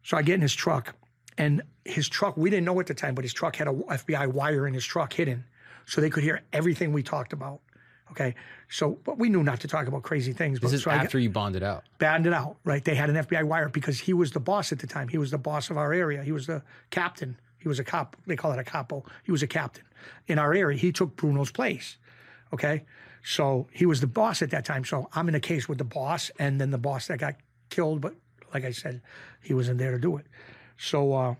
[0.03, 0.95] So I get in his truck,
[1.37, 4.33] and his truck, we didn't know at the time, but his truck had a FBI
[4.33, 5.45] wire in his truck hidden.
[5.87, 7.61] So they could hear everything we talked about.
[8.11, 8.35] Okay.
[8.69, 10.61] So, but we knew not to talk about crazy things.
[10.61, 11.85] This but, is so after got, you bonded out.
[11.99, 12.85] Bonded out, right?
[12.85, 15.09] They had an FBI wire because he was the boss at the time.
[15.09, 16.23] He was the boss of our area.
[16.23, 17.39] He was the captain.
[17.59, 18.17] He was a cop.
[18.27, 19.05] They call it a capo.
[19.25, 19.85] He was a captain
[20.27, 20.79] in our area.
[20.79, 21.97] He took Bruno's place.
[22.53, 22.85] Okay.
[23.25, 24.85] So he was the boss at that time.
[24.85, 27.37] So I'm in a case with the boss and then the boss that got
[27.71, 28.01] killed.
[28.01, 28.15] But
[28.53, 29.01] like I said,
[29.43, 30.27] he wasn't there to do it.
[30.77, 31.35] So, uh,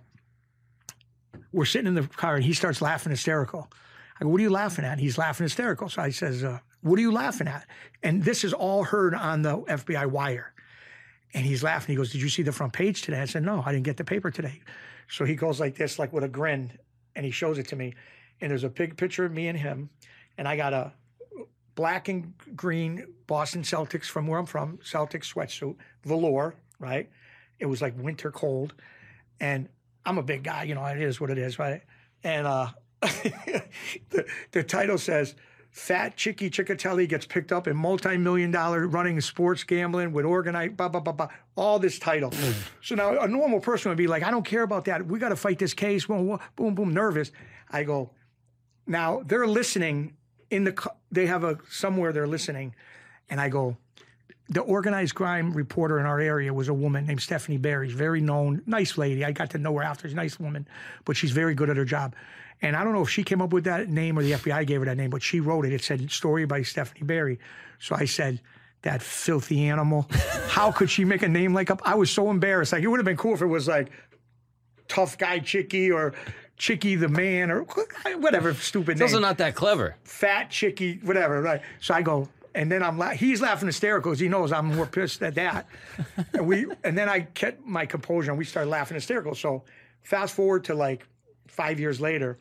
[1.55, 3.71] we're sitting in the car and he starts laughing hysterical.
[4.21, 4.99] I go, what are you laughing at?
[4.99, 5.89] He's laughing hysterical.
[5.89, 7.67] So I says, uh, what are you laughing at?
[8.03, 10.53] And this is all heard on the FBI wire.
[11.33, 11.95] And he's laughing.
[11.95, 13.21] He goes, did you see the front page today?
[13.21, 14.61] I said, no, I didn't get the paper today.
[15.09, 16.73] So he goes like this, like with a grin,
[17.17, 17.95] and he shows it to me.
[18.41, 19.91] And there's a big picture of me and him.
[20.39, 20.93] And I got a
[21.75, 27.09] black and green Boston Celtics from where I'm from, Celtics sweatsuit, velour, right?
[27.59, 28.75] It was like winter cold.
[29.41, 29.69] And
[30.07, 31.83] I'm a big guy, you know, it is what it is, right?
[32.23, 32.69] And uh,
[33.01, 35.35] the, the title says,
[35.75, 40.89] Fat Chicky Cecchetelli gets picked up in multi-million dollar running sports gambling with organized, blah,
[40.89, 41.29] blah, blah, blah.
[41.57, 42.33] All this title.
[42.81, 45.05] so now a normal person would be like, I don't care about that.
[45.05, 46.07] We got to fight this case.
[46.07, 47.33] Boom, boom, boom, nervous.
[47.71, 48.13] I go,
[48.87, 50.15] now they're listening
[50.49, 52.77] in the, they have a, somewhere they're listening.
[53.29, 53.77] And I go,
[54.49, 57.91] the organized crime reporter in our area was a woman named Stephanie Barry.
[57.91, 59.25] Very known, nice lady.
[59.25, 60.07] I got to know her after.
[60.07, 60.69] She's a nice woman,
[61.05, 62.15] but she's very good at her job.
[62.63, 64.81] And I don't know if she came up with that name or the FBI gave
[64.81, 65.73] her that name, but she wrote it.
[65.73, 67.39] It said story by Stephanie Barry.
[67.79, 68.41] So I said,
[68.85, 70.07] that filthy animal.
[70.49, 71.83] How could she make a name like up?
[71.85, 72.73] I was so embarrassed.
[72.73, 73.91] Like it would have been cool if it was like
[74.89, 76.15] tough guy Chicky or
[76.57, 77.63] Chicky the man or
[78.19, 79.07] whatever stupid it's name.
[79.07, 79.97] also not that clever.
[80.05, 81.41] Fat Chicky, whatever.
[81.41, 81.63] Right.
[81.81, 84.87] So I go, and then I'm la- he's laughing hysterical because he knows I'm more
[84.87, 85.67] pissed at that.
[86.35, 89.35] and we and then I kept my composure and we started laughing hysterical.
[89.35, 89.65] So
[90.03, 91.07] fast forward to like
[91.49, 92.39] five years later,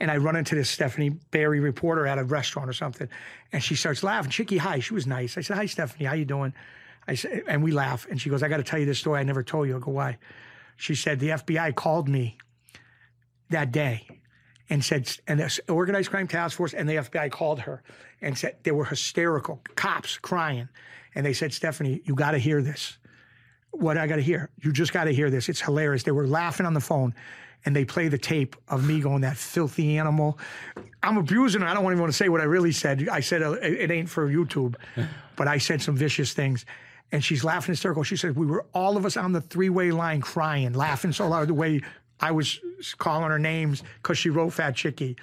[0.00, 3.08] and I run into this Stephanie Barry reporter at a restaurant or something,
[3.52, 4.30] and she starts laughing.
[4.30, 4.80] Chicky, hi.
[4.80, 5.38] She was nice.
[5.38, 6.06] I said, hi, Stephanie.
[6.06, 6.52] How you doing?
[7.06, 8.06] I said, and we laugh.
[8.10, 9.76] And she goes, I got to tell you this story I never told you.
[9.76, 10.18] I go, why?
[10.76, 12.38] She said the FBI called me
[13.50, 14.08] that day
[14.70, 17.82] and said, and the organized crime task force and the FBI called her
[18.20, 20.68] and said they were hysterical, cops crying,
[21.14, 22.98] and they said, Stephanie, you got to hear this.
[23.70, 24.50] What I got to hear?
[24.62, 25.48] You just got to hear this.
[25.48, 26.02] It's hilarious.
[26.02, 27.14] They were laughing on the phone
[27.64, 30.38] and they play the tape of me going, that filthy animal.
[31.02, 31.66] I'm abusing her.
[31.66, 33.08] I don't even want to say what I really said.
[33.08, 34.76] I said, uh, it ain't for YouTube,
[35.36, 36.66] but I said some vicious things.
[37.12, 38.02] And she's laughing hysterical.
[38.02, 41.28] She said, we were all of us on the three way line crying, laughing so
[41.28, 41.80] loud the way
[42.20, 42.60] I was
[42.98, 45.16] calling her names because she wrote Fat Chicky.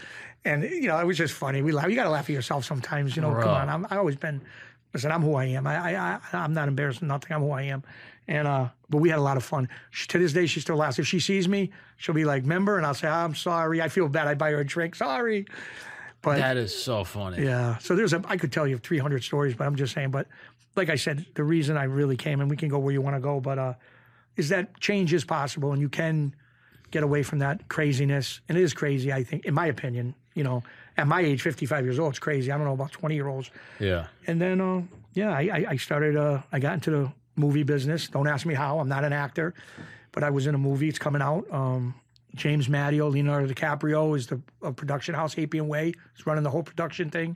[0.43, 1.61] And, you know, it was just funny.
[1.61, 1.89] We laugh.
[1.89, 3.31] You got to laugh at yourself sometimes, you know.
[3.31, 3.43] Bro.
[3.43, 3.69] Come on.
[3.69, 4.41] I'm, i always been,
[4.93, 5.67] listen, I'm who I am.
[5.67, 7.31] I, I, I, I'm not embarrassed nothing.
[7.31, 7.83] I'm who I am.
[8.27, 9.69] And, uh, but we had a lot of fun.
[9.91, 10.99] She, to this day, she still laughs.
[10.99, 12.77] If she sees me, she'll be like, member?
[12.77, 13.81] And I'll say, I'm sorry.
[13.81, 14.27] I feel bad.
[14.27, 14.95] I buy her a drink.
[14.95, 15.45] Sorry.
[16.21, 17.43] But That is so funny.
[17.43, 17.77] yeah.
[17.79, 20.11] So there's a, I could tell you 300 stories, but I'm just saying.
[20.11, 20.27] But
[20.75, 23.15] like I said, the reason I really came, and we can go where you want
[23.15, 23.73] to go, but uh,
[24.37, 26.35] is that change is possible and you can
[26.91, 28.41] get away from that craziness.
[28.47, 30.13] And it is crazy, I think, in my opinion.
[30.33, 30.63] You know,
[30.97, 32.51] at my age, 55 years old, it's crazy.
[32.51, 33.49] I don't know about 20 year olds.
[33.79, 34.07] Yeah.
[34.27, 34.81] And then, uh,
[35.13, 38.07] yeah, I, I- I started, uh, I got into the movie business.
[38.07, 38.79] Don't ask me how.
[38.79, 39.53] I'm not an actor,
[40.11, 40.87] but I was in a movie.
[40.87, 41.45] It's coming out.
[41.51, 41.95] Um,
[42.35, 45.93] James Madio, Leonardo DiCaprio is the uh, production house, Appian Way.
[46.15, 47.35] He's running the whole production thing.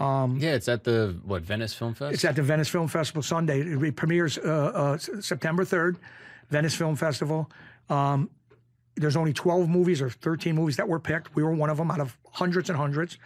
[0.00, 2.14] Yeah, it's at the what Venice Film Fest.
[2.14, 3.60] It's at the Venice Film Festival Sunday.
[3.60, 5.96] It premieres uh, uh, September 3rd,
[6.50, 7.48] Venice Film Festival.
[7.88, 8.28] Um,
[8.96, 11.34] there's only 12 movies or 13 movies that were picked.
[11.34, 13.18] We were one of them out of hundreds and hundreds.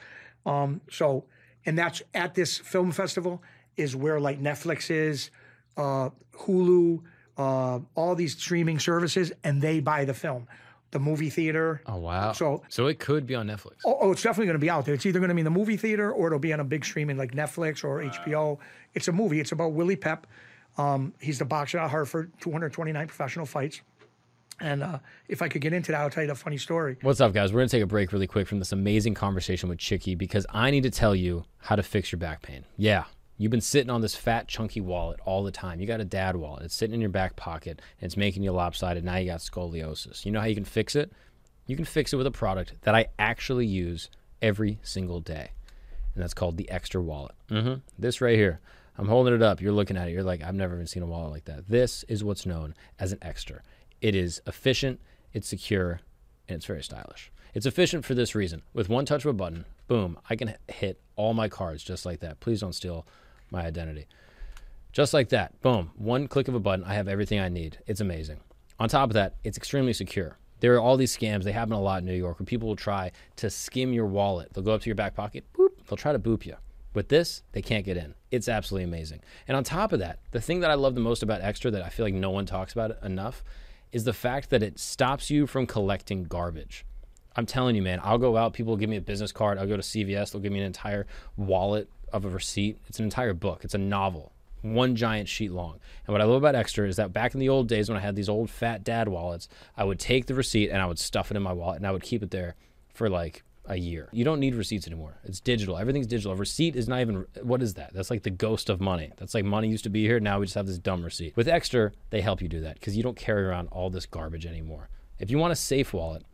[0.45, 1.25] Um, so,
[1.65, 3.43] and that's at this film festival
[3.77, 5.31] is where like Netflix is,
[5.77, 7.03] uh, Hulu,
[7.37, 10.47] uh, all these streaming services, and they buy the film.
[10.93, 11.83] The movie theater.
[11.87, 12.33] oh wow.
[12.33, 13.79] So- so it could be on Netflix.
[13.85, 14.95] Oh, oh, it's definitely going to be out there.
[14.95, 16.85] It's either going to be in the movie theater or it'll be on a big
[16.85, 18.59] streaming like Netflix or HBO.
[18.95, 19.41] It's a movie.
[19.41, 20.27] It's about Willie Pep.
[20.79, 23.81] Um, he's the boxer at Hartford, 229 professional fights.
[24.61, 26.97] And uh, if I could get into that, I'll tell you the funny story.
[27.03, 27.53] What's up, guys?
[27.53, 30.71] We're gonna take a break really quick from this amazing conversation with Chicky because I
[30.71, 32.65] need to tell you how to fix your back pain.
[32.77, 33.05] Yeah,
[33.39, 35.79] You've been sitting on this fat, chunky wallet all the time.
[35.79, 36.65] You got a dad wallet.
[36.65, 39.05] It's sitting in your back pocket and it's making you lopsided.
[39.05, 40.25] Now you got scoliosis.
[40.25, 41.13] You know how you can fix it?
[41.67, 44.09] You can fix it with a product that I actually use
[44.41, 45.51] every single day.
[46.15, 47.35] And that's called the Ekster Wallet.
[47.51, 47.75] Mm-hmm.
[47.99, 48.61] This right here.
[48.97, 49.61] I'm holding it up.
[49.61, 50.13] You're looking at it.
[50.13, 51.69] You're like, I've never even seen a wallet like that.
[51.69, 53.59] This is what's known as an Ekster.
[54.01, 55.01] It is efficient,
[55.33, 56.01] it's secure,
[56.49, 57.33] and it's very stylish.
[57.55, 58.63] It's efficient for this reason.
[58.75, 62.21] With one touch of a button, boom, I can hit all my cards just like
[62.21, 62.41] that.
[62.41, 63.07] Please don't steal
[63.51, 64.07] my identity.
[64.93, 67.79] Just like that, boom, one click of a button, I have everything I need.
[67.87, 68.41] It's amazing.
[68.79, 70.37] On top of that, it's extremely secure.
[70.61, 71.45] There are all these scams.
[71.45, 74.53] They happen a lot in New York where people will try to skim your wallet.
[74.53, 76.57] They'll go up to your back pocket, boop, they'll try to boop you.
[76.95, 78.15] With this, they can't get in.
[78.31, 79.21] It's absolutely amazing.
[79.47, 81.83] And on top of that, the thing that I love the most about Ekster that
[81.83, 83.45] I feel like no one talks about enough
[83.97, 86.85] is the fact that it stops you from collecting garbage.
[87.35, 89.67] I'm telling you, man, I'll go out, people will give me a business card, I'll
[89.67, 91.07] go to CVS, they'll give me an entire
[91.39, 92.77] wallet of a receipt.
[92.89, 95.81] It's an entire book, it's a novel, one giant sheet long.
[96.07, 98.03] And what I love about Ekster is that back in the old days when I
[98.03, 99.49] had these old fat dad wallets,
[99.79, 101.91] I would take the receipt and I would stuff it in my wallet and I
[101.91, 102.55] would keep it there
[102.93, 104.09] for like a year.
[104.13, 105.19] You don't need receipts anymore.
[105.25, 105.77] It's digital.
[105.77, 106.33] Everything's digital.
[106.33, 107.93] A receipt is not even what is that?
[107.93, 109.13] That's like the ghost of money.
[109.17, 110.21] That's like money used to be here.
[110.21, 111.37] Now we just have this dumb receipt.
[111.37, 114.47] With Ekster, they help you do that because you don't carry around all this garbage
[114.47, 114.89] anymore.
[115.19, 116.25] If you want a safe wallet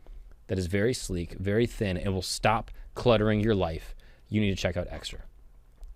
[0.47, 3.95] that is very sleek, very thin, and will stop cluttering your life,
[4.27, 5.21] you need to check out Ekster.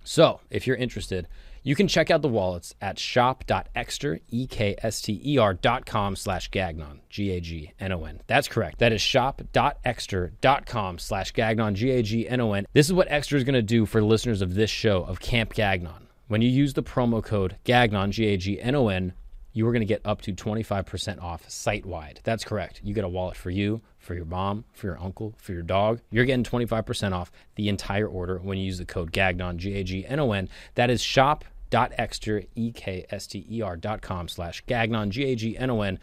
[0.03, 1.27] So, if you're interested,
[1.67, 8.21] you can check out the wallets at shop.ekster, E-K-S-T-E-R dot com slash gagnon, G-A-G-N-O-N.
[8.25, 8.79] That's correct.
[8.79, 12.67] That is shop.ekster.com slash gagnon, G-A-G-N-O-N.
[12.71, 15.53] This is what Ekster is going to do for listeners of this show of Camp
[15.53, 16.07] Gagnon.
[16.29, 19.11] When you use the promo code GAGNON, G-A-G-N-O-N,
[19.51, 22.19] you are going to get up to 25% off site wide.
[22.23, 22.79] That's correct.
[22.83, 25.99] You get a wallet for you, for your mom, for your uncle, for your dog.
[26.11, 29.83] You're getting 25% off the entire order when you use the code GAGNON, G A
[29.83, 30.47] G N O N.
[30.75, 35.35] That is shop.ekster, E K S T E R dot com slash GAGNON, G A
[35.35, 35.99] G N O N.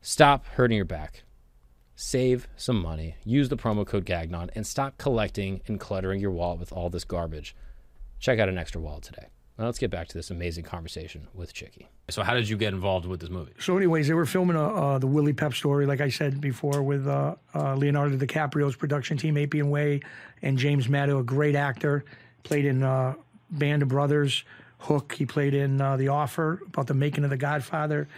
[0.00, 1.22] Stop hurting your back.
[1.94, 3.16] Save some money.
[3.24, 7.04] Use the promo code GAGNON and stop collecting and cluttering your wallet with all this
[7.04, 7.54] garbage.
[8.18, 9.26] Check out an Ekster wallet today.
[9.58, 11.88] Now let's get back to this amazing conversation with Chicky.
[12.08, 13.52] So, how did you get involved with this movie?
[13.58, 16.82] So, anyways, they were filming uh, uh, the Willie Pep story, like I said before,
[16.82, 20.00] with uh, uh, Leonardo DiCaprio's production team, Appian Way,
[20.40, 22.04] and James Madio, a great actor,
[22.42, 23.14] played in uh,
[23.50, 24.44] Band of Brothers,
[24.82, 25.14] Hook.
[25.14, 28.08] He played in uh, The Offer about the making of The Godfather.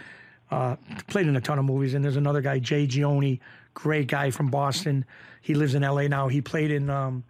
[0.51, 0.75] Uh,
[1.07, 1.93] played in a ton of movies.
[1.93, 3.39] And there's another guy, Jay Giannone,
[3.73, 5.05] great guy from Boston.
[5.41, 6.07] He lives in L.A.
[6.07, 6.27] now.
[6.27, 6.89] He played in.
[6.89, 7.23] Um,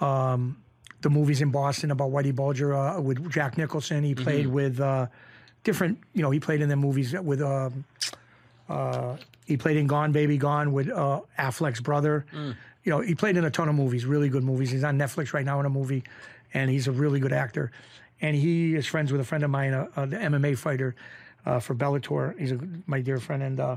[0.00, 0.56] um,
[1.04, 4.02] the movies in Boston about Whitey Bulger uh, with Jack Nicholson.
[4.02, 5.06] He played with uh,
[5.62, 7.84] different, you know, he played in the movies with, um,
[8.68, 12.24] uh, he played in Gone Baby Gone with uh, Affleck's brother.
[12.32, 14.70] You know, he played in a ton of movies, really good movies.
[14.70, 16.04] He's on Netflix right now in a movie,
[16.54, 17.70] and he's a really good actor.
[18.24, 20.96] And he is friends with a friend of mine, uh, uh, the MMA fighter
[21.44, 22.38] uh, for Bellator.
[22.38, 23.76] He's a, my dear friend, and uh,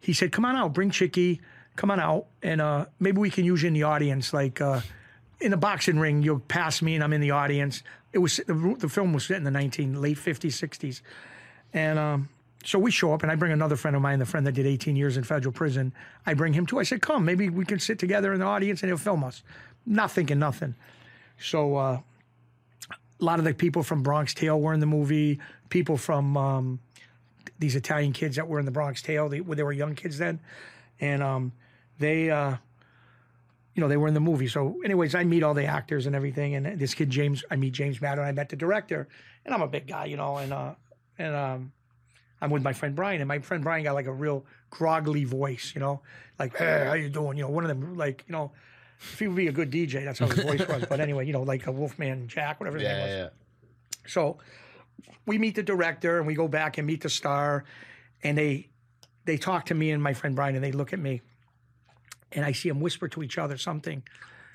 [0.00, 1.40] he said, "Come on out, bring Chicky,
[1.76, 4.80] come on out, and uh, maybe we can use you in the audience, like." Uh,
[5.40, 7.82] in the boxing ring, you'll pass me and I'm in the audience.
[8.12, 11.02] It was the, the film was set in the 19 late 50s, 60s,
[11.72, 12.28] and um,
[12.64, 14.66] so we show up and I bring another friend of mine, the friend that did
[14.66, 15.92] 18 years in federal prison.
[16.24, 16.78] I bring him too.
[16.78, 19.42] I said, "Come, maybe we can sit together in the audience and he'll film us."
[19.86, 20.74] Not thinking nothing.
[21.38, 22.02] So
[23.20, 25.38] a lot of the people from Bronx Tale were in the movie.
[25.68, 26.80] People from um,
[27.58, 30.40] these Italian kids that were in the Bronx Tale, they, they were young kids then,
[31.00, 31.52] and um,
[31.98, 32.30] they.
[32.30, 32.56] Uh,
[33.74, 34.46] you know, they were in the movie.
[34.46, 36.54] So, anyways, I meet all the actors and everything.
[36.54, 38.20] And this kid James, I meet James Madio.
[38.20, 39.08] I met the director,
[39.44, 40.74] and I'm a big guy, you know, and uh,
[41.18, 41.72] and um,
[42.40, 45.72] I'm with my friend Brian, and my friend Brian got like a real groggly voice,
[45.74, 46.02] you know,
[46.38, 47.36] like hey, how you doing?
[47.36, 48.52] You know, one of them, like you know,
[49.12, 50.84] if he would be a good DJ, that's how his voice was.
[50.88, 53.10] But anyway, you know, like a Wolfman Jack, whatever his name was.
[53.10, 53.28] Yeah, yeah.
[54.06, 54.38] So
[55.26, 57.64] we meet the director and we go back and meet the star,
[58.22, 58.68] and they
[59.24, 61.22] they talk to me and my friend Brian, and they look at me,
[62.32, 64.02] and I see them whisper to each other something,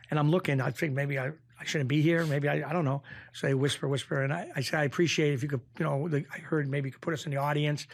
[0.09, 0.61] and I'm looking.
[0.61, 2.25] I think maybe I, I shouldn't be here.
[2.25, 3.01] Maybe I, I don't know.
[3.33, 6.07] So they whisper, whisper, and I, I say I appreciate if you could, you know,
[6.07, 7.87] the, I heard maybe you could put us in the audience,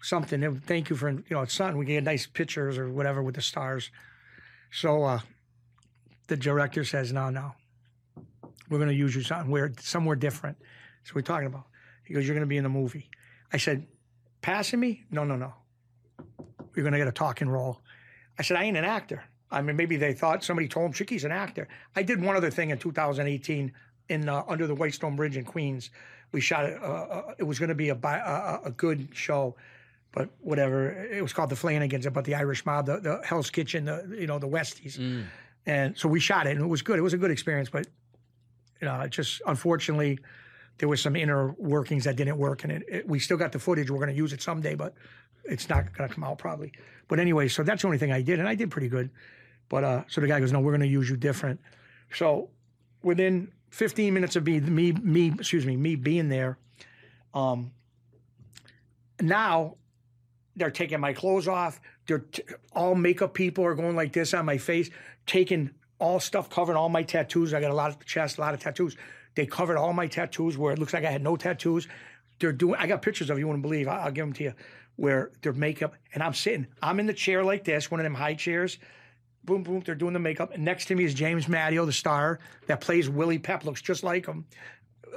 [0.00, 0.42] something.
[0.42, 3.34] And Thank you for, you know, it's something we get nice pictures or whatever with
[3.34, 3.90] the stars.
[4.70, 5.20] So uh,
[6.32, 7.52] the director says, no, no,
[8.70, 10.56] we're going to use you somewhere somewhere different.
[11.04, 11.64] So we're talking about.
[12.04, 13.10] He goes, you're going to be in the movie.
[13.52, 13.86] I said,
[14.40, 15.04] passing me?
[15.10, 15.52] No, no, no.
[16.74, 17.82] You're going to get a talking role.
[18.38, 19.24] I said, I ain't an actor.
[19.50, 21.68] I mean, maybe they thought somebody told him Chicky's an actor.
[21.94, 23.70] I did one other thing in 2018
[24.08, 25.90] in uh, Under the Whitestone Bridge in Queens.
[26.32, 26.82] We shot it.
[26.82, 29.54] Uh, uh, it was going to be a, a a good show,
[30.12, 30.88] but whatever.
[31.04, 34.26] It was called the Flanagans about the Irish mob, the, the Hell's Kitchen, the you
[34.26, 34.98] know the Westies,
[35.66, 36.98] and so we shot it, and it was good.
[36.98, 37.86] It was a good experience, but
[38.80, 40.18] you know, just unfortunately,
[40.78, 43.58] there was some inner workings that didn't work, and it, it, we still got the
[43.58, 43.90] footage.
[43.90, 44.94] We're going to use it someday, but
[45.44, 46.72] it's not going to come out probably.
[47.08, 49.10] But anyway, so that's the only thing I did, and I did pretty good.
[49.68, 51.60] But uh, so the guy goes, "No, we're going to use you different."
[52.14, 52.50] So
[53.02, 56.58] within 15 minutes of me, me, me, excuse me, me being there,
[57.34, 57.72] um,
[59.20, 59.76] now
[60.56, 61.80] they're taking my clothes off.
[62.06, 62.42] They're t-
[62.72, 64.90] all makeup people are going like this on my face,
[65.26, 67.54] taking all stuff, covering all my tattoos.
[67.54, 68.96] I got a lot of chest, a lot of tattoos.
[69.34, 71.88] They covered all my tattoos where it looks like I had no tattoos.
[72.38, 72.76] They're doing.
[72.78, 73.88] I got pictures of you wouldn't believe.
[73.88, 74.54] I, will give them to you.
[74.96, 76.66] Where their makeup and I'm sitting.
[76.82, 78.78] I'm in the chair like this, one of them high chairs.
[79.44, 79.82] Boom, boom.
[79.84, 80.52] They're doing the makeup.
[80.52, 83.64] And next to me is James Madio, the star that plays Willie Pep.
[83.64, 84.44] Looks just like him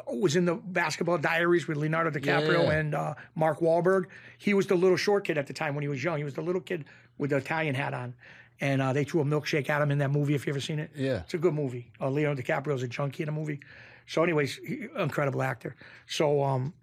[0.08, 2.72] was in the Basketball Diaries with Leonardo DiCaprio Yeah.
[2.80, 4.06] and uh, Mark Wahlberg.
[4.38, 6.18] He was the little short kid at the time when he was young.
[6.18, 6.86] He was the little kid
[7.18, 8.14] with the Italian hat on.
[8.62, 10.34] And uh, they threw a milkshake at him in that movie.
[10.36, 11.20] If you've ever seen it, Yeah.
[11.20, 11.92] it's a good movie.
[12.00, 13.60] Uh, Leonardo DiCaprio's a junkie in the movie.
[14.08, 15.76] So, anyways, he, incredible actor.
[16.08, 16.74] So, um,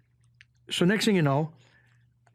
[0.69, 1.51] so next thing you know,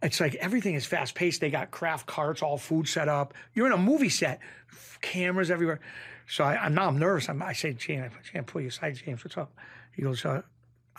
[0.02, 1.40] it's like everything is fast paced.
[1.40, 3.34] They got craft carts, all food set up.
[3.54, 4.40] You're in a movie set,
[5.00, 5.80] cameras everywhere.
[6.26, 7.28] So I, I'm now I'm nervous.
[7.28, 9.24] I'm, I say, James, I can't pull you aside, James.
[9.24, 9.52] What's up?
[9.92, 10.42] He goes, uh,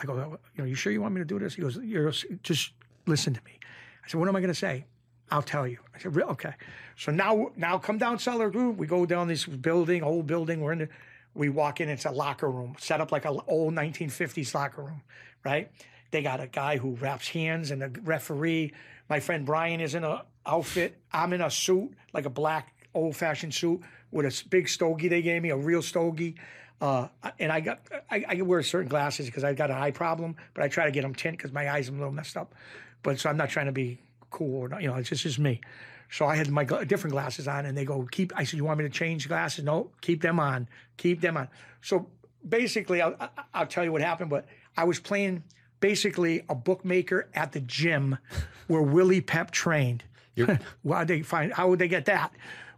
[0.02, 1.56] I go, you know, you sure you want me to do this?
[1.56, 2.12] He goes, you're
[2.44, 2.72] just
[3.06, 3.60] listen to me.
[4.04, 4.86] I said, what am I going to say?
[5.32, 5.78] I'll tell you.
[5.94, 6.54] I said, "Re- okay.
[6.96, 8.78] So now, now come down cellar group.
[8.78, 10.62] We go down this building, old building.
[10.62, 10.90] We're in the,
[11.34, 11.90] we walk in.
[11.90, 15.02] It's a locker room set up like a old 1950s locker room,
[15.46, 15.72] right?
[16.12, 18.74] They got a guy who wraps hands and a referee.
[19.10, 20.98] My friend Brian is in a outfit.
[21.12, 23.82] I'm in a suit, like a black old fashioned suit
[24.12, 26.36] with a big stogie they gave me, a real stogie.
[26.82, 27.08] Uh,
[27.40, 27.80] and I got
[28.10, 30.92] I, I wear certain glasses because I've got an eye problem, but I try to
[30.92, 32.56] get them tint because my eyes are a little messed up.
[33.04, 35.40] But so I'm not trying to be cool or not, you know, it's just, just
[35.40, 35.60] me.
[36.12, 38.64] So I had my gla- different glasses on, and they go, "Keep." I said, "You
[38.64, 40.68] want me to change glasses?" No, keep them on.
[40.98, 41.50] Keep them on.
[41.82, 42.08] So
[42.48, 43.16] basically, I'll,
[43.54, 44.30] I'll tell you what happened.
[44.30, 44.46] But
[44.76, 45.44] I was playing
[45.80, 48.18] basically a bookmaker at the gym
[48.68, 50.04] where Willie Pep trained.
[50.82, 51.54] Why they find?
[51.54, 52.32] How would they get that?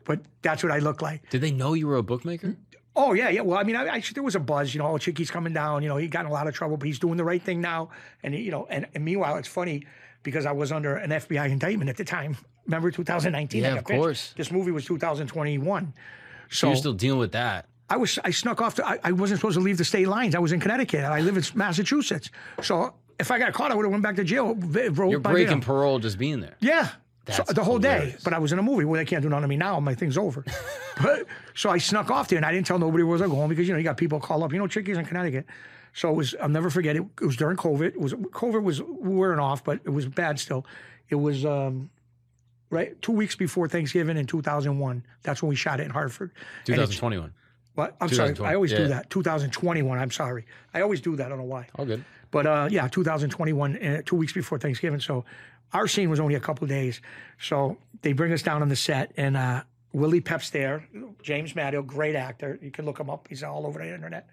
[0.03, 1.29] But that's what I look like.
[1.29, 2.57] Did they know you were a bookmaker?
[2.95, 3.41] Oh yeah, yeah.
[3.41, 4.73] Well, I mean, I, I, there was a buzz.
[4.73, 5.81] You know, oh, Chicky's coming down.
[5.83, 7.61] You know, he got in a lot of trouble, but he's doing the right thing
[7.61, 7.89] now.
[8.23, 9.85] And you know, and, and meanwhile, it's funny
[10.23, 12.37] because I was under an FBI indictment at the time.
[12.65, 13.63] Remember 2019?
[13.63, 14.33] Yeah, of course.
[14.37, 15.93] This movie was 2021.
[16.49, 17.65] So You're still dealing with that.
[17.89, 18.75] I was I snuck off.
[18.75, 20.35] To, I, I wasn't supposed to leave the state lines.
[20.35, 21.03] I was in Connecticut.
[21.03, 22.29] I live in Massachusetts.
[22.61, 24.57] So if I got caught, I would have went back to jail.
[24.73, 26.55] You're breaking parole just being there.
[26.59, 26.89] Yeah.
[27.31, 28.85] So, the whole day, but I was in a movie.
[28.85, 29.79] Well, they can't do nothing to me now.
[29.79, 30.43] My thing's over.
[31.01, 31.25] but
[31.55, 33.67] so I snuck off there, and I didn't tell nobody where I was going because
[33.67, 34.51] you know you got people call up.
[34.53, 35.45] You know, Chicky's in Connecticut,
[35.93, 36.35] so it was.
[36.41, 37.03] I'll never forget it.
[37.21, 37.87] It was during COVID.
[37.87, 40.65] It was COVID was wearing off, but it was bad still.
[41.09, 41.89] It was um,
[42.69, 45.03] right two weeks before Thanksgiving in 2001.
[45.23, 46.31] That's when we shot it in Hartford.
[46.67, 47.33] And it's- 2021.
[47.75, 47.95] What?
[48.01, 48.35] I'm sorry.
[48.41, 49.09] I always do that.
[49.09, 49.97] 2021.
[49.97, 50.45] I'm sorry.
[50.73, 51.27] I always do that.
[51.27, 51.67] I don't know why.
[51.75, 52.03] All good.
[52.29, 54.99] But uh, yeah, 2021, uh, two weeks before Thanksgiving.
[54.99, 55.23] So
[55.73, 57.01] our scene was only a couple of days.
[57.39, 60.87] So they bring us down on the set, and uh, Willie Pep's there.
[61.21, 62.59] James Madio, great actor.
[62.61, 63.27] You can look him up.
[63.29, 64.27] He's all over the internet.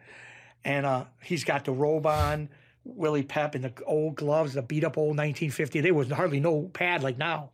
[0.65, 2.49] And uh, he's got the robe on,
[2.85, 5.81] Willie Pep, and the old gloves, the beat up old 1950.
[5.81, 7.51] There was hardly no pad like now.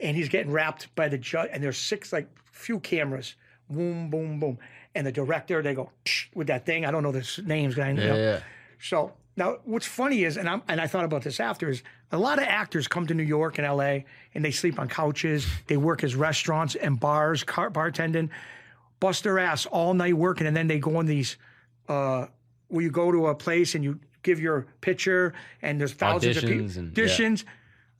[0.00, 3.34] And he's getting wrapped by the judge, and there's six, like, few cameras.
[3.70, 4.58] Boom, boom, boom.
[4.94, 5.90] And the director, they go
[6.34, 6.84] with that thing.
[6.84, 7.92] I don't know the names, guy.
[7.92, 8.40] Yeah, yeah.
[8.78, 12.18] So now, what's funny is, and I'm and I thought about this after, is a
[12.18, 14.06] lot of actors come to New York and L.A.
[14.34, 15.46] and they sleep on couches.
[15.66, 18.30] They work as restaurants and bars, car, bartending,
[18.98, 21.36] bust their ass all night working, and then they go on these
[21.88, 22.26] uh,
[22.68, 26.44] where you go to a place and you give your picture, and there's thousands of
[26.44, 27.04] people Auditions yeah.
[27.04, 27.44] auditions.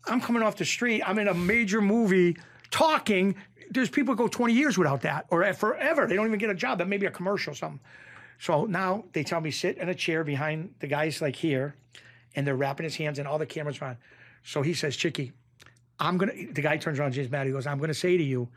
[0.07, 1.03] I'm coming off the street.
[1.03, 2.39] I'm in a major movie
[2.71, 3.35] talking.
[3.71, 6.07] There's people go 20 years without that or forever.
[6.07, 6.79] They don't even get a job.
[6.79, 7.81] That may be a commercial or something.
[8.39, 11.75] So now they tell me sit in a chair behind the guys like here,
[12.35, 13.97] and they're wrapping his hands and all the cameras on.
[14.45, 15.33] So he says, Chicky,
[15.99, 16.33] I'm gonna.
[16.53, 17.47] The guy turns around, James Matt.
[17.47, 18.49] He goes, I'm gonna say to you,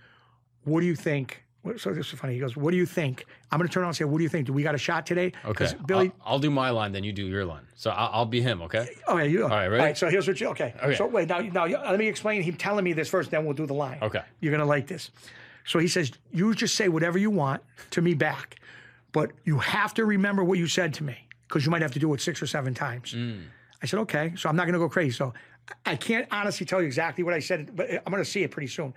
[0.65, 1.43] what do you think?
[1.77, 2.33] So this is funny.
[2.33, 3.25] He goes, what do you think?
[3.51, 4.47] I'm gonna turn around and say, what do you think?
[4.47, 5.33] Do we got a shot today?
[5.45, 5.67] Okay.
[5.85, 6.11] Billy.
[6.21, 7.63] I'll, I'll do my line, then you do your line.
[7.75, 8.87] So I'll, I'll be him, okay?
[9.07, 9.43] Oh yeah, you.
[9.43, 9.79] All right, ready?
[9.81, 9.97] All right.
[9.97, 10.47] So here's what you.
[10.49, 10.73] Okay.
[10.81, 10.95] Okay.
[10.95, 11.39] So wait now.
[11.39, 12.41] Now let me explain.
[12.43, 13.99] Him telling me this first, then we'll do the line.
[14.01, 14.21] Okay.
[14.39, 15.11] You're gonna like this.
[15.65, 18.58] So he says, you just say whatever you want to me back,
[19.11, 21.99] but you have to remember what you said to me because you might have to
[21.99, 23.13] do it six or seven times.
[23.13, 23.43] Mm.
[23.81, 24.33] I said, okay.
[24.35, 25.11] So I'm not gonna go crazy.
[25.11, 25.33] So
[25.85, 28.67] I can't honestly tell you exactly what I said, but I'm gonna see it pretty
[28.67, 28.93] soon.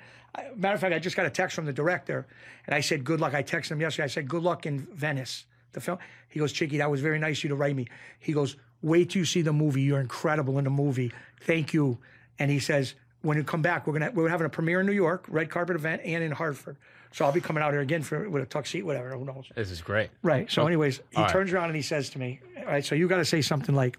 [0.57, 2.27] Matter of fact, I just got a text from the director,
[2.67, 3.35] and I said, good luck.
[3.35, 4.05] I texted him yesterday.
[4.05, 5.45] I said, good luck in Venice.
[5.73, 5.99] The film.
[6.29, 7.87] He goes, Chicky, that was very nice of you to write me.
[8.19, 9.81] He goes, wait till you see the movie.
[9.81, 11.13] You're incredible in the movie.
[11.41, 11.99] Thank you.
[12.39, 14.93] And he says, when you come back, we're gonna we're having a premiere in New
[14.93, 16.77] York, red carpet event, and in Hartford.
[17.13, 19.11] So I'll be coming out here again for with a tuxedo, whatever.
[19.11, 19.45] Who knows?
[19.55, 20.11] This is great.
[20.23, 20.51] Right.
[20.51, 21.33] So, oh, anyways, he all right.
[21.33, 23.75] turns around and he says to me, "All right, so you got to say something
[23.75, 23.99] like,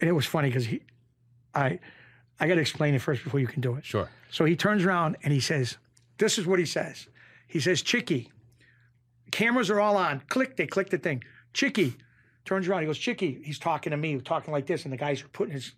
[0.00, 0.82] and it was funny because he,
[1.54, 1.78] I,
[2.40, 3.84] I got to explain it first before you can do it.
[3.84, 4.10] Sure.
[4.30, 5.76] So he turns around and he says,
[6.18, 7.06] "This is what he says."
[7.46, 8.32] He says, "Chicky,
[9.30, 10.20] cameras are all on.
[10.28, 11.22] Click." They click the thing.
[11.52, 11.94] Chicky
[12.44, 12.80] turns around.
[12.80, 15.54] He goes, "Chicky." He's talking to me, talking like this, and the guys are putting
[15.54, 15.72] his.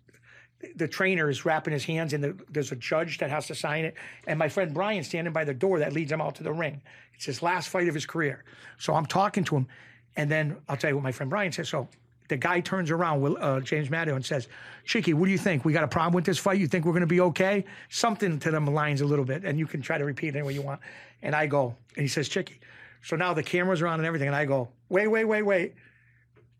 [0.75, 3.85] The trainer is wrapping his hands, and the, there's a judge that has to sign
[3.85, 3.95] it.
[4.25, 6.81] And my friend Brian standing by the door that leads him out to the ring.
[7.13, 8.43] It's his last fight of his career.
[8.79, 9.67] So I'm talking to him,
[10.15, 11.69] and then I'll tell you what my friend Brian says.
[11.69, 11.87] So
[12.27, 14.47] the guy turns around, Will- uh, James Madio, and says,
[14.83, 15.63] Chicky, what do you think?
[15.63, 16.59] We got a problem with this fight?
[16.59, 17.63] You think we're going to be okay?
[17.89, 20.47] Something to them lines a little bit, and you can try to repeat it any
[20.47, 20.81] way you want.
[21.21, 22.59] And I go, and he says, Chicky.
[23.03, 25.75] So now the cameras are on and everything, and I go, wait, wait, wait, wait.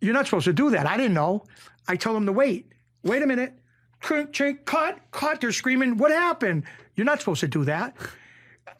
[0.01, 0.85] You're not supposed to do that.
[0.85, 1.43] I didn't know.
[1.87, 2.71] I tell him to wait.
[3.03, 3.53] Wait a minute.
[4.01, 5.41] Cut, cut.
[5.41, 6.63] They're screaming, what happened?
[6.95, 7.95] You're not supposed to do that.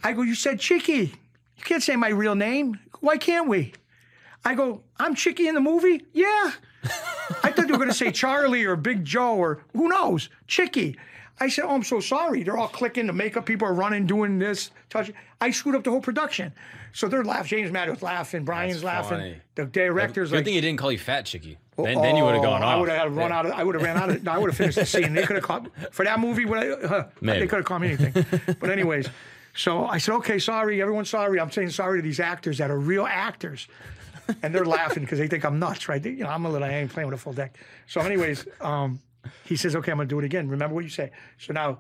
[0.04, 1.14] I go, you said Chicky.
[1.58, 2.80] You can't say my real name.
[3.00, 3.74] Why can't we?
[4.46, 6.04] I go, I'm Chicky in the movie?
[6.14, 6.52] Yeah.
[7.44, 10.98] I thought they were going to say Charlie or Big Joe or who knows, Chicky.
[11.40, 12.44] I said, Oh, I'm so sorry.
[12.44, 13.08] They're all clicking.
[13.08, 15.16] The makeup people are running, doing this, touching.
[15.42, 16.52] I screwed up the whole production.
[16.94, 17.60] So they're laughing.
[17.60, 18.44] James Maddox laughing.
[18.44, 19.18] Brian's That's laughing.
[19.20, 19.42] funny.
[19.56, 21.58] The director's Good like, thing he didn't call you fat chicky.
[21.78, 22.74] Then, then you would have gone Oh, off.
[22.76, 23.52] I would have run out of.
[23.54, 24.28] I would have ran out of.
[24.28, 25.14] I would have finished the scene.
[25.14, 26.46] They could have caught for that movie.
[26.46, 27.40] Would I, huh, Maybe.
[27.42, 28.26] they could have called me anything.
[28.60, 29.08] but anyways,
[29.56, 31.40] so I said, okay, sorry, everyone's sorry.
[31.40, 33.68] I'm saying sorry to these actors that are real actors,
[34.42, 36.02] and they're laughing because they think I'm nuts, right?
[36.02, 36.68] They- you know, I'm a little.
[36.68, 37.58] I ain't playing with a full deck.
[37.86, 39.00] So, anyways, um,
[39.46, 40.48] he says, okay, I'm gonna do it again.
[40.50, 41.12] Remember what you say.
[41.38, 41.80] So now.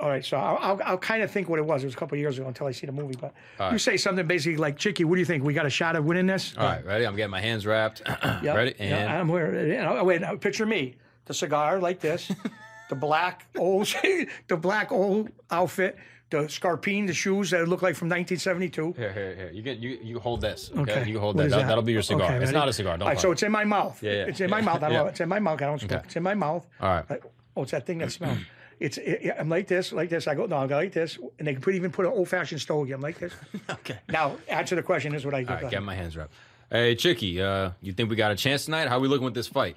[0.00, 1.82] All right, so I'll, I'll, I'll kind of think what it was.
[1.82, 3.16] It was a couple of years ago until I see the movie.
[3.20, 3.34] But
[3.72, 5.42] you say something basically like, "Chicky, what do you think?
[5.42, 7.04] We got a shot of winning this?" All right, ready?
[7.04, 8.02] I'm getting my hands wrapped.
[8.42, 8.56] Yep.
[8.56, 8.74] Ready?
[8.78, 9.66] And I'm where.
[9.66, 10.94] You know, wait, now picture me,
[11.24, 12.30] the cigar like this,
[12.88, 13.86] the black old,
[14.48, 15.96] the black old outfit,
[16.30, 18.92] the scarpine, the shoes that look like from 1972.
[18.96, 19.50] here, here, here.
[19.52, 20.70] You get you you hold this.
[20.76, 21.10] Okay, Okay.
[21.10, 21.66] you hold That- that?
[21.66, 22.26] That'll be your cigar.
[22.26, 22.52] Okay, it's ready?
[22.56, 22.92] not a cigar.
[22.98, 23.02] Don't.
[23.02, 23.32] All right, so it.
[23.32, 24.00] it's in my mouth.
[24.00, 24.24] Yeah, yeah.
[24.26, 24.76] It's in my mouth.
[24.76, 24.98] I don't Yeah.
[25.02, 25.06] know.
[25.08, 25.60] It's in my mouth.
[25.60, 25.92] I don't smoke.
[25.92, 26.02] Okay.
[26.04, 26.64] It's in my mouth.
[26.80, 27.10] All right.
[27.10, 27.24] Like,
[27.56, 28.38] oh, it's that thing that smells.
[28.80, 30.28] It's it, I'm like this, like this.
[30.28, 32.28] I go no, I go like this, and they can put even put an old
[32.28, 32.92] fashioned stogie.
[32.92, 33.32] I'm like this.
[33.70, 33.98] okay.
[34.08, 35.14] Now answer the question.
[35.14, 35.52] Is what I do.
[35.52, 36.32] All right, get my hands wrapped.
[36.70, 38.88] Hey, Chicky, uh, you think we got a chance tonight?
[38.88, 39.76] How we looking with this fight?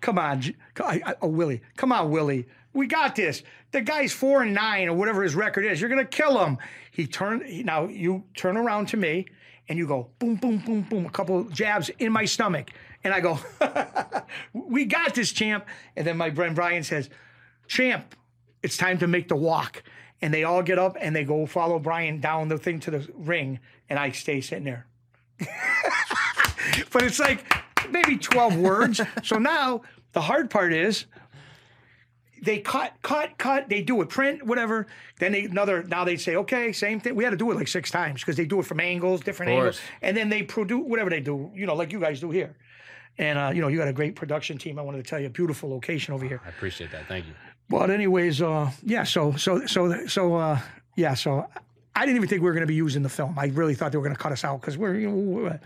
[0.00, 2.46] Come on, J- I, I, oh Willie, come on, Willie.
[2.72, 3.42] We got this.
[3.72, 5.80] The guy's four and nine or whatever his record is.
[5.80, 6.58] You're gonna kill him.
[6.92, 7.64] He turned.
[7.64, 9.26] Now you turn around to me
[9.68, 11.06] and you go boom, boom, boom, boom.
[11.06, 12.70] A couple jabs in my stomach,
[13.04, 13.38] and I go,
[14.52, 17.08] "We got this, champ." And then my friend Brian says,
[17.70, 18.16] "Champ,
[18.62, 19.82] it's time to make the walk."
[20.20, 23.08] And they all get up and they go follow Brian down the thing to the
[23.14, 23.58] ring,
[23.88, 24.86] and I stay sitting there
[26.92, 27.44] but it's like
[27.90, 29.00] maybe 12 words.
[29.22, 29.82] So now
[30.12, 31.06] the hard part is
[32.42, 33.68] they cut, cut, cut.
[33.68, 34.86] They do a print, whatever.
[35.18, 35.82] Then they another.
[35.84, 37.14] Now they say, okay, same thing.
[37.14, 39.52] We had to do it like six times because they do it from angles, different
[39.52, 41.50] angles, and then they produce whatever they do.
[41.54, 42.56] You know, like you guys do here.
[43.18, 44.78] And uh, you know, you got a great production team.
[44.78, 46.40] I wanted to tell you, a beautiful location over here.
[46.44, 47.06] I appreciate that.
[47.08, 47.34] Thank you.
[47.70, 49.04] But anyways, uh, yeah.
[49.04, 50.58] So so so so uh,
[50.96, 51.14] yeah.
[51.14, 51.46] So
[51.94, 53.38] I didn't even think we were going to be using the film.
[53.38, 54.96] I really thought they were going to cut us out because we're.
[54.96, 55.58] You know, we're-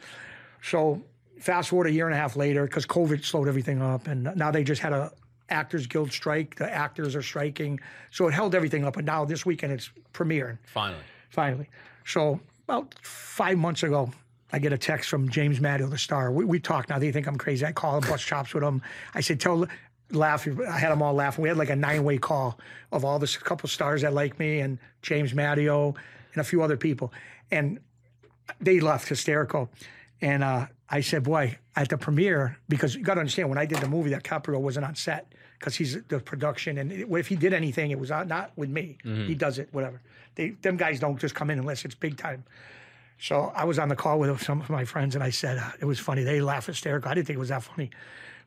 [0.63, 1.03] so
[1.41, 4.51] fast forward a year and a half later, because COVID slowed everything up, and now
[4.51, 5.13] they just had a
[5.51, 6.55] Actors Guild strike.
[6.57, 8.97] The actors are striking, so it held everything up.
[8.97, 11.03] And now this weekend it's premiering Finally.
[11.29, 11.69] finally.
[12.07, 14.11] So about five months ago,
[14.55, 16.33] I get a text from James Madio, the star.
[16.33, 16.99] We, we talk now.
[16.99, 17.67] They think I'm crazy.
[17.67, 18.81] I call him, bust chops with him.
[19.15, 19.67] I said, tell,
[20.11, 20.47] laugh.
[20.69, 21.43] I had them all laughing.
[21.43, 22.59] We had like a nine way call
[22.93, 25.97] of all this couple stars that like me and James Madio
[26.33, 27.13] and a few other people.
[27.51, 27.81] And
[28.61, 29.71] they left hysterical.
[30.21, 33.67] And uh, I said, boy, at the premiere, because you got to understand, when I
[33.67, 36.79] did the movie, DiCaprio wasn't on set because he's the production.
[36.79, 38.99] And if he did anything, it was not, with me.
[39.27, 40.01] He does it, whatever.
[40.35, 42.45] They, them guys don't just come in unless it's big time.
[43.19, 45.71] So I was on the call with some of my friends, and I said uh,
[45.81, 46.25] it was funny.
[46.25, 47.11] They laugh hysterical.
[47.11, 47.91] I didn't think it was that funny,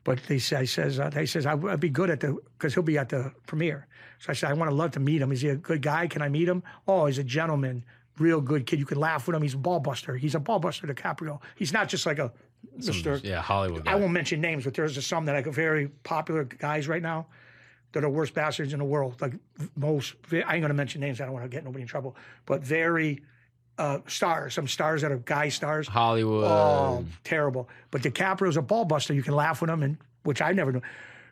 [0.08, 2.72] but they say, I says, uh, they says I would be good at the because
[2.72, 3.86] he'll be at the premiere.
[4.20, 5.30] So I said I want to love to meet him.
[5.32, 6.06] Is he a good guy?
[6.06, 6.62] Can I meet him?
[6.86, 7.84] Oh, he's a gentleman,
[8.18, 8.78] real good kid.
[8.78, 9.42] You can laugh with him.
[9.42, 10.16] He's a ball buster.
[10.16, 10.86] He's a ball buster.
[10.86, 11.42] DiCaprio.
[11.56, 12.32] He's not just like a
[12.74, 13.20] Mister.
[13.22, 13.92] Yeah, Hollywood guy.
[13.92, 17.26] I won't mention names, but there's some that are very popular guys right now.
[17.92, 19.20] They're the worst bastards in the world.
[19.20, 19.34] Like
[19.76, 21.20] most, I ain't gonna mention names.
[21.20, 22.16] I don't want to get nobody in trouble.
[22.46, 23.22] But very
[23.78, 25.86] uh, stars, some stars that are guy stars.
[25.86, 26.44] Hollywood.
[26.44, 27.68] Oh, terrible.
[27.90, 29.14] But DiCaprio's a ball buster.
[29.14, 30.82] You can laugh with him, and which I never do.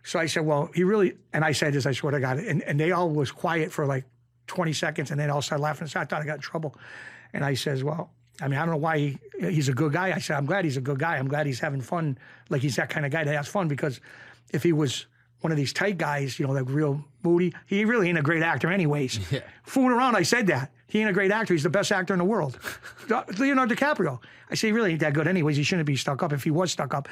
[0.04, 2.62] So I said, well, he really, and I said this, I swear to God, and,
[2.62, 4.04] and they all was quiet for like
[4.46, 5.88] 20 seconds, and then all started laughing.
[5.88, 6.76] So I thought I got in trouble.
[7.32, 8.10] And I says, well,
[8.40, 10.12] I mean, I don't know why he, he's a good guy.
[10.14, 11.16] I said, I'm glad he's a good guy.
[11.16, 12.18] I'm glad he's having fun.
[12.48, 14.00] Like he's that kind of guy that has fun because
[14.52, 15.06] if he was
[15.40, 18.42] one of these tight guys, you know, like real moody, he really ain't a great
[18.42, 19.20] actor anyways.
[19.64, 20.72] Fooling around, I said that.
[20.88, 21.52] He ain't a great actor.
[21.52, 22.58] He's the best actor in the world.
[23.38, 24.20] Leonardo DiCaprio.
[24.50, 25.56] I say he really ain't that good anyways.
[25.56, 26.32] He shouldn't be stuck up.
[26.32, 27.08] If he was stuck up,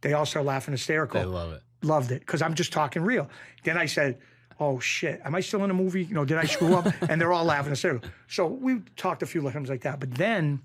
[0.00, 1.20] they all start laughing hysterical.
[1.20, 1.62] They love it.
[1.82, 3.30] loved it because I'm just talking real.
[3.62, 4.18] Then I said,
[4.58, 6.02] "Oh shit, am I still in a movie?
[6.04, 7.70] You know, did I screw up?" and they're all laughing.
[7.70, 8.10] hysterical.
[8.26, 10.00] so we talked a few times like that.
[10.00, 10.60] But then,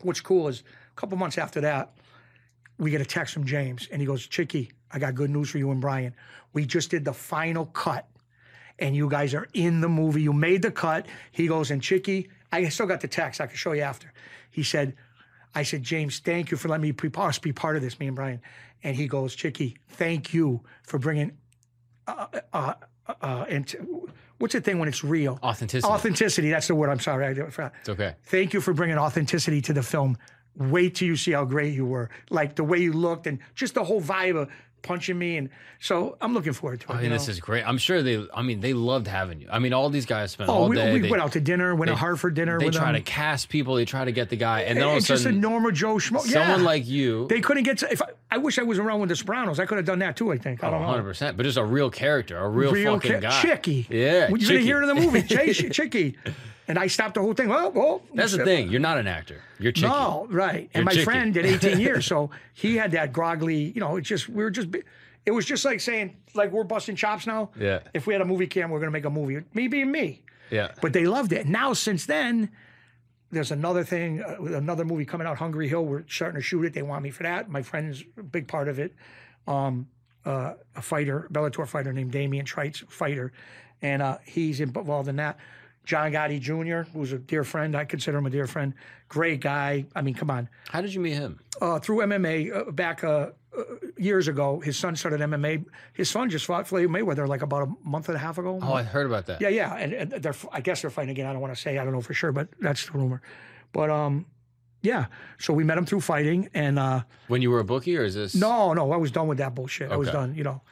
[0.00, 1.92] what's cool is a couple months after that,
[2.78, 5.58] we get a text from James, and he goes, "Chicky, I got good news for
[5.58, 6.14] you and Brian.
[6.52, 8.08] We just did the final cut."
[8.78, 10.22] And you guys are in the movie.
[10.22, 11.06] You made the cut.
[11.30, 13.40] He goes, and Chicky, I still got the text.
[13.40, 14.12] I can show you after.
[14.50, 14.94] He said,
[15.54, 17.08] I said, James, thank you for letting me be
[17.52, 18.40] part of this, me and Brian.
[18.82, 21.32] And he goes, Chicky, thank you for bringing,
[22.06, 22.74] uh, uh,
[23.06, 23.74] uh, uh and
[24.38, 25.38] what's the thing when it's real?
[25.42, 25.92] Authenticity.
[25.92, 26.50] Authenticity.
[26.50, 26.90] That's the word.
[26.90, 27.26] I'm sorry.
[27.26, 27.72] I forgot.
[27.80, 28.14] It's okay.
[28.24, 30.18] Thank you for bringing authenticity to the film.
[30.56, 32.10] Wait till you see how great you were.
[32.30, 34.50] Like the way you looked and just the whole vibe of
[34.82, 35.48] punching me, and
[35.80, 36.94] so I'm looking forward to it.
[36.94, 37.32] I mean, this know?
[37.32, 37.66] is great.
[37.66, 38.26] I'm sure they.
[38.34, 39.48] I mean, they loved having you.
[39.50, 40.92] I mean, all these guys spent oh, all we, day.
[40.92, 42.58] We they, went out to dinner, went they, to Hartford dinner.
[42.58, 42.96] They try them.
[42.96, 43.76] to cast people.
[43.76, 45.50] They try to get the guy, and then all it's of a sudden, just a
[45.50, 46.20] normal Joe Schmo.
[46.20, 46.66] Someone yeah.
[46.66, 47.26] like you.
[47.28, 47.78] They couldn't get.
[47.78, 50.00] To, if I, I, wish I was around with the Sopranos, I could have done
[50.00, 50.32] that too.
[50.32, 50.62] I think.
[50.62, 51.02] I oh, don't 100.
[51.02, 53.42] percent But just a real character, a real, real fucking ca- guy.
[53.42, 53.86] Chicky.
[53.88, 56.16] Yeah, you're gonna hear it in the movie, Jay Chicky.
[56.68, 57.48] And I stopped the whole thing.
[57.48, 58.70] Well, well that's the thing.
[58.70, 59.42] You're not an actor.
[59.58, 59.88] You're chicky.
[59.88, 60.62] No, right.
[60.62, 61.04] You're and my chicky.
[61.04, 63.72] friend did 18 years, so he had that groggly.
[63.74, 64.68] You know, it just we were just
[65.26, 67.50] it was just like saying, like we're busting chops now.
[67.58, 67.80] Yeah.
[67.94, 69.44] If we had a movie cam, we're gonna make a movie.
[69.54, 70.22] Me being me.
[70.50, 70.72] Yeah.
[70.80, 71.46] But they loved it.
[71.46, 72.50] Now since then,
[73.32, 75.84] there's another thing, uh, another movie coming out, Hungry Hill.
[75.84, 76.74] We're starting to shoot it.
[76.74, 77.48] They want me for that.
[77.48, 78.94] My friend's a big part of it.
[79.46, 79.88] Um,
[80.24, 83.32] uh, a fighter, Bellator fighter named Damian Trites, fighter,
[83.80, 85.38] and uh, he's involved in that.
[85.84, 87.76] John Gotti Jr., who's a dear friend.
[87.76, 88.74] I consider him a dear friend.
[89.08, 89.86] Great guy.
[89.94, 90.48] I mean, come on.
[90.68, 91.40] How did you meet him?
[91.60, 93.62] Uh, through MMA uh, back uh, uh,
[93.96, 94.60] years ago.
[94.60, 95.64] His son started MMA.
[95.92, 98.58] His son just fought Floyd Mayweather like about a month and a half ago.
[98.62, 99.40] Oh, I heard about that.
[99.40, 101.26] Yeah, yeah, and, and they're I guess they're fighting again.
[101.26, 101.78] I don't want to say.
[101.78, 103.20] I don't know for sure, but that's the rumor.
[103.72, 104.26] But um,
[104.82, 105.06] yeah.
[105.38, 108.14] So we met him through fighting, and uh, when you were a bookie, or is
[108.14, 108.34] this?
[108.34, 109.86] No, no, I was done with that bullshit.
[109.86, 109.94] Okay.
[109.94, 110.34] I was done.
[110.34, 110.62] You know.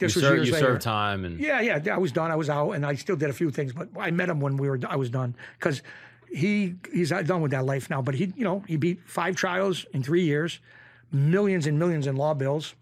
[0.00, 0.66] This you was served, years you later.
[0.66, 1.94] served time and yeah, yeah.
[1.94, 2.30] I was done.
[2.30, 4.56] I was out, and I still did a few things, but I met him when
[4.56, 4.78] we were.
[4.88, 5.82] I was done because
[6.32, 8.02] he he's done with that life now.
[8.02, 10.58] But he, you know, he beat five trials in three years,
[11.12, 12.74] millions and millions in law bills.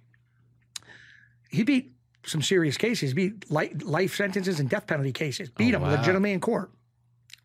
[1.51, 1.93] He beat
[2.25, 3.15] some serious cases.
[3.15, 5.49] Beat life, life sentences and death penalty cases.
[5.51, 5.91] Beat Oh, him wow.
[5.93, 6.71] legitimately in court.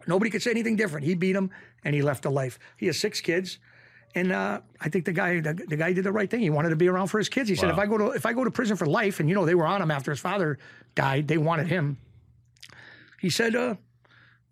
[0.08, 1.06] Nobody could say anything different.
[1.06, 1.50] He beat him,
[1.85, 2.60] and he left a life.
[2.76, 3.60] He has six kids.
[4.16, 6.42] And uh, I think the guy, the, the, guy did the right thing.
[6.42, 7.50] He wanted to be around for his kids.
[7.50, 9.33] He said, "If I go to if I go to prison for life, and you
[9.33, 10.59] know they were on him after his father
[10.93, 11.98] died, they wanted him."
[13.19, 13.75] He said, uh,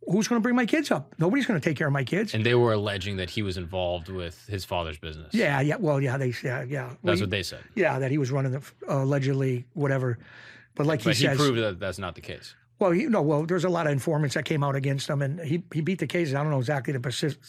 [0.07, 1.14] "Who's going to bring my kids up?
[1.19, 3.57] Nobody's going to take care of my kids." and they were alleging that he was
[3.57, 5.33] involved with his father's business.
[5.33, 5.75] yeah, yeah.
[5.80, 6.85] Well, yeah, they, yeah, yeah.
[6.85, 7.64] Well, that's he- what they said.
[7.75, 10.17] Yeah, that he was running the uh, allegedly whatever.
[10.73, 12.56] But like But he he says, proved that that's not the case.
[12.82, 15.40] Well, you know, well, there's a lot of informants that came out against him, and
[15.40, 16.34] he he beat the case.
[16.34, 17.00] I don't know exactly the,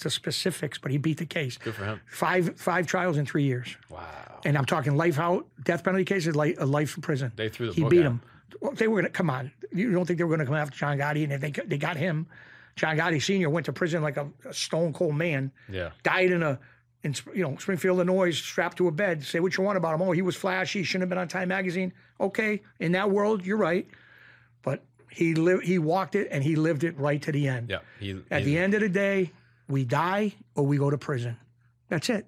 [0.02, 1.56] the specifics, but he beat the case.
[1.56, 2.00] Good for him.
[2.06, 4.02] Five five trials in three years, Wow.
[4.44, 7.32] and I'm talking life out, death penalty cases, life, a life in prison.
[7.34, 8.20] They threw the he book beat at him.
[8.60, 9.50] Well, they were gonna come on.
[9.72, 11.96] You don't think they were gonna come after John Gotti, and if they they got
[11.96, 12.26] him.
[12.76, 15.50] John Gotti Senior went to prison like a, a stone cold man.
[15.70, 15.92] Yeah.
[16.02, 16.58] Died in a
[17.04, 19.24] in you know Springfield, Illinois, strapped to a bed.
[19.24, 20.02] Say what you want about him.
[20.02, 20.82] Oh, he was flashy.
[20.82, 21.94] Shouldn't have been on Time Magazine.
[22.20, 23.88] Okay, in that world, you're right.
[24.62, 25.64] But he lived.
[25.64, 27.70] He walked it, and he lived it right to the end.
[27.70, 27.78] Yeah.
[28.00, 29.32] He, At the end of the day,
[29.68, 31.36] we die or we go to prison.
[31.88, 32.26] That's it.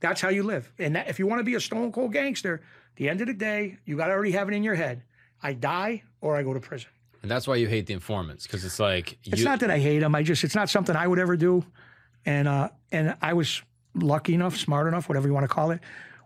[0.00, 0.70] That's how you live.
[0.78, 2.62] And that, if you want to be a stone cold gangster,
[2.96, 5.02] the end of the day, you got to already have it in your head.
[5.42, 6.88] I die or I go to prison.
[7.22, 9.98] and that's why you hate the informants because it's like It's not that I hate
[10.00, 10.14] them.
[10.14, 11.64] I just it's not something I would ever do.
[12.24, 13.62] And uh, and I was
[13.94, 15.80] lucky enough, smart enough, whatever you want to call it,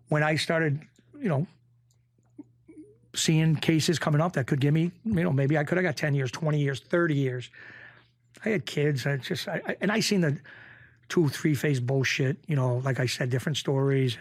[0.08, 0.81] when I started,
[1.20, 1.47] you know,
[3.15, 5.97] seeing cases coming up that could give me, you know, maybe I could have got
[5.97, 7.51] ten years, twenty years, thirty years.
[8.44, 9.07] I had kids.
[9.07, 10.39] I just I, I, and I seen the
[11.09, 12.36] two, three phase bullshit.
[12.47, 14.17] You know, like I said, different stories.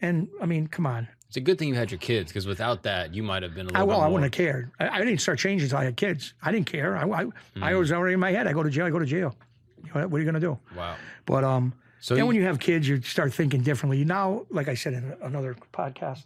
[0.00, 1.08] And, and I mean, come on.
[1.28, 3.66] It's a good thing you had your kids because without that, you might have been
[3.66, 4.72] a little well, bit I wouldn't have cared.
[4.80, 6.34] I, I didn't start changing until I had kids.
[6.42, 6.96] I didn't care.
[6.96, 7.26] I, I,
[7.62, 8.48] I was already in my head.
[8.48, 8.86] I go to jail.
[8.86, 9.36] I go to jail.
[9.84, 10.58] You know, what are you going to do?
[10.76, 10.96] Wow.
[11.26, 14.04] But um, So then you- when you have kids, you start thinking differently.
[14.04, 16.24] Now, like I said in another podcast,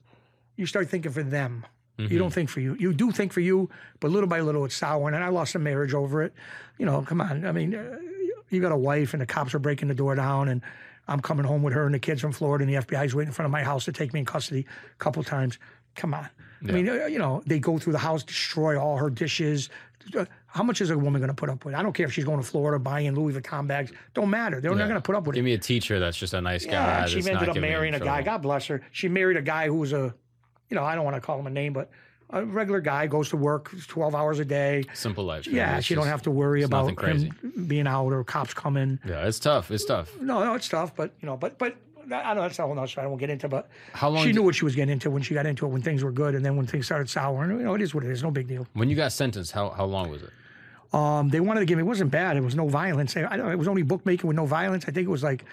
[0.57, 1.67] you start thinking for them.
[1.99, 2.13] Mm-hmm.
[2.13, 2.75] You don't think for you.
[2.79, 5.15] You do think for you, but little by little it's souring.
[5.15, 6.33] And I lost a marriage over it.
[6.79, 7.47] You know, come on.
[7.47, 7.99] I mean, uh,
[8.51, 10.61] you got a wife, and the cops are breaking the door down, and
[11.07, 13.33] I'm coming home with her and the kids from Florida, and the FBI's waiting in
[13.33, 15.59] front of my house to take me in custody a couple times.
[15.95, 16.29] Come on.
[16.67, 19.69] I mean, uh, you know, they go through the house, destroy all her dishes.
[20.17, 21.75] Uh, How much is a woman going to put up with?
[21.75, 23.93] I don't care if she's going to Florida buying Louis Vuitton bags.
[24.15, 24.61] Don't matter.
[24.63, 24.79] They're Yeah.
[24.79, 25.39] not going to put up with it.
[25.39, 27.07] Give me a teacher that's just a nice Yeah, guy.
[27.07, 28.23] she ended up marrying a guy.
[28.23, 28.81] God bless her.
[28.93, 30.15] She married a guy who was a,
[30.71, 31.91] you know, I don't want to call him a name, but
[32.31, 34.85] a regular guy goes to work 12 hours a day.
[34.95, 35.47] Simple life.
[35.47, 37.27] Yeah, It's she don't have to worry about crazy.
[37.43, 38.99] him being out or cops coming.
[39.07, 39.71] Yeah, it's tough.
[39.71, 40.11] It's tough.
[40.21, 41.77] No, no, it's tough, but you know, but but
[42.13, 43.05] I know that's a whole nother story.
[43.05, 45.11] I won't get into, but How long she did- knew what she was getting into
[45.11, 45.69] when she got into it.
[45.71, 48.05] When things were good, and then when things started souring, you know, it is what
[48.05, 48.23] it is.
[48.23, 48.67] No big deal.
[48.75, 50.31] When you got sentenced, how how long was it?
[50.93, 51.83] Um, they wanted to give me.
[51.83, 52.37] It wasn't bad.
[52.37, 53.17] It was no violence.
[53.17, 54.85] I, I it was only bookmaking with no violence.
[54.87, 55.45] I think it was like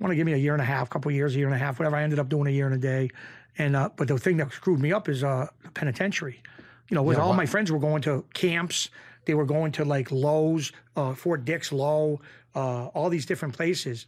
[0.00, 1.54] want to give me a year and a half, couple of years, a year and
[1.54, 1.96] a half, whatever.
[1.96, 3.10] I ended up doing a year and a day.
[3.56, 6.42] And uh, but the thing that screwed me up is uh, penitentiary.
[6.88, 8.90] You know, with Yeah, all why- my friends were going to camps.
[9.24, 12.20] They were going to like Lowe's, uh, Fort Dix, Low,
[12.54, 14.06] uh, all these different places.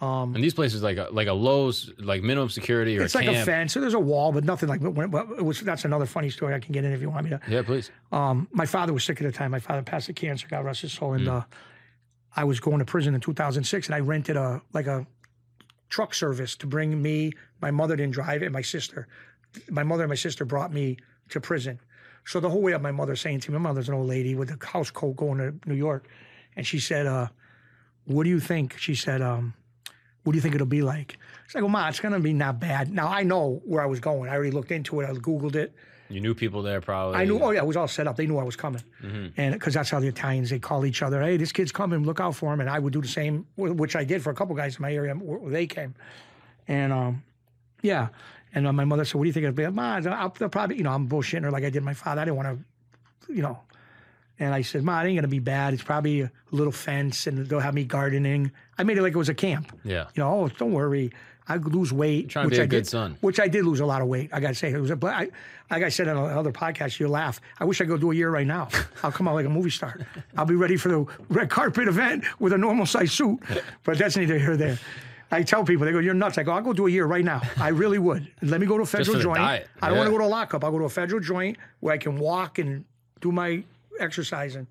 [0.00, 3.26] And these places like a, like a Lowe's, like minimum security or It's a like
[3.26, 3.36] camp.
[3.38, 3.72] a fence.
[3.72, 4.80] So there's a wall, but nothing like.
[4.82, 7.30] But it was that's another funny story I can get in if you want me
[7.30, 7.40] to.
[7.48, 7.90] Yeah, please.
[8.10, 9.52] Um, my father was sick at the time.
[9.52, 10.48] My father passed of cancer.
[10.50, 11.12] God rest his soul.
[11.12, 11.42] And Mm.
[11.42, 11.44] uh,
[12.34, 15.06] I was going to prison in 2006, and I rented a like a
[15.88, 17.32] truck service to bring me.
[17.62, 19.08] My mother didn't drive, and my sister.
[19.70, 20.98] My mother and my sister brought me
[21.30, 21.80] to prison.
[22.24, 24.34] So the whole way up, my mother saying to me, my mother's an old lady
[24.34, 26.08] with a house coat going to New York,
[26.56, 27.28] and she said, uh,
[28.04, 29.54] "What do you think?" She said, um,
[30.24, 31.16] "What do you think it'll be like?"
[31.46, 34.00] She's like, "Well, ma, it's gonna be not bad." Now I know where I was
[34.00, 34.28] going.
[34.28, 35.08] I already looked into it.
[35.08, 35.74] I googled it.
[36.08, 37.16] You knew people there probably.
[37.16, 37.40] I knew.
[37.40, 38.16] Oh yeah, it was all set up.
[38.16, 38.82] They knew I was coming,
[39.36, 41.22] and because that's how the Italians they call each other.
[41.22, 42.04] Hey, this kid's coming.
[42.04, 42.60] Look out for him.
[42.60, 44.92] And I would do the same, which I did for a couple guys in my
[44.92, 45.94] area where they came,
[46.68, 47.22] and um,
[47.82, 48.08] yeah.
[48.54, 50.76] And uh, my mother said, "What do you think it'll be?" Ma, I'll, they'll probably,
[50.76, 52.20] you know, I'm bullshitting her like I did my father.
[52.20, 52.58] I didn't want
[53.26, 53.58] to, you know.
[54.38, 55.72] And I said, "Ma, it ain't gonna be bad.
[55.72, 59.18] It's probably a little fence, and they'll have me gardening." I made it like it
[59.18, 59.76] was a camp.
[59.84, 60.06] Yeah.
[60.14, 61.12] You know, oh, don't worry.
[61.48, 62.28] I lose weight.
[62.28, 63.16] Trying to which be a I good did, son.
[63.20, 64.30] Which I did lose a lot of weight.
[64.32, 64.90] I got to say, it was.
[64.90, 65.28] A, but I,
[65.70, 67.40] like I said on another podcast, you laugh.
[67.58, 68.68] I wish I could do a year right now.
[69.02, 69.98] I'll come out like a movie star.
[70.36, 73.40] I'll be ready for the red carpet event with a normal size suit.
[73.82, 74.78] But that's neither here nor there.
[75.32, 77.24] I tell people, they go, "You're nuts." I go, "I'll go do a year right
[77.24, 77.40] now.
[77.58, 78.30] I really would.
[78.42, 79.38] Let me go to a federal joint.
[79.38, 79.68] diet.
[79.80, 80.62] I don't want to go to a lockup.
[80.62, 82.84] I'll go to a federal joint where I can walk and
[83.20, 83.64] do my
[83.98, 84.66] exercising."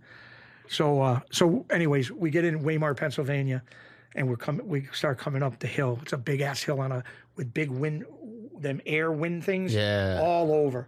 [0.69, 3.61] So, uh, so anyways, we get in Waymart, Pennsylvania,
[4.15, 4.65] and we're coming.
[4.67, 5.99] We start coming up the hill.
[6.03, 7.03] It's a big ass hill on a
[7.35, 8.05] with big wind,
[8.59, 10.19] them air wind things, Yeah.
[10.21, 10.87] all over.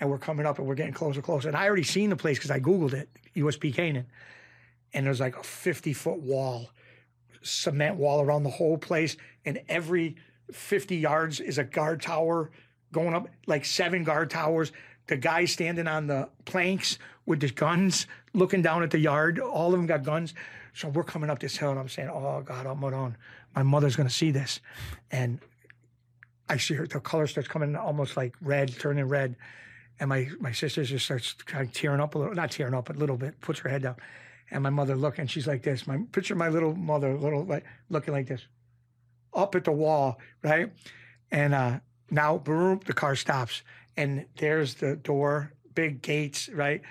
[0.00, 1.46] And we're coming up, and we're getting closer, closer.
[1.48, 4.06] And I already seen the place because I googled it, USP Canaan,
[4.94, 6.70] and there's like a 50 foot wall,
[7.42, 10.16] cement wall around the whole place, and every
[10.52, 12.50] 50 yards is a guard tower
[12.92, 14.72] going up, like seven guard towers.
[15.06, 19.38] The guys standing on the planks with the guns, looking down at the yard.
[19.38, 20.34] All of them got guns.
[20.72, 23.16] So we're coming up this hill, and I'm saying, "Oh God, I'm on.
[23.54, 24.60] My mother's gonna see this,"
[25.10, 25.40] and
[26.48, 26.86] I see her.
[26.86, 29.36] The color starts coming almost like red, turning red,
[29.98, 32.86] and my my sister just starts kind of tearing up a little, not tearing up,
[32.86, 33.40] but a little bit.
[33.40, 33.96] Puts her head down,
[34.50, 35.86] and my mother look, and she's like this.
[35.86, 38.46] My picture my little mother, little like looking like this,
[39.34, 40.72] up at the wall, right,
[41.30, 41.80] and uh
[42.10, 43.62] now boom, the car stops,
[43.96, 46.82] and there's the door, big gates, right.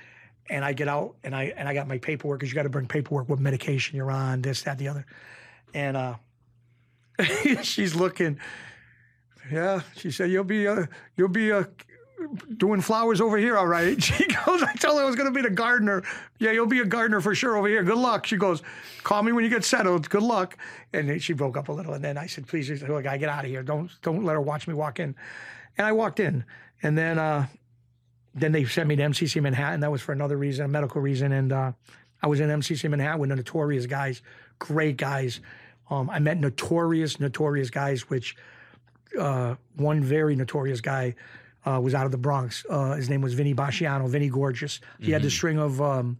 [0.52, 2.70] And I get out and I and I got my paperwork because you got to
[2.70, 5.06] bring paperwork what medication you're on, this, that, the other.
[5.74, 6.16] And uh
[7.62, 8.40] she's looking.
[9.52, 10.86] Yeah, she said you'll be uh,
[11.18, 11.64] you'll be uh,
[12.58, 13.98] doing flowers over here, all right.
[14.10, 16.04] She goes, I told her I was going to be the gardener.
[16.40, 17.84] Yeah, you'll be a gardener for sure over here.
[17.84, 18.26] Good luck.
[18.26, 18.64] She goes,
[19.04, 20.10] call me when you get settled.
[20.10, 20.58] Good luck.
[20.94, 23.44] And she broke up a little, and then I said, please, look, I get out
[23.44, 23.64] of here.
[23.64, 25.16] Don't don't let her watch me walk in.
[25.78, 26.44] And I walked in,
[26.82, 27.48] and then uh,
[28.34, 29.80] then they sent me to MCC Manhattan.
[29.80, 31.72] That was for another reason, a medical reason, and uh,
[32.22, 34.22] I was in MCC Manhattan with the notorious guys,
[34.58, 35.40] great guys.
[35.90, 38.36] Um, I met notorious, notorious guys, which
[39.20, 41.16] uh, one very notorious guy
[41.70, 42.66] uh, was out of the Bronx.
[42.70, 44.80] Uh, his name was Vinny Basciano, Vinny Gorgeous.
[45.00, 46.18] He had the string of um,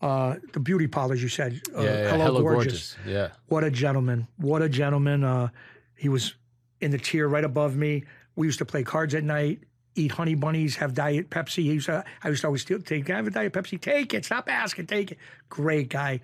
[0.00, 1.60] uh, the beauty parlors, you said.
[1.76, 2.94] Uh, Yeah, yeah, Hello, hello, gorgeous.
[2.94, 2.96] gorgeous.
[3.06, 3.28] Yeah.
[3.46, 4.26] What a gentleman.
[4.36, 5.24] What a gentleman.
[5.24, 5.48] Uh,
[5.96, 6.34] he was
[6.80, 8.04] in the tier right above me.
[8.36, 9.60] We used to play cards at night,
[9.94, 11.62] eat honey bunnies, have Diet Pepsi.
[11.62, 13.80] He used to, I used to always steal, take, can I have a Diet Pepsi?
[13.80, 14.24] Take it.
[14.24, 14.86] Stop asking.
[14.88, 15.18] Take it.
[15.48, 16.20] Great guy.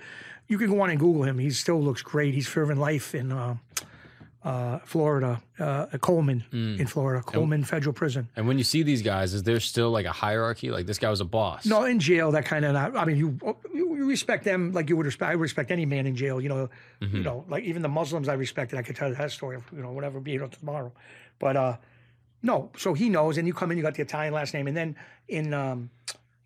[0.48, 1.38] You can go on and Google him.
[1.38, 2.34] He still looks great.
[2.34, 3.30] He's serving life in
[4.42, 8.28] uh, Florida, uh, Coleman in Florida, Coleman Federal Prison.
[8.36, 10.70] And when you see these guys, is there still like a hierarchy?
[10.70, 11.66] Like this guy was a boss.
[11.66, 12.74] No, in jail, that kind of.
[12.74, 13.38] I mean, you
[13.74, 15.30] you respect them like you would respect.
[15.30, 16.40] I respect any man in jail.
[16.40, 16.70] You know,
[17.00, 18.78] you know, like even the Muslims I respected.
[18.78, 19.58] I could tell that story.
[19.72, 20.92] You know, whatever be it tomorrow,
[21.38, 21.76] but uh,
[22.42, 22.70] no.
[22.78, 24.96] So he knows, and you come in, you got the Italian last name, and then
[25.28, 25.90] in um,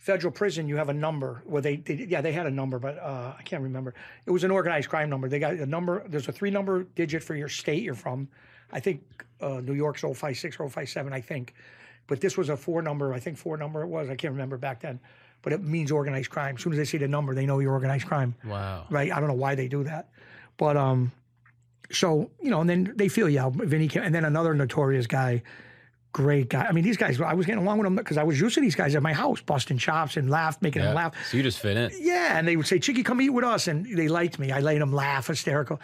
[0.04, 1.42] federal prison, you have a number.
[1.46, 3.94] Where they, they yeah, they had a number, but uh, I can't remember.
[4.26, 5.30] It was an organized crime number.
[5.30, 6.04] They got a number.
[6.06, 8.28] There's a three number digit for your state you're from.
[8.70, 9.02] I think
[9.40, 11.54] uh, New York's 056 or 057, I think.
[12.06, 14.10] But this was a four number, I think four number it was.
[14.10, 15.00] I can't remember back then.
[15.40, 16.56] But it means organized crime.
[16.56, 18.34] As soon as they see the number, they know you're organized crime.
[18.44, 18.84] Wow.
[18.90, 19.10] Right?
[19.10, 20.10] I don't know why they do that.
[20.58, 21.12] But um
[21.90, 23.54] so, you know, and then they feel you out.
[23.54, 25.42] Vinny came, and then another notorious guy,
[26.14, 26.64] great guy.
[26.64, 28.62] I mean, these guys, I was getting along with them because I was used to
[28.62, 31.12] these guys at my house, busting chops and laugh, making them laugh.
[31.28, 31.90] So you just fit in.
[32.00, 34.50] Yeah, and they would say, "Chicky, come eat with us," and they liked me.
[34.50, 35.80] I made them laugh, hysterical.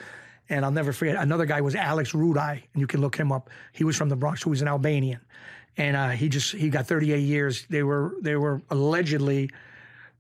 [0.48, 1.16] And I'll never forget.
[1.16, 3.50] Another guy was Alex Rudaj, and you can look him up.
[3.72, 4.42] He was from the Bronx.
[4.42, 5.20] Who was an Albanian,
[5.76, 7.66] and uh, he just he got 38 years.
[7.68, 9.50] They were they were allegedly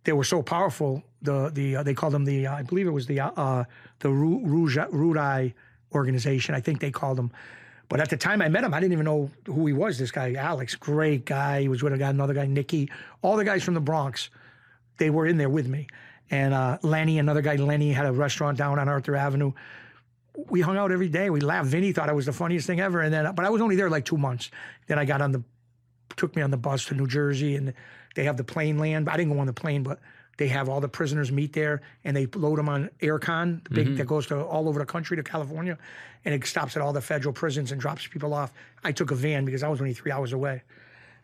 [0.04, 1.02] they were so powerful.
[1.22, 3.64] The the uh, they called them the uh, I believe it was the uh, uh
[4.00, 5.54] the Rudaj
[5.92, 6.54] organization.
[6.54, 7.30] I think they called them.
[7.90, 9.98] But at the time I met him, I didn't even know who he was.
[9.98, 11.62] This guy, Alex, great guy.
[11.62, 12.88] He was with a guy, another guy, Nicky.
[13.20, 14.30] All the guys from the Bronx,
[14.98, 15.88] they were in there with me.
[16.30, 19.52] And uh, Lenny, another guy, Lenny, had a restaurant down on Arthur Avenue.
[20.48, 21.30] We hung out every day.
[21.30, 21.68] We laughed.
[21.68, 23.00] Vinny thought I was the funniest thing ever.
[23.00, 24.52] And then, but I was only there like two months.
[24.86, 25.42] Then I got on the,
[26.16, 27.74] took me on the bus to New Jersey, and
[28.14, 29.04] they have the plane land.
[29.04, 29.98] But I didn't go on the plane, but
[30.40, 33.86] they have all the prisoners meet there, and they load them on Aircon, the big
[33.88, 33.96] mm-hmm.
[33.96, 35.76] that goes to all over the country to California,
[36.24, 38.50] and it stops at all the federal prisons and drops people off.
[38.82, 40.62] I took a van because I was only three hours away,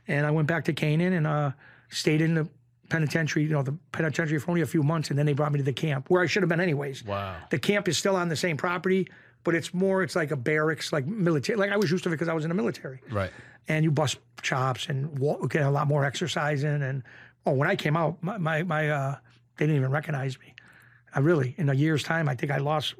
[0.07, 1.53] and I went back to Canaan and uh,
[1.89, 2.47] stayed in the
[2.91, 5.61] penitentiary, you know, the penitentiary for only a few months, and then they brought me
[5.61, 7.03] to the camp where I should have been anyways.
[7.03, 7.37] Wow.
[7.49, 9.09] The camp is still on the same property,
[9.45, 11.57] but it's more, it's like a barracks, like military.
[11.57, 13.01] Like I was used to it because I was in the military.
[13.11, 13.31] Right.
[13.67, 16.83] And you bust chops and walk, get a lot more exercising.
[16.83, 17.03] And
[17.47, 19.17] oh, when I came out, my my, my uh,
[19.57, 20.55] they didn't even recognize me.
[21.15, 22.95] I really, in a year's time, I think I lost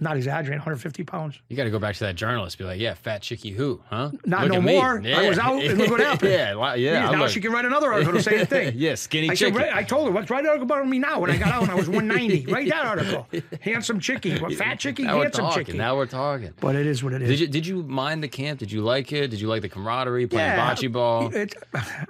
[0.00, 1.38] I'm not exaggerating, 150 pounds.
[1.48, 2.56] You got to go back to that journalist.
[2.56, 4.10] Be like, yeah, fat chicky who, huh?
[4.24, 5.00] Not look no more.
[5.04, 5.20] Yeah.
[5.20, 6.32] I was out, and look what happened.
[6.32, 7.10] yeah, yeah.
[7.10, 8.72] now she can write another article to say the thing.
[8.76, 9.60] yeah, skinny I chicken.
[9.60, 11.62] Said, I told her, what's write an article about me now when I got out
[11.62, 12.50] and I was 190.
[12.50, 13.28] write that article.
[13.60, 14.38] Handsome chicky.
[14.38, 15.76] What, fat chicky, now handsome chicky.
[15.76, 16.54] Now we're talking.
[16.60, 17.28] But it is what it is.
[17.28, 18.58] Did you, did you mind the camp?
[18.58, 19.28] Did you like it?
[19.28, 21.34] Did you like the camaraderie, playing yeah, bocce ball?
[21.34, 21.54] It,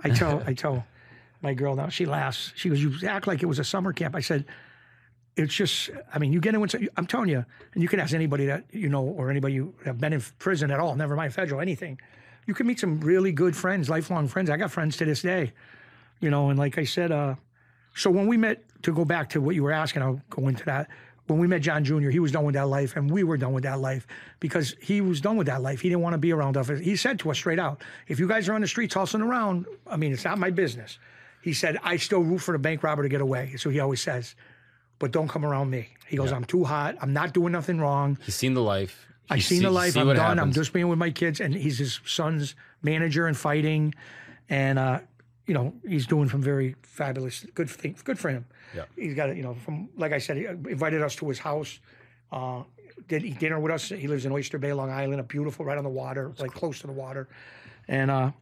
[0.05, 0.85] I tell, I tell
[1.43, 2.53] my girl now, she laughs.
[2.57, 4.15] She goes, you act like it was a summer camp.
[4.15, 4.45] I said,
[5.37, 7.45] it's just, I mean, you get into, I'm telling you,
[7.75, 10.71] and you can ask anybody that you know or anybody you have been in prison
[10.71, 11.99] at all, never mind federal, anything.
[12.47, 14.51] You can meet some really good friends, lifelong friends.
[14.51, 15.53] I got friends to this day,
[16.21, 17.37] you know, and like I said, uh,
[17.95, 20.65] so when we met, to go back to what you were asking, I'll go into
[20.65, 20.89] that.
[21.27, 23.53] When we met John Jr., he was done with that life, and we were done
[23.53, 24.07] with that life
[24.41, 25.81] because he was done with that life.
[25.81, 26.69] He didn't want to be around us.
[26.69, 29.67] He said to us straight out, if you guys are on the streets hustling around,
[29.87, 30.99] I mean, it's not my business.
[31.43, 33.55] He said, I still root for the bank robber to get away.
[33.57, 34.35] So he always says
[35.01, 35.89] but don't come around me.
[36.07, 36.37] He goes, yeah.
[36.37, 36.95] I'm too hot.
[37.01, 38.19] I'm not doing nothing wrong.
[38.25, 39.07] He's seen the life.
[39.31, 39.97] I've seen see, the life.
[39.97, 40.17] I'm done.
[40.17, 40.41] Happens.
[40.41, 41.41] I'm just being with my kids.
[41.41, 43.95] And he's his son's manager and fighting.
[44.51, 45.01] And, uh,
[45.47, 47.97] you know, he's doing some very fabulous, good thing.
[48.05, 48.45] Good for him.
[48.77, 48.85] Yeah.
[48.95, 51.81] He's got, you know, from, like I said, he invited us to his house.
[52.31, 52.65] Uh,
[53.09, 53.89] did eat dinner with us.
[53.89, 56.51] He lives in Oyster Bay, Long Island, a beautiful, right on the water, That's like
[56.53, 56.61] cool.
[56.61, 57.27] close to the water.
[57.89, 58.33] And, uh,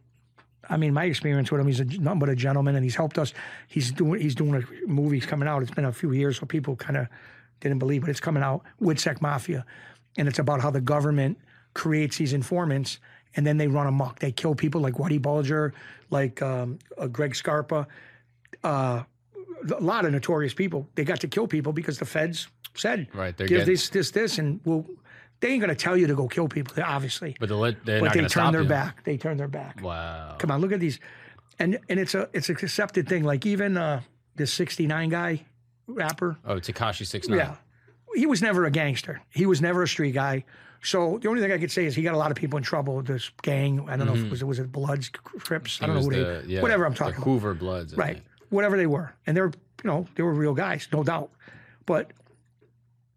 [0.67, 3.17] I mean, my experience with him, he's a, nothing but a gentleman, and he's helped
[3.17, 3.33] us.
[3.67, 5.17] He's doing he's doing a movie.
[5.17, 5.61] He's coming out.
[5.61, 7.07] It's been a few years, so people kind of
[7.59, 8.63] didn't believe, but it's coming out.
[8.81, 9.65] Woodseck Mafia,
[10.17, 11.37] and it's about how the government
[11.73, 12.99] creates these informants,
[13.35, 14.19] and then they run amok.
[14.19, 15.73] They kill people like Whitey Bulger,
[16.09, 17.87] like um, uh, Greg Scarpa,
[18.63, 19.03] uh,
[19.71, 20.87] a lot of notorious people.
[20.95, 23.65] They got to kill people because the feds said, right, give getting...
[23.65, 24.85] this, this, this, and we'll
[25.39, 27.35] they ain't to tell you to go kill people, obviously.
[27.39, 28.69] But, they're they're but they turn their you.
[28.69, 29.03] back.
[29.03, 29.81] They turn their back.
[29.81, 30.35] Wow.
[30.37, 30.99] Come on, look at these,
[31.59, 33.23] and and it's a it's a accepted thing.
[33.23, 34.01] Like even uh,
[34.35, 35.45] this '69 guy,
[35.87, 36.37] rapper.
[36.45, 37.39] Oh, Tekashi Six Nine.
[37.39, 37.55] Yeah,
[38.15, 39.21] he was never a gangster.
[39.29, 40.43] He was never a street guy.
[40.81, 42.63] So the only thing I could say is he got a lot of people in
[42.63, 43.01] trouble.
[43.01, 46.01] This gang, I don't know if it was, was it Bloods, Crips, I don't know
[46.03, 48.21] who the, they, yeah, whatever I'm talking the Hoover Bloods, right?
[48.49, 49.51] Whatever they were, and they're
[49.83, 51.31] you know they were real guys, no doubt.
[51.85, 52.11] But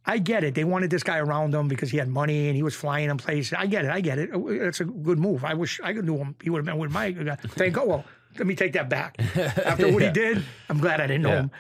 [0.05, 0.55] I get it.
[0.55, 3.17] They wanted this guy around them because he had money and he was flying in
[3.19, 3.53] places.
[3.57, 3.91] I get it.
[3.91, 4.31] I get it.
[4.33, 5.45] It's a good move.
[5.45, 6.35] I wish I could do him.
[6.43, 7.37] He would have been with my guy.
[7.37, 7.87] Thank God.
[7.87, 8.05] Well,
[8.37, 9.17] let me take that back.
[9.37, 10.09] After what yeah.
[10.09, 11.41] he did, I'm glad I didn't know yeah.
[11.43, 11.51] him.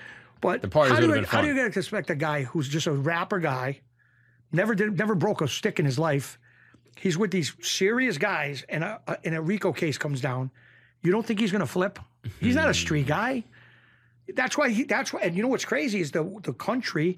[0.40, 3.80] But how, do you, how do you expect a guy who's just a rapper guy,
[4.50, 6.36] never did, never broke a stick in his life?
[6.96, 10.50] He's with these serious guys, and a, a, and a RICO case comes down.
[11.02, 12.00] You don't think he's going to flip?
[12.40, 13.44] He's not a street guy.
[14.34, 14.70] That's why.
[14.70, 15.20] He, that's why.
[15.20, 17.16] And you know what's crazy is the the country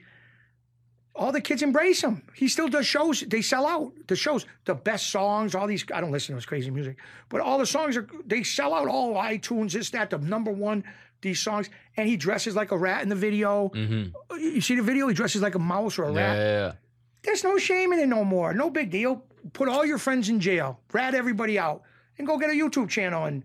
[1.15, 2.23] all the kids embrace him.
[2.35, 3.21] He still does shows.
[3.21, 5.85] They sell out the shows, the best songs, all these.
[5.93, 6.97] I don't listen to his crazy music,
[7.29, 9.73] but all the songs are they sell out all iTunes.
[9.73, 10.85] This that the number one
[11.21, 13.71] these songs, and he dresses like a rat in the video.
[13.75, 14.39] Mm-hmm.
[14.39, 15.09] You see the video?
[15.09, 16.37] He dresses like a mouse or a yeah, rat.
[16.37, 16.73] Yeah, yeah.
[17.23, 18.53] There's no shame in it no more.
[18.53, 19.25] No big deal.
[19.53, 21.83] Put all your friends in jail, rat everybody out,
[22.19, 23.43] and go get a YouTube channel and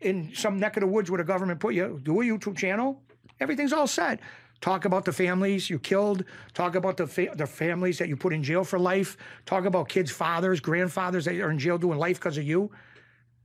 [0.00, 2.00] in some neck of the woods where the government put you.
[2.02, 3.02] Do a YouTube channel.
[3.40, 4.20] Everything's all set.
[4.60, 6.24] Talk about the families you killed.
[6.52, 9.16] Talk about the fa- the families that you put in jail for life.
[9.46, 12.70] Talk about kids' fathers, grandfathers that are in jail doing life because of you,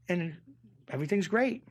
[0.09, 0.35] and
[0.89, 1.63] everything's great.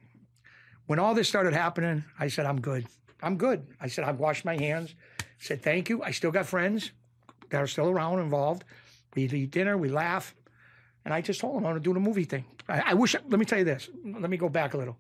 [0.87, 2.87] When all this started happening, I said, "I'm good.
[3.23, 4.95] I'm good." I said, "I've washed my hands."
[5.39, 6.03] Said, "Thank you.
[6.03, 6.93] I still got friends
[7.51, 8.65] that are still around, involved.
[9.15, 10.35] We eat dinner, we laugh."
[11.05, 12.47] And I just told them I want to do the movie thing.
[12.67, 13.15] I, I wish.
[13.15, 13.91] Let me tell you this.
[14.05, 14.99] Let me go back a little.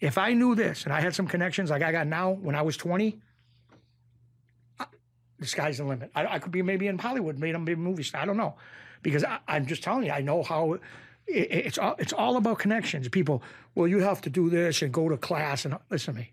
[0.00, 2.62] If I knew this and I had some connections like I got now when I
[2.62, 3.20] was 20,
[5.42, 6.10] the sky's the limit.
[6.14, 8.22] I, I could be maybe in Hollywood, maybe I'm a movie star.
[8.22, 8.54] I don't know,
[9.02, 10.74] because I, I'm just telling you, I know how.
[10.74, 10.80] It,
[11.28, 13.08] it's all it's all about connections.
[13.08, 13.42] People,
[13.74, 16.32] well, you have to do this and go to class and listen to me.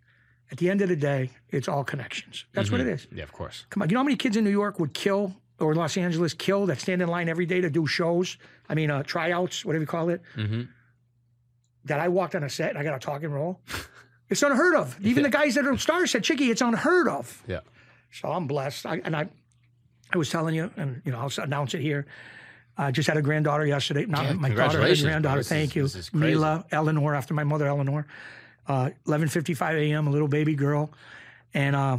[0.51, 2.45] At the end of the day, it's all connections.
[2.53, 3.07] That's what it is.
[3.13, 3.65] Yeah, of course.
[3.69, 6.33] Come on, you know how many kids in New York would kill or Los Angeles
[6.33, 8.37] kill that stand in line every day to do shows?
[8.67, 10.21] I mean, uh, tryouts, whatever you call it.
[10.35, 10.63] Mm-hmm.
[11.85, 13.59] That I walked on a set and I got a talking role.
[14.29, 14.95] It's unheard of.
[15.01, 17.61] Even the guys that are stars said, "Chicky, it's unheard of." Yeah.
[18.11, 18.85] So I'm blessed.
[18.85, 19.29] I, and I,
[20.11, 22.05] I was telling you, and you know, I'll announce it here.
[22.77, 24.05] I just had a granddaughter yesterday.
[24.05, 25.39] Not Yeah, my daughter, congratulations, granddaughter.
[25.41, 26.25] This Thank is- you, this is crazy.
[26.27, 28.07] Mila Eleanor, after my mother Eleanor.
[28.67, 30.05] Uh, 11:55 a.m.
[30.07, 30.91] A little baby girl,
[31.55, 31.97] and uh,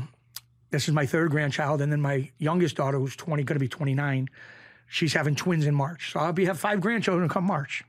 [0.71, 1.83] this is my third grandchild.
[1.83, 4.29] And then my youngest daughter, who's 20, going to be 29,
[4.87, 6.13] she's having twins in March.
[6.13, 7.83] So I'll be have five grandchildren come March.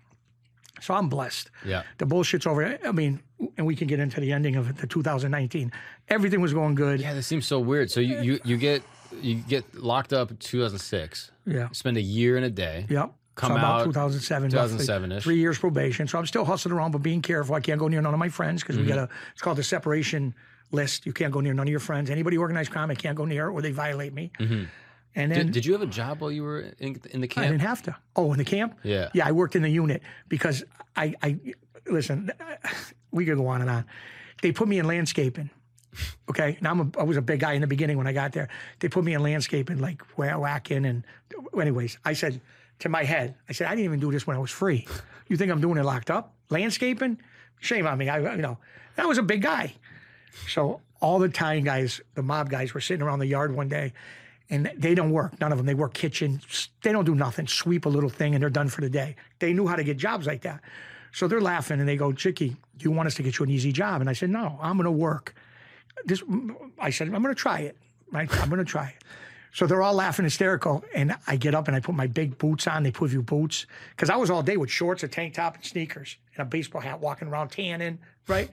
[0.82, 1.52] So I'm blessed.
[1.64, 1.84] Yeah.
[2.00, 2.80] The bullshit's over.
[2.84, 3.22] I mean,
[3.58, 5.72] and we can get into the ending of the 2019.
[6.10, 7.00] Everything was going good.
[7.02, 7.90] Yeah, this seems so weird.
[7.92, 8.84] So you, you, you get
[9.22, 11.32] you get locked up in 2006.
[11.46, 11.68] Yeah.
[11.74, 12.86] Spend a year and a day.
[12.90, 13.12] Yep.
[13.36, 14.52] Come so about out 2007.
[14.52, 15.24] 2007-ish.
[15.24, 16.08] Three years probation.
[16.08, 17.56] So I'm still hustling around, but being careful.
[17.56, 18.94] I can't go near none of my friends because we Mm-hmm.
[18.94, 20.34] got a, it's called the separation
[20.72, 21.06] list.
[21.06, 22.10] You can't go near none of your friends.
[22.10, 24.32] Anybody organized crime, I can't go near or they violate me.
[24.40, 27.46] And then Did, did you have a job while you were in, in the camp?
[27.46, 27.96] I didn't have to.
[28.16, 28.80] Oh, in the camp?
[28.84, 29.10] Yeah.
[29.14, 30.64] Yeah, I worked in the unit because
[30.96, 31.38] I, I
[31.90, 32.32] listen,
[33.12, 33.86] we could go on and on.
[34.42, 35.50] They put me in landscaping.
[36.30, 36.58] Okay.
[36.62, 38.48] Now I'm a, I was a big guy in the beginning when I got there.
[38.80, 40.86] They put me in landscaping, like wha- whacking.
[40.86, 41.04] And,
[41.60, 42.40] anyways, I said
[42.80, 44.88] to my head, I said, I didn't even do this when I was free.
[45.28, 46.34] You think I'm doing it locked up?
[46.50, 47.20] Landscaping?
[47.60, 48.10] Shame on me.
[48.10, 48.58] I, you know,
[48.98, 49.74] I was a big guy.
[50.48, 53.94] So all the time guys, the mob guys were sitting around the yard one day
[54.50, 55.40] and they don't work.
[55.40, 55.66] None of them.
[55.66, 56.42] They work kitchen.
[56.84, 57.48] They don't do nothing.
[57.48, 59.16] Sweep a little thing and they're done for the day.
[59.40, 60.62] They knew how to get jobs like that.
[61.12, 63.52] So they're laughing and they go, Chicky, do you want us to get you an
[63.52, 64.02] easy job?
[64.02, 65.36] And I said, no, I'm going to work.
[66.06, 66.24] This,
[66.80, 67.78] I said, I'm going to try it.
[68.12, 68.30] Right?
[68.42, 69.04] I'm going to try it.
[69.54, 70.84] So they're all laughing hysterical.
[70.94, 72.84] And I get up and I put my big boots on.
[72.84, 73.66] They put you boots.
[73.92, 76.82] Because I was all day with shorts, a tank top, and sneakers, and a baseball
[76.82, 78.50] hat walking around tanning, right?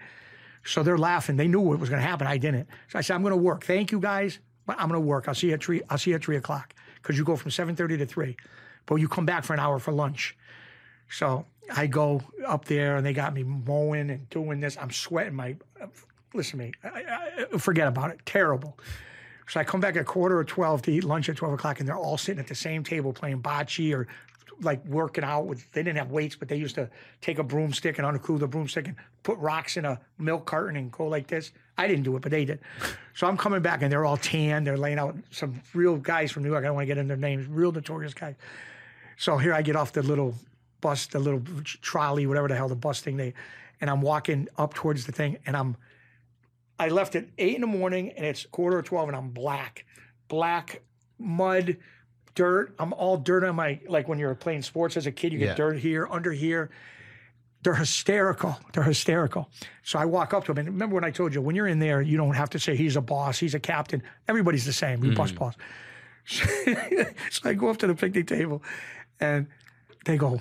[0.64, 1.36] So they're laughing.
[1.36, 2.26] They knew what was going to happen.
[2.26, 2.68] I didn't.
[2.88, 3.64] So I said, I'm going to work.
[3.64, 5.28] Thank you guys, but I'm going to work.
[5.28, 5.82] I'll see you at three.
[5.88, 8.36] I'll see you at three o'clock because you go from seven thirty to three,
[8.84, 10.36] but you come back for an hour for lunch.
[11.10, 14.76] So I go up there and they got me mowing and doing this.
[14.80, 15.34] I'm sweating.
[15.34, 15.56] My
[16.34, 16.72] listen to me.
[16.84, 18.20] I, I, forget about it.
[18.26, 18.78] Terrible.
[19.48, 21.88] So I come back at quarter of twelve to eat lunch at twelve o'clock, and
[21.88, 24.06] they're all sitting at the same table playing bocce or
[24.60, 25.70] like working out with.
[25.72, 28.88] They didn't have weights, but they used to take a broomstick and uncrew the broomstick
[28.88, 31.52] and put rocks in a milk carton and go like this.
[31.78, 32.58] I didn't do it, but they did.
[33.14, 34.64] So I'm coming back, and they're all tan.
[34.64, 36.64] They're laying out some real guys from New York.
[36.64, 37.46] I don't want to get in their names.
[37.46, 38.34] Real notorious guys.
[39.16, 40.34] So here I get off the little
[40.80, 43.34] bus, the little trolley, whatever the hell the bus thing they,
[43.80, 45.76] and I'm walking up towards the thing, and I'm
[46.80, 49.84] I left at eight in the morning and it's quarter of twelve and I'm black,
[50.28, 50.82] black
[51.18, 51.76] mud,
[52.36, 52.74] dirt.
[52.78, 55.48] I'm all dirt on my like when you're playing sports as a kid, you get
[55.48, 55.54] Yeah.
[55.54, 56.70] dirt here, under here.
[57.64, 58.56] They're hysterical.
[58.72, 59.50] They're hysterical.
[59.82, 61.80] So I walk up to them and remember when I told you when you're in
[61.80, 64.00] there, you don't have to say he's a boss, he's a captain.
[64.28, 65.00] Everybody's the same.
[65.00, 65.54] We bust balls.
[66.24, 66.44] so
[67.44, 68.62] I go up to the picnic table
[69.18, 69.48] and
[70.04, 70.40] they go,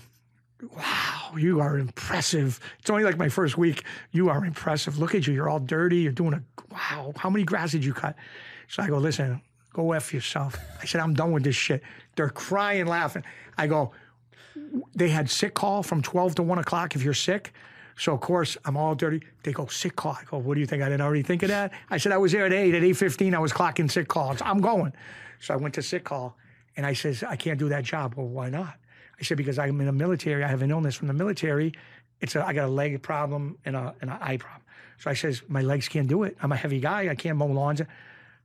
[0.76, 2.60] wow, you are impressive.
[2.80, 3.84] It's only like my first week.
[4.12, 4.98] You are impressive.
[4.98, 5.34] Look at you.
[5.34, 5.98] You're all dirty.
[5.98, 8.16] You're doing a, wow, how many grass did you cut?
[8.68, 9.42] So I go, listen,
[9.74, 10.58] go F yourself.
[10.82, 11.84] I said, I'm done with this shit.
[12.16, 13.24] They're crying, laughing.
[13.58, 13.92] I go,
[14.96, 17.54] they had sick call from 12 to 1 o'clock if you're sick.
[18.00, 19.22] So, of course, I'm all dirty.
[19.44, 20.14] They go, sick call.
[20.14, 20.84] I go, what do you think?
[20.84, 21.72] I didn't already think of that?
[21.90, 22.76] I said, I was there at 8.
[22.76, 24.40] At 8.15, I was clocking sick calls.
[24.44, 24.94] I'm going.
[25.40, 26.38] So I went to sick call,
[26.76, 28.16] and I says, I can't do that job.
[28.16, 28.76] Well, why not?
[29.20, 30.44] I said, because I'm in the military.
[30.44, 31.74] I have an illness from the military.
[32.22, 34.62] It's a, I got a leg problem and a, and an eye problem.
[35.00, 36.38] So I says, my legs can't do it.
[36.42, 37.10] I'm a heavy guy.
[37.10, 37.82] I can't mow lawns.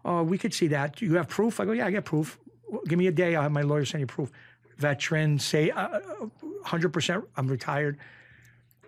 [0.04, 0.96] Oh, we could see that.
[0.96, 1.60] Do you have proof?
[1.60, 2.38] I go, yeah, I got proof.
[2.68, 3.34] Well, give me a day.
[3.36, 4.30] I'll have my lawyer send you proof.
[4.78, 6.00] Veteran, say uh,
[6.64, 7.98] 100% I'm retired.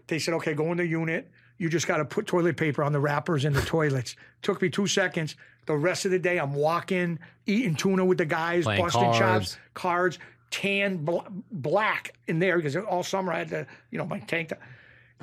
[0.06, 1.30] They said, okay, go in the unit.
[1.56, 4.16] You just got to put toilet paper on the wrappers in the toilets.
[4.42, 5.36] Took me two seconds.
[5.66, 9.56] The rest of the day, I'm walking, eating tuna with the guys, Playing busting chops,
[9.72, 10.18] cards,
[10.50, 11.18] tan, bl-
[11.50, 14.60] black in there because all summer I had to, you know, my tank top.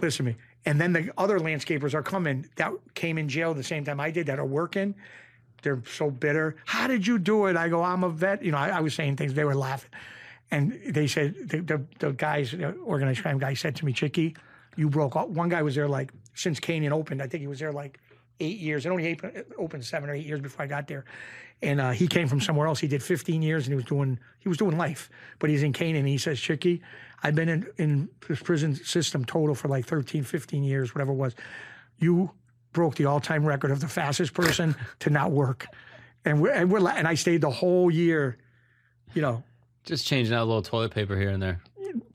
[0.01, 0.37] Listen to me.
[0.65, 4.11] And then the other landscapers are coming that came in jail the same time I
[4.11, 4.95] did that are working.
[5.63, 6.55] They're so bitter.
[6.65, 7.55] How did you do it?
[7.55, 8.43] I go, I'm a vet.
[8.43, 9.33] You know, I, I was saying things.
[9.33, 9.91] They were laughing.
[10.49, 14.35] And they said, the, the, the guys, the organized crime guy said to me, Chicky,
[14.75, 15.27] you broke all.
[15.27, 17.21] One guy was there like since Canaan opened.
[17.21, 17.99] I think he was there like
[18.39, 18.85] eight years.
[18.85, 19.19] It only
[19.57, 21.05] opened seven or eight years before I got there.
[21.61, 22.79] And uh, he came from somewhere else.
[22.79, 25.09] He did 15 years and he was doing he was doing life.
[25.39, 25.97] But he's in Canaan.
[25.97, 26.81] And he says, Chicky,
[27.21, 31.15] I've been in, in this prison system total for like 13, 15 years, whatever it
[31.15, 31.35] was.
[31.99, 32.31] You
[32.73, 35.67] broke the all time record of the fastest person to not work.
[36.25, 38.37] and we're and we're and I stayed the whole year,
[39.13, 39.43] you know,
[39.83, 41.61] Just changing out a little toilet paper here and there.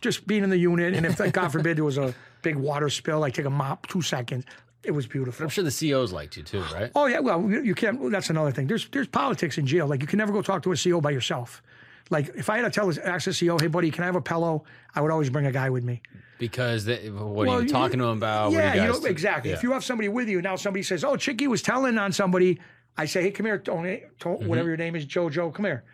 [0.02, 0.94] just being in the unit.
[0.94, 2.12] And if God forbid there was a
[2.42, 4.44] big water spill, I take a mop, two seconds.
[4.86, 5.42] It was beautiful.
[5.44, 6.90] I'm sure the COs liked you too, right?
[6.94, 8.10] Oh yeah, well you you can't.
[8.10, 8.66] That's another thing.
[8.68, 9.86] There's there's politics in jail.
[9.86, 11.62] Like you can never go talk to a CO by yourself.
[12.08, 14.20] Like if I had to tell ask the CO, hey buddy, can I have a
[14.20, 14.64] pillow?
[14.94, 16.02] I would always bring a guy with me.
[16.38, 18.52] Because they, what Well, are you you- talking to them about?
[18.52, 19.50] Yeah, you you know exactly.
[19.50, 19.56] Yeah.
[19.56, 22.60] If you have somebody with you, now somebody says, "Oh, Chicky was telling on somebody."
[22.96, 24.46] I say, "Hey, come here, Tony, to- Mm-hmm.
[24.46, 25.84] whatever your name is, Jojo, come here."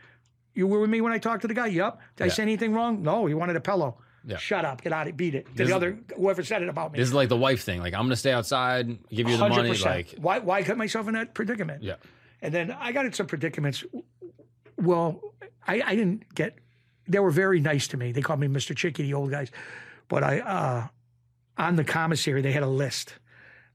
[0.55, 1.69] You were with me when I talked to the guy.
[1.69, 1.99] Yep.
[2.17, 3.03] Did I say anything wrong?
[3.03, 3.25] No.
[3.27, 3.97] He wanted a pillow.
[4.25, 4.37] Yeah.
[4.37, 4.83] Shut up.
[4.83, 5.09] Get out.
[5.09, 5.47] of Beat it.
[5.57, 6.99] To the other whoever said it about me.
[6.99, 7.81] This is like the wife thing.
[7.81, 9.71] Like I'm gonna stay outside, give you the money.
[9.71, 9.85] 100%.
[9.85, 10.39] Like why?
[10.39, 11.83] Why put myself in that predicament?
[11.83, 11.97] yeah,
[12.41, 13.85] And then I got in some predicaments.
[14.77, 15.21] Well,
[15.67, 16.57] I, I didn't get.
[17.09, 18.13] They were very nice to me.
[18.13, 18.77] They called me Mr.
[18.77, 19.51] Chicky, the old guys.
[20.09, 20.87] But I, uh,
[21.59, 23.15] on the commissary, they had a list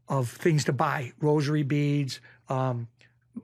[0.07, 2.19] of things to buy: rosary beads,
[2.49, 2.87] um,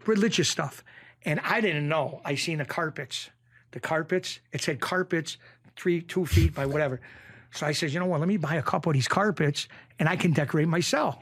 [0.06, 0.84] religious stuff.
[1.26, 2.22] And I didn't know.
[2.26, 3.30] I seen the carpets.
[3.72, 4.40] The carpets.
[4.52, 5.38] It said carpets,
[5.76, 7.02] three, two feet by whatever.
[7.52, 8.20] So I said, you know what?
[8.20, 9.68] Let me buy a couple of these carpets,
[10.00, 11.22] and I can decorate my cell.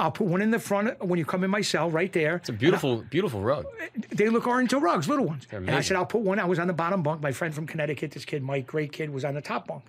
[0.00, 2.36] I'll put one in the front when you come in my cell, right there.
[2.36, 3.66] it's a beautiful, beautiful rug.
[4.10, 5.46] They look oriental rugs, little ones.
[5.52, 6.40] And I said, I'll put one.
[6.40, 7.22] I was on the bottom bunk.
[7.22, 9.84] My friend from Connecticut, this kid, Mike, great kid, was on the top bunk.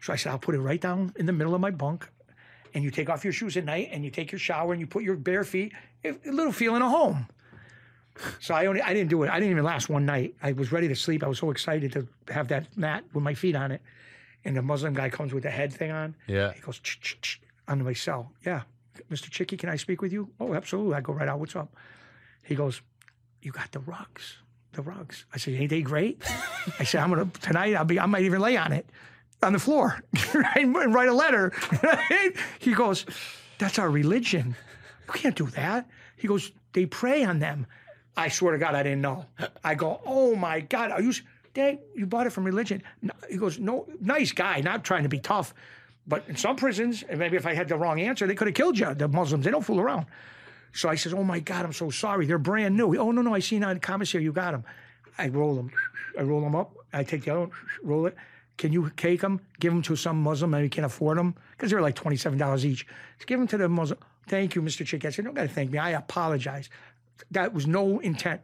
[0.00, 2.08] So I said, I'll put it right down in the middle of my bunk.
[2.72, 4.86] And you take off your shoes at night and you take your shower and you
[4.86, 5.72] put your bare feet,
[6.04, 7.26] a a little feeling of home.
[8.40, 9.30] So I only I didn't do it.
[9.30, 10.34] I didn't even last one night.
[10.42, 11.22] I was ready to sleep.
[11.22, 13.82] I was so excited to have that mat with my feet on it.
[14.44, 16.14] And the Muslim guy comes with the head thing on.
[16.26, 16.52] Yeah.
[16.52, 18.32] He goes ch onto my cell.
[18.46, 18.62] Yeah,
[19.10, 19.30] Mr.
[19.30, 20.30] Chicky, can I speak with you?
[20.40, 20.94] Oh, absolutely.
[20.94, 21.38] I go right out.
[21.38, 21.74] What's up?
[22.42, 22.80] He goes,
[23.42, 24.38] you got the rugs,
[24.72, 25.26] the rugs.
[25.34, 26.22] I said, ain't they great?
[26.78, 27.74] I said, I'm gonna tonight.
[27.74, 28.00] I'll be.
[28.00, 28.88] I might even lay on it,
[29.42, 30.02] on the floor,
[30.56, 31.52] and write a letter.
[32.58, 33.04] he goes,
[33.58, 34.56] that's our religion.
[35.06, 35.88] You can't do that.
[36.16, 37.66] He goes, they pray on them.
[38.18, 39.26] I swear to God, I didn't know.
[39.62, 41.12] I go, oh my God, are you?
[41.54, 42.82] Dad, you bought it from religion.
[43.30, 45.54] He goes, no, nice guy, not trying to be tough.
[46.04, 48.56] But in some prisons, and maybe if I had the wrong answer, they could have
[48.56, 48.92] killed you.
[48.92, 50.06] The Muslims, they don't fool around.
[50.72, 52.26] So I says, oh my God, I'm so sorry.
[52.26, 52.98] They're brand new.
[52.98, 54.64] Oh, no, no, I seen on the commissary, you got them.
[55.16, 55.70] I roll them.
[56.18, 56.74] I roll them up.
[56.92, 57.50] I take the other one,
[57.84, 58.16] roll it.
[58.56, 59.40] Can you cake them?
[59.60, 62.84] Give them to some Muslim, and maybe can't afford them because they're like $27 each.
[63.16, 64.00] Just give them to the Muslim.
[64.26, 64.84] Thank you, Mr.
[64.84, 65.04] Chick.
[65.04, 65.78] I said, don't got to thank me.
[65.78, 66.68] I apologize.
[67.30, 68.40] That was no intent.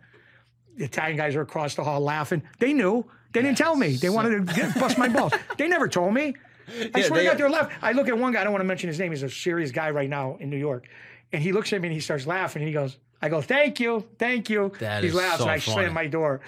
[0.77, 2.43] The Italian guys are across the hall laughing.
[2.59, 3.05] They knew.
[3.33, 3.97] They didn't tell me.
[3.97, 5.33] They wanted to get, bust my balls.
[5.59, 6.35] They never told me.
[6.69, 7.77] I Yeah, swear they- to God, they're laughing.
[7.83, 8.41] I look at one guy.
[8.41, 9.11] I don't want to mention his name.
[9.13, 10.87] He's a serious guy right now in New York,
[11.33, 12.63] and he looks at me and he starts laughing.
[12.63, 15.59] And he goes, "I go, thank you, thank you." That he laughs, so and I
[15.59, 15.75] funny.
[15.85, 16.41] slam my door,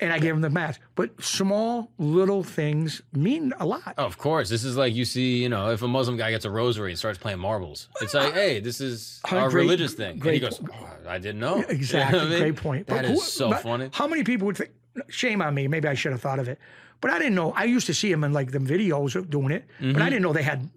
[0.00, 0.80] and I gave him the mask.
[0.94, 3.94] But small little things mean a lot.
[3.96, 6.50] Of course, this is like you see, you know, if a Muslim guy gets a
[6.50, 10.20] rosary and starts playing marbles, it's like, hey, this is our great- religious thing.
[10.22, 11.56] And he goes, oh, I didn't know.
[11.60, 12.20] You know Exactly.
[12.20, 12.38] I mean?
[12.38, 12.86] Great point.
[12.86, 13.90] That But is who- so funny.
[13.92, 14.70] How many people would think?
[15.08, 15.68] Shame on me.
[15.68, 16.58] Maybe I should have thought of it,
[17.00, 17.52] but I didn't know.
[17.52, 20.04] I used to see him in like the videos doing it, but I mm-hmm.
[20.04, 20.68] didn't know they had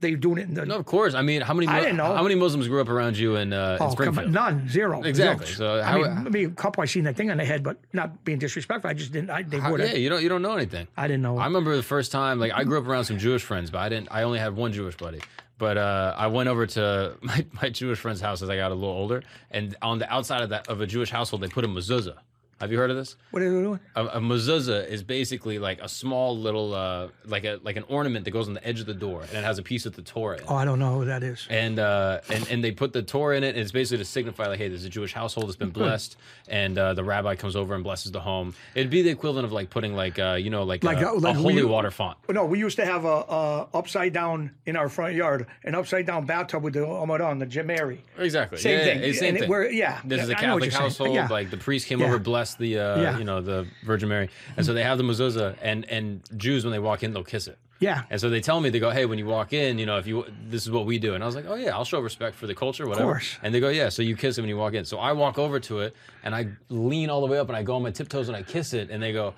[0.00, 0.64] they were doing it in the.
[0.66, 1.14] No, of course.
[1.14, 1.66] I mean, how many?
[1.66, 2.14] I didn't know.
[2.14, 4.26] How many Muslims grew up around you in, uh, in Oh, come Springfield?
[4.26, 4.32] on.
[4.32, 5.02] None, zero.
[5.02, 5.46] Exactly.
[5.46, 5.56] Zilch.
[5.56, 7.78] So I how- mean, maybe a couple I seen that thing on the head, but
[7.92, 8.88] not being disrespectful.
[8.90, 9.30] I just didn't.
[9.30, 9.80] I, they would.
[9.80, 10.86] yeah, you don't you don't know anything.
[10.96, 11.38] I didn't know.
[11.38, 13.88] I remember the first time, like I grew up around some Jewish friends, but I
[13.88, 14.08] didn't.
[14.10, 15.20] I only had one Jewish buddy.
[15.58, 18.74] But uh, I went over to my, my Jewish friend's house as I got a
[18.76, 21.68] little older, and on the outside of that of a Jewish household, they put a
[21.68, 22.14] mezuzah.
[22.60, 23.14] Have you heard of this?
[23.30, 23.80] what are they doing?
[23.94, 28.24] A, a mezuzah is basically like a small little, uh, like a like an ornament
[28.24, 30.02] that goes on the edge of the door, and it has a piece of the
[30.02, 30.38] Torah.
[30.38, 30.46] In it.
[30.48, 31.46] Oh, I don't know who that is.
[31.50, 34.46] And, uh, and and they put the Torah in it, and it's basically to signify
[34.48, 36.16] like, hey, there's a Jewish household that's been blessed,
[36.48, 38.54] and uh, the rabbi comes over and blesses the home.
[38.74, 41.14] It'd be the equivalent of like putting like uh, you know like, Like, a, uh,
[41.20, 42.18] like a we- holy water font.
[42.28, 46.06] No, we used to have a, a upside down in our front yard, an upside
[46.06, 47.98] down bathtub with the Ramadan, the Jemari.
[48.18, 48.58] Exactly.
[48.58, 49.02] Same yeah, thing.
[49.02, 49.48] yeah, same And thing.
[49.48, 51.14] we're- yeah, This is a I know what Catholic household.
[51.14, 51.28] Yeah.
[51.28, 52.06] Like the priest came Yeah.
[52.06, 53.18] over, blessed the uh, Yeah.
[53.18, 56.72] you know the Virgin Mary, and so they have the mezuzah, and and Jews when
[56.72, 57.58] they walk in they'll kiss it.
[57.80, 58.02] Yeah.
[58.10, 60.06] And so they tell me they go, hey, when you walk in, you know, if
[60.08, 62.34] you this is what we do, and I was like, oh yeah, I'll show respect
[62.34, 63.12] for the culture, whatever.
[63.12, 63.38] course.
[63.40, 64.84] And they go, yeah, so you kiss it when you walk in.
[64.84, 65.94] So I walk over to it,
[66.24, 68.42] and I lean all the way up, and I go on my tiptoes, and I
[68.42, 69.34] kiss it, and they go.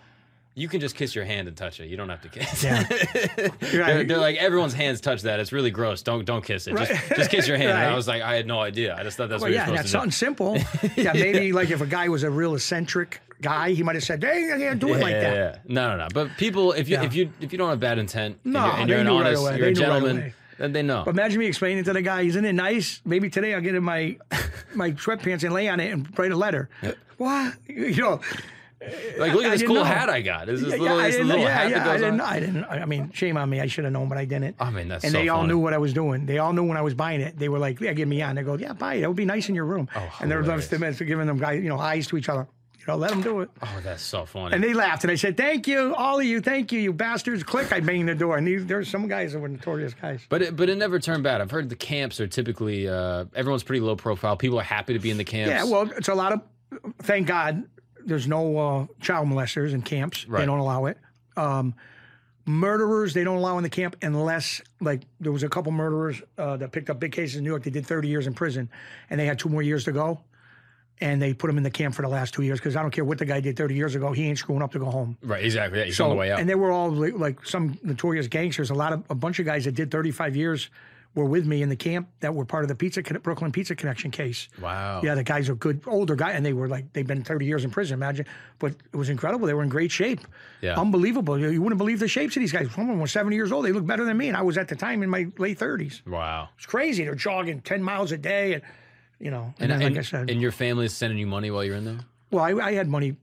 [0.60, 1.86] You can just kiss your hand and touch it.
[1.88, 2.62] You don't have to kiss.
[2.62, 2.82] Yeah.
[3.60, 5.40] they're, they're like everyone's hands touch that.
[5.40, 6.02] It's really gross.
[6.02, 6.76] Don't don't kiss it.
[6.76, 7.16] Just, Right.
[7.16, 7.70] just kiss your hand.
[7.70, 8.94] And I was like, I had no idea.
[8.94, 10.66] I just thought that's Well, what yeah, you're supposed something to do.
[10.66, 10.92] simple.
[11.02, 14.22] Yeah, maybe like if a guy was a real eccentric guy, he might have said,
[14.22, 15.58] "Hey, I can't do it like yeah, that." yeah.
[15.66, 16.08] No, no, no.
[16.12, 17.04] But people, if you Yeah.
[17.04, 19.18] if you if you don't have bad intent, and No, you're, and you're an knew
[19.20, 21.02] right honest, you're a knew right gentleman, then they know.
[21.06, 23.00] But imagine me explaining to the guy, "Isn't it nice?
[23.06, 24.18] Maybe today I'll get in my
[24.74, 26.68] my sweatpants and lay on it and write a letter."
[27.16, 28.20] What you know?
[29.18, 29.84] Like, look at I this cool know.
[29.84, 30.48] hat I got.
[30.48, 32.20] Is this Yeah, little, I this didn't- little yeah, hat yeah, that I goes didn't,
[32.20, 32.26] on?
[32.26, 32.64] I didn't.
[32.64, 33.60] I mean, shame on me.
[33.60, 34.56] I should have known, but I didn't.
[34.58, 35.48] I mean, that's and so they all funny.
[35.48, 36.24] knew what I was doing.
[36.24, 37.38] They all knew when I was buying it.
[37.38, 39.00] They were like, "Yeah, give me on." They go, "Yeah, buy it.
[39.02, 41.68] That would be nice in your room." Oh, and they're they're giving them guys, you
[41.68, 42.46] know, eyes to each other.
[42.78, 43.50] You know, let them do it.
[43.62, 44.54] Oh, that's so funny.
[44.54, 46.40] And they laughed, and I said, "Thank you, all of you.
[46.40, 47.70] Thank you, you bastards." Click.
[47.74, 50.24] I banged the door, and these, there's some guys that were notorious guys.
[50.30, 51.42] But it, but it never turned bad.
[51.42, 54.38] I've heard the camps are typically uh, everyone's pretty low profile.
[54.38, 55.50] People are happy to be in the camps.
[55.50, 56.40] Yeah, well, it's a lot of.
[57.02, 57.64] Thank God,
[58.04, 60.26] there's no uh, child molesters in camps.
[60.28, 60.40] Right.
[60.40, 60.98] They don't allow it.
[61.36, 61.74] Um,
[62.46, 66.56] murderers, they don't allow in the camp unless, like, there was a couple murderers uh,
[66.58, 67.62] that picked up big cases in New York.
[67.62, 68.68] They did 30 years in prison,
[69.08, 70.20] and they had two more years to go.
[71.02, 72.90] And they put them in the camp for the last two years because I don't
[72.90, 74.12] care what the guy did 30 years ago.
[74.12, 75.16] He ain't screwing up to go home.
[75.22, 75.78] right, exactly.
[75.78, 76.40] Yeah, he's on the way out.
[76.40, 78.68] And they were all like, like some notorious gangsters.
[78.68, 80.68] A lot of a bunch of guys that did 35 years
[81.16, 84.10] were with me in the camp that were part of the pizza Brooklyn Pizza Connection
[84.12, 84.48] case.
[84.62, 85.00] wow.
[85.02, 87.64] Yeah, the guys are good, older guy, and they were like they've been 30 years
[87.64, 87.94] in prison.
[87.94, 88.26] Imagine,
[88.60, 89.46] but it was incredible.
[89.46, 90.20] They were in great shape.
[90.60, 90.78] Yeah.
[90.78, 91.38] unbelievable.
[91.38, 92.70] You, you wouldn't believe the shapes of these guys.
[92.72, 93.64] Some of them were 70 years old.
[93.64, 96.06] They look better than me, and I was at the time in my late 30s.
[96.06, 96.50] Wow.
[96.56, 97.04] It's crazy.
[97.04, 98.62] They're jogging 10 miles a day, and
[99.18, 99.52] you know.
[99.58, 101.76] And, And, and, like I said, and your family is sending you money while you're
[101.76, 102.00] in there.
[102.30, 103.16] well, I, I had money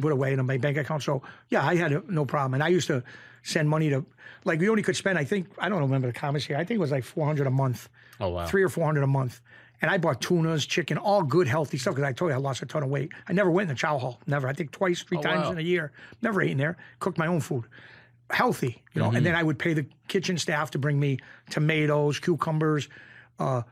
[0.00, 2.54] put away in my bank account, so yeah, I had no problem.
[2.54, 3.02] And I used to
[3.44, 4.04] send money to,
[4.44, 5.16] like, we only could spend.
[5.16, 6.58] I think I don't remember the commissary.
[6.58, 7.88] I think it was like 400 a month.
[8.20, 8.46] Oh wow.
[8.46, 9.40] three or four hundred a month.
[9.82, 11.94] And I bought tunas, chicken, all good, healthy stuff.
[11.94, 13.12] Because I told you I lost a ton of weight.
[13.28, 14.20] I never went in the chow hall.
[14.26, 14.48] Never.
[14.48, 15.52] I think twice, three times wow.
[15.52, 15.92] in a year.
[16.22, 16.76] Never ate in there.
[17.00, 17.64] Cooked my own food.
[18.30, 19.10] Healthy, you know.
[19.10, 21.18] And then I would pay the kitchen staff to bring me
[21.50, 22.88] tomatoes, cucumbers.
[23.38, 23.62] Uh,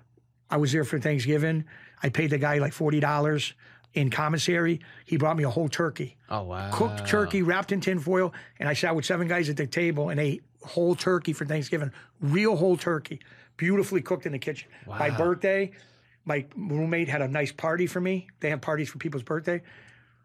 [0.51, 1.65] I was there for Thanksgiving.
[2.03, 3.55] I paid the guy like forty dollars
[3.95, 4.81] in commissary.
[5.05, 6.71] He brought me a whole turkey Oh wow.
[6.73, 10.09] cooked turkey wrapped in tin foil, and I sat with seven guys at the table
[10.11, 13.21] and ate whole turkey for Thanksgiving, real whole turkey,
[13.57, 14.69] beautifully cooked in the kitchen.
[14.87, 15.73] My birthday,
[16.25, 18.29] my roommate had a nice party for me.
[18.41, 19.61] They have parties for people's birthday.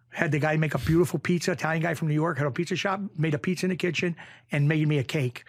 [0.09, 1.51] Had the guy make a beautiful pizza.
[1.51, 4.15] Italian guy from New York had a pizza shop, made a pizza in the kitchen,
[4.51, 5.43] and made me a cake.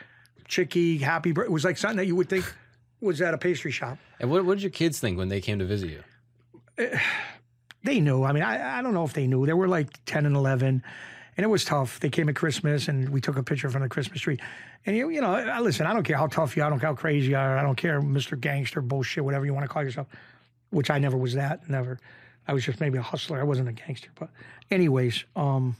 [0.47, 1.48] Chicky, happy birthday.
[1.48, 2.52] It was like something that you would think
[3.00, 3.98] was at a pastry shop.
[4.18, 6.02] And what, what did your kids think when they came to visit you?
[6.78, 6.98] Eh,
[7.84, 8.24] they knew.
[8.24, 9.47] I mean, I, I don't know if they knew.
[9.47, 10.82] They were like 10 and 11,
[11.36, 12.00] and it was tough.
[12.00, 14.39] They came at Christmas, and we took a picture from the Christmas tree.
[14.86, 16.66] And, you, you know, listen, I don't care how tough you are.
[16.66, 17.57] I don't care how crazy you are.
[17.57, 18.39] I don't care, Mr.
[18.39, 20.08] Gangster, bullshit, whatever you want to call yourself,
[20.70, 21.68] which I never was that.
[21.68, 21.98] Never.
[22.47, 23.39] I was just maybe a hustler.
[23.39, 24.08] I wasn't a gangster.
[24.15, 24.31] But,
[24.70, 25.76] anyways, um,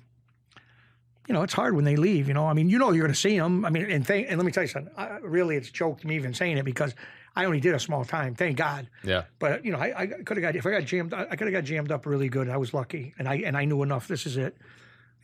[1.27, 2.29] you know, it's hard when they leave.
[2.29, 3.65] You know, I mean, you know, you're going to see them.
[3.65, 4.93] I mean, and thank, and let me tell you something.
[4.97, 6.95] I, really, it's a joke me even saying it because
[7.37, 8.35] I only did a small time.
[8.35, 8.89] Thank God.
[9.05, 9.25] Yeah.
[9.39, 11.53] But you know, I, I could have got if I got jammed, I could have
[11.53, 12.49] got jammed up really good.
[12.49, 14.09] I was lucky, and I and I knew enough.
[14.09, 14.57] This is it,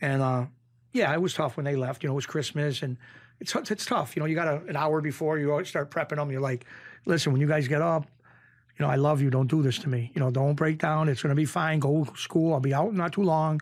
[0.01, 0.45] and uh,
[0.93, 2.03] yeah, it was tough when they left.
[2.03, 2.97] You know, it was Christmas, and
[3.39, 4.15] it's it's tough.
[4.15, 6.31] You know, you got a, an hour before you start prepping them.
[6.31, 6.65] You're like,
[7.05, 8.05] listen, when you guys get up,
[8.77, 9.29] you know, I love you.
[9.29, 10.11] Don't do this to me.
[10.13, 11.09] You know, don't break down.
[11.09, 11.79] It's going to be fine.
[11.79, 12.53] Go to school.
[12.53, 13.61] I'll be out not too long.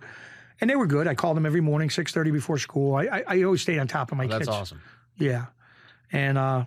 [0.62, 1.08] And they were good.
[1.08, 2.96] I called them every morning, six thirty before school.
[2.96, 4.48] I, I I always stayed on top of my That's kids.
[4.48, 4.82] That's awesome.
[5.18, 5.48] Yeah,
[6.12, 6.66] and uh,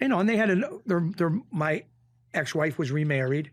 [0.00, 1.84] you know, and they had a their their my
[2.34, 3.50] ex wife was remarried,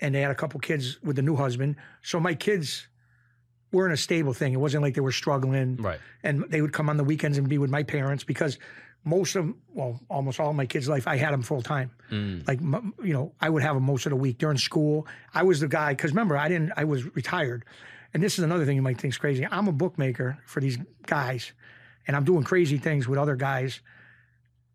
[0.00, 1.76] and they had a couple kids with the new husband.
[2.02, 2.86] So my kids
[3.72, 4.52] were in a stable thing.
[4.52, 6.00] It wasn't like they were struggling, Right.
[6.22, 8.58] and they would come on the weekends and be with my parents because
[9.04, 11.90] most of well, almost all of my kids' life, I had them full time.
[12.10, 12.46] Mm.
[12.48, 12.60] Like
[13.04, 15.06] you know, I would have them most of the week during school.
[15.34, 16.72] I was the guy because remember, I didn't.
[16.76, 17.64] I was retired,
[18.14, 19.46] and this is another thing you might think is crazy.
[19.50, 21.52] I'm a bookmaker for these guys,
[22.06, 23.80] and I'm doing crazy things with other guys,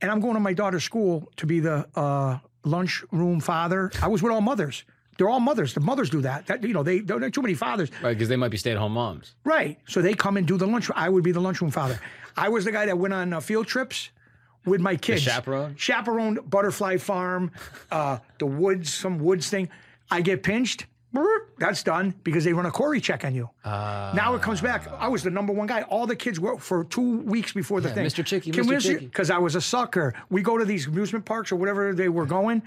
[0.03, 3.89] and I'm going to my daughter's school to be the uh, lunchroom father.
[4.01, 4.83] I was with all mothers.
[5.17, 5.73] They're all mothers.
[5.73, 6.45] The mothers do that.
[6.47, 7.89] That you know, they don't have too many fathers.
[8.01, 9.35] Right, because they might be stay-at-home moms.
[9.45, 9.79] Right.
[9.87, 10.91] So they come and do the lunch.
[10.93, 11.99] I would be the lunchroom father.
[12.35, 14.09] I was the guy that went on uh, field trips
[14.65, 15.21] with my kids.
[15.21, 15.75] chaperone?
[15.77, 17.51] Chaperoned Butterfly Farm,
[17.89, 19.69] uh, the woods, some woods thing.
[20.11, 20.85] I get pinched.
[21.59, 23.49] That's done because they run a CORI check on you.
[23.63, 24.87] Uh, now it comes back.
[24.99, 25.83] I was the number one guy.
[25.83, 28.05] All the kids were for two weeks before the Yeah, thing.
[28.05, 28.25] Mr.
[28.25, 28.81] Chicky, Mr.
[28.81, 29.05] Chicky.
[29.05, 30.13] Because I was a sucker.
[30.29, 32.63] We go to these amusement parks or whatever they were going,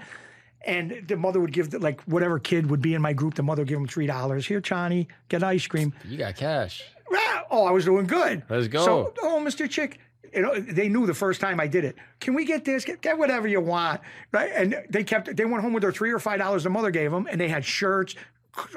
[0.65, 3.35] and the mother would give the, like whatever kid would be in my group.
[3.35, 4.47] The mother would give them three dollars.
[4.47, 5.93] Here, Johnny, get ice cream.
[6.05, 6.83] you got cash.
[7.13, 8.43] Ah, Oh, I was doing good.
[8.49, 8.83] Let's go.
[8.83, 9.69] So, oh, Mr.
[9.69, 9.99] Chick,
[10.33, 11.95] you know, they knew the first time I did it.
[12.19, 12.83] Can we get this?
[12.83, 14.01] Get, get whatever you want,
[14.33, 14.51] right?
[14.53, 15.33] And they kept.
[15.35, 17.47] They went home with their three or five dollars the mother gave them, and they
[17.47, 18.15] had shirts,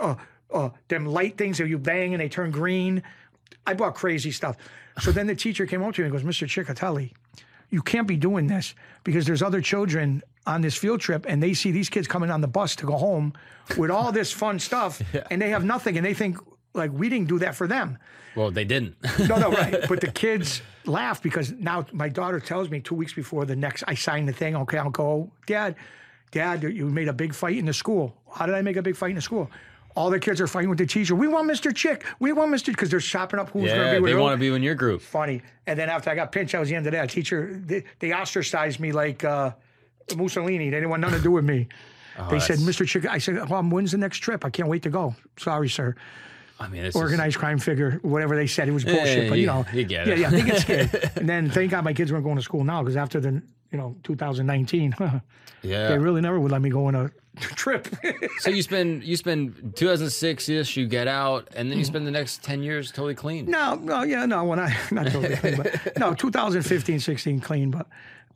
[0.01, 0.15] uh,
[0.53, 3.03] uh, them light things that you bang and they turn green.
[3.67, 4.57] I bought crazy stuff.
[5.01, 6.47] So then the teacher came up to me and goes, Mr.
[6.49, 7.13] Cecchetelli,
[7.71, 11.55] you can't be doing this because there's other children on this field trip and they
[11.55, 13.33] see these kids coming on the bus to go home
[13.77, 15.01] with all this fun stuff
[15.31, 16.39] and they have nothing and they think
[16.75, 17.99] like we didn't do that for them.
[18.37, 18.97] Well, they didn't.
[19.29, 19.77] No, no, right.
[19.89, 23.85] But the kids laugh because now my daughter tells me two weeks before the next,
[23.87, 24.57] I sign the thing.
[24.57, 25.77] Okay, I'll go, Dad,
[26.31, 28.17] Dad, you made a big fight in the school.
[28.33, 29.51] How did I make a big fight in the school?
[29.97, 31.15] All the kids are fighting with the teacher.
[31.15, 31.75] We want Mr.
[31.75, 32.05] Chick.
[32.21, 32.67] We want Mr.
[32.67, 34.63] Because they're chopping up who's going to Yeah, be with they want to be in
[34.63, 35.03] your group.
[35.03, 35.43] Funny.
[35.67, 37.11] And then after I got pinched, I was the end of that.
[37.11, 39.53] Teacher, they, they ostracized me like uh,
[40.17, 40.71] Mussolini.
[40.71, 41.69] They didn't want nothing to do with me.
[42.31, 42.87] they said, Oh, Mr.
[42.87, 43.07] Chick.
[43.07, 44.45] I said, well, when's the next trip?
[44.45, 45.15] I can't wait to go.
[45.37, 45.95] Sorry, sir.
[46.61, 48.69] I mean, it's Organized crime figure, whatever they said.
[48.69, 49.31] It was bullshit.
[49.31, 49.65] but, you know.
[49.73, 50.19] you get yeah, it.
[50.19, 51.11] Yeah, they get scared.
[51.17, 53.43] and then thank God my kids weren't going to school now because after the,
[53.73, 54.95] you know, 2019,
[55.63, 55.89] yeah.
[55.89, 57.89] they really never would let me go on a trip.
[58.39, 62.11] So you spend you spend 2006 ish, you get out, and then you spend the
[62.11, 63.47] next 10 years totally clean.
[63.47, 64.45] No, no, yeah, no.
[64.45, 67.87] When I not totally clean, but no, 2015, 16 clean, but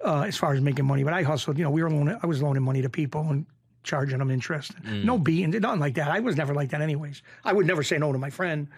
[0.05, 1.59] uh, as far as making money, but I hustled.
[1.59, 3.47] You know, we were loaning, I was loaning money to people and
[3.83, 4.73] charging them interest.
[4.85, 6.09] No beating, nothing like that.
[6.09, 7.23] I was never like that, anyways.
[7.45, 8.69] I would never say no to my friend.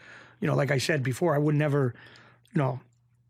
[0.41, 1.95] You know, like I said before, I would never.
[2.55, 2.81] You know,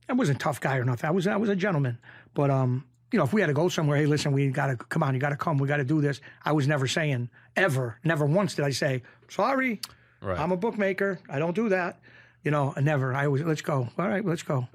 [0.08, 1.08] I wasn't a tough guy or nothing.
[1.08, 1.98] I was I was a gentleman,
[2.32, 2.84] but um.
[3.12, 5.14] You know, if we had to go somewhere, hey, listen, we got to come on,
[5.14, 6.20] you got to come, we got to do this.
[6.44, 9.80] I was never saying ever, never once did I say sorry.
[10.20, 10.38] Right.
[10.38, 11.20] I'm a bookmaker.
[11.28, 12.00] I don't do that.
[12.42, 13.14] You know, never.
[13.14, 13.88] I always let's go.
[13.98, 14.66] All right, let's go.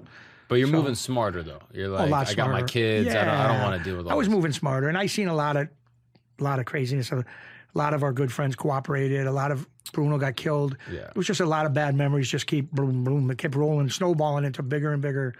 [0.48, 1.62] But you're moving smarter though.
[1.72, 2.66] You're like, I got my smarter.
[2.66, 3.08] kids.
[3.08, 4.34] I don't, I don't want to deal with all I was this.
[4.34, 5.68] moving smarter, and I seen a lot of,
[6.38, 7.10] a lot of craziness.
[7.10, 7.24] A
[7.74, 9.26] lot of our good friends cooperated.
[9.26, 10.76] A lot of Bruno got killed.
[10.90, 11.08] Yeah.
[11.08, 12.28] It was just a lot of bad memories.
[12.28, 13.30] Just keep boom, boom.
[13.30, 15.34] It kept rolling, snowballing into bigger and bigger,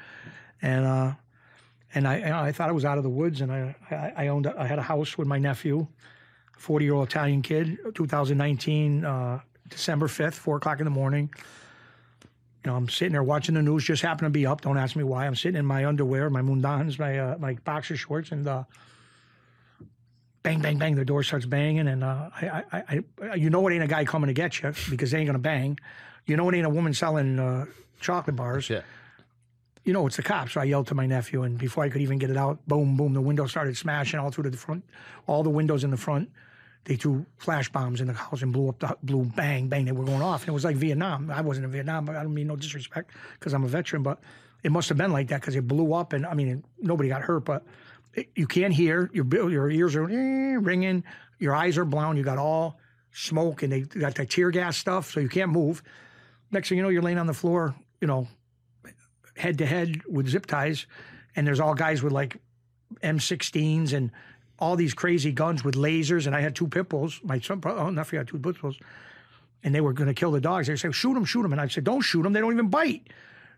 [0.62, 1.12] and uh,
[1.94, 4.46] and I I thought I was out of the woods, and I I, I owned
[4.46, 5.86] a, I had a house with my nephew,
[6.56, 11.30] forty year old Italian kid, 2019, uh, December 5th, four o'clock in the morning.
[12.64, 13.84] You know, I'm sitting there watching the news.
[13.84, 14.60] Just happened to be up.
[14.60, 15.26] Don't ask me why.
[15.26, 18.64] I'm sitting in my underwear, my mundans, my uh, my boxer shorts, and uh,
[20.42, 20.94] bang, bang, bang.
[20.94, 24.04] The door starts banging, and uh, I, I, I, you know, it ain't a guy
[24.04, 25.78] coming to get you because they ain't gonna bang.
[26.26, 27.66] You know, it ain't a woman selling uh,
[28.00, 28.70] chocolate bars.
[28.70, 28.82] Yeah.
[29.84, 30.52] You know, it's the cops.
[30.52, 32.96] So I yelled to my nephew, and before I could even get it out, boom,
[32.96, 34.84] boom, the window started smashing all through the front,
[35.26, 36.30] all the windows in the front.
[36.84, 39.84] They threw flash bombs in the house and blew up the blew bang bang.
[39.84, 41.30] They were going off, and it was like Vietnam.
[41.30, 44.18] I wasn't in Vietnam, but I don't mean no disrespect because I'm a veteran, but
[44.64, 47.22] it must have been like that because it blew up, and I mean nobody got
[47.22, 47.64] hurt, but
[48.14, 50.04] it, you can't hear your your ears are
[50.60, 51.04] ringing,
[51.38, 52.78] your eyes are blown, you got all
[53.12, 55.82] smoke, and they got that tear gas stuff, so you can't move.
[56.50, 58.26] Next thing you know, you're laying on the floor, you know,
[59.36, 60.86] head to head with zip ties,
[61.36, 62.36] and there's all guys with like
[63.02, 64.10] M16s and
[64.58, 66.26] all these crazy guns with lasers.
[66.26, 67.20] And I had two pit bulls.
[67.24, 68.78] My son, oh, nephew had two pit bulls,
[69.64, 70.66] and they were going to kill the dogs.
[70.66, 72.32] They said, "Shoot them, shoot them," and I said, "Don't shoot them.
[72.32, 73.08] They don't even bite."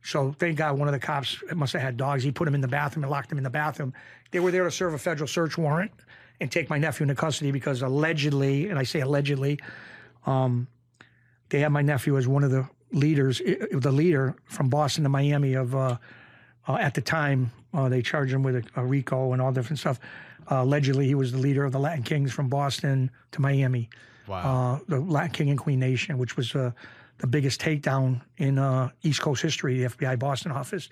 [0.03, 2.23] So thank God one of the cops must have had dogs.
[2.23, 3.95] He put them in the bathroom and locked them in the bathroom.
[4.31, 5.93] They were there to serve a federal search warrant
[6.41, 9.61] and take my nephew into custody because allegedly, and I say allegedly,
[10.27, 10.69] um,
[11.49, 13.43] they had my nephew as one of the leaders,
[13.73, 15.99] the leader from Boston to Miami of, uh,
[16.67, 19.79] uh, at the time, uh, they charged him with a, a RICO and all different
[19.79, 20.01] stuff.
[20.51, 23.91] Uh, allegedly, he was the leader of the Latin Kings from Boston to Miami,
[24.27, 24.77] Wow.
[24.77, 26.71] uh, the Latin King and Queen Nation, which was uh,
[27.19, 30.89] the biggest takedown in uh, East Coast history, the FBI Boston office.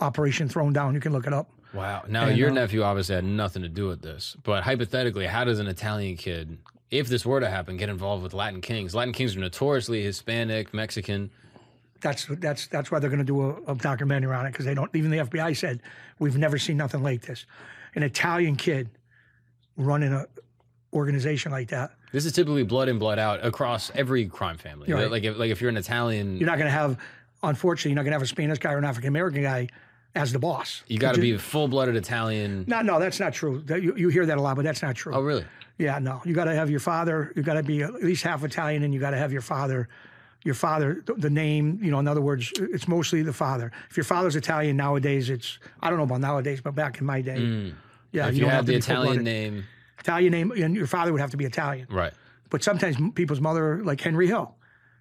[0.00, 0.94] Operation Throne Down.
[0.94, 1.48] You can look it up.
[1.72, 2.02] wow.
[2.08, 5.58] Now and, your nephew obviously had nothing to do with this, but hypothetically, how does
[5.60, 6.58] an Italian kid,
[6.90, 8.94] if this were to happen, get involved with Latin Kings?
[8.94, 11.30] Latin Kings are notoriously Hispanic, Mexican.
[12.00, 14.74] That's that's that's why they're going to do a, a documentary on it because they
[14.74, 14.94] don't.
[14.94, 15.80] Even the FBI said
[16.18, 17.46] we've never seen nothing like this.
[17.94, 18.90] An Italian kid
[19.76, 20.26] running a
[20.92, 21.92] organization like that.
[22.12, 24.92] This is typically blood in, blood out across every crime family.
[24.92, 25.10] Right.
[25.10, 26.98] Like if like if you're an Italian, You're not going to have,
[27.42, 29.68] unfortunately, you're not going to have a Spanish guy or an African American guy
[30.14, 30.82] as the boss.
[30.86, 32.64] you got to be full blooded Italian.
[32.66, 33.62] No, no, that's not true.
[33.68, 35.14] You, you hear that a lot, but that's not true.
[35.14, 35.44] Oh, really?
[35.78, 36.22] Yeah, no.
[36.24, 37.32] You got to have your father.
[37.36, 39.88] You got to be at least half Italian, and you got to have your father.
[40.44, 41.98] Your father, the name, you know.
[41.98, 43.72] In other words, it's mostly the father.
[43.90, 47.20] If your father's Italian nowadays, it's I don't know about nowadays, but back in my
[47.20, 47.72] day,
[48.12, 48.78] yeah, If you, don't have to the.
[48.78, 49.64] Italian name,
[49.98, 51.88] Italian name, and your father would have to be Italian.
[51.90, 52.12] right?
[52.48, 54.54] But sometimes people's mother, like Henry Hill.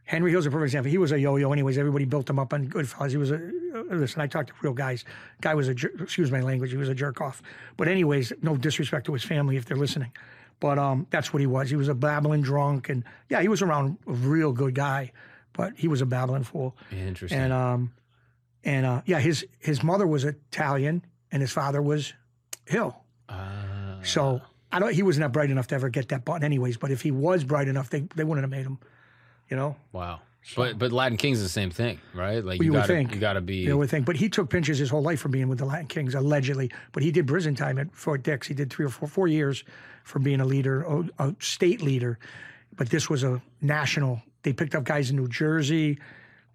[0.05, 0.89] Henry Hill's a perfect example.
[0.91, 1.77] He was a yo-yo, anyways.
[1.77, 3.11] Everybody built him up on Goodfellas.
[3.11, 4.21] He was a uh, listen.
[4.21, 5.05] I talked to real guys.
[5.41, 6.71] Guy was a jer- excuse my language.
[6.71, 7.43] He was a jerk off.
[7.77, 10.11] But anyways, no disrespect to his family if they're listening.
[10.59, 11.69] But um, that's what he was.
[11.69, 15.11] He was a babbling drunk, and yeah, he was around a real good guy,
[15.53, 16.75] but he was a babbling fool.
[16.92, 17.40] Interesting.
[17.40, 17.92] And um,
[18.64, 22.14] and uh, yeah, his his mother was Italian, and his father was
[22.66, 22.95] Hill.
[23.30, 24.93] Uh, So I don't.
[24.93, 26.77] He wasn't that bright enough to ever get that button, anyways.
[26.77, 28.80] But if he was bright enough, they they wouldn't have made him.
[29.50, 30.22] You know, wow.
[30.56, 32.43] But but Latin Kings is the same thing, right?
[32.45, 33.14] Like you you would got to think.
[33.14, 33.58] you got to be.
[33.58, 34.06] you would think.
[34.06, 36.72] But he took pinches his whole life for being with the Latin Kings, allegedly.
[36.92, 38.48] But he did prison time at Fort Dix.
[38.48, 39.64] He did three or four four years
[40.06, 42.17] for being a leader, a, a state leader.
[42.77, 44.22] But this was a national.
[44.43, 46.00] They picked up guys in New Jersey,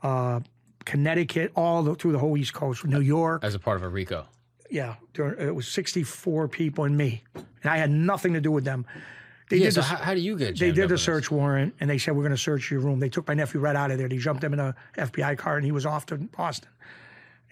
[0.02, 0.40] uh,
[0.84, 3.44] Connecticut, all the, through the whole East Coast, New York.
[3.44, 4.26] as a part of a RICO.
[4.70, 7.22] yeah, it was 64 people and me.
[7.34, 8.86] And I had nothing to do with them.
[9.50, 9.64] They yeah.
[9.64, 10.56] did So the, how, how do you get?
[10.58, 11.02] they did the in this?
[11.02, 13.00] search warrant and they said we're going to search your room.
[13.00, 14.08] They took my nephew right out of there.
[14.08, 16.70] They jumped him in a FBI car and he was off to Boston.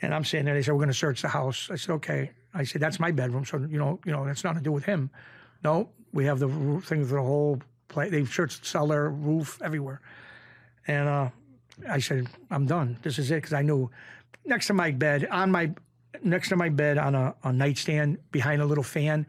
[0.01, 0.55] And I'm sitting there.
[0.55, 1.69] They said we're going to search the house.
[1.73, 2.31] I said okay.
[2.55, 4.85] I said that's my bedroom, so you know you know that's nothing to do with
[4.85, 5.11] him.
[5.65, 6.49] No, we have the
[6.85, 8.11] thing for the whole place.
[8.11, 10.01] They searched cellar, roof, everywhere.
[10.87, 11.29] And uh,
[11.89, 12.99] I said I'm done.
[13.03, 13.91] This is it because I knew
[14.45, 15.73] next to my bed on my
[16.23, 19.27] next to my bed on a, a nightstand behind a little fan.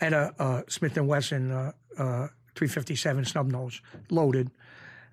[0.00, 3.80] I had a, a Smith and Wesson uh, uh, 357 snub nose
[4.10, 4.50] loaded,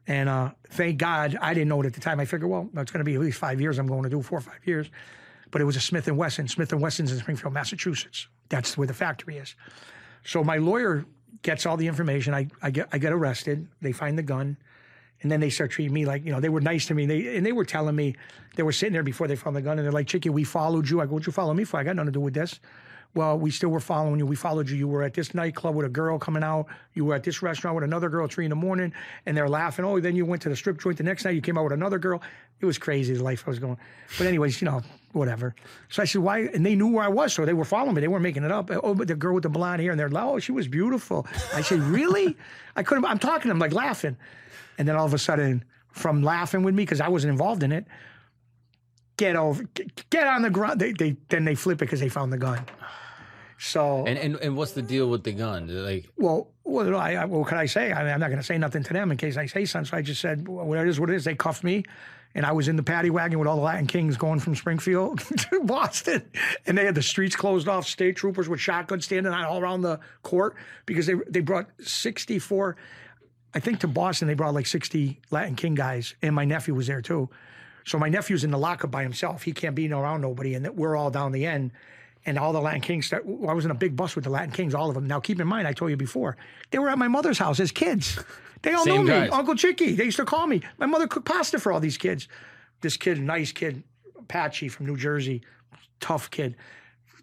[0.08, 2.20] and uh, thank God I didn't know it at the time.
[2.20, 3.80] I figured, well, it's going to be at least five years.
[3.80, 4.90] I'm going to do four or five years,
[5.52, 6.48] but it was a Smith and Wesson.
[6.48, 8.28] Smith and Wesson's in Springfield, Massachusetts.
[8.50, 9.56] That's where the factory is.
[10.24, 11.06] So my lawyer
[11.42, 12.34] gets all the information.
[12.34, 13.68] I, I get I get arrested.
[13.82, 14.58] They find the gun.
[15.22, 17.06] And then they start treating me like, you know, they were nice to me.
[17.06, 18.16] They and they were telling me,
[18.56, 20.90] they were sitting there before they found the gun, and they're like, Chicky, we followed
[20.90, 21.00] you.
[21.00, 21.80] I go, what'd you follow me for?
[21.80, 22.60] I got nothing to do with this.
[23.16, 24.26] Well, we still were following you.
[24.26, 24.76] We followed you.
[24.76, 26.66] You were at this nightclub with a girl coming out.
[26.94, 28.92] You were at this restaurant with another girl at three in the morning,
[29.26, 29.86] and they're laughing.
[29.86, 31.36] Oh, then you went to the strip joint the next night.
[31.36, 32.22] You came out with another girl.
[32.60, 33.78] It was crazy the life I was going.
[34.18, 34.82] But anyways, you know,
[35.14, 35.56] whatever.
[35.90, 36.42] So I said, why?
[36.42, 38.02] And they knew where I was, so they were following me.
[38.02, 38.70] They weren't making it up.
[38.72, 41.26] Oh, but the girl with the blonde hair, and they're like, oh, she was beautiful.
[41.54, 42.36] I said, really?
[42.76, 43.06] I couldn't.
[43.06, 44.18] I'm talking to them like laughing,
[44.78, 47.72] and then all of a sudden, from laughing with me because I wasn't involved in
[47.72, 47.86] it,
[49.18, 49.64] get over,
[50.10, 50.80] get, on the ground.
[50.80, 52.66] They, they then they flip it because they found the gun.
[53.60, 55.68] So And, and and what's the deal with the gun?
[55.68, 57.94] Like, well, well, I, I, what can I say?
[57.94, 59.90] I mean, I'm not going to say nothing to them in case I say something.
[59.90, 61.24] So I just said, well, what it is, what it is.
[61.24, 61.84] They cuffed me,
[62.36, 65.20] and I was in the paddy wagon with all the Latin Kings going from Springfield
[65.38, 66.24] to Boston,
[66.66, 67.88] and they had the streets closed off.
[67.88, 70.56] State troopers with shotguns standing all around the court
[70.86, 72.76] because they they brought 64.
[73.56, 76.88] I think to Boston they brought like 60 Latin King guys, and my nephew was
[76.88, 77.30] there too.
[77.86, 79.44] So my nephew's in the lockup by himself.
[79.44, 81.72] He can't be around nobody, and we're all down the end.
[82.26, 84.74] And all the Latin Kings, I was in a big bus with the Latin Kings,
[84.74, 85.06] all of them.
[85.08, 86.38] Now, keep in mind, I told you before,
[86.72, 88.18] they were at my mother's house as kids.
[88.62, 89.28] They all Same knew me.
[89.28, 89.94] Uncle Chicky.
[89.94, 90.62] They used to call me.
[90.78, 92.30] My mother cooked pasta for all these kids.
[92.80, 93.84] This kid, nice kid,
[94.18, 95.42] Apache from New Jersey,
[96.00, 96.56] tough kid.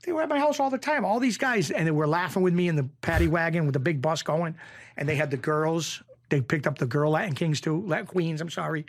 [0.05, 1.05] They were at my house all the time.
[1.05, 3.81] All these guys, and they were laughing with me in the paddy wagon with the
[3.81, 4.55] big bus going.
[4.99, 6.03] And they had the girls.
[6.29, 8.41] They picked up the girl Latin Kings too, Latin Queens.
[8.41, 8.85] I'm sorry.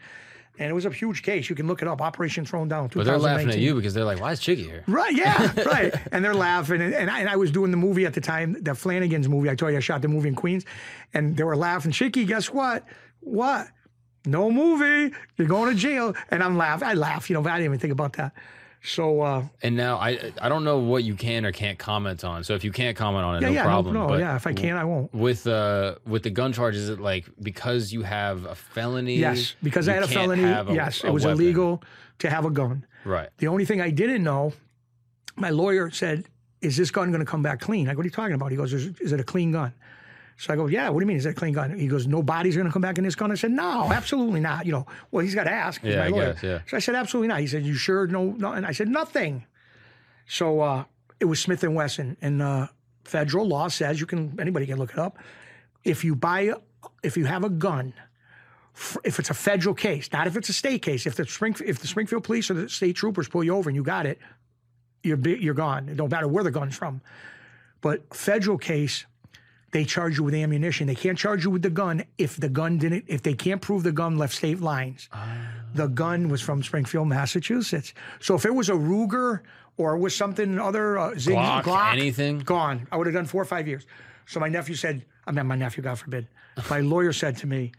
[0.60, 1.50] And it was a huge case.
[1.50, 2.02] You can look it up.
[2.02, 2.90] Operation Throne Down.
[2.94, 5.94] but they're laughing at you because they're like, "Why is Chicky here?" Right, yeah, right.
[6.12, 6.82] And they're laughing.
[6.82, 9.50] And, and, I, and I was doing the movie at the time, the Flanagan's movie.
[9.50, 10.66] I told you I shot the movie in Queens.
[11.14, 11.92] And they were laughing.
[11.92, 12.84] Chicky, guess what?
[13.22, 13.68] What?
[14.26, 15.16] No movie.
[15.38, 16.14] You're going to jail.
[16.30, 16.88] And I'm laughing.
[16.88, 18.34] I laugh, you know, but I didn't even think about that.
[18.84, 22.44] So, uh, And now I I don't know what you can or can't comment on.
[22.44, 23.94] So if you can't comment on it, yeah, no yeah, problem.
[23.94, 24.36] no, no, yeah.
[24.36, 25.14] If I can, I won't.
[25.14, 29.18] with uh with the gun charges, is it like because you have a felony?
[29.18, 30.44] Yes, because I had a felony.
[30.44, 31.40] a- yes, a it was weapon?
[31.42, 31.84] illegal
[32.20, 32.86] to have a gun.
[33.06, 33.30] Right.
[33.38, 34.54] The only thing I didn't know,
[35.36, 36.26] my lawyer said,
[36.62, 38.50] "Is this gun going to come back clean?" I go, "What are you talking about?"
[38.52, 39.74] He goes, "Is, is it a clean gun?"
[40.42, 41.18] So I go, "Yeah." What do you mean?
[41.18, 41.78] Is it a clean gun?
[41.78, 44.40] He goes, "No body's going to come back in this gun." I said, "No, absolutely
[44.40, 45.80] not." You know, well, he's got to ask.
[45.82, 46.34] He's Yeah, my lawyer.
[46.34, 46.60] guess, yeah.
[46.66, 48.08] So I said, "Absolutely not." He said, "You sure?
[48.08, 49.46] No, no." And I said, "Nothing."
[50.26, 50.86] So uh,
[51.20, 52.68] it was Smith and Wesson, and uh,
[53.04, 55.20] federal law says you can anybody can look it up.
[55.84, 56.54] If you buy,
[57.04, 57.94] if you have a gun
[59.04, 61.06] if it's a federal case, not if it's a state case.
[61.06, 63.76] If the Spring, if the Springfield police or the state troopers pull you over and
[63.76, 64.18] you got it,
[65.04, 65.90] you're you're gone.
[65.90, 67.02] It don't matter where the gun's from.
[67.82, 69.06] But federal case,
[69.72, 70.88] they charge you with ammunition.
[70.88, 73.06] They can't charge you with the gun if the gun didn't.
[73.08, 75.10] If they can't prove the gun left state lines.
[75.74, 77.94] The gun was from Springfield, Massachusetts.
[78.20, 79.42] So if it was a Ruger
[79.78, 82.40] or was something other uh, Sig, Glock, anything?
[82.40, 82.88] gone.
[82.92, 83.86] I would have done four or five years.
[84.26, 86.28] So my nephew said, I mean, my nephew, God forbid.
[86.70, 87.72] My lawyer said to me,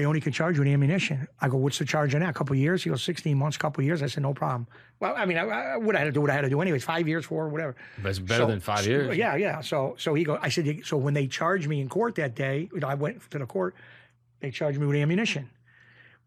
[0.00, 1.28] they only can charge you with ammunition.
[1.42, 2.30] I go, what's the charge on that?
[2.30, 2.82] A couple of years?
[2.82, 4.02] He goes, 16 months, couple of years.
[4.02, 4.66] I said, no problem.
[4.98, 6.58] Well, I mean, I, I would have had to do what I had to do
[6.62, 7.76] anyways, five years, four, whatever.
[8.02, 9.14] But it's better So- than five so- years.
[9.18, 9.60] Yeah, yeah.
[9.60, 12.70] So, so he goes, I said, so when they charged me in court that day,
[12.72, 13.74] you know, I went to the court.
[14.40, 15.50] They charged me with ammunition,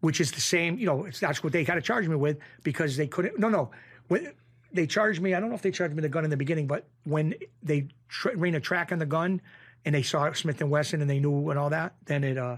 [0.02, 0.78] which is the same.
[0.78, 3.40] You know, it's, that's what they got to charge me with because they couldn't.
[3.40, 3.72] No, no.
[4.06, 4.30] When
[4.72, 6.68] they charged me, I don't know if they charged me the gun in the beginning,
[6.68, 9.40] but when they tra- ran a track on the gun
[9.84, 12.56] and they saw Smith and Wesson and they knew and all that, then it, uh,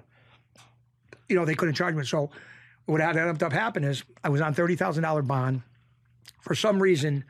[1.29, 2.05] you know, they couldn't charge me.
[2.05, 2.31] So
[2.87, 5.63] what ended up happening is I was on thirty thousand dollar bond.
[6.41, 7.25] For some reason,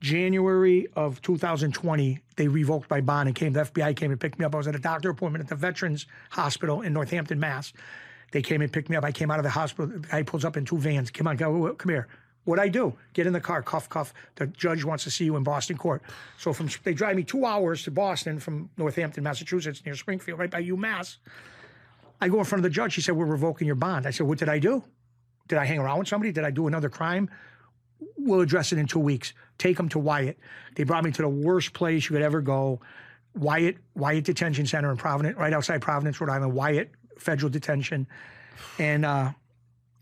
[0.00, 3.52] January of 2020, they revoked my bond and came.
[3.52, 4.54] The FBI came and picked me up.
[4.54, 7.72] I was at a doctor appointment at the Veterans Hospital in Northampton, Mass.
[8.32, 9.04] They came and picked me up.
[9.04, 9.86] I came out of the hospital.
[9.88, 11.10] The guy pulls up in two vans.
[11.10, 12.08] Come on, go, come here.
[12.44, 12.94] What I do?
[13.12, 14.14] Get in the car, cuff, cuff.
[14.36, 16.02] The judge wants to see you in Boston court.
[16.38, 20.50] So from they drive me two hours to Boston from Northampton, Massachusetts, near Springfield, right
[20.50, 21.16] by UMass.
[22.20, 22.94] I go in front of the judge.
[22.94, 24.84] He said, "We're revoking your bond." I said, "What did I do?
[25.48, 26.32] Did I hang around with somebody?
[26.32, 27.30] Did I do another crime?"
[28.16, 29.32] We'll address it in two weeks.
[29.58, 30.38] Take them to Wyatt.
[30.74, 32.80] They brought me to the worst place you could ever go.
[33.34, 36.54] Wyatt Wyatt Detention Center in Providence, right outside Providence, Rhode Island.
[36.54, 38.06] Wyatt Federal Detention,
[38.78, 39.30] and uh,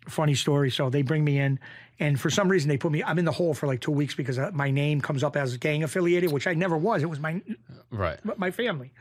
[0.09, 0.71] funny story.
[0.71, 1.59] So they bring me in,
[2.01, 3.03] and for some reason they put me.
[3.03, 5.57] I'm in the hole for like two weeks because uh, my name comes up as
[5.57, 7.03] gang affiliated, which I never was.
[7.03, 7.43] It was my
[7.91, 8.19] Right.
[8.39, 8.93] my family.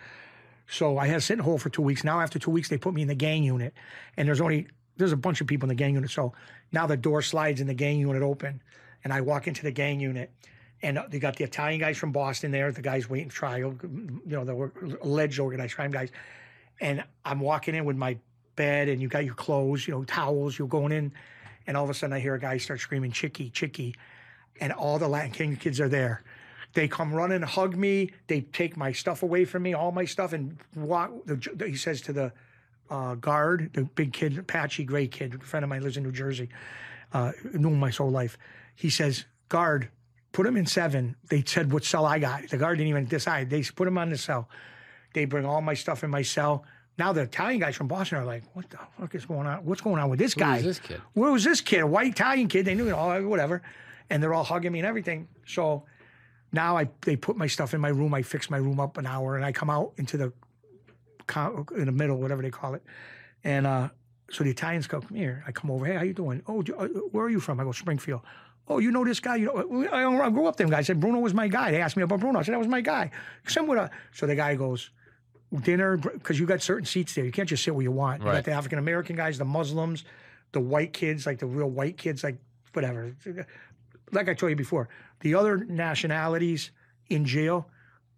[0.68, 2.04] So I had to sit in hole for two weeks.
[2.04, 3.74] Now after two weeks, they put me in the gang unit,
[4.18, 6.10] and there's only there's a bunch of people in the gang unit.
[6.10, 6.34] So
[6.72, 8.62] now the door slides in the gang unit open,
[9.04, 10.32] and I walk into the gang unit,
[10.82, 14.44] and they got the Italian guys from Boston there, the guys waiting trial, you know,
[14.44, 16.12] the alleged organized crime guys,
[16.82, 18.18] and I'm walking in with my
[18.56, 21.14] bed, and you got your clothes, you know, towels, you're going in,
[21.66, 23.96] and all of a sudden I hear a guy start screaming "Chicky, Chicky,"
[24.60, 26.24] and all the Latin King kids are there.
[26.74, 28.12] They come running, hug me.
[28.28, 31.12] They take my stuff away from me, all my stuff, and walk.
[31.66, 32.32] He says to the
[32.90, 36.12] uh, guard, the big kid, patchy gray kid, a friend of mine lives in New
[36.12, 36.50] Jersey,
[37.14, 38.38] uh, knew him my whole life.
[38.76, 39.90] He says, guard,
[40.32, 41.16] put him in seven.
[41.30, 42.50] They said what cell I got.
[42.50, 43.50] The guard didn't even decide.
[43.50, 44.50] They put him on the cell.
[45.14, 46.64] They bring all my stuff in my cell.
[47.00, 49.66] Now the Italian guys from Boston are like, "What the fuck is going on?
[49.66, 50.58] What's going on with this guy?
[50.58, 51.02] is this kid?
[51.14, 51.82] Where was this kid?
[51.82, 52.66] A white Italian kid?
[52.66, 53.62] They knew it all, whatever."
[54.10, 55.28] And they're all hugging me and everything.
[55.46, 55.84] So
[56.52, 58.14] now I they put my stuff in my room.
[58.14, 60.34] I fix my room up an hour, and I come out into the
[61.76, 62.84] in the middle, whatever they call it.
[63.44, 63.90] And uh,
[64.30, 65.86] so the Italians go, "Come here." I come over.
[65.86, 66.42] Hey, how you doing?
[66.48, 67.60] Oh, do, uh, where are you from?
[67.60, 68.22] I go Springfield.
[68.70, 69.38] Oh, you know this guy?
[69.38, 70.68] You know, I, I grew up there.
[70.68, 71.72] Guy I said Bruno was my guy.
[71.72, 72.40] They asked me about Bruno.
[72.40, 73.12] I said that was my guy.
[73.80, 74.90] A, so the guy goes,
[75.62, 77.24] dinner because you got certain seats there.
[77.26, 78.22] You can't just sit where you want.
[78.22, 80.04] You got the African American guys, the Muslims,
[80.52, 82.38] the white kids, like the real white kids, like
[82.74, 83.16] whatever.
[84.12, 84.90] Like I told you before,
[85.22, 86.72] the other nationalities
[87.10, 87.70] in jail,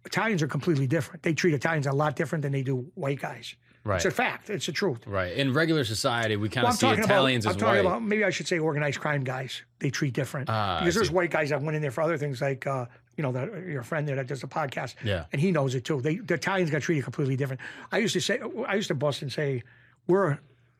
[0.04, 1.22] Italians are completely different.
[1.22, 3.54] They treat Italians a lot different than they do white guys.
[3.82, 3.96] Right.
[3.96, 4.50] It's a fact.
[4.50, 5.06] It's the truth.
[5.06, 5.32] Right.
[5.32, 7.90] In regular society, we kind Well, of see Italians about, as I'm talking white.
[7.90, 9.62] about maybe I should say organized crime guys.
[9.78, 12.42] They treat different I because there's white guys that went in there for other things
[12.42, 12.84] like uh,
[13.16, 14.96] you know the, your friend there that does the podcast.
[15.02, 15.24] Yeah.
[15.32, 16.00] and he knows it too.
[16.02, 17.62] They the Italians got treated completely different.
[17.90, 18.38] I used to say
[18.68, 19.62] I used to bust and say
[20.06, 20.38] we're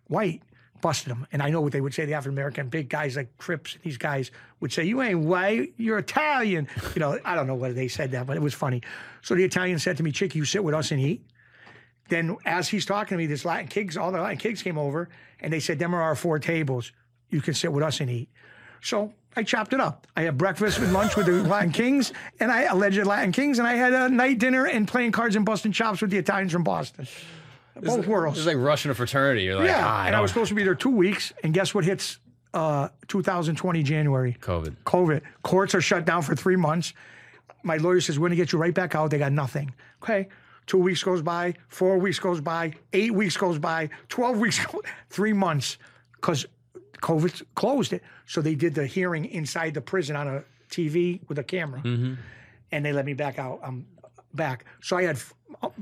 [0.09, 0.43] white.
[0.81, 2.07] Busted them, and I know what they would say.
[2.07, 5.99] The African American big guys like Crips, these guys would say, "You ain't white, you're
[5.99, 8.83] Italian." You know, I don't know whether they said that, but it was funny.
[9.23, 11.23] So the Italian said to me, "Chick, you sit with us and eat."
[12.11, 15.09] then as he's talking to me, this Latin kids, all the Latin kids came over
[15.41, 16.93] and they said, them are our four tables.
[17.31, 18.29] You can sit with us and eat.
[18.83, 20.07] So I chopped it up.
[20.17, 23.67] I had breakfast and lunch with the Latin Kings and I alleged Latin Kings and
[23.67, 26.65] I had a night dinner and playing cards and busting chops with the Italians from
[26.65, 27.07] Boston.
[27.83, 28.39] Both worlds.
[28.39, 29.45] It's like rushing a fraternity.
[29.45, 29.87] You're like, yeah.
[29.87, 31.33] ah, I and I was supposed to be there two weeks.
[31.43, 32.19] And guess what hits
[32.55, 34.37] uh, 2020 January?
[34.41, 34.77] COVID.
[34.85, 35.23] COVID.
[35.43, 36.93] Courts are shut down for three months.
[37.63, 39.11] My lawyer says, we're going to get you right back out.
[39.11, 39.73] They got nothing.
[40.03, 40.29] Okay.
[40.67, 44.61] Two weeks goes by, four weeks goes by, eight weeks goes by, 12 weeks,
[45.11, 45.79] three months,
[46.13, 46.47] because
[47.03, 48.03] COVID closed it.
[48.27, 51.81] So they did the hearing inside the prison on a TV with a camera.
[51.85, 53.59] And they let me back out.
[53.65, 53.87] I'm
[54.33, 54.65] back.
[54.81, 55.19] So I had,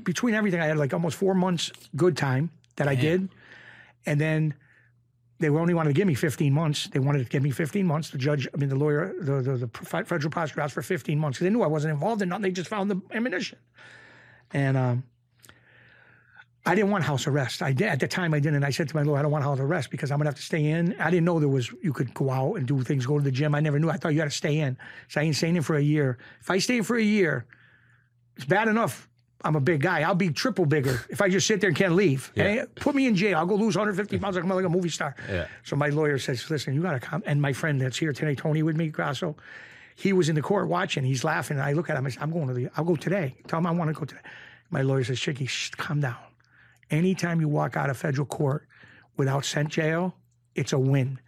[0.03, 3.29] between everything, I had like almost four months good time that I did.
[4.07, 4.55] And then
[5.39, 6.89] they only wanted to give me 15 months.
[6.89, 8.11] They wanted to give me 15 months.
[8.11, 9.69] The judge, I mean, the lawyer, the, the, the
[10.05, 12.43] federal prosecutor asked for 15 months because they knew I wasn't involved in nothing.
[12.43, 13.59] They just found the ammunition.
[14.53, 15.05] And um,
[16.67, 17.63] I didn't want house arrest.
[17.63, 18.65] I did, at the time I didn't.
[18.65, 20.43] I said to my lawyer, I don't want house arrest because I'm gonna have to
[20.43, 20.95] stay in.
[21.01, 23.31] I didn't know there was you could go out and do things, go to the
[23.31, 23.55] gym.
[23.55, 23.91] I never knew.
[23.91, 24.77] I thought you had to stay in.
[25.09, 26.19] So I ain't staying in for a year.
[26.41, 27.47] If I stay in for a year,
[28.37, 29.09] it's bad enough.
[29.43, 30.01] I'm a big guy.
[30.03, 32.33] I'll be triple bigger if I just sit there and can't leave.
[32.35, 32.45] Yeah.
[32.45, 33.39] Eh, Put me in jail.
[33.39, 34.37] I'll go lose 150 pounds.
[34.37, 35.15] I'll come out like a movie star.
[35.29, 35.47] Yeah.
[35.65, 37.23] So my lawyer says, listen, you got to come.
[37.27, 39.37] And my friend that's here today, Tony, with me, Grasso,
[39.95, 41.05] he was in the court watching.
[41.05, 41.57] He's laughing.
[41.59, 42.05] And I look at him.
[42.07, 43.37] I say, I'm going to the, I'll go today.
[43.47, 44.21] Tell him I want to go today.
[44.71, 46.17] My lawyer says, Chicky, shh, calm down.
[46.91, 48.67] Anytime you walk out of federal court
[49.17, 50.15] without sent jail,
[50.55, 51.21] it's a win.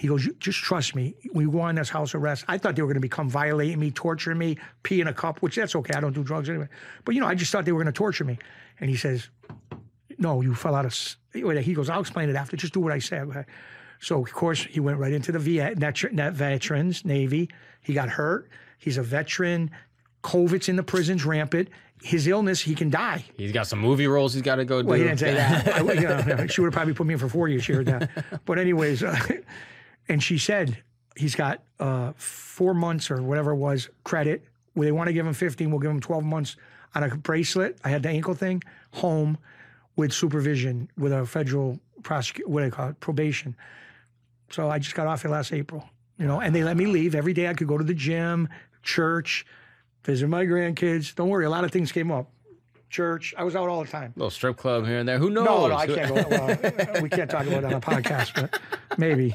[0.00, 1.14] He goes, just trust me.
[1.34, 2.46] We go on this house arrest.
[2.48, 5.42] I thought they were going to become violating me, torturing me, pee in a cup,
[5.42, 5.92] which that's okay.
[5.92, 6.68] I don't do drugs anyway.
[7.04, 8.38] But you know, I just thought they were going to torture me.
[8.80, 9.28] And he says,
[10.16, 10.96] no, you fell out of.
[11.34, 12.56] He goes, I'll explain it after.
[12.56, 13.18] Just do what I say.
[13.18, 13.44] Okay.
[14.00, 17.50] So of course he went right into the net, net veterans Navy.
[17.82, 18.48] He got hurt.
[18.78, 19.70] He's a veteran.
[20.24, 21.68] COVID's in the prisons rampant.
[22.02, 23.26] His illness, he can die.
[23.36, 24.88] He's got some movie roles he's got to go do.
[24.88, 25.68] Well, he didn't say that.
[25.74, 27.64] I, you know, she would have probably put me in for four years.
[27.64, 28.46] She heard that.
[28.46, 29.18] But anyways, uh,
[30.10, 30.82] and she said
[31.16, 34.44] he's got uh, four months or whatever it was credit.
[34.74, 35.70] Well, they want to give him 15.
[35.70, 36.56] We'll give him 12 months
[36.94, 37.78] on a bracelet.
[37.84, 39.38] I had the ankle thing home
[39.94, 42.48] with supervision with a federal prosecute.
[42.48, 42.98] What do they call it?
[42.98, 43.54] Probation.
[44.50, 45.88] So I just got off it last April.
[46.18, 47.46] You know, and they let me leave every day.
[47.46, 48.48] I could go to the gym,
[48.82, 49.46] church,
[50.04, 51.14] visit my grandkids.
[51.14, 52.28] Don't worry, a lot of things came up.
[52.90, 53.32] Church.
[53.38, 54.12] I was out all the time.
[54.16, 55.18] little strip club here and there.
[55.18, 55.44] Who knows?
[55.46, 56.24] No, no, I can't go.
[56.28, 58.60] Well, we can't talk about it on a podcast, but
[58.98, 59.34] maybe.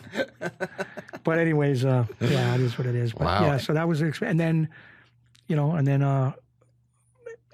[1.24, 3.14] But anyways, uh, yeah, it is what it is.
[3.14, 3.46] But Wow.
[3.46, 4.70] yeah, so that was, the exp- and then,
[5.48, 6.34] you know, and then uh,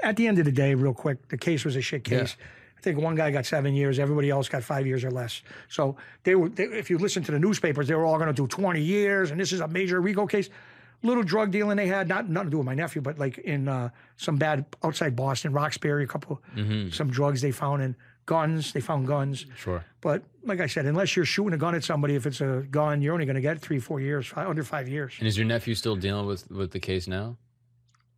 [0.04, 2.36] at the end of the day, real quick, the case was a shit case.
[2.78, 5.44] I think one guy got seven years, everybody else got five years or less.
[5.70, 8.34] So they were, they, if you listen to the newspapers, they were all going to
[8.34, 10.50] do 20 years, and this is a major RICO case.
[11.04, 13.68] Little drug dealing they had, not nothing to do with my nephew, but like in
[13.68, 16.42] uh, some bad outside Boston, Roxbury, a couple,
[16.92, 17.96] some drugs they found and
[18.28, 18.72] guns.
[18.72, 19.46] They found guns.
[19.58, 19.84] Sure.
[20.02, 23.02] But like I said, unless you're shooting a gun at somebody, if it's a gun,
[23.02, 25.14] you're only going to get three, four years, five, under five years.
[25.18, 27.38] And is your nephew still dealing with with the case now?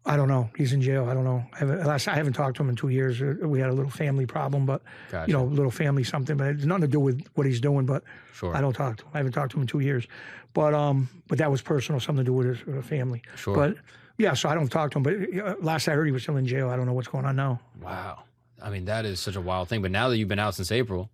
[0.06, 0.50] I don't know.
[0.58, 1.08] He's in jail.
[1.10, 1.46] I don't know.
[1.54, 3.22] I haven't, last, I haven't talked to him in two years.
[3.22, 5.32] Uh, We had a little family problem, but Gotcha.
[5.32, 6.36] you know, little family something.
[6.36, 7.86] But it's nothing to do with what he's doing.
[7.86, 8.04] But
[8.34, 8.54] Sure.
[8.54, 9.12] I don't talk to him.
[9.14, 10.06] I haven't talked to him in two years.
[10.54, 13.22] But um, but that was personal, something to do with his uh, family.
[13.36, 13.56] Sure.
[13.56, 13.78] But
[14.18, 15.04] yeah, so I don't talk to him.
[15.04, 16.70] But uh, last I heard, he was still in jail.
[16.70, 17.60] I don't know what's going on now.
[17.82, 18.24] Wow.
[18.62, 19.82] I mean, that is such a wild thing.
[19.82, 21.10] But now that you've been out since April,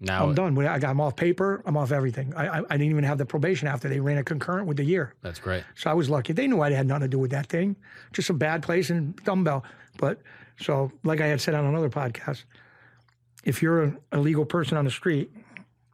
[0.00, 0.56] now I'm done.
[0.66, 1.62] I got him off paper.
[1.64, 2.34] I'm off everything.
[2.36, 4.84] I, I I didn't even have the probation after they ran a concurrent with the
[4.84, 5.14] year.
[5.22, 5.64] that's great.
[5.76, 6.32] So I was lucky.
[6.32, 7.76] They knew I had nothing to do with that thing.
[8.12, 9.64] Just a bad place in dumbbell.
[9.98, 10.20] But
[10.60, 12.44] so, like I had said on another podcast,
[13.44, 15.32] if you're an illegal person on the street,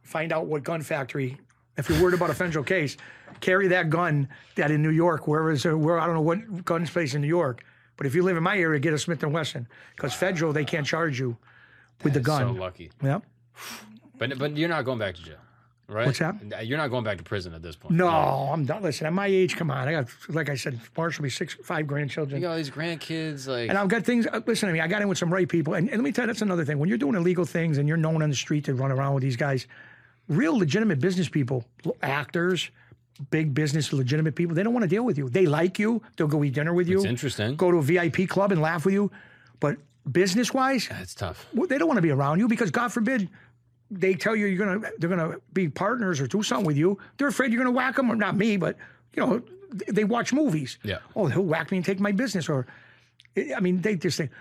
[0.03, 1.39] find out what gun factory.
[1.81, 2.95] If you're worried about a federal case,
[3.39, 6.85] carry that gun that in New York, wherever is where I don't know what gun
[6.85, 7.63] place in New York.
[7.97, 10.63] But if you live in my area, get a Smith and Wesson because federal they
[10.65, 11.37] can't charge you
[12.03, 12.55] with the gun.
[12.55, 12.91] So lucky.
[13.03, 13.23] Yep.
[14.17, 15.37] But but you're not going back to jail,
[15.87, 16.05] right?
[16.05, 16.35] What's that?
[16.67, 17.95] You're not going back to prison at this point.
[17.95, 18.83] No, I'm done.
[18.83, 19.87] Listen, at my age, come on.
[19.87, 22.39] I got, like I said, March will be six, five grandchildren.
[22.41, 24.27] You got all these grandkids, like And I've got things.
[24.27, 24.79] uh, Listen to me.
[24.79, 26.65] I got in with some right people, and, and let me tell you, that's another
[26.65, 26.77] thing.
[26.79, 29.23] When you're doing illegal things and you're known on the street to run around with
[29.23, 29.65] these guys,
[30.31, 31.65] real legitimate business people,
[32.01, 32.69] actors,
[33.29, 35.29] big business legitimate people, they don't want to deal with you.
[35.29, 36.01] They like you.
[36.17, 36.97] They'll go eat dinner with you.
[36.97, 37.55] it's interesting.
[37.55, 39.11] Go to a VIP club and laugh with you,
[39.59, 39.77] but
[40.11, 41.45] business wise, That's tough.
[41.53, 43.29] they don't want to be around you because God forbid
[43.91, 46.97] they tell you you're gonna they're gonna be partners or do something with you.
[47.17, 48.77] They're afraid you're gonna whack them, or not me, but
[49.13, 49.41] you know
[49.89, 50.79] they watch movies.
[50.81, 50.99] Yeah.
[51.15, 52.65] Oh, he'll whack me and take my business, or
[53.37, 54.31] I mean they just think.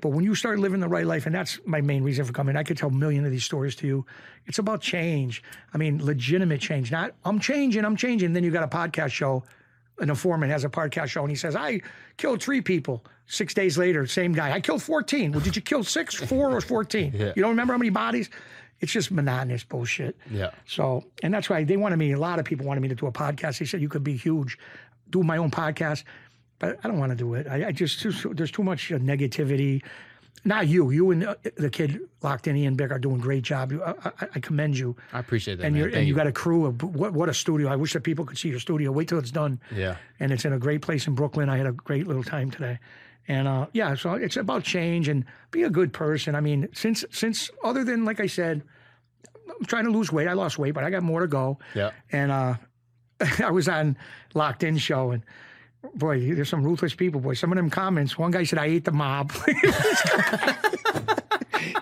[0.00, 2.56] But when you start living the right life, and that's my main reason for coming,
[2.56, 4.06] I could tell a million of these stories to you.
[4.46, 5.42] It's about change.
[5.74, 6.90] I mean, legitimate change.
[6.90, 8.32] Not I'm changing, I'm changing.
[8.32, 9.44] Then you got a podcast show.
[9.98, 11.80] An informant has a podcast show, and he says, "I
[12.16, 14.50] killed three people." Six days later, same guy.
[14.50, 15.30] I killed 14.
[15.30, 17.12] Well, did you kill six, four, or 14?
[17.12, 18.28] You don't remember how many bodies?
[18.80, 20.16] It's just monotonous bullshit.
[20.28, 20.50] Yeah.
[20.66, 22.10] So, and that's why they wanted me.
[22.10, 23.58] A lot of people wanted me to do a podcast.
[23.58, 24.58] They said you could be huge,
[25.10, 26.02] do my own podcast,
[26.60, 27.48] but I don't want to do it.
[27.48, 28.06] I, I just
[28.36, 29.82] there's too much uh, negativity.
[30.44, 33.42] Not you, you and uh, the kid locked in, Ian Bick, are doing a great
[33.42, 33.72] job.
[33.72, 33.94] You- I,
[34.36, 34.96] I, commend you.
[35.12, 36.14] I appreciate that, And you're and you you.
[36.14, 37.68] got a crew of what what a studio.
[37.68, 38.90] I wish that people could see your studio.
[38.92, 39.60] Wait till it's done.
[39.74, 39.96] Yeah.
[40.20, 41.48] And it's in a great place in Brooklyn.
[41.50, 42.78] I had a great little time today.
[43.28, 46.34] And uh, yeah, so it's about change and be a good person.
[46.34, 48.62] I mean, since since other than like I said,
[49.48, 50.26] I'm trying to lose weight.
[50.28, 51.58] I lost weight, but I got more to go.
[51.74, 51.90] Yeah.
[52.12, 52.54] And uh,
[53.44, 53.96] I was on
[54.34, 55.22] Locked In show, and
[55.94, 57.20] boy, there's some ruthless people.
[57.20, 58.16] Boy, some of them comments.
[58.18, 59.32] One guy said, "I ate the mob."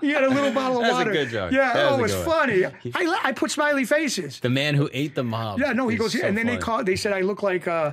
[0.01, 1.13] he had a little bottle of That's a water.
[1.13, 1.53] good joke.
[1.53, 2.65] Yeah, That was oh, a it was funny.
[2.95, 4.41] I I put smiley faces.
[4.41, 5.59] The man who ate the mob.
[5.61, 6.63] Yeah, no, he goes, so and then they funny.
[6.63, 6.85] call.
[6.85, 7.93] They said I look like uh,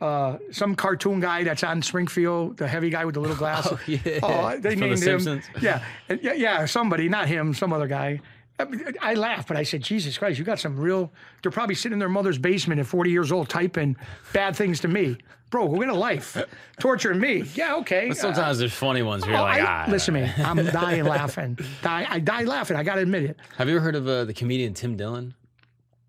[0.00, 3.72] uh, some cartoon guy that's on Springfield, the heavy guy with the little glasses.
[3.72, 4.18] Oh, yeah.
[4.22, 4.96] Oh, they From The him.
[4.96, 5.44] Simpsons?
[5.60, 5.84] Yeah,
[6.20, 8.20] yeah, yeah, somebody, not him, some other guy.
[8.62, 11.12] I, mean, I laughed, but I said, Jesus Christ, you got some real.
[11.42, 13.96] They're probably sitting in their mother's basement at 40 years old typing
[14.32, 15.18] bad things to me.
[15.50, 16.36] Bro, we're in a life.
[16.80, 17.44] Torturing me.
[17.54, 18.08] Yeah, okay.
[18.08, 19.90] But sometimes there's funny ones where you're Oh, like, I- ah.
[19.90, 20.32] listen to me.
[20.38, 21.58] I'm dying laughing.
[21.82, 22.76] Die, I die laughing.
[22.78, 23.36] I got to admit it.
[23.58, 25.34] Have you ever heard of uh, the comedian Tim Dillon?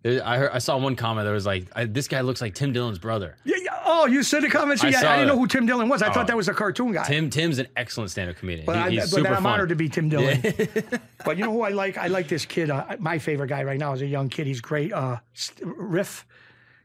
[0.05, 2.73] I heard, I saw one comment that was like, I, "This guy looks like Tim
[2.73, 3.72] Dillon's brother." Yeah, yeah.
[3.85, 4.83] Oh, you said the comments.
[4.83, 6.01] I Yeah, saw I didn't know who Tim Dillon was.
[6.01, 7.03] I thought that was a cartoon guy.
[7.05, 8.65] Tim Tim's an excellent stand-up comedian.
[8.65, 10.41] But, He- I, he's but I'm honored to be Tim Dillon.
[11.25, 11.97] but you know who I like?
[11.97, 12.69] I like this kid.
[12.69, 14.47] Uh, my favorite guy right now is a young kid.
[14.47, 14.93] He's great.
[14.93, 15.17] Uh,
[15.61, 16.25] Riff,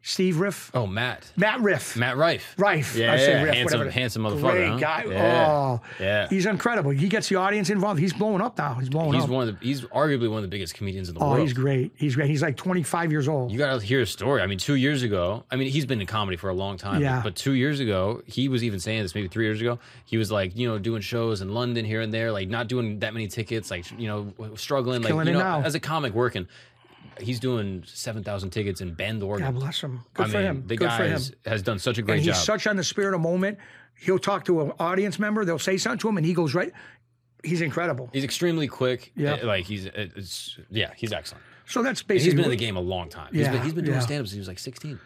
[0.09, 1.31] Steve Riff, Oh, Matt.
[1.37, 1.95] Matt Riff.
[1.95, 2.55] Matt Rife.
[2.57, 2.97] Rife.
[2.97, 3.91] Yeah, I say yeah, Riff, handsome, whatever.
[3.91, 4.53] handsome motherfucker.
[4.53, 4.79] Great huh?
[4.79, 5.05] guy.
[5.07, 5.47] Yeah.
[5.51, 6.29] Oh, yeah.
[6.29, 6.93] he's incredible.
[6.93, 8.01] He gets the audience involved.
[8.01, 8.73] He's blowing up now.
[8.75, 9.29] He's blowing He's up.
[9.29, 9.67] one of the.
[9.67, 11.41] He's arguably one of the biggest comedians in the oh, world.
[11.41, 11.93] Oh, he's great.
[11.95, 12.31] He's great.
[12.31, 13.53] He's like 25 years old.
[13.53, 14.41] You got to hear his story.
[14.41, 17.03] I mean, two years ago, I mean, he's been in comedy for a long time.
[17.03, 17.21] Yeah.
[17.23, 20.33] But two years ago, he was even saying this, maybe three years ago, he was
[20.33, 23.29] like, you know, doing shows in London here and there, like not doing that many
[23.29, 25.61] tickets, like, you know, struggling, like, you know, now.
[25.61, 26.49] as a comic working.
[27.21, 29.53] He's doing 7,000 tickets in Bend, Oregon.
[29.53, 30.01] God bless him.
[30.15, 30.65] Good I for mean, him.
[30.67, 31.11] the Good guy for him.
[31.13, 32.45] has, has done such a great and he's job.
[32.45, 33.59] such on the spirit of moment.
[34.01, 35.45] He'll talk to an audience member.
[35.45, 36.73] They'll say something to him, and he goes right.
[37.45, 38.11] He's incredible.
[38.13, 39.13] he's extremely quick.
[39.17, 39.35] Yeah.
[39.35, 41.43] Uh, Like, he's, it's, yeah, he's excellent.
[41.67, 42.25] So that's basically.
[42.31, 43.33] He's been in the game a long time.
[43.33, 44.03] He's Yeah, been, he's been doing yeah.
[44.03, 44.99] stand up since he was like 16.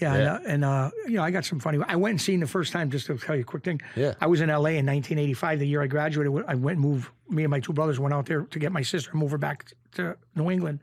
[0.00, 0.18] Yeah, Yeah.
[0.18, 1.78] and, uh, and uh, you know, I got some funny.
[1.86, 2.90] I went and seen the first time.
[2.90, 3.80] Just to tell you a quick thing.
[3.96, 4.14] Yeah.
[4.20, 4.70] I was in L.A.
[4.78, 6.32] in 1985, the year I graduated.
[6.46, 7.10] I went and moved.
[7.28, 9.38] Me and my two brothers went out there to get my sister, and move her
[9.38, 10.80] back to New England,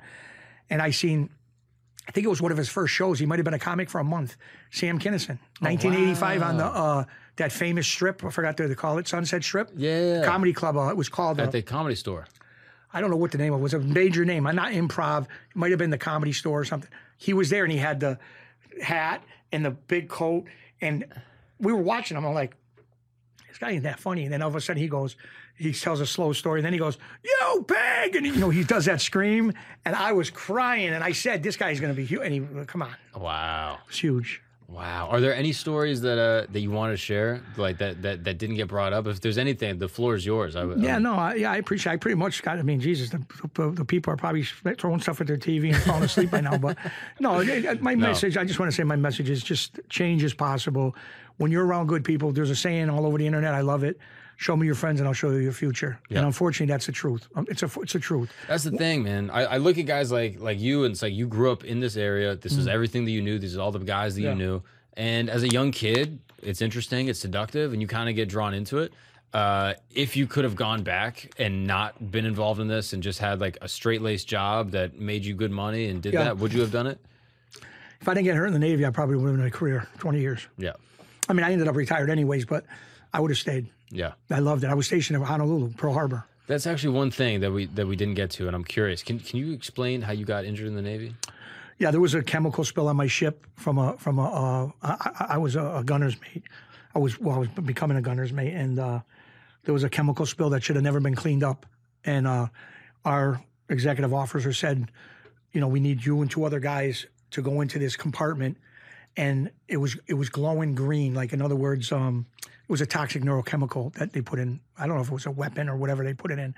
[0.70, 1.30] and I seen
[2.08, 3.18] I think it was one of his first shows.
[3.18, 4.38] He might have been a comic for a month.
[4.70, 7.04] Sam Kinison, 1985 on the uh,
[7.38, 8.24] that famous strip.
[8.24, 9.72] I forgot what they call it, Sunset Strip.
[9.76, 10.24] Yeah.
[10.24, 10.78] Comedy Club.
[10.78, 11.40] Uh, it was called.
[11.40, 12.28] At Uh, the comedy store.
[12.94, 13.74] I don't know what the name of it was.
[13.74, 14.48] It was a major name.
[14.48, 15.24] I'm not improv.
[15.24, 16.90] It might have been the comedy store or something.
[17.18, 18.18] He was there and he had the
[18.82, 20.46] hat and the big coat.
[20.80, 21.06] And
[21.60, 22.26] we were watching him.
[22.26, 22.56] I'm like,
[23.50, 24.24] this guy ain't that funny.
[24.24, 25.18] And then all of a sudden he goes,
[25.58, 26.60] he tells a slow story.
[26.60, 29.54] And then he goes, yo, pig!" And, you know, he does that scream.
[29.86, 30.90] And I was crying.
[30.90, 32.22] And I said, this guy's going to be huge.
[32.24, 33.80] And he, come on, Wow.
[33.90, 34.42] it's huge.
[34.68, 35.10] Wow.
[35.12, 38.40] Are there any stories that uh, that you want to share, like that, that that
[38.40, 39.06] didn't get brought up?
[39.06, 40.56] If there's anything, the floor is yours.
[40.56, 41.94] I, Yeah, no, I, yeah, I appreciate.
[41.94, 42.58] I pretty much got.
[42.58, 43.22] I mean, Jesus, the,
[43.54, 46.58] the, the people are probably throwing stuff at their TV and falling asleep by now.
[46.58, 46.80] But
[47.20, 47.44] no,
[47.80, 48.38] my message.
[48.38, 50.96] I just want to say my message is just change is possible.
[51.38, 53.54] When you're around good people, there's a saying all over the internet.
[53.54, 54.00] I love it.
[54.38, 55.98] Show me your friends, and I'll show you your future.
[56.10, 56.18] Yeah.
[56.20, 57.28] And unfortunately, that's the truth.
[57.36, 58.32] Um, It's a it's the truth.
[58.48, 59.30] That's the thing, man.
[59.30, 61.80] I, I look at guys like like you, and it's like you grew up in
[61.80, 62.36] this area.
[62.36, 63.40] This is everything that you knew.
[63.40, 64.24] These are all the guys that Mm.
[64.24, 64.30] Yeah.
[64.32, 64.64] you knew.
[64.98, 67.08] And as a young kid, it's interesting.
[67.08, 68.92] It's seductive, and you kind of get drawn into it.
[69.34, 73.20] Uh, if you could have gone back and not been involved in this, and just
[73.20, 76.26] had like a straight laced job that made you good money and did Yeah.
[76.26, 77.00] that, would you have done it?
[78.02, 79.52] If I didn't get hurt in the Navy, I probably would have been in a
[79.52, 80.48] career, 20 years.
[80.58, 80.74] Yeah,
[81.30, 82.66] I mean, I ended up retired anyways, but
[83.14, 83.68] I would have stayed.
[83.96, 84.14] Yeah.
[84.30, 84.70] I loved it.
[84.70, 86.26] I was stationed at Honolulu, Pearl Harbor.
[86.48, 89.02] That's actually one thing that we that we didn't get to, and I'm curious.
[89.02, 91.16] Can can you explain how you got injured in the Navy?
[91.78, 94.30] Yeah, there was a chemical spill on my ship from a from a.
[94.30, 96.44] Uh, I, I was a, a gunner's mate.
[96.94, 99.00] I was well, I was becoming a gunner's mate, and uh,
[99.64, 101.66] there was a chemical spill that should have never been cleaned up.
[102.06, 102.48] And uh,
[103.04, 104.92] our executive officer said,
[105.52, 108.58] you know, we need you and two other guys to go into this compartment,
[109.18, 111.14] and it was it was glowing green.
[111.14, 112.28] Like in other words, um,
[112.66, 114.60] it was a toxic neurochemical that they put in.
[114.78, 116.56] I don't know if it was a weapon or whatever they put it in,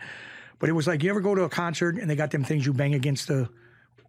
[0.58, 2.66] but it was like you ever go to a concert and they got them things
[2.66, 3.50] you bang against the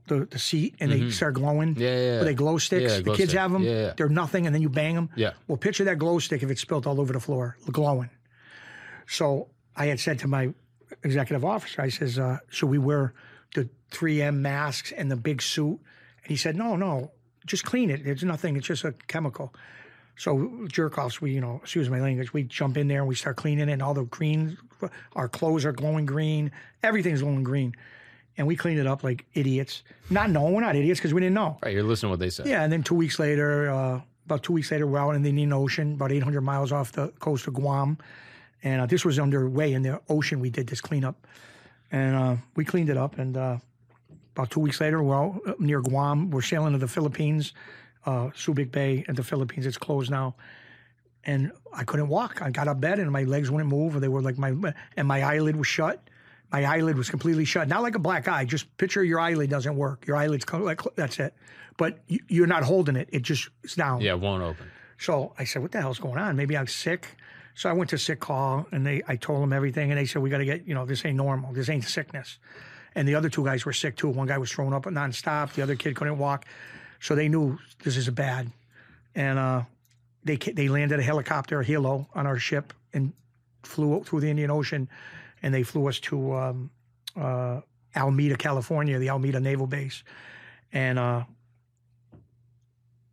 [0.06, 1.74] the, the seat and they start glowing.
[1.74, 1.82] Mm-hmm.
[1.82, 2.14] Yeah, yeah, yeah.
[2.16, 2.92] Where they glow sticks.
[2.92, 3.40] Yeah, the glow kids stick.
[3.40, 3.62] have them.
[3.62, 3.92] Yeah, yeah.
[3.96, 5.10] They're nothing, and then you bang them.
[5.16, 5.32] Yeah.
[5.48, 8.08] Well, picture that glow stick if it's spilt all over the floor, glowing.
[9.06, 10.54] So I had said to my
[11.02, 13.14] executive officer, I says, uh, should we wear
[13.54, 15.78] the 3M masks and the big suit?
[16.22, 17.12] And he said, no, no,
[17.46, 18.06] just clean it.
[18.06, 18.56] It's nothing.
[18.56, 19.54] It's just a chemical.
[20.18, 23.14] So jerk offs, we, you know, excuse my language, we jump in there and we
[23.14, 24.58] start cleaning it and all the green,
[25.14, 26.50] our clothes are glowing green.
[26.82, 27.74] Everything's glowing green.
[28.36, 29.82] And we cleaned it up like idiots.
[30.10, 31.58] Not knowing we're not idiots because we didn't know.
[31.62, 32.46] Right, you're listening to what they said.
[32.46, 35.30] Yeah, and then two weeks later, uh, about two weeks later, we're out in the
[35.30, 37.96] Indian Ocean, about 800 miles off the coast of Guam.
[38.62, 40.40] And uh, this was underway in the ocean.
[40.40, 41.26] We did this cleanup.
[41.90, 43.18] And uh, we cleaned it up.
[43.18, 43.58] And uh,
[44.34, 46.30] about two weeks later, we're out near Guam.
[46.30, 47.52] We're sailing to the Philippines,
[48.06, 49.66] uh, Subic Bay in the Philippines.
[49.66, 50.34] It's closed now.
[51.24, 52.40] And I couldn't walk.
[52.40, 53.96] I got out of bed and my legs wouldn't move.
[53.96, 54.54] Or they were like my,
[54.96, 56.08] and my eyelid was shut.
[56.50, 57.68] My eyelid was completely shut.
[57.68, 58.44] Not like a black eye.
[58.44, 60.06] Just picture your eyelid doesn't work.
[60.06, 61.34] Your eyelid's like that's it.
[61.76, 63.08] But you, you're not holding it.
[63.12, 64.00] It just it's down.
[64.00, 64.70] Yeah, it won't open.
[64.98, 66.36] So I said, "What the hell's going on?
[66.36, 67.16] Maybe I'm sick."
[67.54, 70.22] So I went to sick call and they I told them everything and they said,
[70.22, 71.52] "We got to get you know this ain't normal.
[71.52, 72.38] This ain't sickness."
[72.94, 74.08] And the other two guys were sick too.
[74.08, 75.52] One guy was thrown up nonstop.
[75.52, 76.46] The other kid couldn't walk.
[77.00, 78.50] So they knew this is a bad.
[79.14, 79.62] And uh,
[80.24, 83.12] they they landed a helicopter, a helo, on our ship and
[83.62, 84.88] flew through the Indian Ocean,
[85.42, 86.70] and they flew us to um,
[87.16, 87.60] uh,
[87.94, 90.02] Alameda, California, the Alameda Naval Base,
[90.72, 90.98] and.
[90.98, 91.24] Uh,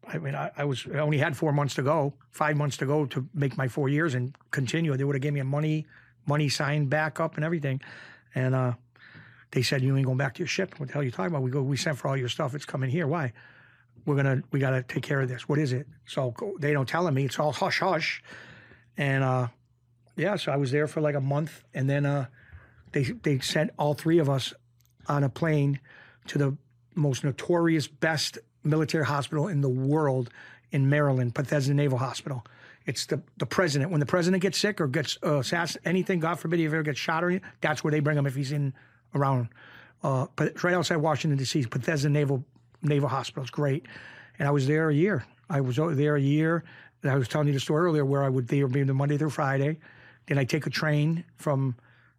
[0.07, 2.85] I mean, I, I was I only had four months to go, five months to
[2.85, 4.95] go to make my four years and continue.
[4.95, 5.87] They would have gave me a money
[6.27, 7.81] money sign back up and everything,
[8.35, 8.73] and uh,
[9.51, 10.79] they said you ain't going back to your ship.
[10.79, 11.41] What the hell are you talking about?
[11.41, 12.53] We go, we sent for all your stuff.
[12.53, 13.07] It's coming here.
[13.07, 13.33] Why?
[14.05, 15.49] We're gonna we gotta take care of this.
[15.49, 15.87] What is it?
[16.05, 17.25] So they don't tell me.
[17.25, 18.21] It's all hush hush,
[18.97, 19.47] and uh,
[20.15, 20.35] yeah.
[20.35, 22.27] So I was there for like a month, and then uh,
[22.91, 24.53] they they sent all three of us
[25.07, 25.79] on a plane
[26.27, 26.57] to the
[26.95, 30.29] most notorious, best military hospital in the world
[30.71, 32.45] in Maryland, Bethesda Naval Hospital.
[32.85, 33.91] It's the, the president.
[33.91, 36.99] When the president gets sick or gets uh, assass- anything, God forbid, he ever gets
[36.99, 38.73] shot or anything, that's where they bring him if he's in
[39.13, 39.49] around.
[40.03, 41.65] Uh, but right outside Washington D.C.
[41.65, 42.43] Bethesda Naval
[42.87, 43.43] Naval Hospital.
[43.43, 43.85] It's great,
[44.39, 45.25] and I was there a year.
[45.49, 46.63] I was there a year.
[47.05, 49.15] And I was telling you the story earlier where I would there be the Monday
[49.15, 49.77] through Friday.
[50.25, 51.75] Then I take a train from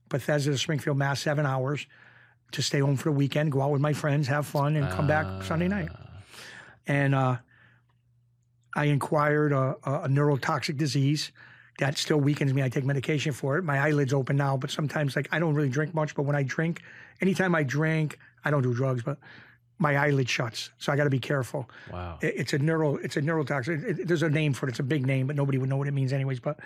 [0.08, 1.86] Bethesda to Springfield, Mass, seven hours
[2.52, 5.08] to stay home for the weekend, go out with my friends, have fun, and come
[5.08, 5.88] back Sunday night.
[6.86, 7.38] And uh,
[8.76, 11.32] I inquired a, a, a neurotoxic disease
[11.80, 12.62] that still weakens me.
[12.62, 13.64] I take medication for it.
[13.64, 16.14] My eyelids open now, but sometimes like I don't really drink much.
[16.14, 16.80] But when I drink,
[17.20, 19.18] anytime I drink, I don't do drugs, but
[19.78, 20.70] my eyelid shuts.
[20.78, 21.68] So I got to be careful.
[21.92, 22.18] Wow.
[22.22, 22.96] It- it's a neuro.
[22.96, 23.84] It's a neurotoxic.
[23.84, 24.70] It, it- there's a name for it.
[24.70, 26.40] It's a big name, but nobody would know what it means anyways.
[26.40, 26.58] But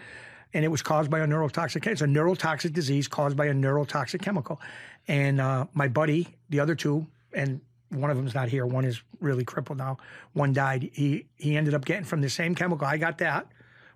[0.53, 1.87] and it was caused by a neurotoxic.
[1.87, 4.61] It's a neurotoxic disease caused by a neurotoxic chemical.
[5.09, 8.67] And uh, my buddy, the other two, and one of them's not here.
[8.67, 9.97] One is really crippled now.
[10.33, 10.91] One died.
[10.93, 12.87] He he ended up getting from the same chemical.
[12.87, 13.47] I got that,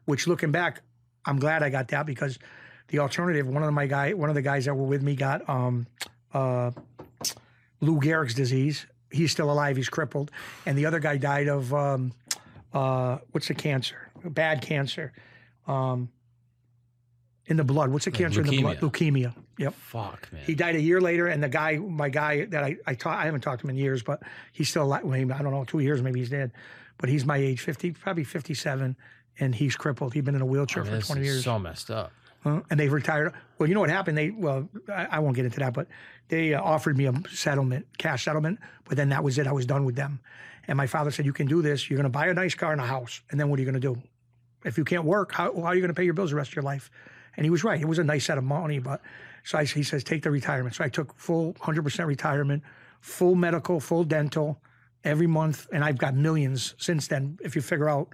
[0.07, 0.81] which looking back,
[1.25, 2.39] I'm glad I got that because
[2.89, 3.47] the alternative.
[3.47, 5.87] One of my guy, one of the guys that were with me got um,
[6.33, 6.71] uh,
[7.81, 8.87] Lou Gehrig's disease.
[9.15, 9.77] He's still alive.
[9.77, 10.31] He's crippled,
[10.67, 12.13] and the other guy died of um,
[12.73, 14.11] uh, what's the cancer?
[14.25, 15.13] Bad cancer.
[15.67, 16.11] Um,
[17.47, 17.91] in the blood.
[17.91, 18.81] What's the cancer in the blood?
[18.81, 19.35] Leukemia.
[19.59, 19.75] Yep.
[19.75, 20.43] Fuck, man.
[20.45, 23.27] He died a year later, and the guy, my guy that I I, ta- I
[23.27, 25.05] haven't talked to him in years, but he's still alive.
[25.05, 26.53] Well, I don't know, two years maybe he's dead,
[26.99, 28.97] but he's my age, fifty, probably fifty-seven,
[29.39, 30.15] and he's crippled.
[30.15, 32.13] He's been in a wheelchair I mean, for twenty is years, So messed up.
[32.45, 33.33] And they've retired.
[33.59, 34.19] Well, you know what happened?
[34.19, 35.87] They well, I, I won't get into that, but
[36.29, 39.47] they uh, offered me a settlement, cash settlement, but then that was it.
[39.47, 40.21] I was done with them,
[40.69, 41.89] and my father said, "You can do this.
[41.89, 43.71] You're going to buy a nice car and a house, and then what are you
[43.71, 44.03] going to do?
[44.65, 46.51] If you can't work, how, how are you going to pay your bills the rest
[46.51, 46.91] of your life?"
[47.37, 47.81] And he was right.
[47.81, 49.01] It was a nice set of money, but
[49.45, 50.75] so I, he says, take the retirement.
[50.75, 52.63] So I took full 100% retirement,
[53.01, 54.61] full medical, full dental
[55.05, 55.69] every month.
[55.71, 57.39] And I've got millions since then.
[57.43, 58.09] If you figure out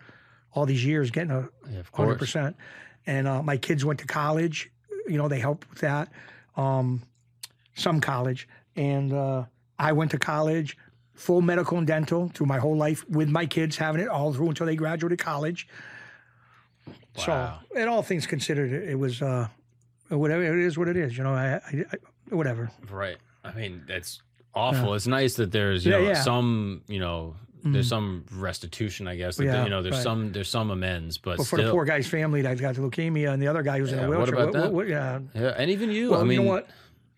[0.52, 2.54] all these years getting a Yeah, 100%.
[3.10, 4.70] And uh, my kids went to college.
[5.08, 6.12] You know, they helped with that.
[6.56, 7.02] Um,
[7.74, 8.46] some college.
[8.76, 9.46] And uh,
[9.80, 10.76] I went to college,
[11.14, 14.50] full medical and dental through my whole life with my kids, having it all through
[14.50, 15.66] until they graduated college.
[17.26, 17.58] Wow.
[17.72, 19.48] So, in all things considered, it, was uh,
[20.08, 21.18] whatever it is, what it is.
[21.18, 22.70] You know, I, I, I whatever.
[22.88, 23.16] Right.
[23.42, 24.22] I mean, that's
[24.54, 24.94] awful.
[24.94, 26.22] It's nice that there's you Yeah, know yeah.
[26.22, 29.38] Some you know there's some restitution, I guess.
[29.38, 30.02] Yeah, you know, there's right.
[30.02, 31.66] some there's some amends, but, But for still.
[31.66, 34.06] the poor guy's family that got the leukemia and the other guy who's in Yeah,
[34.06, 34.48] a what wheelchair.
[34.48, 34.88] about that?
[34.88, 35.18] yeah.
[35.34, 36.10] yeah, and even you.
[36.10, 36.68] Well, I mean, you know what?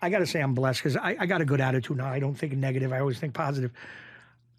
[0.01, 2.07] I got to say I'm blessed because I, I got a good attitude now.
[2.09, 2.93] I don't think negative.
[2.93, 3.71] I always think positive.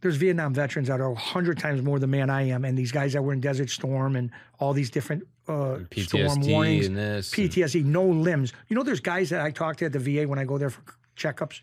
[0.02, 2.92] There's Vietnam veterans that are a hundred times more the man I am, and these
[2.92, 6.98] guys that were in Desert Storm and all these different uh, storm PTSD warnings, and
[6.98, 7.34] this.
[7.38, 8.52] and- PTSD, no limbs.
[8.70, 10.70] You know, there's guys that I talk to at the VA when I go there
[10.70, 10.82] for
[11.18, 11.62] checkups.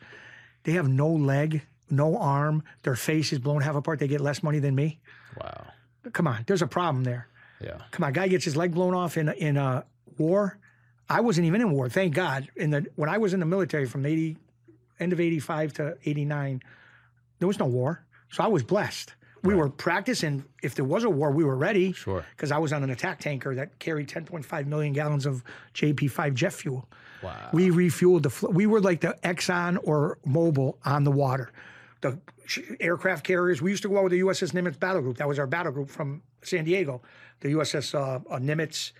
[0.64, 2.62] They have no leg, no arm.
[2.82, 3.98] Their face is blown half apart.
[3.98, 5.00] They get less money than me.
[5.40, 5.66] wow.
[6.12, 7.28] Come on, there's a problem there.
[7.62, 7.76] Yeah.
[7.90, 9.84] Come on, guy gets his leg blown off in in a
[10.16, 10.58] war.
[11.10, 12.48] I wasn't even in war, thank God.
[12.56, 14.38] In the when I was in the military from eighty,
[14.98, 16.62] end of eighty five to eighty nine,
[17.38, 19.14] there was no war, so I was blessed.
[19.42, 20.44] We were practicing.
[20.62, 21.92] If there was a war, we were ready.
[21.92, 22.24] Sure.
[22.36, 25.42] Because I was on an attack tanker that carried ten point five million gallons of
[25.74, 26.88] JP five jet fuel.
[27.22, 27.50] Wow.
[27.52, 28.48] We refueled the.
[28.48, 31.50] We were like the Exxon or Mobil on the water.
[32.00, 32.18] The
[32.80, 33.60] aircraft carriers.
[33.62, 35.18] We used to go out with the USS Nimitz battle group.
[35.18, 37.02] That was our battle group from San Diego.
[37.40, 38.92] The USS uh, uh, Nimitz,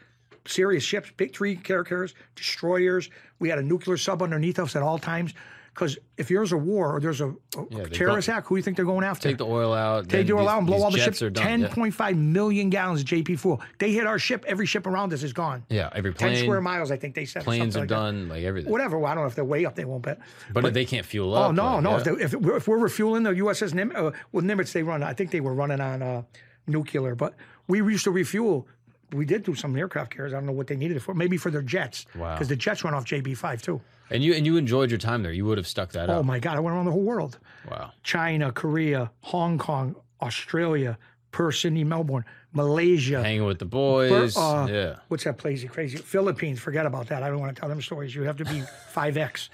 [0.47, 3.11] serious ships, big three carriers, destroyers.
[3.39, 5.35] We had a nuclear sub underneath us at all times.
[5.81, 7.34] Because if there's a war or there's a, a
[7.70, 9.31] Yeah, terrorist attack, who do you think they're going after?
[9.31, 10.10] Take the oil out.
[10.10, 11.17] Take the oil out and blow all the ships.
[11.17, 11.23] ships.
[11.23, 11.62] Are done.
[11.62, 11.68] Yeah.
[11.68, 13.62] 10.5 million gallons of JP fuel.
[13.78, 14.44] They hit our ship.
[14.47, 15.65] Every ship around us is gone.
[15.70, 16.34] yeah, every plane.
[16.34, 17.44] 10 square miles, I think they said.
[17.44, 18.28] planes are like that done.
[18.28, 18.70] Like everything.
[18.70, 18.99] whatever.
[18.99, 20.02] Well, I don't know if they're way up, they won't.
[20.02, 20.18] But
[20.52, 21.49] But, they can't fuel up.
[21.49, 21.91] oh no, like, no.
[21.92, 21.97] yeah.
[21.97, 25.02] If, they, if, we're, if we're refueling the USS Nim, uh, well, Nimitz, they run.
[25.02, 26.23] I think they were running on uh,
[26.67, 27.36] nuclear, but
[27.68, 28.68] we used to refuel.
[29.12, 30.34] We did do some aircraft carriers.
[30.34, 31.15] I don't know what they needed it for.
[31.15, 32.05] Maybe for their jets.
[32.15, 32.34] Wow.
[32.34, 33.81] Because the jets run off JP five too.
[34.10, 35.32] And you and you enjoyed your time there.
[35.32, 36.16] You would have stuck that up.
[36.18, 36.56] Oh my God!
[36.56, 37.39] I went around the whole world.
[37.70, 37.92] Wow.
[38.02, 40.98] China, Korea, Hong Kong, Australia,
[41.32, 43.22] Perth, Sydney, Melbourne, Malaysia.
[43.22, 44.36] Hanging with the boys.
[44.36, 44.97] uh, yeah.
[45.08, 45.64] What's that place?
[45.64, 46.58] Crazy Philippines.
[46.60, 47.22] Forget about that.
[47.22, 48.14] I don't want to tell them stories.
[48.14, 49.50] You have to be five X.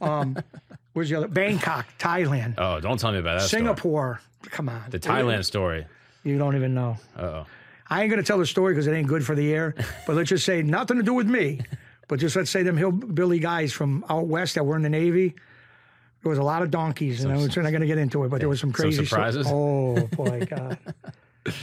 [0.00, 0.36] Um,
[0.92, 1.28] where's the other?
[1.28, 3.46] Bangkok, Thailand, Oh, don't tell me about that.
[3.48, 3.60] story.
[3.62, 4.20] Singapore.
[4.50, 4.82] Come on.
[4.90, 5.86] The Thailand story.
[6.24, 6.96] You don't even know.
[7.16, 7.46] Uh oh.
[7.90, 9.74] I ain't gonna tell the story because it ain't good for the air.
[10.06, 11.60] But let's just say nothing to do with me.
[12.08, 15.34] But just let's say them hillbilly guys from out west that were in the Navy.
[16.22, 18.28] There was a lot of donkeys, and I'm not going to get into it.
[18.28, 19.46] But there was some crazy sto- surprises?
[19.48, 20.78] Oh boy, God!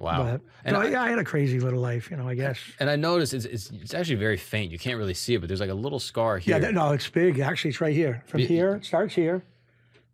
[0.00, 0.24] Wow.
[0.24, 2.26] But and, no, I, yeah, I had a crazy little life, you know.
[2.26, 2.58] I guess.
[2.80, 4.72] and I noticed it's, it's it's actually very faint.
[4.72, 6.54] You can't really see it, but there's like a little scar here.
[6.54, 7.38] Yeah, that, no, it's big.
[7.38, 8.22] Actually, it's right here.
[8.26, 9.44] From here, it starts here.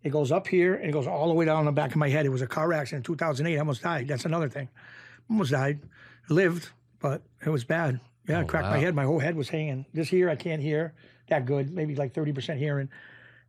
[0.03, 2.09] It goes up here and it goes all the way down the back of my
[2.09, 2.27] head.
[2.27, 3.55] It was a car accident in 2008.
[3.55, 4.09] I almost died.
[4.09, 4.69] That's another thing.
[5.31, 5.81] Almost died.
[6.29, 8.01] Lived, but it was bad.
[8.29, 8.95] Yeah, it cracked my head.
[8.95, 9.87] My whole head was hanging.
[9.95, 10.95] This ear, I can't hear
[11.29, 11.73] that good.
[11.73, 12.89] Maybe like 30% hearing.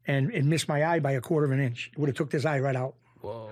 [0.06, 1.90] And it missed my eye by a quarter of an inch.
[1.92, 2.96] It would have took this eye right out.
[3.22, 3.50] Whoa.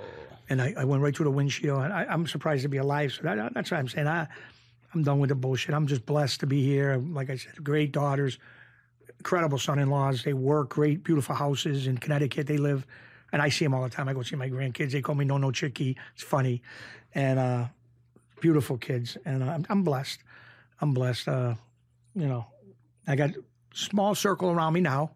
[0.50, 1.84] And I, I went right through the windshield.
[1.84, 3.14] And I, I'm surprised to be alive.
[3.14, 4.08] So that, that's what I'm saying.
[4.08, 4.28] I,
[4.94, 5.76] I'm done with the bullshit.
[5.76, 6.98] I'm just blessed to be here.
[6.98, 8.40] Like I said, great daughters,
[9.20, 10.24] incredible son-in-laws.
[10.24, 12.48] They work great, beautiful houses in Connecticut.
[12.48, 12.88] They live,
[13.34, 14.08] and I see them all the time.
[14.08, 14.92] I go see my grandkids.
[14.92, 15.98] They call me No No Chicky.
[16.14, 16.62] It's funny,
[17.14, 17.66] and uh,
[18.40, 19.18] beautiful kids.
[19.26, 20.20] And uh, I'm, I'm blessed.
[20.82, 21.28] I'm blessed.
[21.28, 21.56] Uh,
[22.16, 22.46] you know,
[23.08, 23.32] I got
[23.74, 25.12] small circle around me now,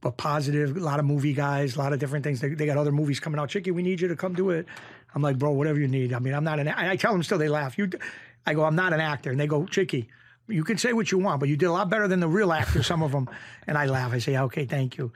[0.00, 0.76] but positive.
[0.76, 2.40] A lot of movie guys, a lot of different things.
[2.40, 3.48] They, they got other movies coming out.
[3.48, 4.66] Chicky, we need you to come do it.
[5.14, 6.12] I'm like, bro, whatever you need.
[6.12, 6.68] I mean, I'm not an.
[6.68, 7.38] I tell them still.
[7.38, 7.78] They laugh.
[7.78, 7.90] You,
[8.46, 10.08] I go, I'm not an actor, and they go, Chicky.
[10.50, 12.52] You can say what you want, but you did a lot better than the real
[12.52, 13.28] actors, some of them.
[13.66, 14.14] And I laugh.
[14.14, 15.12] I say, okay, thank you.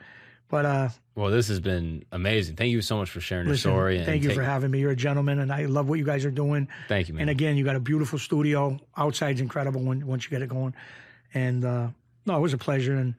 [0.53, 2.57] But uh, Well, this has been amazing.
[2.57, 3.97] Thank you so much for sharing your story.
[3.97, 4.81] And thank you take- for having me.
[4.81, 6.67] You're a gentleman, and I love what you guys are doing.
[6.87, 7.21] Thank you, man.
[7.21, 8.79] And again, you got a beautiful studio.
[8.95, 10.75] Outside's incredible when once you get it going.
[11.33, 11.87] And uh,
[12.27, 12.93] no, it was a pleasure.
[12.93, 13.15] And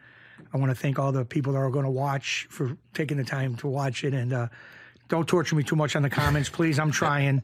[0.52, 3.24] I want to thank all the people that are going to watch for taking the
[3.24, 4.14] time to watch it.
[4.14, 4.46] And uh,
[5.08, 6.78] don't torture me too much on the comments, please.
[6.78, 7.42] I'm trying.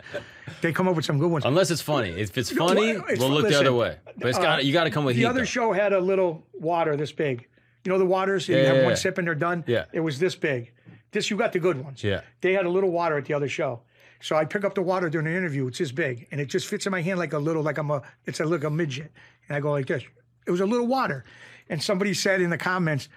[0.61, 1.45] They come up with some good ones.
[1.45, 2.11] Unless it's funny.
[2.11, 3.97] If it's funny, well, it's- we'll look the other way.
[4.19, 5.27] But it's got you got to come with the heat.
[5.27, 5.45] other though.
[5.47, 7.49] show had a little water this big.
[7.85, 8.49] You know the waters.
[8.49, 8.95] you Yeah, have yeah, one yeah.
[8.97, 9.65] sip and they're done.
[9.67, 9.85] Yeah.
[9.93, 10.73] It was this big.
[11.13, 12.05] This you got the good ones.
[12.05, 12.21] Yeah.
[12.41, 13.81] They had a little water at the other show.
[14.23, 15.67] So I pick up the water during the interview.
[15.67, 17.91] It's this big, and it just fits in my hand like a little, like I'm
[17.91, 19.11] a, it's a like a midget,
[19.49, 20.03] and I go like this.
[20.47, 21.25] It was a little water,
[21.71, 23.09] and somebody said in the comments,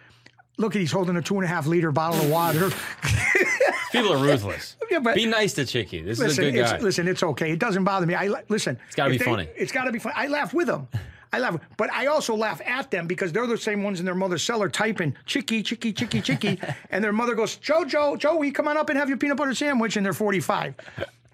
[0.58, 2.70] "Look, at he's holding a two and a half liter bottle of water."
[3.92, 4.76] People are ruthless.
[4.90, 6.02] Yeah, but- Be nice to Chicky.
[6.02, 6.80] This listen, is a good it's, guy.
[6.80, 7.52] listen, it's okay.
[7.52, 8.16] It doesn't bother me.
[8.16, 8.80] I listen.
[8.88, 9.48] It's gotta be funny.
[9.56, 10.16] It's got to be funny.
[10.18, 10.88] I laugh with them.
[11.34, 14.14] I laugh, but I also laugh at them because they're the same ones in their
[14.14, 16.60] mother's cellar typing "chicky, chicky, chicky, chicky,"
[16.92, 19.56] and their mother goes, "Joe, Joe, Joey, come on up and have your peanut butter
[19.56, 20.76] sandwich," and they're forty-five.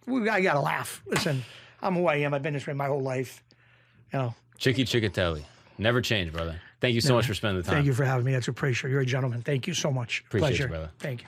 [0.05, 1.03] We- I gotta laugh.
[1.05, 1.43] Listen,
[1.81, 2.33] I'm who I am.
[2.33, 3.43] I've been this way my whole life.
[4.13, 4.35] You know.
[4.57, 5.43] Chicky Cecchetelli.
[5.77, 6.59] Never change, brother.
[6.81, 7.75] Thank you so much for spending the time.
[7.75, 8.31] Thank you for having me.
[8.31, 8.93] That's appreciated.
[8.93, 9.41] You're a gentleman.
[9.41, 10.23] Thank you so much.
[10.27, 10.67] Appreciate you, Pleasure.
[10.69, 10.89] brother.
[10.99, 11.27] Thank you.